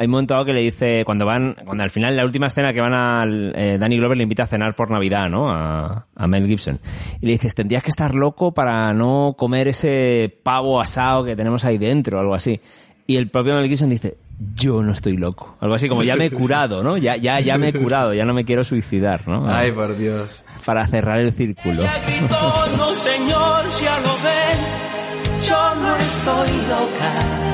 hay 0.00 0.06
un 0.06 0.12
momento 0.12 0.32
dado 0.32 0.46
que 0.46 0.54
le 0.54 0.62
dice, 0.62 1.02
cuando 1.04 1.26
van, 1.26 1.54
cuando 1.62 1.84
al 1.84 1.90
final, 1.90 2.16
la 2.16 2.24
última 2.24 2.46
escena 2.46 2.72
que 2.72 2.80
van 2.80 2.94
al, 2.94 3.52
eh, 3.54 3.76
Danny 3.78 3.98
Glover 3.98 4.16
le 4.16 4.22
invita 4.22 4.44
a 4.44 4.46
cenar 4.46 4.74
por 4.74 4.90
Navidad, 4.90 5.28
¿no? 5.28 5.50
A, 5.50 6.06
a 6.16 6.26
Mel 6.26 6.46
Gibson. 6.46 6.80
Y 7.20 7.26
le 7.26 7.32
dices, 7.32 7.54
tendrías 7.54 7.82
que 7.82 7.90
estar 7.90 8.14
loco 8.14 8.54
para 8.54 8.94
no 8.94 9.34
comer 9.36 9.68
ese 9.68 10.34
pavo 10.42 10.80
asado 10.80 11.22
que 11.22 11.36
tenemos 11.36 11.66
ahí 11.66 11.76
dentro, 11.76 12.18
algo 12.18 12.34
así. 12.34 12.58
Y 13.06 13.16
el 13.16 13.28
propio 13.28 13.54
Mel 13.54 13.68
Gibson 13.68 13.90
dice, 13.90 14.16
yo 14.54 14.82
no 14.82 14.92
estoy 14.92 15.18
loco. 15.18 15.58
Algo 15.60 15.74
así 15.74 15.86
como, 15.86 16.02
ya 16.02 16.16
me 16.16 16.24
he 16.24 16.30
curado, 16.30 16.82
¿no? 16.82 16.96
Ya, 16.96 17.16
ya, 17.16 17.38
ya 17.40 17.58
me 17.58 17.68
he 17.68 17.72
curado, 17.74 18.14
ya 18.14 18.24
no 18.24 18.32
me 18.32 18.46
quiero 18.46 18.64
suicidar, 18.64 19.28
¿no? 19.28 19.52
Ay, 19.54 19.70
por 19.70 19.94
Dios. 19.98 20.46
Para 20.64 20.86
cerrar 20.86 21.18
el 21.18 21.34
círculo. 21.34 21.82
no 21.82 22.94
señor, 22.94 23.64
ya 23.82 23.98
lo 24.00 24.14
ven, 24.24 25.42
yo 25.46 25.74
no 25.74 25.94
estoy 25.94 26.48
loca. 26.70 27.49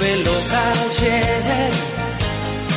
Estuve 0.00 0.24
loca 0.24 0.72
ayer, 0.72 1.70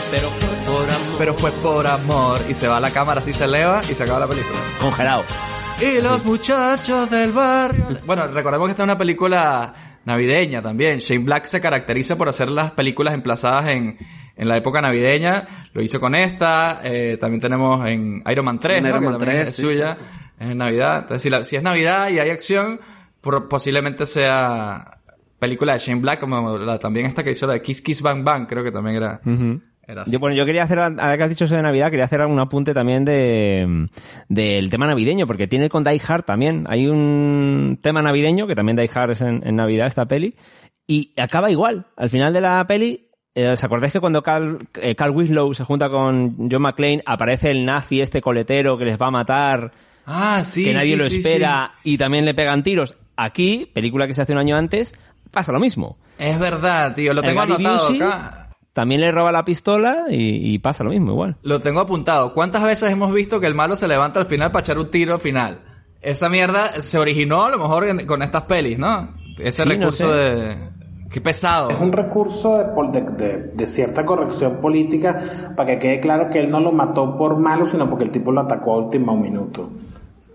pero 0.09 0.29
fue 0.31 0.49
por 0.65 0.89
amor. 0.89 1.15
Pero 1.19 1.33
fue 1.35 1.51
por 1.51 1.87
amor. 1.87 2.41
Y 2.49 2.53
se 2.55 2.67
va 2.67 2.79
la 2.79 2.89
cámara, 2.89 3.19
así 3.19 3.31
se 3.31 3.43
eleva 3.45 3.81
y 3.89 3.93
se 3.93 4.03
acaba 4.03 4.21
la 4.21 4.27
película. 4.27 4.57
Congelado. 4.79 5.23
Y 5.81 6.01
los 6.01 6.25
muchachos 6.25 7.09
del 7.11 7.31
barrio. 7.31 7.99
Bueno, 8.05 8.27
recordemos 8.27 8.67
que 8.67 8.71
esta 8.71 8.83
es 8.83 8.85
una 8.85 8.97
película 8.97 9.73
navideña 10.05 10.61
también. 10.63 10.97
Shane 10.97 11.23
Black 11.23 11.45
se 11.45 11.61
caracteriza 11.61 12.15
por 12.17 12.27
hacer 12.27 12.49
las 12.49 12.71
películas 12.71 13.13
emplazadas 13.13 13.69
en, 13.69 13.97
en 14.35 14.47
la 14.47 14.57
época 14.57 14.81
navideña. 14.81 15.47
Lo 15.73 15.81
hizo 15.83 15.99
con 15.99 16.15
esta. 16.15 16.81
eh, 16.83 17.17
también 17.19 17.39
tenemos 17.41 17.85
en 17.87 18.23
Iron 18.31 18.45
Man 18.45 18.59
3, 18.59 18.77
En 18.77 18.83
¿no? 18.83 18.89
Iron 18.89 19.01
que 19.01 19.09
Man 19.09 19.17
también 19.19 19.37
3, 19.41 19.49
es 19.49 19.55
sí, 19.55 19.61
suya. 19.61 19.95
Es 20.39 20.47
en 20.49 20.57
Navidad. 20.57 20.97
Entonces, 21.03 21.21
si, 21.21 21.29
la- 21.29 21.43
si 21.43 21.55
es 21.55 21.61
Navidad 21.63 22.09
y 22.09 22.17
hay 22.19 22.29
acción, 22.31 22.79
por- 23.21 23.47
posiblemente 23.47 24.05
sea 24.07 24.97
película 25.41 25.73
de 25.73 25.79
Shane 25.79 25.99
Black, 25.99 26.19
como 26.19 26.57
la, 26.57 26.77
también 26.77 27.07
esta 27.07 27.23
que 27.23 27.31
hizo 27.31 27.47
la 27.47 27.53
de 27.53 27.61
Kiss 27.61 27.81
Kiss 27.81 28.01
Bang 28.03 28.23
Bang, 28.23 28.45
creo 28.47 28.63
que 28.63 28.71
también 28.71 28.97
era. 28.97 29.19
era 29.87 30.03
así. 30.03 30.11
Yo, 30.11 30.19
bueno, 30.19 30.35
yo 30.35 30.45
quería 30.45 30.63
hacer, 30.63 30.79
ahora 30.79 31.17
que 31.17 31.23
has 31.23 31.29
dicho 31.29 31.45
eso 31.45 31.55
de 31.55 31.63
Navidad, 31.63 31.89
quería 31.89 32.05
hacer 32.05 32.21
un 32.21 32.39
apunte 32.39 32.73
también 32.75 33.03
de 33.03 33.87
del 34.29 34.69
tema 34.69 34.85
navideño, 34.85 35.25
porque 35.25 35.47
tiene 35.47 35.67
con 35.69 35.83
Die 35.83 35.99
Hard 36.07 36.23
también. 36.23 36.65
Hay 36.69 36.87
un 36.87 37.79
tema 37.81 38.01
navideño, 38.03 38.45
que 38.45 38.55
también 38.55 38.75
Die 38.77 38.89
Hard 38.93 39.11
es 39.11 39.21
en, 39.21 39.41
en 39.45 39.55
Navidad, 39.55 39.87
esta 39.87 40.05
peli, 40.07 40.35
y 40.87 41.11
acaba 41.17 41.49
igual. 41.49 41.87
Al 41.97 42.09
final 42.09 42.33
de 42.33 42.41
la 42.41 42.65
peli, 42.67 43.07
eh, 43.33 43.47
¿os 43.47 43.63
acordáis 43.63 43.93
que 43.93 43.99
cuando 43.99 44.21
Carl, 44.21 44.59
eh, 44.81 44.93
Carl 44.93 45.11
Winslow 45.15 45.53
se 45.55 45.63
junta 45.63 45.89
con 45.89 46.49
John 46.51 46.61
McClane, 46.61 47.01
aparece 47.05 47.49
el 47.49 47.65
nazi 47.65 47.99
este 48.01 48.21
coletero 48.21 48.77
que 48.77 48.85
les 48.85 48.97
va 48.97 49.07
a 49.07 49.11
matar, 49.11 49.71
Ah, 50.05 50.43
sí. 50.43 50.65
que 50.65 50.73
nadie 50.73 50.93
sí, 50.93 50.95
lo 50.97 51.05
sí, 51.05 51.17
espera, 51.17 51.71
y 51.83 51.97
también 51.97 52.25
le 52.25 52.33
pegan 52.33 52.61
tiros? 52.63 52.95
Aquí, 53.17 53.69
película 53.73 54.07
que 54.07 54.13
se 54.13 54.21
hace 54.21 54.31
un 54.33 54.39
año 54.39 54.55
antes, 54.57 54.95
pasa 55.31 55.51
lo 55.51 55.59
mismo. 55.59 55.97
Es 56.19 56.37
verdad, 56.37 56.93
tío. 56.93 57.13
Lo 57.13 57.21
tengo 57.23 57.41
anotado 57.41 57.77
Busey 57.89 58.01
acá. 58.01 58.37
También 58.73 59.01
le 59.01 59.11
roba 59.11 59.31
la 59.31 59.43
pistola 59.43 60.03
y, 60.09 60.53
y 60.53 60.59
pasa 60.59 60.83
lo 60.83 60.91
mismo 60.91 61.11
igual. 61.11 61.35
Lo 61.41 61.59
tengo 61.59 61.79
apuntado. 61.81 62.33
¿Cuántas 62.33 62.63
veces 62.63 62.89
hemos 62.91 63.13
visto 63.13 63.39
que 63.39 63.47
el 63.47 63.55
malo 63.55 63.75
se 63.75 63.87
levanta 63.87 64.19
al 64.19 64.25
final 64.27 64.51
para 64.51 64.61
echar 64.61 64.77
un 64.79 64.89
tiro 64.89 65.19
final? 65.19 65.61
Esa 66.01 66.29
mierda 66.29 66.67
se 66.81 66.97
originó 66.97 67.45
a 67.45 67.49
lo 67.49 67.57
mejor 67.57 67.85
en- 67.87 68.07
con 68.07 68.21
estas 68.21 68.43
pelis, 68.43 68.79
¿no? 68.79 69.09
Ese 69.37 69.63
Sí, 69.63 69.69
no 69.69 69.75
recurso 69.75 70.07
sé. 70.09 70.15
de... 70.15 70.57
Qué 71.11 71.19
pesado. 71.19 71.69
Es 71.71 71.79
un 71.81 71.91
recurso 71.91 72.57
de, 72.57 73.01
de- 73.01 73.37
de 73.53 73.67
cierta 73.67 74.05
corrección 74.05 74.61
política 74.61 75.19
para 75.57 75.71
que 75.71 75.79
quede 75.79 75.99
claro 75.99 76.29
que 76.29 76.39
él 76.39 76.49
no 76.49 76.61
lo 76.61 76.71
mató 76.71 77.17
por 77.17 77.35
malo, 77.37 77.65
sino 77.65 77.89
porque 77.89 78.05
el 78.05 78.11
tipo 78.11 78.31
lo 78.31 78.39
atacó 78.39 78.75
a 78.75 78.77
último 78.85 79.17
minuto. 79.17 79.69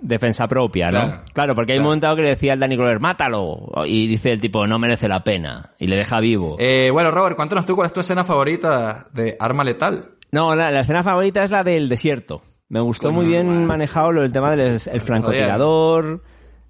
Defensa 0.01 0.47
propia, 0.47 0.91
¿no? 0.91 1.01
Claro. 1.01 1.23
Claro, 1.33 1.55
porque 1.55 1.73
hay 1.73 1.79
un 1.79 1.85
momento 1.85 2.15
que 2.17 2.23
le 2.23 2.29
decía 2.29 2.53
al 2.53 2.61
Danny 2.61 2.77
Glover, 2.77 3.01
mátalo. 3.01 3.73
Y 3.87 4.07
dice 4.07 4.33
el 4.33 4.41
tipo, 4.41 4.67
no 4.67 4.79
merece 4.79 5.09
la 5.09 5.25
pena. 5.25 5.73
Y 5.79 5.87
le 5.87 5.97
deja 5.97 6.21
vivo. 6.21 6.57
Eh, 6.59 6.91
bueno, 6.91 7.11
Robert, 7.11 7.37
cuéntanos 7.37 7.67
tú 7.67 7.75
cuál 7.75 7.87
es 7.87 7.93
tu 7.93 8.01
escena 8.01 8.25
favorita 8.25 9.09
de 9.13 9.37
Arma 9.41 9.65
Letal. 9.65 10.05
No, 10.33 10.55
la, 10.55 10.71
la 10.71 10.81
escena 10.81 11.03
favorita 11.03 11.45
es 11.45 11.51
la 11.51 11.65
del 11.65 11.89
desierto. 11.89 12.43
Me 12.69 12.81
gustó 12.81 13.13
muy 13.13 13.27
bien 13.27 13.65
manejado 13.65 14.11
lo 14.13 14.23
del 14.23 14.33
tema 14.33 14.51
del 14.51 14.61
el 14.61 15.01
francotirador, 15.01 16.23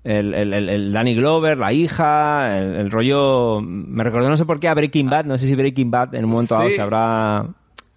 el, 0.04 0.34
el, 0.34 0.52
el, 0.52 0.68
el 0.68 0.92
Danny 0.92 1.14
Glover, 1.14 1.56
la 1.56 1.72
hija, 1.72 2.58
el, 2.58 2.76
el 2.76 2.90
rollo... 2.90 3.62
Me 3.62 4.04
recordó, 4.04 4.28
no 4.28 4.36
sé 4.36 4.44
por 4.44 4.60
qué, 4.60 4.68
a 4.68 4.74
Breaking 4.74 5.08
Bad. 5.08 5.24
No 5.24 5.38
sé 5.38 5.48
si 5.48 5.54
Breaking 5.54 5.90
Bad 5.90 6.14
en 6.14 6.26
un 6.26 6.32
momento 6.32 6.54
dado 6.54 6.70
se 6.70 6.80
habrá 6.82 7.46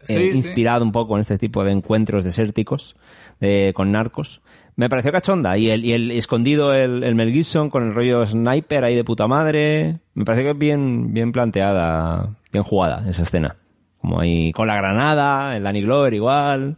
eh, 0.08 0.32
sí. 0.32 0.38
inspirado 0.38 0.84
un 0.84 0.92
poco 0.92 1.16
en 1.16 1.22
este 1.22 1.38
tipo 1.38 1.64
de 1.64 1.72
encuentros 1.72 2.24
desérticos 2.24 2.96
de, 3.40 3.74
con 3.76 3.92
narcos. 3.92 4.42
Me 4.76 4.90
pareció 4.90 5.12
cachonda. 5.12 5.58
Y 5.58 5.70
el, 5.70 5.84
y 5.84 5.94
el 5.94 6.12
escondido, 6.12 6.74
el, 6.74 7.04
el 7.04 7.16
Mel 7.16 7.32
Gibson 7.32 7.70
con 7.70 7.84
el 7.84 7.94
rollo 7.94 8.26
sniper 8.26 8.86
ahí 8.86 8.96
de 8.96 9.04
puta 9.04 9.28
madre. 9.28 10.00
Me 10.14 10.26
parece 10.26 10.44
que 10.44 10.52
es 10.52 10.58
bien, 10.58 11.14
bien 11.14 11.32
planteada, 11.32 12.36
bien 12.52 12.64
jugada 12.64 13.04
esa 13.10 13.24
escena. 13.24 13.58
Como 14.00 14.22
ahí 14.22 14.54
con 14.54 14.68
la 14.68 14.76
granada, 14.76 15.58
el 15.58 15.64
Danny 15.64 15.82
Glover 15.82 16.14
igual. 16.14 16.78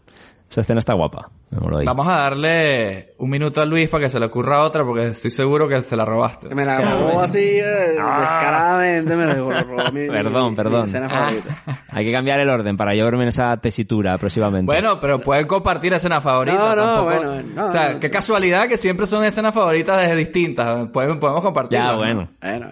Esa 0.50 0.62
escena 0.62 0.80
está 0.80 0.94
guapa. 0.94 1.30
Vamos 1.54 2.08
a 2.08 2.16
darle 2.16 3.14
un 3.18 3.30
minuto 3.30 3.62
a 3.62 3.66
Luis 3.66 3.90
para 3.90 4.06
que 4.06 4.10
se 4.10 4.20
le 4.22 4.28
ocurra 4.28 4.64
otra 4.64 4.86
porque 4.86 5.08
estoy 5.10 5.32
seguro 5.32 5.68
que 5.68 5.82
se 5.82 5.98
la 5.98 6.06
robaste. 6.06 6.54
Me 6.56 6.64
la 6.64 6.80
robó 6.80 7.20
así 7.20 7.40
eh, 7.40 7.96
descaradamente, 7.98 9.16
me 9.18 9.26
la 9.26 9.34
robó 9.34 9.52
mi, 9.92 10.08
Perdón, 10.08 10.52
mi- 10.52 10.56
perdón. 10.56 10.82
mi 10.84 10.88
escena 10.88 11.10
favorita. 11.10 11.58
Hay 11.90 12.06
que 12.06 12.12
cambiar 12.14 12.40
el 12.40 12.50
orden 12.50 12.78
para 12.78 12.96
yo 12.96 13.04
verme 13.04 13.24
en 13.24 13.30
esa 13.30 13.58
tesitura 13.58 14.18
próximamente. 14.18 14.66
Bueno, 14.66 15.00
pero 15.02 15.20
pueden 15.20 15.46
compartir 15.46 15.94
escena 15.94 16.22
favorita. 16.22 16.58
No, 16.58 16.70
no, 16.70 16.76
tampoco- 16.76 17.04
bueno, 17.06 17.42
no, 17.56 17.66
o 17.66 17.70
sea, 17.70 17.94
no. 17.94 18.00
qué 18.00 18.10
casualidad 18.10 18.68
que 18.68 18.78
siempre 18.78 19.06
son 19.06 19.24
escenas 19.26 19.54
favoritas 19.54 20.00
desde 20.02 20.16
distintas. 20.16 20.88
Pueden, 20.90 21.20
podemos 21.20 21.42
compartir. 21.42 21.80
ya, 21.80 21.94
bueno. 21.96 22.30
Bueno, 22.42 22.70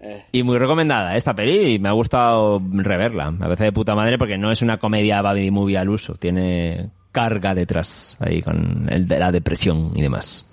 eh, 0.00 0.24
Y 0.32 0.42
muy 0.42 0.58
recomendada 0.58 1.16
esta 1.16 1.34
peli 1.34 1.74
y 1.74 1.78
me 1.78 1.88
ha 1.88 1.92
gustado 1.92 2.60
reverla. 2.72 3.30
Me 3.30 3.40
parece 3.46 3.64
de 3.64 3.72
puta 3.72 3.94
madre 3.94 4.18
porque 4.18 4.36
no 4.36 4.50
es 4.50 4.62
una 4.62 4.78
comedia 4.78 5.22
baby 5.22 5.50
movie 5.52 5.78
al 5.78 5.88
uso. 5.88 6.14
Tiene 6.14 6.90
carga 7.16 7.54
detrás 7.54 8.16
ahí 8.20 8.42
con 8.42 8.86
el 8.90 9.08
de 9.08 9.18
la 9.18 9.32
depresión 9.32 9.90
y 9.94 10.02
demás. 10.02 10.44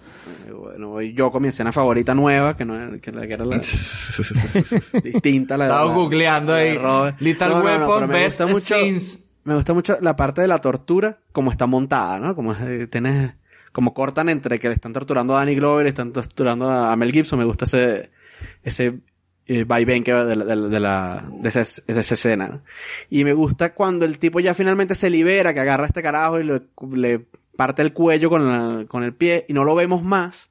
bueno, 0.49 1.01
yo 1.01 1.29
con 1.31 1.41
mi 1.41 1.49
escena 1.49 1.71
favorita 1.73 2.15
nueva, 2.15 2.55
que 2.55 2.63
no 2.65 2.75
era, 2.75 2.97
que 2.99 3.11
la- 3.11 3.27
que 3.27 3.33
era 3.33 3.43
la 3.45 3.57
distinta 5.03 5.55
a 5.55 5.57
la 5.57 5.65
de 5.65 5.71
Estaba 5.71 5.85
la- 5.89 5.93
googleando 5.93 6.51
la 6.53 6.57
de 6.59 6.69
ahí. 6.71 7.13
Little 7.19 7.47
No, 7.49 7.53
no, 7.55 7.59
no, 7.59 7.65
Weapon, 7.65 7.95
pero 7.95 8.07
me 8.07 8.13
Best 8.13 8.41
gusta 8.41 8.47
mucho- 8.53 8.59
Scenes. 8.85 9.19
Me 9.43 9.55
gusta 9.55 9.73
mucho 9.73 9.97
la 10.01 10.15
parte 10.15 10.39
de 10.41 10.47
la 10.47 10.59
tortura, 10.59 11.17
como 11.33 11.51
está 11.51 11.67
montada, 11.67 12.17
¿no? 12.17 12.33
Como 12.33 12.53
eh, 12.53 12.87
tienes, 12.89 13.33
como 13.73 13.93
cortan 13.93 14.29
entre 14.29 14.57
que 14.57 14.69
le 14.69 14.73
están 14.75 14.93
torturando 14.93 15.35
a 15.35 15.39
Danny 15.39 15.55
Glover 15.55 15.85
y 15.85 15.89
están 15.89 16.13
torturando 16.13 16.69
a 16.69 16.95
Mel 16.95 17.11
Gibson. 17.11 17.39
Me 17.39 17.45
gusta 17.45 17.65
ese, 17.65 18.09
ese 18.63 18.99
eh, 19.47 19.63
vaivén 19.65 20.03
que 20.03 20.13
va 20.13 20.25
de 20.25 20.35
la, 20.35 20.45
de 20.45 20.55
la, 20.55 20.67
de, 20.69 20.79
la- 20.79 21.23
de 21.41 21.49
esa, 21.49 21.59
de 21.61 21.99
esa 21.99 22.13
escena. 22.13 22.47
¿no? 22.47 22.61
Y 23.09 23.23
me 23.23 23.33
gusta 23.33 23.73
cuando 23.73 24.05
el 24.05 24.17
tipo 24.19 24.39
ya 24.39 24.53
finalmente 24.53 24.95
se 24.95 25.09
libera, 25.09 25.53
que 25.53 25.59
agarra 25.59 25.83
a 25.83 25.87
este 25.87 26.01
carajo 26.03 26.39
y 26.39 26.43
le, 26.45 26.61
le 26.93 27.25
parte 27.57 27.81
el 27.81 27.93
cuello 27.93 28.29
con, 28.29 28.45
la- 28.47 28.85
con 28.87 29.03
el 29.03 29.13
pie 29.13 29.45
y 29.47 29.53
no 29.53 29.63
lo 29.63 29.75
vemos 29.75 30.03
más. 30.03 30.49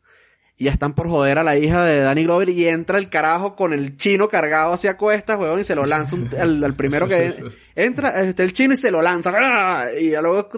Y 0.58 0.64
ya 0.66 0.70
están 0.70 0.94
por 0.94 1.08
joder 1.08 1.38
a 1.38 1.42
la 1.42 1.56
hija 1.56 1.82
de 1.84 2.00
Danny 2.00 2.24
Glover 2.24 2.50
y 2.50 2.68
entra 2.68 2.98
el 2.98 3.08
carajo 3.08 3.56
con 3.56 3.72
el 3.72 3.96
chino 3.96 4.28
cargado 4.28 4.74
hacia 4.74 4.96
cuestas, 4.98 5.38
weón, 5.38 5.58
y 5.58 5.64
se 5.64 5.74
lo 5.74 5.84
lanza 5.86 6.14
un- 6.14 6.28
al, 6.38 6.62
al 6.62 6.74
primero 6.74 7.08
que 7.08 7.32
entra, 7.74 8.20
este, 8.22 8.42
el 8.44 8.52
chino 8.52 8.74
y 8.74 8.76
se 8.76 8.90
lo 8.90 9.00
lanza. 9.02 9.32
¡ah! 9.34 9.86
Y 9.98 10.10
ya 10.10 10.20
luego 10.20 10.48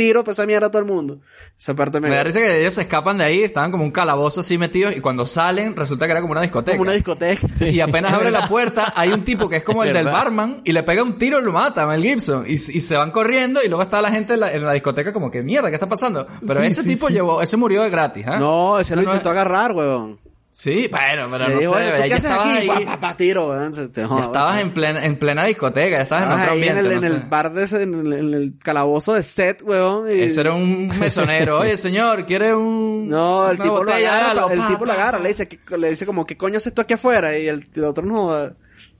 tiro 0.00 0.24
para 0.24 0.32
esa 0.32 0.46
mierda 0.46 0.68
a 0.68 0.70
todo 0.70 0.80
el 0.80 0.88
mundo. 0.88 1.20
Esa 1.58 1.74
parte 1.74 2.00
me, 2.00 2.08
Me 2.08 2.16
da 2.16 2.24
risa 2.24 2.38
que 2.38 2.60
ellos 2.62 2.72
se 2.72 2.80
escapan 2.80 3.18
de 3.18 3.24
ahí, 3.24 3.42
estaban 3.42 3.70
como 3.70 3.84
un 3.84 3.90
calabozo 3.90 4.40
así 4.40 4.56
metidos 4.56 4.96
y 4.96 5.00
cuando 5.02 5.26
salen 5.26 5.76
resulta 5.76 6.06
que 6.06 6.12
era 6.12 6.22
como 6.22 6.32
una 6.32 6.40
discoteca. 6.40 6.78
como 6.78 6.88
una 6.88 6.94
discoteca. 6.94 7.46
Y 7.60 7.80
apenas 7.80 8.12
abre 8.14 8.30
la 8.30 8.48
puerta, 8.48 8.94
hay 8.96 9.12
un 9.12 9.24
tipo 9.24 9.46
que 9.46 9.56
es 9.56 9.64
como 9.64 9.84
el 9.84 9.92
del 9.92 10.06
barman 10.06 10.62
y 10.64 10.72
le 10.72 10.82
pega 10.84 11.02
un 11.02 11.18
tiro 11.18 11.38
y 11.38 11.44
lo 11.44 11.52
mata, 11.52 11.86
Mel 11.86 12.02
Gibson. 12.02 12.46
Y, 12.46 12.54
y 12.54 12.58
se 12.58 12.96
van 12.96 13.10
corriendo 13.10 13.62
y 13.62 13.68
luego 13.68 13.82
está 13.82 14.00
la 14.00 14.10
gente 14.10 14.32
en 14.34 14.40
la, 14.40 14.52
en 14.52 14.64
la 14.64 14.72
discoteca 14.72 15.12
como 15.12 15.30
que 15.30 15.42
mierda, 15.42 15.68
¿qué 15.68 15.74
está 15.74 15.88
pasando? 15.88 16.26
Pero 16.46 16.60
Sí, 16.60 16.66
ese 16.68 16.82
sí, 16.82 16.88
tipo 16.88 17.08
llevó, 17.08 17.42
ese 17.42 17.58
murió 17.58 17.82
de 17.82 17.90
gratis, 17.90 18.26
¿ah? 18.26 18.38
No, 18.38 18.78
ese 18.80 18.96
lo 18.96 19.02
no 19.02 19.08
intentó 19.10 19.28
agarrar, 19.30 19.72
weón. 19.72 20.18
Sí, 20.52 20.88
bueno, 20.90 21.28
pero 21.30 21.48
no 21.48 21.58
dijo, 21.58 21.60
sé, 21.62 21.68
"Bueno, 21.68 21.90
¿tú 21.90 21.96
ya 21.96 22.06
qué 22.08 22.12
haces 22.14 22.24
estabas 22.24 22.48
aquí? 22.48 22.58
ahí. 22.58 22.66
Pa, 22.84 22.90
pa, 22.92 23.00
pa, 23.00 23.16
tiro, 23.16 23.48
weón. 23.48 23.72
Se 23.72 23.86
te 23.88 24.00
Ya 24.00 24.20
estabas 24.20 24.58
en 24.58 24.72
plena, 24.74 25.04
en 25.04 25.16
plena 25.16 25.44
discoteca, 25.44 25.96
ya 25.96 26.02
estabas 26.02 26.26
en 26.26 26.32
otro 26.32 26.42
ahí 26.52 26.62
en 26.62 26.68
ambiente, 26.70 26.80
el, 26.80 26.86
no 26.86 26.92
en 26.92 27.02
sé. 27.02 27.06
el 27.24 27.30
bar 27.30 27.52
de 27.52 27.64
ese, 27.64 27.82
en 27.84 27.94
el, 27.94 28.12
en 28.12 28.34
el 28.34 28.54
calabozo 28.58 29.14
de 29.14 29.22
set, 29.22 29.62
weón. 29.62 30.08
y- 30.08 30.20
Ese 30.22 30.40
era 30.40 30.52
un 30.52 30.88
mesonero. 30.98 31.58
Oye, 31.60 31.76
señor, 31.76 32.26
¿quiere 32.26 32.54
un. 32.54 33.08
No, 33.08 33.48
el 33.48 33.56
una 33.56 33.64
tipo 33.64 33.76
lo 33.76 33.84
botella 33.84 34.30
agarra, 34.30 34.52
el 34.52 34.58
Pa, 34.58 34.68
tipo 34.68 34.84
lo 34.84 34.92
agarra, 34.92 35.18
le 35.20 35.28
dice, 35.28 35.46
¿qué- 35.48 35.78
le 35.78 35.90
dice 35.90 36.04
como, 36.04 36.26
¿qué 36.26 36.36
coño 36.36 36.56
haces 36.58 36.74
tú 36.74 36.82
aquí 36.82 36.94
afuera? 36.94 37.38
Y 37.38 37.46
el, 37.46 37.66
el 37.74 37.84
otro 37.84 38.04
no, 38.04 38.50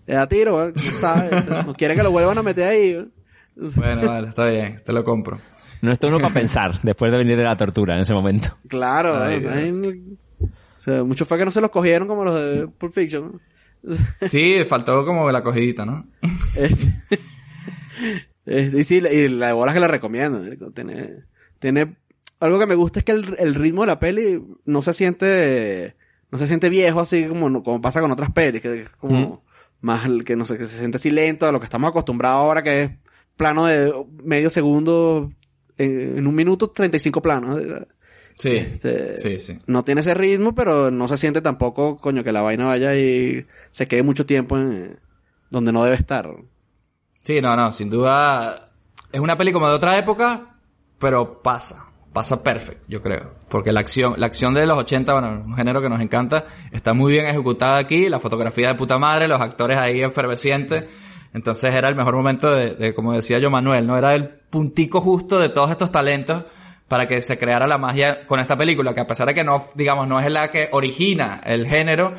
le 0.06 0.14
da 0.14 0.28
tiro, 0.28 0.54
weón, 0.56 0.78
¿sabes? 0.78 1.30
No 1.66 1.74
quiere 1.74 1.96
que 1.96 2.02
lo 2.04 2.12
vuelvan 2.12 2.38
a 2.38 2.42
meter 2.44 2.68
ahí, 2.68 2.94
weón. 2.94 3.12
Bueno, 3.74 4.06
vale, 4.08 4.28
está 4.28 4.46
bien, 4.46 4.82
te 4.86 4.92
lo 4.92 5.02
compro. 5.04 5.40
No 5.82 5.90
está 5.90 6.06
uno 6.06 6.20
para 6.20 6.32
pensar 6.32 6.78
después 6.82 7.10
de 7.10 7.18
venir 7.18 7.36
de 7.36 7.42
la 7.44 7.56
tortura 7.56 7.94
en 7.96 8.02
ese 8.02 8.14
momento. 8.14 8.56
Claro, 8.68 9.20
Ay, 9.22 9.42
sea, 10.82 11.04
mucho 11.04 11.26
fue 11.26 11.38
que 11.38 11.44
no 11.44 11.50
se 11.50 11.60
los 11.60 11.70
cogieron 11.70 12.08
como 12.08 12.24
los 12.24 12.34
de 12.34 12.68
Pulp 12.68 12.94
Fiction. 12.94 13.40
Sí, 14.26 14.64
faltó 14.66 15.04
como 15.04 15.30
la 15.30 15.42
cogidita, 15.42 15.84
¿no? 15.84 16.06
Eh, 18.46 18.72
y 18.74 18.84
sí, 18.84 18.96
y 18.96 19.28
la 19.28 19.48
de 19.48 19.52
bolas 19.52 19.74
que 19.74 19.80
le 19.80 19.86
recomiendo. 19.86 20.40
Tiene, 20.72 21.24
tiene, 21.58 21.98
algo 22.40 22.58
que 22.58 22.66
me 22.66 22.74
gusta 22.74 22.98
es 22.98 23.04
que 23.04 23.12
el, 23.12 23.36
el 23.38 23.54
ritmo 23.54 23.82
de 23.82 23.88
la 23.88 23.98
peli 23.98 24.42
no 24.64 24.80
se 24.80 24.94
siente, 24.94 25.94
no 26.32 26.38
se 26.38 26.46
siente 26.46 26.70
viejo 26.70 27.00
así 27.00 27.26
como, 27.26 27.62
como 27.62 27.80
pasa 27.80 28.00
con 28.00 28.10
otras 28.10 28.32
pelis, 28.32 28.62
que 28.62 28.80
es 28.80 28.88
como 28.88 29.44
más, 29.82 30.08
que 30.24 30.34
no 30.34 30.46
sé, 30.46 30.56
que 30.56 30.66
se 30.66 30.78
siente 30.78 30.96
así 30.96 31.10
lento 31.10 31.46
a 31.46 31.52
lo 31.52 31.60
que 31.60 31.66
estamos 31.66 31.90
acostumbrados 31.90 32.38
ahora 32.38 32.62
que 32.62 32.82
es 32.82 32.90
plano 33.36 33.66
de 33.66 33.92
medio 34.24 34.50
segundo, 34.50 35.28
en, 35.76 36.18
en 36.18 36.26
un 36.26 36.34
minuto 36.34 36.70
35 36.70 37.22
planos. 37.22 37.62
Sí, 38.40 38.56
Este, 38.56 39.18
sí, 39.18 39.38
sí. 39.38 39.58
No 39.66 39.84
tiene 39.84 40.00
ese 40.00 40.14
ritmo, 40.14 40.54
pero 40.54 40.90
no 40.90 41.08
se 41.08 41.18
siente 41.18 41.42
tampoco, 41.42 41.98
coño, 41.98 42.24
que 42.24 42.32
la 42.32 42.40
vaina 42.40 42.64
vaya 42.64 42.96
y 42.96 43.46
se 43.70 43.86
quede 43.86 44.02
mucho 44.02 44.24
tiempo 44.24 44.56
en 44.56 44.98
donde 45.50 45.72
no 45.72 45.84
debe 45.84 45.96
estar. 45.96 46.26
Sí, 47.22 47.42
no, 47.42 47.54
no, 47.54 47.70
sin 47.70 47.90
duda. 47.90 48.70
Es 49.12 49.20
una 49.20 49.36
peli 49.36 49.52
como 49.52 49.68
de 49.68 49.74
otra 49.74 49.98
época, 49.98 50.56
pero 50.98 51.42
pasa. 51.42 51.92
Pasa 52.14 52.42
perfecto, 52.42 52.86
yo 52.88 53.02
creo. 53.02 53.34
Porque 53.50 53.72
la 53.72 53.80
acción, 53.80 54.14
la 54.16 54.24
acción 54.26 54.54
de 54.54 54.64
los 54.64 54.78
80, 54.78 55.12
bueno, 55.12 55.42
un 55.44 55.54
género 55.54 55.82
que 55.82 55.90
nos 55.90 56.00
encanta, 56.00 56.46
está 56.72 56.94
muy 56.94 57.12
bien 57.12 57.26
ejecutada 57.26 57.76
aquí, 57.76 58.08
la 58.08 58.20
fotografía 58.20 58.68
de 58.68 58.74
puta 58.74 58.96
madre, 58.96 59.28
los 59.28 59.40
actores 59.40 59.76
ahí 59.76 60.02
efervescientes. 60.02 60.88
Entonces 61.34 61.74
era 61.74 61.90
el 61.90 61.94
mejor 61.94 62.16
momento 62.16 62.50
de, 62.52 62.70
de, 62.70 62.94
como 62.94 63.12
decía 63.12 63.38
yo 63.38 63.50
Manuel, 63.50 63.86
¿no? 63.86 63.98
Era 63.98 64.14
el 64.14 64.28
puntico 64.30 65.02
justo 65.02 65.38
de 65.38 65.50
todos 65.50 65.70
estos 65.70 65.92
talentos 65.92 66.50
para 66.90 67.06
que 67.06 67.22
se 67.22 67.38
creara 67.38 67.68
la 67.68 67.78
magia 67.78 68.26
con 68.26 68.40
esta 68.40 68.56
película, 68.56 68.92
que 68.92 68.98
a 69.00 69.06
pesar 69.06 69.28
de 69.28 69.34
que 69.34 69.44
no, 69.44 69.64
digamos, 69.76 70.08
no 70.08 70.18
es 70.18 70.28
la 70.30 70.48
que 70.50 70.68
origina 70.72 71.40
el 71.44 71.68
género, 71.68 72.12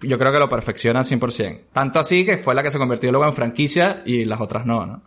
yo 0.00 0.18
creo 0.18 0.32
que 0.32 0.40
lo 0.40 0.48
perfecciona 0.48 0.98
al 0.98 1.04
100%. 1.06 1.60
Tanto 1.72 2.00
así 2.00 2.26
que 2.26 2.36
fue 2.36 2.52
la 2.56 2.64
que 2.64 2.70
se 2.72 2.78
convirtió 2.78 3.12
luego 3.12 3.26
en 3.26 3.32
franquicia 3.32 4.02
y 4.04 4.24
las 4.24 4.40
otras 4.40 4.66
no, 4.66 4.84
¿no? 4.84 5.00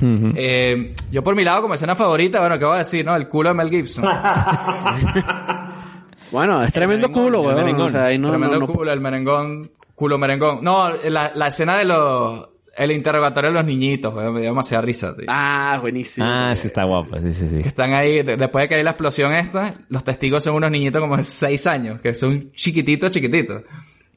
Eh, 0.00 0.94
yo 1.10 1.24
por 1.24 1.34
mi 1.34 1.44
lado, 1.44 1.62
como 1.62 1.74
escena 1.74 1.96
favorita, 1.96 2.40
bueno, 2.40 2.58
¿qué 2.58 2.64
voy 2.66 2.74
a 2.76 2.78
decir, 2.80 3.04
no? 3.06 3.16
El 3.16 3.26
culo 3.26 3.48
de 3.48 3.54
Mel 3.54 3.70
Gibson. 3.70 4.04
Bueno, 6.30 6.62
es 6.62 6.72
tremendo 6.74 7.08
merengón, 7.08 7.24
culo, 7.24 7.40
weón. 7.42 7.56
merengón. 7.56 7.86
O 7.86 7.88
sea, 7.88 8.04
ahí 8.04 8.18
no, 8.18 8.28
Tremendo 8.28 8.60
no- 8.60 8.66
no- 8.66 8.72
culo, 8.72 8.92
el 8.92 9.00
merengón, 9.00 9.70
culo 9.94 10.18
merengón. 10.18 10.58
No, 10.62 10.90
la, 11.08 11.32
la 11.34 11.48
escena 11.48 11.78
de 11.78 11.86
los, 11.86 12.48
el 12.78 12.92
interrogatorio 12.92 13.50
de 13.50 13.54
los 13.54 13.64
niñitos, 13.64 14.14
weón, 14.14 14.34
me 14.34 14.40
dio 14.40 14.50
demasiada 14.50 14.82
risa, 14.82 15.14
tío. 15.16 15.26
Ah, 15.28 15.78
buenísimo. 15.80 16.26
Ah, 16.28 16.54
sí 16.56 16.68
está 16.68 16.84
guapo, 16.84 17.18
sí, 17.20 17.32
sí, 17.32 17.48
sí. 17.48 17.58
Que 17.60 17.68
están 17.68 17.92
ahí, 17.92 18.22
de- 18.22 18.36
después 18.36 18.62
de 18.64 18.68
que 18.68 18.74
hay 18.76 18.82
la 18.82 18.90
explosión 18.90 19.34
esta, 19.34 19.74
los 19.88 20.04
testigos 20.04 20.44
son 20.44 20.54
unos 20.54 20.70
niñitos 20.70 21.00
como 21.00 21.16
de 21.16 21.24
6 21.24 21.66
años, 21.66 22.00
que 22.00 22.14
son 22.14 22.50
chiquititos, 22.52 23.10
chiquititos. 23.10 23.62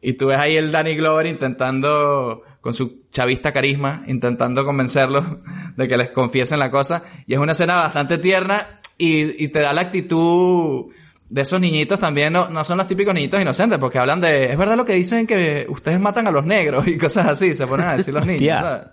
Y 0.03 0.13
tú 0.13 0.27
ves 0.27 0.39
ahí 0.39 0.55
el 0.55 0.71
Danny 0.71 0.95
Glover 0.95 1.27
intentando, 1.27 2.43
con 2.61 2.73
su 2.73 3.03
chavista 3.11 3.51
carisma, 3.51 4.03
intentando 4.07 4.65
convencerlos 4.65 5.25
de 5.75 5.87
que 5.87 5.97
les 5.97 6.09
confiesen 6.09 6.59
la 6.59 6.71
cosa. 6.71 7.03
Y 7.27 7.33
es 7.33 7.39
una 7.39 7.51
escena 7.51 7.75
bastante 7.77 8.17
tierna 8.17 8.79
y, 8.97 9.43
y 9.43 9.47
te 9.49 9.59
da 9.59 9.73
la 9.73 9.81
actitud 9.81 10.85
de 11.33 11.41
esos 11.43 11.61
niñitos 11.61 11.97
también, 11.99 12.33
no, 12.33 12.49
no 12.49 12.63
son 12.65 12.77
los 12.77 12.87
típicos 12.87 13.13
niñitos 13.13 13.41
inocentes, 13.41 13.79
porque 13.79 13.97
hablan 13.97 14.19
de, 14.19 14.51
es 14.51 14.57
verdad 14.57 14.75
lo 14.75 14.83
que 14.83 14.93
dicen 14.93 15.25
que 15.25 15.65
ustedes 15.69 15.97
matan 15.99 16.27
a 16.27 16.31
los 16.31 16.45
negros 16.45 16.85
y 16.87 16.97
cosas 16.99 17.25
así, 17.27 17.53
se 17.53 17.65
ponen 17.67 17.87
a 17.87 17.95
decir 17.97 18.13
los 18.13 18.27
niños. 18.27 18.59
¿sabes? 18.59 18.83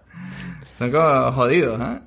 Son 0.78 0.91
como 0.93 1.32
jodidos, 1.32 1.80
¿eh? 1.80 2.01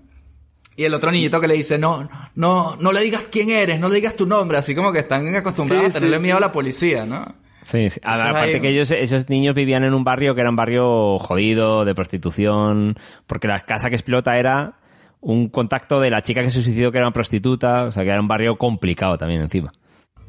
Y 0.78 0.86
el 0.86 0.94
otro 0.94 1.12
niñito 1.12 1.42
que 1.42 1.50
le 1.50 1.56
dice, 1.56 1.78
no, 1.78 2.08
no, 2.36 2.78
no 2.80 2.92
le 2.94 3.02
digas 3.02 3.28
quién 3.30 3.50
eres, 3.50 3.78
no 3.80 3.90
le 3.90 3.96
digas 3.96 4.16
tu 4.16 4.26
nombre, 4.26 4.58
así 4.58 4.74
como 4.74 4.94
que 4.94 5.00
están 5.00 5.28
acostumbrados 5.36 5.88
Sí, 5.88 5.92
a 5.92 5.94
tenerle 5.96 6.18
sí, 6.18 6.24
miedo 6.24 6.38
sí. 6.38 6.44
a 6.44 6.48
la 6.48 6.52
policía, 6.54 7.06
¿no? 7.06 7.26
Sí, 7.66 7.90
sí. 7.90 8.00
A- 8.04 8.30
aparte 8.30 8.56
ahí. 8.56 8.62
que 8.62 8.70
ellos, 8.70 8.90
esos 8.90 9.30
niños 9.30 9.54
vivían 9.54 9.84
en 9.84 9.94
un 9.94 10.06
barrio 10.06 10.34
que 10.34 10.42
era 10.42 10.50
un 10.50 10.56
barrio 10.56 11.20
jodido, 11.20 11.84
de 11.84 11.94
prostitución, 11.94 12.98
porque 13.28 13.48
la 13.50 13.60
casa 13.60 13.90
que 13.90 13.96
explota 13.98 14.38
era 14.40 14.76
un 15.20 15.50
contacto 15.50 16.00
de 16.00 16.10
la 16.10 16.22
chica 16.24 16.42
que 16.42 16.50
se 16.50 16.64
suicidó 16.64 16.92
que 16.92 16.98
era 17.00 17.06
una 17.08 17.14
prostituta, 17.14 17.84
o 17.84 17.92
sea 17.92 18.04
que 18.04 18.10
era 18.10 18.22
un 18.22 18.28
barrio 18.30 18.58
complicado 18.58 19.18
también 19.18 19.42
encima. 19.42 19.72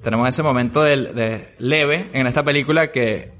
Tenemos 0.02 0.28
ese 0.28 0.42
momento 0.42 0.82
del- 0.82 1.14
de, 1.14 1.54
leve 1.58 2.10
en 2.12 2.26
esta 2.26 2.42
película 2.42 2.90
que 2.90 3.32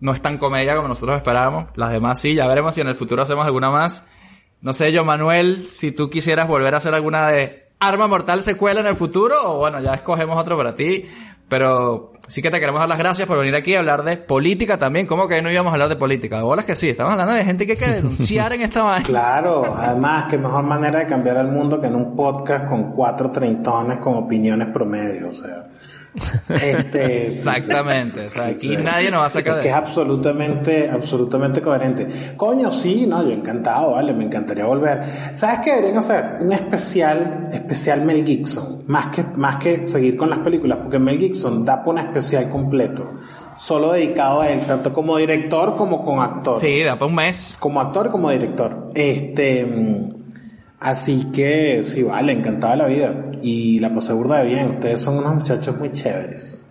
no 0.00 0.12
es 0.12 0.20
tan 0.20 0.36
comedia 0.38 0.76
como 0.76 0.88
nosotros 0.88 1.16
esperábamos. 1.16 1.70
Las 1.76 1.90
demás 1.92 2.20
sí, 2.20 2.34
ya 2.34 2.46
veremos 2.46 2.74
si 2.74 2.80
en 2.80 2.88
el 2.88 2.96
futuro 2.96 3.22
hacemos 3.22 3.46
alguna 3.46 3.70
más. 3.70 4.04
No 4.60 4.72
sé, 4.72 4.90
yo 4.92 5.04
Manuel, 5.04 5.64
si 5.68 5.92
tú 5.92 6.10
quisieras 6.10 6.48
volver 6.48 6.74
a 6.74 6.78
hacer 6.78 6.94
alguna 6.94 7.28
de 7.28 7.68
Arma 7.78 8.06
Mortal 8.08 8.42
secuela 8.42 8.80
en 8.80 8.86
el 8.86 8.96
futuro, 8.96 9.36
o 9.44 9.58
bueno, 9.58 9.80
ya 9.80 9.94
escogemos 9.94 10.36
otro 10.38 10.56
para 10.56 10.74
ti. 10.74 11.04
Pero 11.48 12.12
sí 12.26 12.42
que 12.42 12.50
te 12.50 12.58
queremos 12.58 12.80
dar 12.80 12.88
las 12.88 12.98
gracias 12.98 13.28
por 13.28 13.38
venir 13.38 13.54
aquí 13.54 13.76
a 13.76 13.78
hablar 13.78 14.02
de 14.02 14.16
política 14.16 14.78
también. 14.80 15.06
¿Cómo 15.06 15.28
que 15.28 15.40
no 15.42 15.48
íbamos 15.50 15.70
a 15.70 15.74
hablar 15.74 15.88
de 15.88 15.94
política? 15.94 16.42
Bolas 16.42 16.64
que 16.64 16.74
sí, 16.74 16.88
estamos 16.90 17.12
hablando 17.12 17.34
de 17.34 17.44
gente 17.44 17.66
que 17.66 17.72
hay 17.72 17.78
que 17.78 17.86
denunciar 17.86 18.52
en 18.54 18.62
esta 18.62 18.82
vaina. 18.82 19.06
Claro, 19.06 19.76
además, 19.78 20.24
qué 20.28 20.36
mejor 20.38 20.64
manera 20.64 20.98
de 20.98 21.06
cambiar 21.06 21.36
el 21.36 21.46
mundo 21.46 21.78
que 21.78 21.86
en 21.86 21.94
un 21.94 22.16
podcast 22.16 22.66
con 22.66 22.90
cuatro 22.92 23.30
treintones 23.30 23.98
con 24.00 24.14
opiniones 24.16 24.68
promedio, 24.72 25.28
o 25.28 25.32
sea. 25.32 25.68
Este, 26.48 27.18
Exactamente, 27.22 28.24
o 28.24 28.28
sea, 28.28 28.46
aquí 28.46 28.76
nadie 28.76 29.10
nos 29.10 29.22
va 29.22 29.26
a 29.26 29.30
sacar 29.30 29.56
Es 29.56 29.62
que 29.62 29.68
es 29.68 29.74
absolutamente, 29.74 30.88
absolutamente 30.88 31.60
coherente. 31.60 32.06
Coño, 32.36 32.70
sí, 32.70 33.06
no, 33.06 33.22
yo 33.22 33.32
encantado, 33.32 33.92
vale, 33.92 34.12
me 34.12 34.24
encantaría 34.24 34.64
volver. 34.64 35.02
¿Sabes 35.34 35.60
qué 35.60 35.70
deberían 35.70 35.98
hacer? 35.98 36.38
Un 36.40 36.52
especial, 36.52 37.48
especial 37.52 38.02
Mel 38.02 38.24
Gibson, 38.24 38.84
más 38.86 39.08
que, 39.08 39.24
más 39.34 39.56
que 39.56 39.88
seguir 39.88 40.16
con 40.16 40.30
las 40.30 40.38
películas, 40.40 40.78
porque 40.82 40.98
Mel 40.98 41.18
Gibson 41.18 41.64
da 41.64 41.82
por 41.82 41.94
un 41.94 42.00
especial 42.00 42.48
completo, 42.48 43.04
solo 43.56 43.92
dedicado 43.92 44.40
a 44.40 44.48
él, 44.48 44.60
tanto 44.60 44.92
como 44.92 45.16
director 45.16 45.76
como 45.76 46.04
como 46.04 46.22
actor. 46.22 46.60
Sí, 46.60 46.82
da 46.82 46.94
para 46.96 47.06
un 47.06 47.14
mes. 47.14 47.56
Como 47.58 47.80
actor 47.80 48.10
como 48.10 48.30
director. 48.30 48.90
Este, 48.94 49.64
mm, 49.64 50.08
así 50.80 51.30
que, 51.32 51.82
sí, 51.82 52.02
vale, 52.02 52.32
encantado 52.32 52.72
de 52.72 52.78
la 52.78 52.86
vida. 52.86 53.14
Y 53.48 53.78
la 53.78 53.92
pasé 53.92 54.12
burda 54.12 54.38
de 54.42 54.46
bien. 54.46 54.70
Ustedes 54.70 55.00
son 55.00 55.18
unos 55.18 55.36
muchachos 55.36 55.78
muy 55.78 55.92
chéveres. 55.92 56.62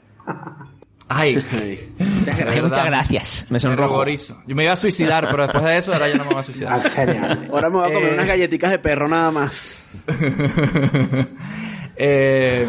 Ay, 1.08 1.36
Muchas 2.00 2.38
gracias. 2.38 2.64
Muchas 2.64 2.86
gracias, 2.86 3.46
me 3.50 3.60
sonrojo. 3.62 4.04
Yo 4.06 4.56
me 4.58 4.64
iba 4.64 4.74
a 4.74 4.76
suicidar, 4.76 5.28
pero 5.32 5.44
después 5.44 5.64
de 5.64 5.78
eso 5.78 5.94
ahora 5.94 6.10
ya 6.10 6.16
no 6.16 6.24
me 6.26 6.30
voy 6.32 6.38
a 6.38 6.40
Ah, 6.40 6.44
suicidar. 6.44 6.92
genial. 6.92 7.48
Ahora 7.52 7.70
me 7.70 7.76
voy 7.78 7.90
a 7.90 7.94
comer 7.94 8.10
Eh. 8.10 8.14
unas 8.16 8.28
galletitas 8.28 8.72
de 8.72 8.80
perro 8.80 9.08
nada 9.08 9.32
más. 9.32 9.86
eh, 11.96 12.68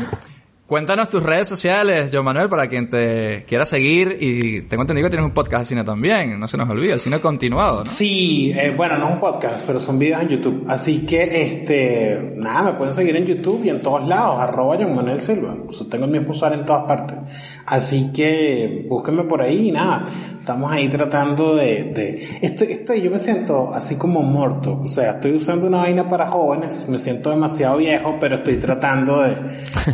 cuéntanos 0.66 1.08
tus 1.08 1.22
redes 1.22 1.48
sociales, 1.48 2.10
John 2.12 2.24
Manuel, 2.24 2.48
para 2.48 2.68
quien 2.68 2.90
te 2.90 3.44
quiera 3.46 3.64
seguir. 3.64 4.18
Y 4.20 4.62
tengo 4.62 4.82
entendido 4.82 5.06
que 5.06 5.10
tienes 5.10 5.26
un 5.26 5.34
podcast 5.34 5.60
de 5.60 5.66
cine 5.66 5.84
también, 5.84 6.38
no 6.38 6.48
se 6.48 6.56
nos 6.56 6.68
olvida, 6.68 6.94
el 6.94 7.00
cine 7.00 7.20
continuado, 7.20 7.80
¿no? 7.80 7.86
Sí, 7.86 8.52
eh, 8.54 8.72
bueno, 8.76 8.98
no 8.98 9.06
es 9.08 9.14
un 9.14 9.20
podcast, 9.20 9.64
pero 9.66 9.80
son 9.80 9.98
videos 9.98 10.22
en 10.22 10.28
YouTube. 10.28 10.64
Así 10.68 11.06
que, 11.06 11.42
este, 11.42 12.34
nada, 12.36 12.72
me 12.72 12.78
pueden 12.78 12.94
seguir 12.94 13.16
en 13.16 13.26
YouTube 13.26 13.64
y 13.64 13.70
en 13.70 13.80
todos 13.82 14.08
lados, 14.08 14.40
arroba 14.40 14.76
John 14.78 14.94
Manuel 14.94 15.20
Silva. 15.20 15.56
Tengo 15.90 16.04
el 16.04 16.10
mismo 16.10 16.30
usuario 16.30 16.58
en 16.58 16.64
todas 16.64 16.84
partes. 16.84 17.18
Así 17.66 18.12
que, 18.12 18.86
búsquenme 18.88 19.24
por 19.24 19.42
ahí 19.42 19.68
y 19.68 19.72
nada. 19.72 20.06
Estamos 20.46 20.70
ahí 20.70 20.88
tratando 20.88 21.56
de, 21.56 21.82
de, 21.92 22.38
este, 22.40 22.70
este, 22.70 23.02
yo 23.02 23.10
me 23.10 23.18
siento 23.18 23.74
así 23.74 23.96
como 23.98 24.22
muerto. 24.22 24.80
O 24.80 24.86
sea, 24.86 25.14
estoy 25.14 25.32
usando 25.32 25.66
una 25.66 25.78
vaina 25.78 26.08
para 26.08 26.28
jóvenes, 26.28 26.88
me 26.88 26.98
siento 26.98 27.30
demasiado 27.30 27.78
viejo, 27.78 28.16
pero 28.20 28.36
estoy 28.36 28.58
tratando 28.58 29.22
de, 29.22 29.34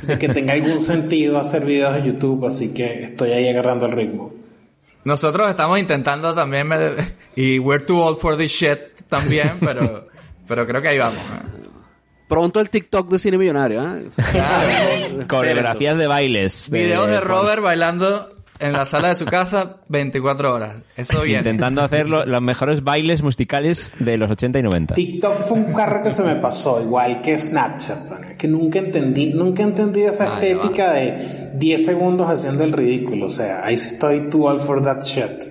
de 0.03 0.18
que 0.18 0.28
tenga 0.28 0.53
algún 0.53 0.78
sentido 0.78 1.38
hacer 1.38 1.64
videos 1.64 1.94
de 1.94 2.03
YouTube, 2.03 2.44
así 2.44 2.74
que 2.74 3.03
estoy 3.03 3.30
ahí 3.30 3.48
agarrando 3.48 3.86
el 3.86 3.92
ritmo. 3.92 4.34
Nosotros 5.05 5.48
estamos 5.48 5.78
intentando 5.78 6.34
también, 6.34 6.68
me- 6.68 6.96
y 7.34 7.59
we're 7.59 7.82
too 7.82 7.98
old 7.98 8.18
for 8.18 8.36
this 8.36 8.53
shit 8.53 8.78
también, 9.09 9.53
pero, 9.59 10.09
pero 10.46 10.66
creo 10.66 10.82
que 10.82 10.88
ahí 10.88 10.98
vamos. 10.98 11.16
¿eh? 11.18 11.70
Pronto 12.28 12.61
el 12.61 12.68
TikTok 12.68 13.09
de 13.11 13.18
cine 13.18 13.38
millonario, 13.38 13.80
¿ah? 13.80 13.96
Coreografías 15.28 15.96
de 15.96 16.07
bailes. 16.07 16.70
Videos 16.70 17.09
de 17.09 17.20
Robert 17.20 17.62
bailando 17.62 18.32
en 18.63 18.73
la 18.73 18.85
sala 18.87 19.09
de 19.09 19.15
su 19.17 19.25
casa 19.27 19.77
24 19.89 20.55
horas. 20.55 20.77
Eso 20.97 21.23
bien. 21.23 21.39
Intentando 21.41 21.83
hacer 21.83 22.09
lo- 22.09 22.25
los 22.25 22.41
mejores 22.41 22.83
bailes 22.83 23.23
musicales 23.23 23.93
de 23.99 24.17
los 24.17 24.31
80 24.31 24.59
y 24.59 24.63
90. 24.63 24.95
TikTok 24.95 25.43
fue 25.43 25.59
un 25.59 25.73
carro 25.75 26.03
que 26.03 26.11
se 26.11 26.23
me 26.23 26.37
pasó, 26.37 26.81
igual 26.83 27.21
que 27.21 27.39
Snapchat, 27.39 28.37
que 28.39 28.49
nunca 28.49 28.79
entendí, 28.79 29.33
nunca 29.35 29.63
entendí 29.63 30.03
esa 30.03 30.37
Ay, 30.37 30.47
estética 30.51 30.93
de 30.93 31.51
10 31.55 31.85
segundos 31.85 32.31
haciendo 32.31 32.65
el 32.65 32.73
ridículo, 32.73 33.27
o 33.27 33.31
sea, 33.31 33.65
ahí 33.65 33.77
sí 33.77 33.95
estoy 33.95 34.31
too 34.31 34.47
all 34.49 34.59
for 34.61 34.83
that 34.83 35.03
shit. 35.03 35.43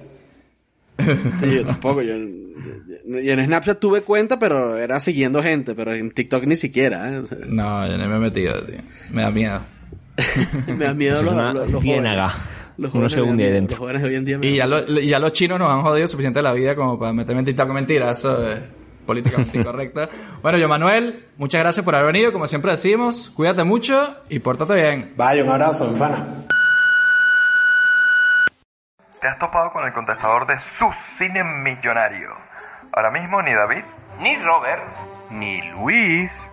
Sí, 1.40 1.56
yo 1.56 1.66
tampoco. 1.66 2.02
Yo, 2.02 2.14
y 2.16 3.30
en 3.30 3.46
Snapchat 3.46 3.80
tuve 3.80 4.02
cuenta, 4.02 4.38
pero 4.38 4.78
era 4.78 5.00
siguiendo 5.00 5.42
gente, 5.42 5.74
pero 5.74 5.94
en 5.94 6.12
TikTok 6.12 6.46
ni 6.46 6.56
siquiera. 6.56 7.12
¿eh? 7.12 7.18
O 7.18 7.26
sea, 7.26 7.38
No, 7.48 7.88
yo 7.88 7.98
no 7.98 8.08
me 8.08 8.16
he 8.18 8.20
metido, 8.20 8.64
tío. 8.66 8.78
Me 9.12 9.24
da 9.24 9.32
miedo. 9.32 9.62
me 10.68 10.86
da 10.86 10.94
miedo 10.94 11.24
los, 11.24 11.34
los, 11.54 11.72
los. 11.72 11.84
Los 12.82 12.94
Uno 12.94 13.08
jóvenes 13.08 13.12
se 13.14 13.18
me 13.20 13.22
dan 13.24 13.32
hunde 13.32 13.46
ahí 13.46 13.52
dentro. 13.52 13.88
Los 13.88 14.04
hoy 14.04 14.16
en 14.16 14.26
día 14.26 14.38
Y 14.42 14.56
ya, 14.56 14.68
dan 14.68 14.86
lo- 14.94 15.00
ya 15.02 15.20
los 15.20 15.32
chinos 15.34 15.60
nos 15.60 15.70
han 15.72 15.82
jodido 15.82 16.08
suficiente 16.08 16.42
la 16.42 16.52
vida 16.54 16.76
como 16.76 16.98
para 17.00 17.14
meterme 17.14 17.40
en 17.40 17.46
TikTok. 17.46 17.70
Mentira, 17.70 18.10
eso 18.12 18.52
es 18.52 18.60
políticamente 19.06 19.58
incorrecto. 19.60 20.08
Bueno, 20.42 20.58
yo 20.58 20.68
Manuel, 20.68 21.28
muchas 21.38 21.62
gracias 21.62 21.86
por 21.86 21.94
haber 21.96 22.08
venido. 22.12 22.34
Como 22.34 22.48
siempre 22.48 22.72
decimos, 22.72 23.30
cuídate 23.36 23.64
mucho 23.64 24.16
y 24.30 24.40
pórtate 24.40 24.74
bien. 24.74 25.14
Vaya, 25.16 25.44
un 25.44 25.50
abrazo, 25.52 25.88
mi 25.90 26.00
pana. 26.00 26.46
Te 29.22 29.28
has 29.28 29.38
topado 29.38 29.72
con 29.72 29.86
el 29.86 29.94
contestador 29.94 30.48
de 30.48 30.58
su 30.60 30.90
cine 30.92 31.44
millonario. 31.44 32.30
Ahora 32.92 33.12
mismo 33.12 33.42
ni 33.44 33.54
David, 33.54 33.84
ni 34.20 34.36
Robert, 34.38 34.82
ni 35.30 35.62
Luis 35.74 36.50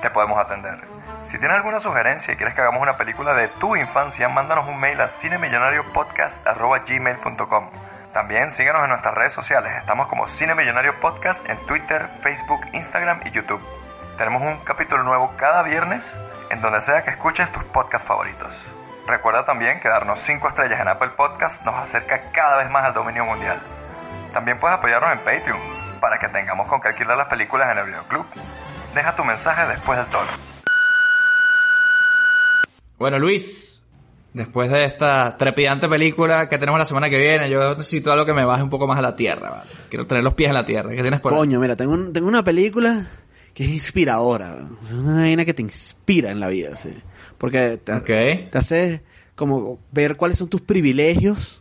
te 0.00 0.10
podemos 0.10 0.38
atender. 0.38 0.78
Si 1.24 1.38
tienes 1.38 1.56
alguna 1.56 1.80
sugerencia 1.80 2.34
y 2.34 2.36
quieres 2.36 2.54
que 2.54 2.60
hagamos 2.62 2.82
una 2.82 2.96
película 2.96 3.34
de 3.34 3.48
tu 3.48 3.76
infancia, 3.76 4.28
mándanos 4.28 4.68
un 4.68 4.80
mail 4.80 5.00
a 5.00 5.08
cinemillonariopodcast.gmail.com 5.08 7.70
También 8.12 8.50
síguenos 8.50 8.82
en 8.82 8.90
nuestras 8.90 9.14
redes 9.14 9.32
sociales. 9.32 9.72
Estamos 9.78 10.08
como 10.08 10.28
Cine 10.28 10.54
Millonario 10.54 11.00
Podcast 11.00 11.48
en 11.48 11.64
Twitter, 11.66 12.08
Facebook, 12.22 12.60
Instagram 12.72 13.20
y 13.26 13.30
YouTube. 13.30 13.62
Tenemos 14.18 14.42
un 14.42 14.58
capítulo 14.64 15.02
nuevo 15.02 15.32
cada 15.36 15.62
viernes 15.62 16.16
en 16.50 16.60
donde 16.60 16.80
sea 16.80 17.02
que 17.02 17.10
escuches 17.10 17.50
tus 17.52 17.64
podcasts 17.64 18.06
favoritos. 18.06 18.52
Recuerda 19.06 19.44
también 19.44 19.80
que 19.80 19.88
darnos 19.88 20.20
5 20.20 20.48
estrellas 20.48 20.80
en 20.80 20.88
Apple 20.88 21.10
Podcast 21.16 21.64
nos 21.64 21.76
acerca 21.76 22.30
cada 22.32 22.58
vez 22.58 22.70
más 22.70 22.84
al 22.84 22.94
dominio 22.94 23.24
mundial. 23.24 23.60
También 24.32 24.58
puedes 24.58 24.78
apoyarnos 24.78 25.12
en 25.12 25.18
Patreon 25.20 25.60
para 26.00 26.18
que 26.18 26.28
tengamos 26.28 26.66
con 26.66 26.80
qué 26.80 26.88
alquilar 26.88 27.16
las 27.16 27.28
películas 27.28 27.70
en 27.72 27.78
el 27.78 27.86
videoclub. 27.86 28.26
Deja 28.94 29.14
tu 29.14 29.24
mensaje 29.24 29.66
después 29.68 29.98
del 29.98 30.06
tono. 30.08 30.28
Bueno, 32.98 33.18
Luis, 33.18 33.86
después 34.34 34.70
de 34.70 34.84
esta 34.84 35.36
trepidante 35.36 35.88
película 35.88 36.48
que 36.48 36.58
tenemos 36.58 36.78
la 36.78 36.84
semana 36.84 37.08
que 37.08 37.18
viene, 37.18 37.48
yo 37.48 37.74
necesito 37.76 38.12
algo 38.12 38.26
que 38.26 38.34
me 38.34 38.44
baje 38.44 38.62
un 38.62 38.70
poco 38.70 38.86
más 38.86 38.98
a 38.98 39.02
la 39.02 39.16
tierra, 39.16 39.50
¿vale? 39.50 39.70
Quiero 39.88 40.06
tener 40.06 40.22
los 40.22 40.34
pies 40.34 40.48
en 40.50 40.54
la 40.54 40.64
tierra. 40.64 40.90
¿Qué 40.90 41.00
tienes 41.02 41.20
por 41.20 41.32
ahí? 41.32 41.38
Coño, 41.38 41.60
mira, 41.60 41.76
tengo, 41.76 41.92
un- 41.92 42.12
tengo 42.12 42.28
una 42.28 42.44
película 42.44 43.06
que 43.54 43.64
es 43.64 43.70
inspiradora. 43.70 44.68
Es 44.84 44.92
una 44.92 45.22
vaina 45.22 45.44
que 45.44 45.54
te 45.54 45.62
inspira 45.62 46.30
en 46.30 46.40
la 46.40 46.48
vida, 46.48 46.76
sí. 46.76 46.94
Porque 47.38 47.78
te, 47.82 47.92
hace 48.58 49.02
como 49.34 49.78
ver 49.92 50.16
cuáles 50.16 50.36
son 50.36 50.48
tus 50.48 50.60
privilegios 50.60 51.60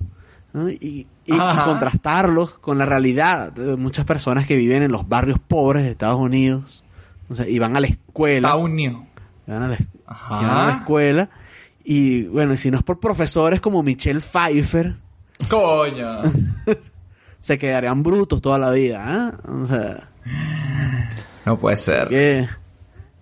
¿no? 0.51 0.69
y, 0.69 1.07
y- 1.25 1.37
contrastarlos 1.63 2.59
con 2.59 2.77
la 2.77 2.85
realidad 2.85 3.53
de 3.53 3.77
muchas 3.77 4.03
personas 4.03 4.45
que 4.45 4.57
viven 4.57 4.83
en 4.83 4.91
los 4.91 5.07
barrios 5.07 5.39
pobres 5.39 5.83
de 5.85 5.91
Estados 5.91 6.19
Unidos. 6.19 6.83
O 7.29 7.35
sea, 7.35 7.47
y 7.47 7.59
van 7.59 7.75
a 7.77 7.79
la 7.79 7.87
escuela. 7.87 8.49
Taunio. 8.49 9.05
Van 9.47 9.63
a 9.63 9.67
la, 9.69 9.77
Ajá. 10.07 10.39
y 10.41 10.45
van 10.45 10.57
a 10.57 10.65
la 10.67 10.73
escuela. 10.73 11.29
Y 11.83 12.23
bueno, 12.23 12.53
y 12.53 12.57
si 12.57 12.69
no 12.71 12.77
es 12.77 12.83
por 12.83 12.99
profesores 12.99 13.61
como 13.61 13.81
Michelle 13.83 14.19
Pfeiffer, 14.21 14.95
Coño. 15.49 16.21
se 17.39 17.57
quedarían 17.57 18.03
brutos 18.03 18.41
toda 18.41 18.59
la 18.59 18.71
vida. 18.71 19.03
¿ah? 19.07 19.37
O 19.47 19.65
sea, 19.65 20.09
No 21.45 21.57
puede 21.57 21.77
ser. 21.77 22.07
que 22.09 22.47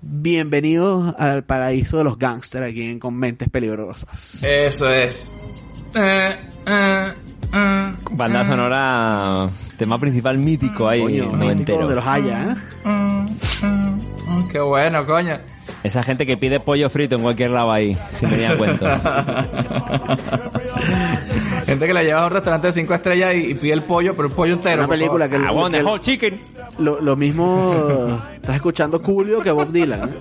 bienvenidos 0.01 1.13
al 1.17 1.43
paraíso 1.43 1.97
de 1.99 2.03
los 2.05 2.17
gángsters 2.17 2.67
aquí 2.71 2.83
en 2.83 2.99
Con 2.99 3.15
Mentes 3.15 3.49
Peligrosas. 3.49 4.43
Eso 4.43 4.89
es. 4.91 5.33
Eh, 5.95 6.31
eh, 6.65 7.05
eh, 7.53 7.93
Banda 8.11 8.45
sonora, 8.45 9.49
tema 9.77 9.99
principal 9.99 10.37
mítico 10.37 10.87
ahí, 10.89 11.01
Coño, 11.01 11.23
mítico 11.25 11.37
noventero. 11.37 11.79
donde 11.79 11.95
los 11.95 12.05
haya, 12.07 12.51
¿eh? 12.51 13.86
Mm, 14.27 14.47
Qué 14.49 14.59
bueno, 14.59 15.05
coño. 15.05 15.37
Esa 15.83 16.01
gente 16.03 16.25
que 16.25 16.37
pide 16.37 16.59
pollo 16.59 16.89
frito 16.89 17.15
en 17.15 17.21
cualquier 17.21 17.51
lado 17.51 17.71
ahí, 17.71 17.97
sin 18.11 18.29
venir 18.29 18.47
a 18.47 18.57
cuento. 18.57 18.85
Gente 21.65 21.85
que 21.87 21.93
la 21.93 22.03
lleva 22.03 22.23
a 22.23 22.25
un 22.27 22.31
restaurante 22.31 22.67
de 22.67 22.73
cinco 22.73 22.93
estrellas 22.93 23.33
y, 23.35 23.51
y 23.51 23.53
pide 23.55 23.73
el 23.73 23.83
pollo, 23.83 24.15
pero 24.15 24.29
el 24.29 24.33
pollo 24.33 24.53
entero. 24.53 24.83
Una 24.83 24.87
película 24.87 25.27
favor. 25.27 25.45
que, 25.45 25.51
I 25.53 25.55
want 25.55 25.75
que- 25.75 25.81
chicken. 26.01 26.39
lo, 26.79 27.01
lo 27.01 27.15
mismo 27.17 28.21
estás 28.35 28.55
escuchando 28.55 28.99
Julio 28.99 29.41
que 29.41 29.51
Bob 29.51 29.71
Dylan. 29.71 30.09
¿eh? 30.09 30.13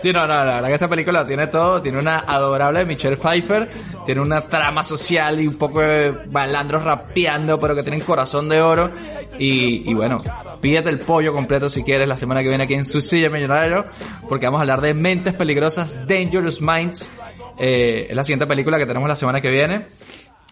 Sí, 0.00 0.12
no, 0.12 0.20
no, 0.26 0.28
la 0.28 0.54
verdad 0.54 0.68
que 0.68 0.74
esta 0.74 0.88
película 0.88 1.26
tiene 1.26 1.48
todo. 1.48 1.82
Tiene 1.82 1.98
una 1.98 2.18
adorable 2.20 2.84
Michelle 2.84 3.16
Pfeiffer. 3.16 3.68
Tiene 4.06 4.20
una 4.20 4.42
trama 4.42 4.82
social 4.84 5.40
y 5.40 5.46
un 5.46 5.56
poco 5.56 5.80
de 5.80 6.12
rapeando, 6.12 7.58
pero 7.58 7.74
que 7.74 7.82
tienen 7.82 8.00
corazón 8.00 8.48
de 8.48 8.60
oro. 8.60 8.90
Y, 9.38 9.90
y 9.90 9.94
bueno, 9.94 10.22
pídete 10.60 10.88
el 10.90 11.00
pollo 11.00 11.32
completo 11.32 11.68
si 11.68 11.82
quieres 11.82 12.08
la 12.08 12.16
semana 12.16 12.42
que 12.42 12.48
viene 12.48 12.64
aquí 12.64 12.74
en 12.74 12.86
Su 12.86 13.00
Silla 13.00 13.30
Millonario. 13.30 13.86
Porque 14.28 14.46
vamos 14.46 14.58
a 14.58 14.62
hablar 14.62 14.80
de 14.80 14.94
Mentes 14.94 15.34
Peligrosas, 15.34 16.06
Dangerous 16.06 16.60
Minds. 16.60 17.10
Eh, 17.58 18.06
es 18.10 18.16
la 18.16 18.24
siguiente 18.24 18.46
película 18.46 18.78
que 18.78 18.86
tenemos 18.86 19.08
la 19.08 19.16
semana 19.16 19.40
que 19.40 19.50
viene. 19.50 19.86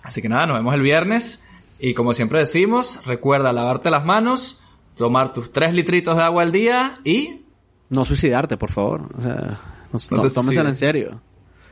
Así 0.03 0.21
que 0.21 0.29
nada, 0.29 0.47
nos 0.47 0.57
vemos 0.57 0.75
el 0.75 0.83
viernes. 0.83 1.47
Y 1.79 1.95
como 1.95 2.15
siempre 2.15 2.39
decimos, 2.39 3.01
recuerda 3.07 3.53
lavarte 3.53 3.91
las 3.91 4.05
manos, 4.05 4.61
tomar 4.97 5.35
tus 5.35 5.53
tres 5.53 5.75
litritos 5.75 6.17
de 6.17 6.23
agua 6.23 6.43
al 6.43 6.53
día 6.53 6.99
y 7.05 7.46
No 7.91 8.05
suicidarte, 8.05 8.57
por 8.57 8.71
favor. 8.71 9.09
O 9.17 9.23
sea, 9.23 9.59
no, 9.93 9.99
No 10.23 10.29
tómenselo 10.31 10.69
en 10.69 10.77
serio. 10.77 11.21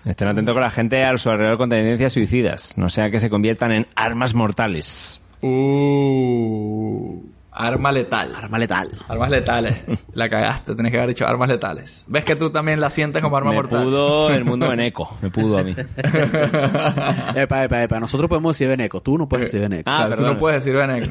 Estén 0.05 0.29
atentos 0.29 0.53
con 0.53 0.62
la 0.62 0.71
gente 0.71 1.03
a 1.05 1.17
su 1.17 1.31
alrededor 1.31 1.57
con 1.59 1.71
tendencias 1.71 2.12
suicidas, 2.12 2.75
no 2.77 2.91
sea 2.91 3.11
que 3.11 3.21
se 3.21 3.31
conviertan 3.31 3.73
en 3.73 3.87
armas 3.97 4.35
mortales. 4.35 5.25
Uh, 5.41 7.21
arma 7.53 7.91
letal. 7.91 8.35
Arma 8.37 8.59
letal. 8.59 8.91
Armas 9.09 9.31
letales. 9.31 9.87
La 10.12 10.29
cagaste, 10.29 10.75
tenés 10.75 10.93
que 10.93 10.99
haber 10.99 11.09
dicho 11.09 11.27
armas 11.27 11.49
letales. 11.49 12.05
¿Ves 12.09 12.25
que 12.25 12.37
tú 12.37 12.51
también 12.51 12.81
la 12.83 12.91
sientes 12.91 13.23
como 13.23 13.37
arma 13.39 13.51
me 13.51 13.57
mortal? 13.57 13.83
pudo 13.85 14.31
el 14.31 14.45
mundo 14.47 14.69
Beneco, 14.69 15.17
me 15.23 15.31
pudo 15.31 15.57
a 15.59 15.62
mí. 15.62 15.75
Epa, 17.35 17.65
epa, 17.65 17.83
epa. 17.83 17.99
Nosotros 17.99 18.29
podemos 18.29 18.55
decir 18.57 18.69
Beneco. 18.69 19.01
Tú 19.01 19.17
no 19.17 19.27
puedes 19.27 19.47
decir 19.51 19.61
Beneco. 19.62 19.91
O 19.91 19.95
Ah, 19.95 20.07
sea, 20.09 20.17
tú 20.17 20.23
no 20.23 20.37
puedes 20.37 20.62
decir 20.65 20.79
Beneco. 20.79 21.11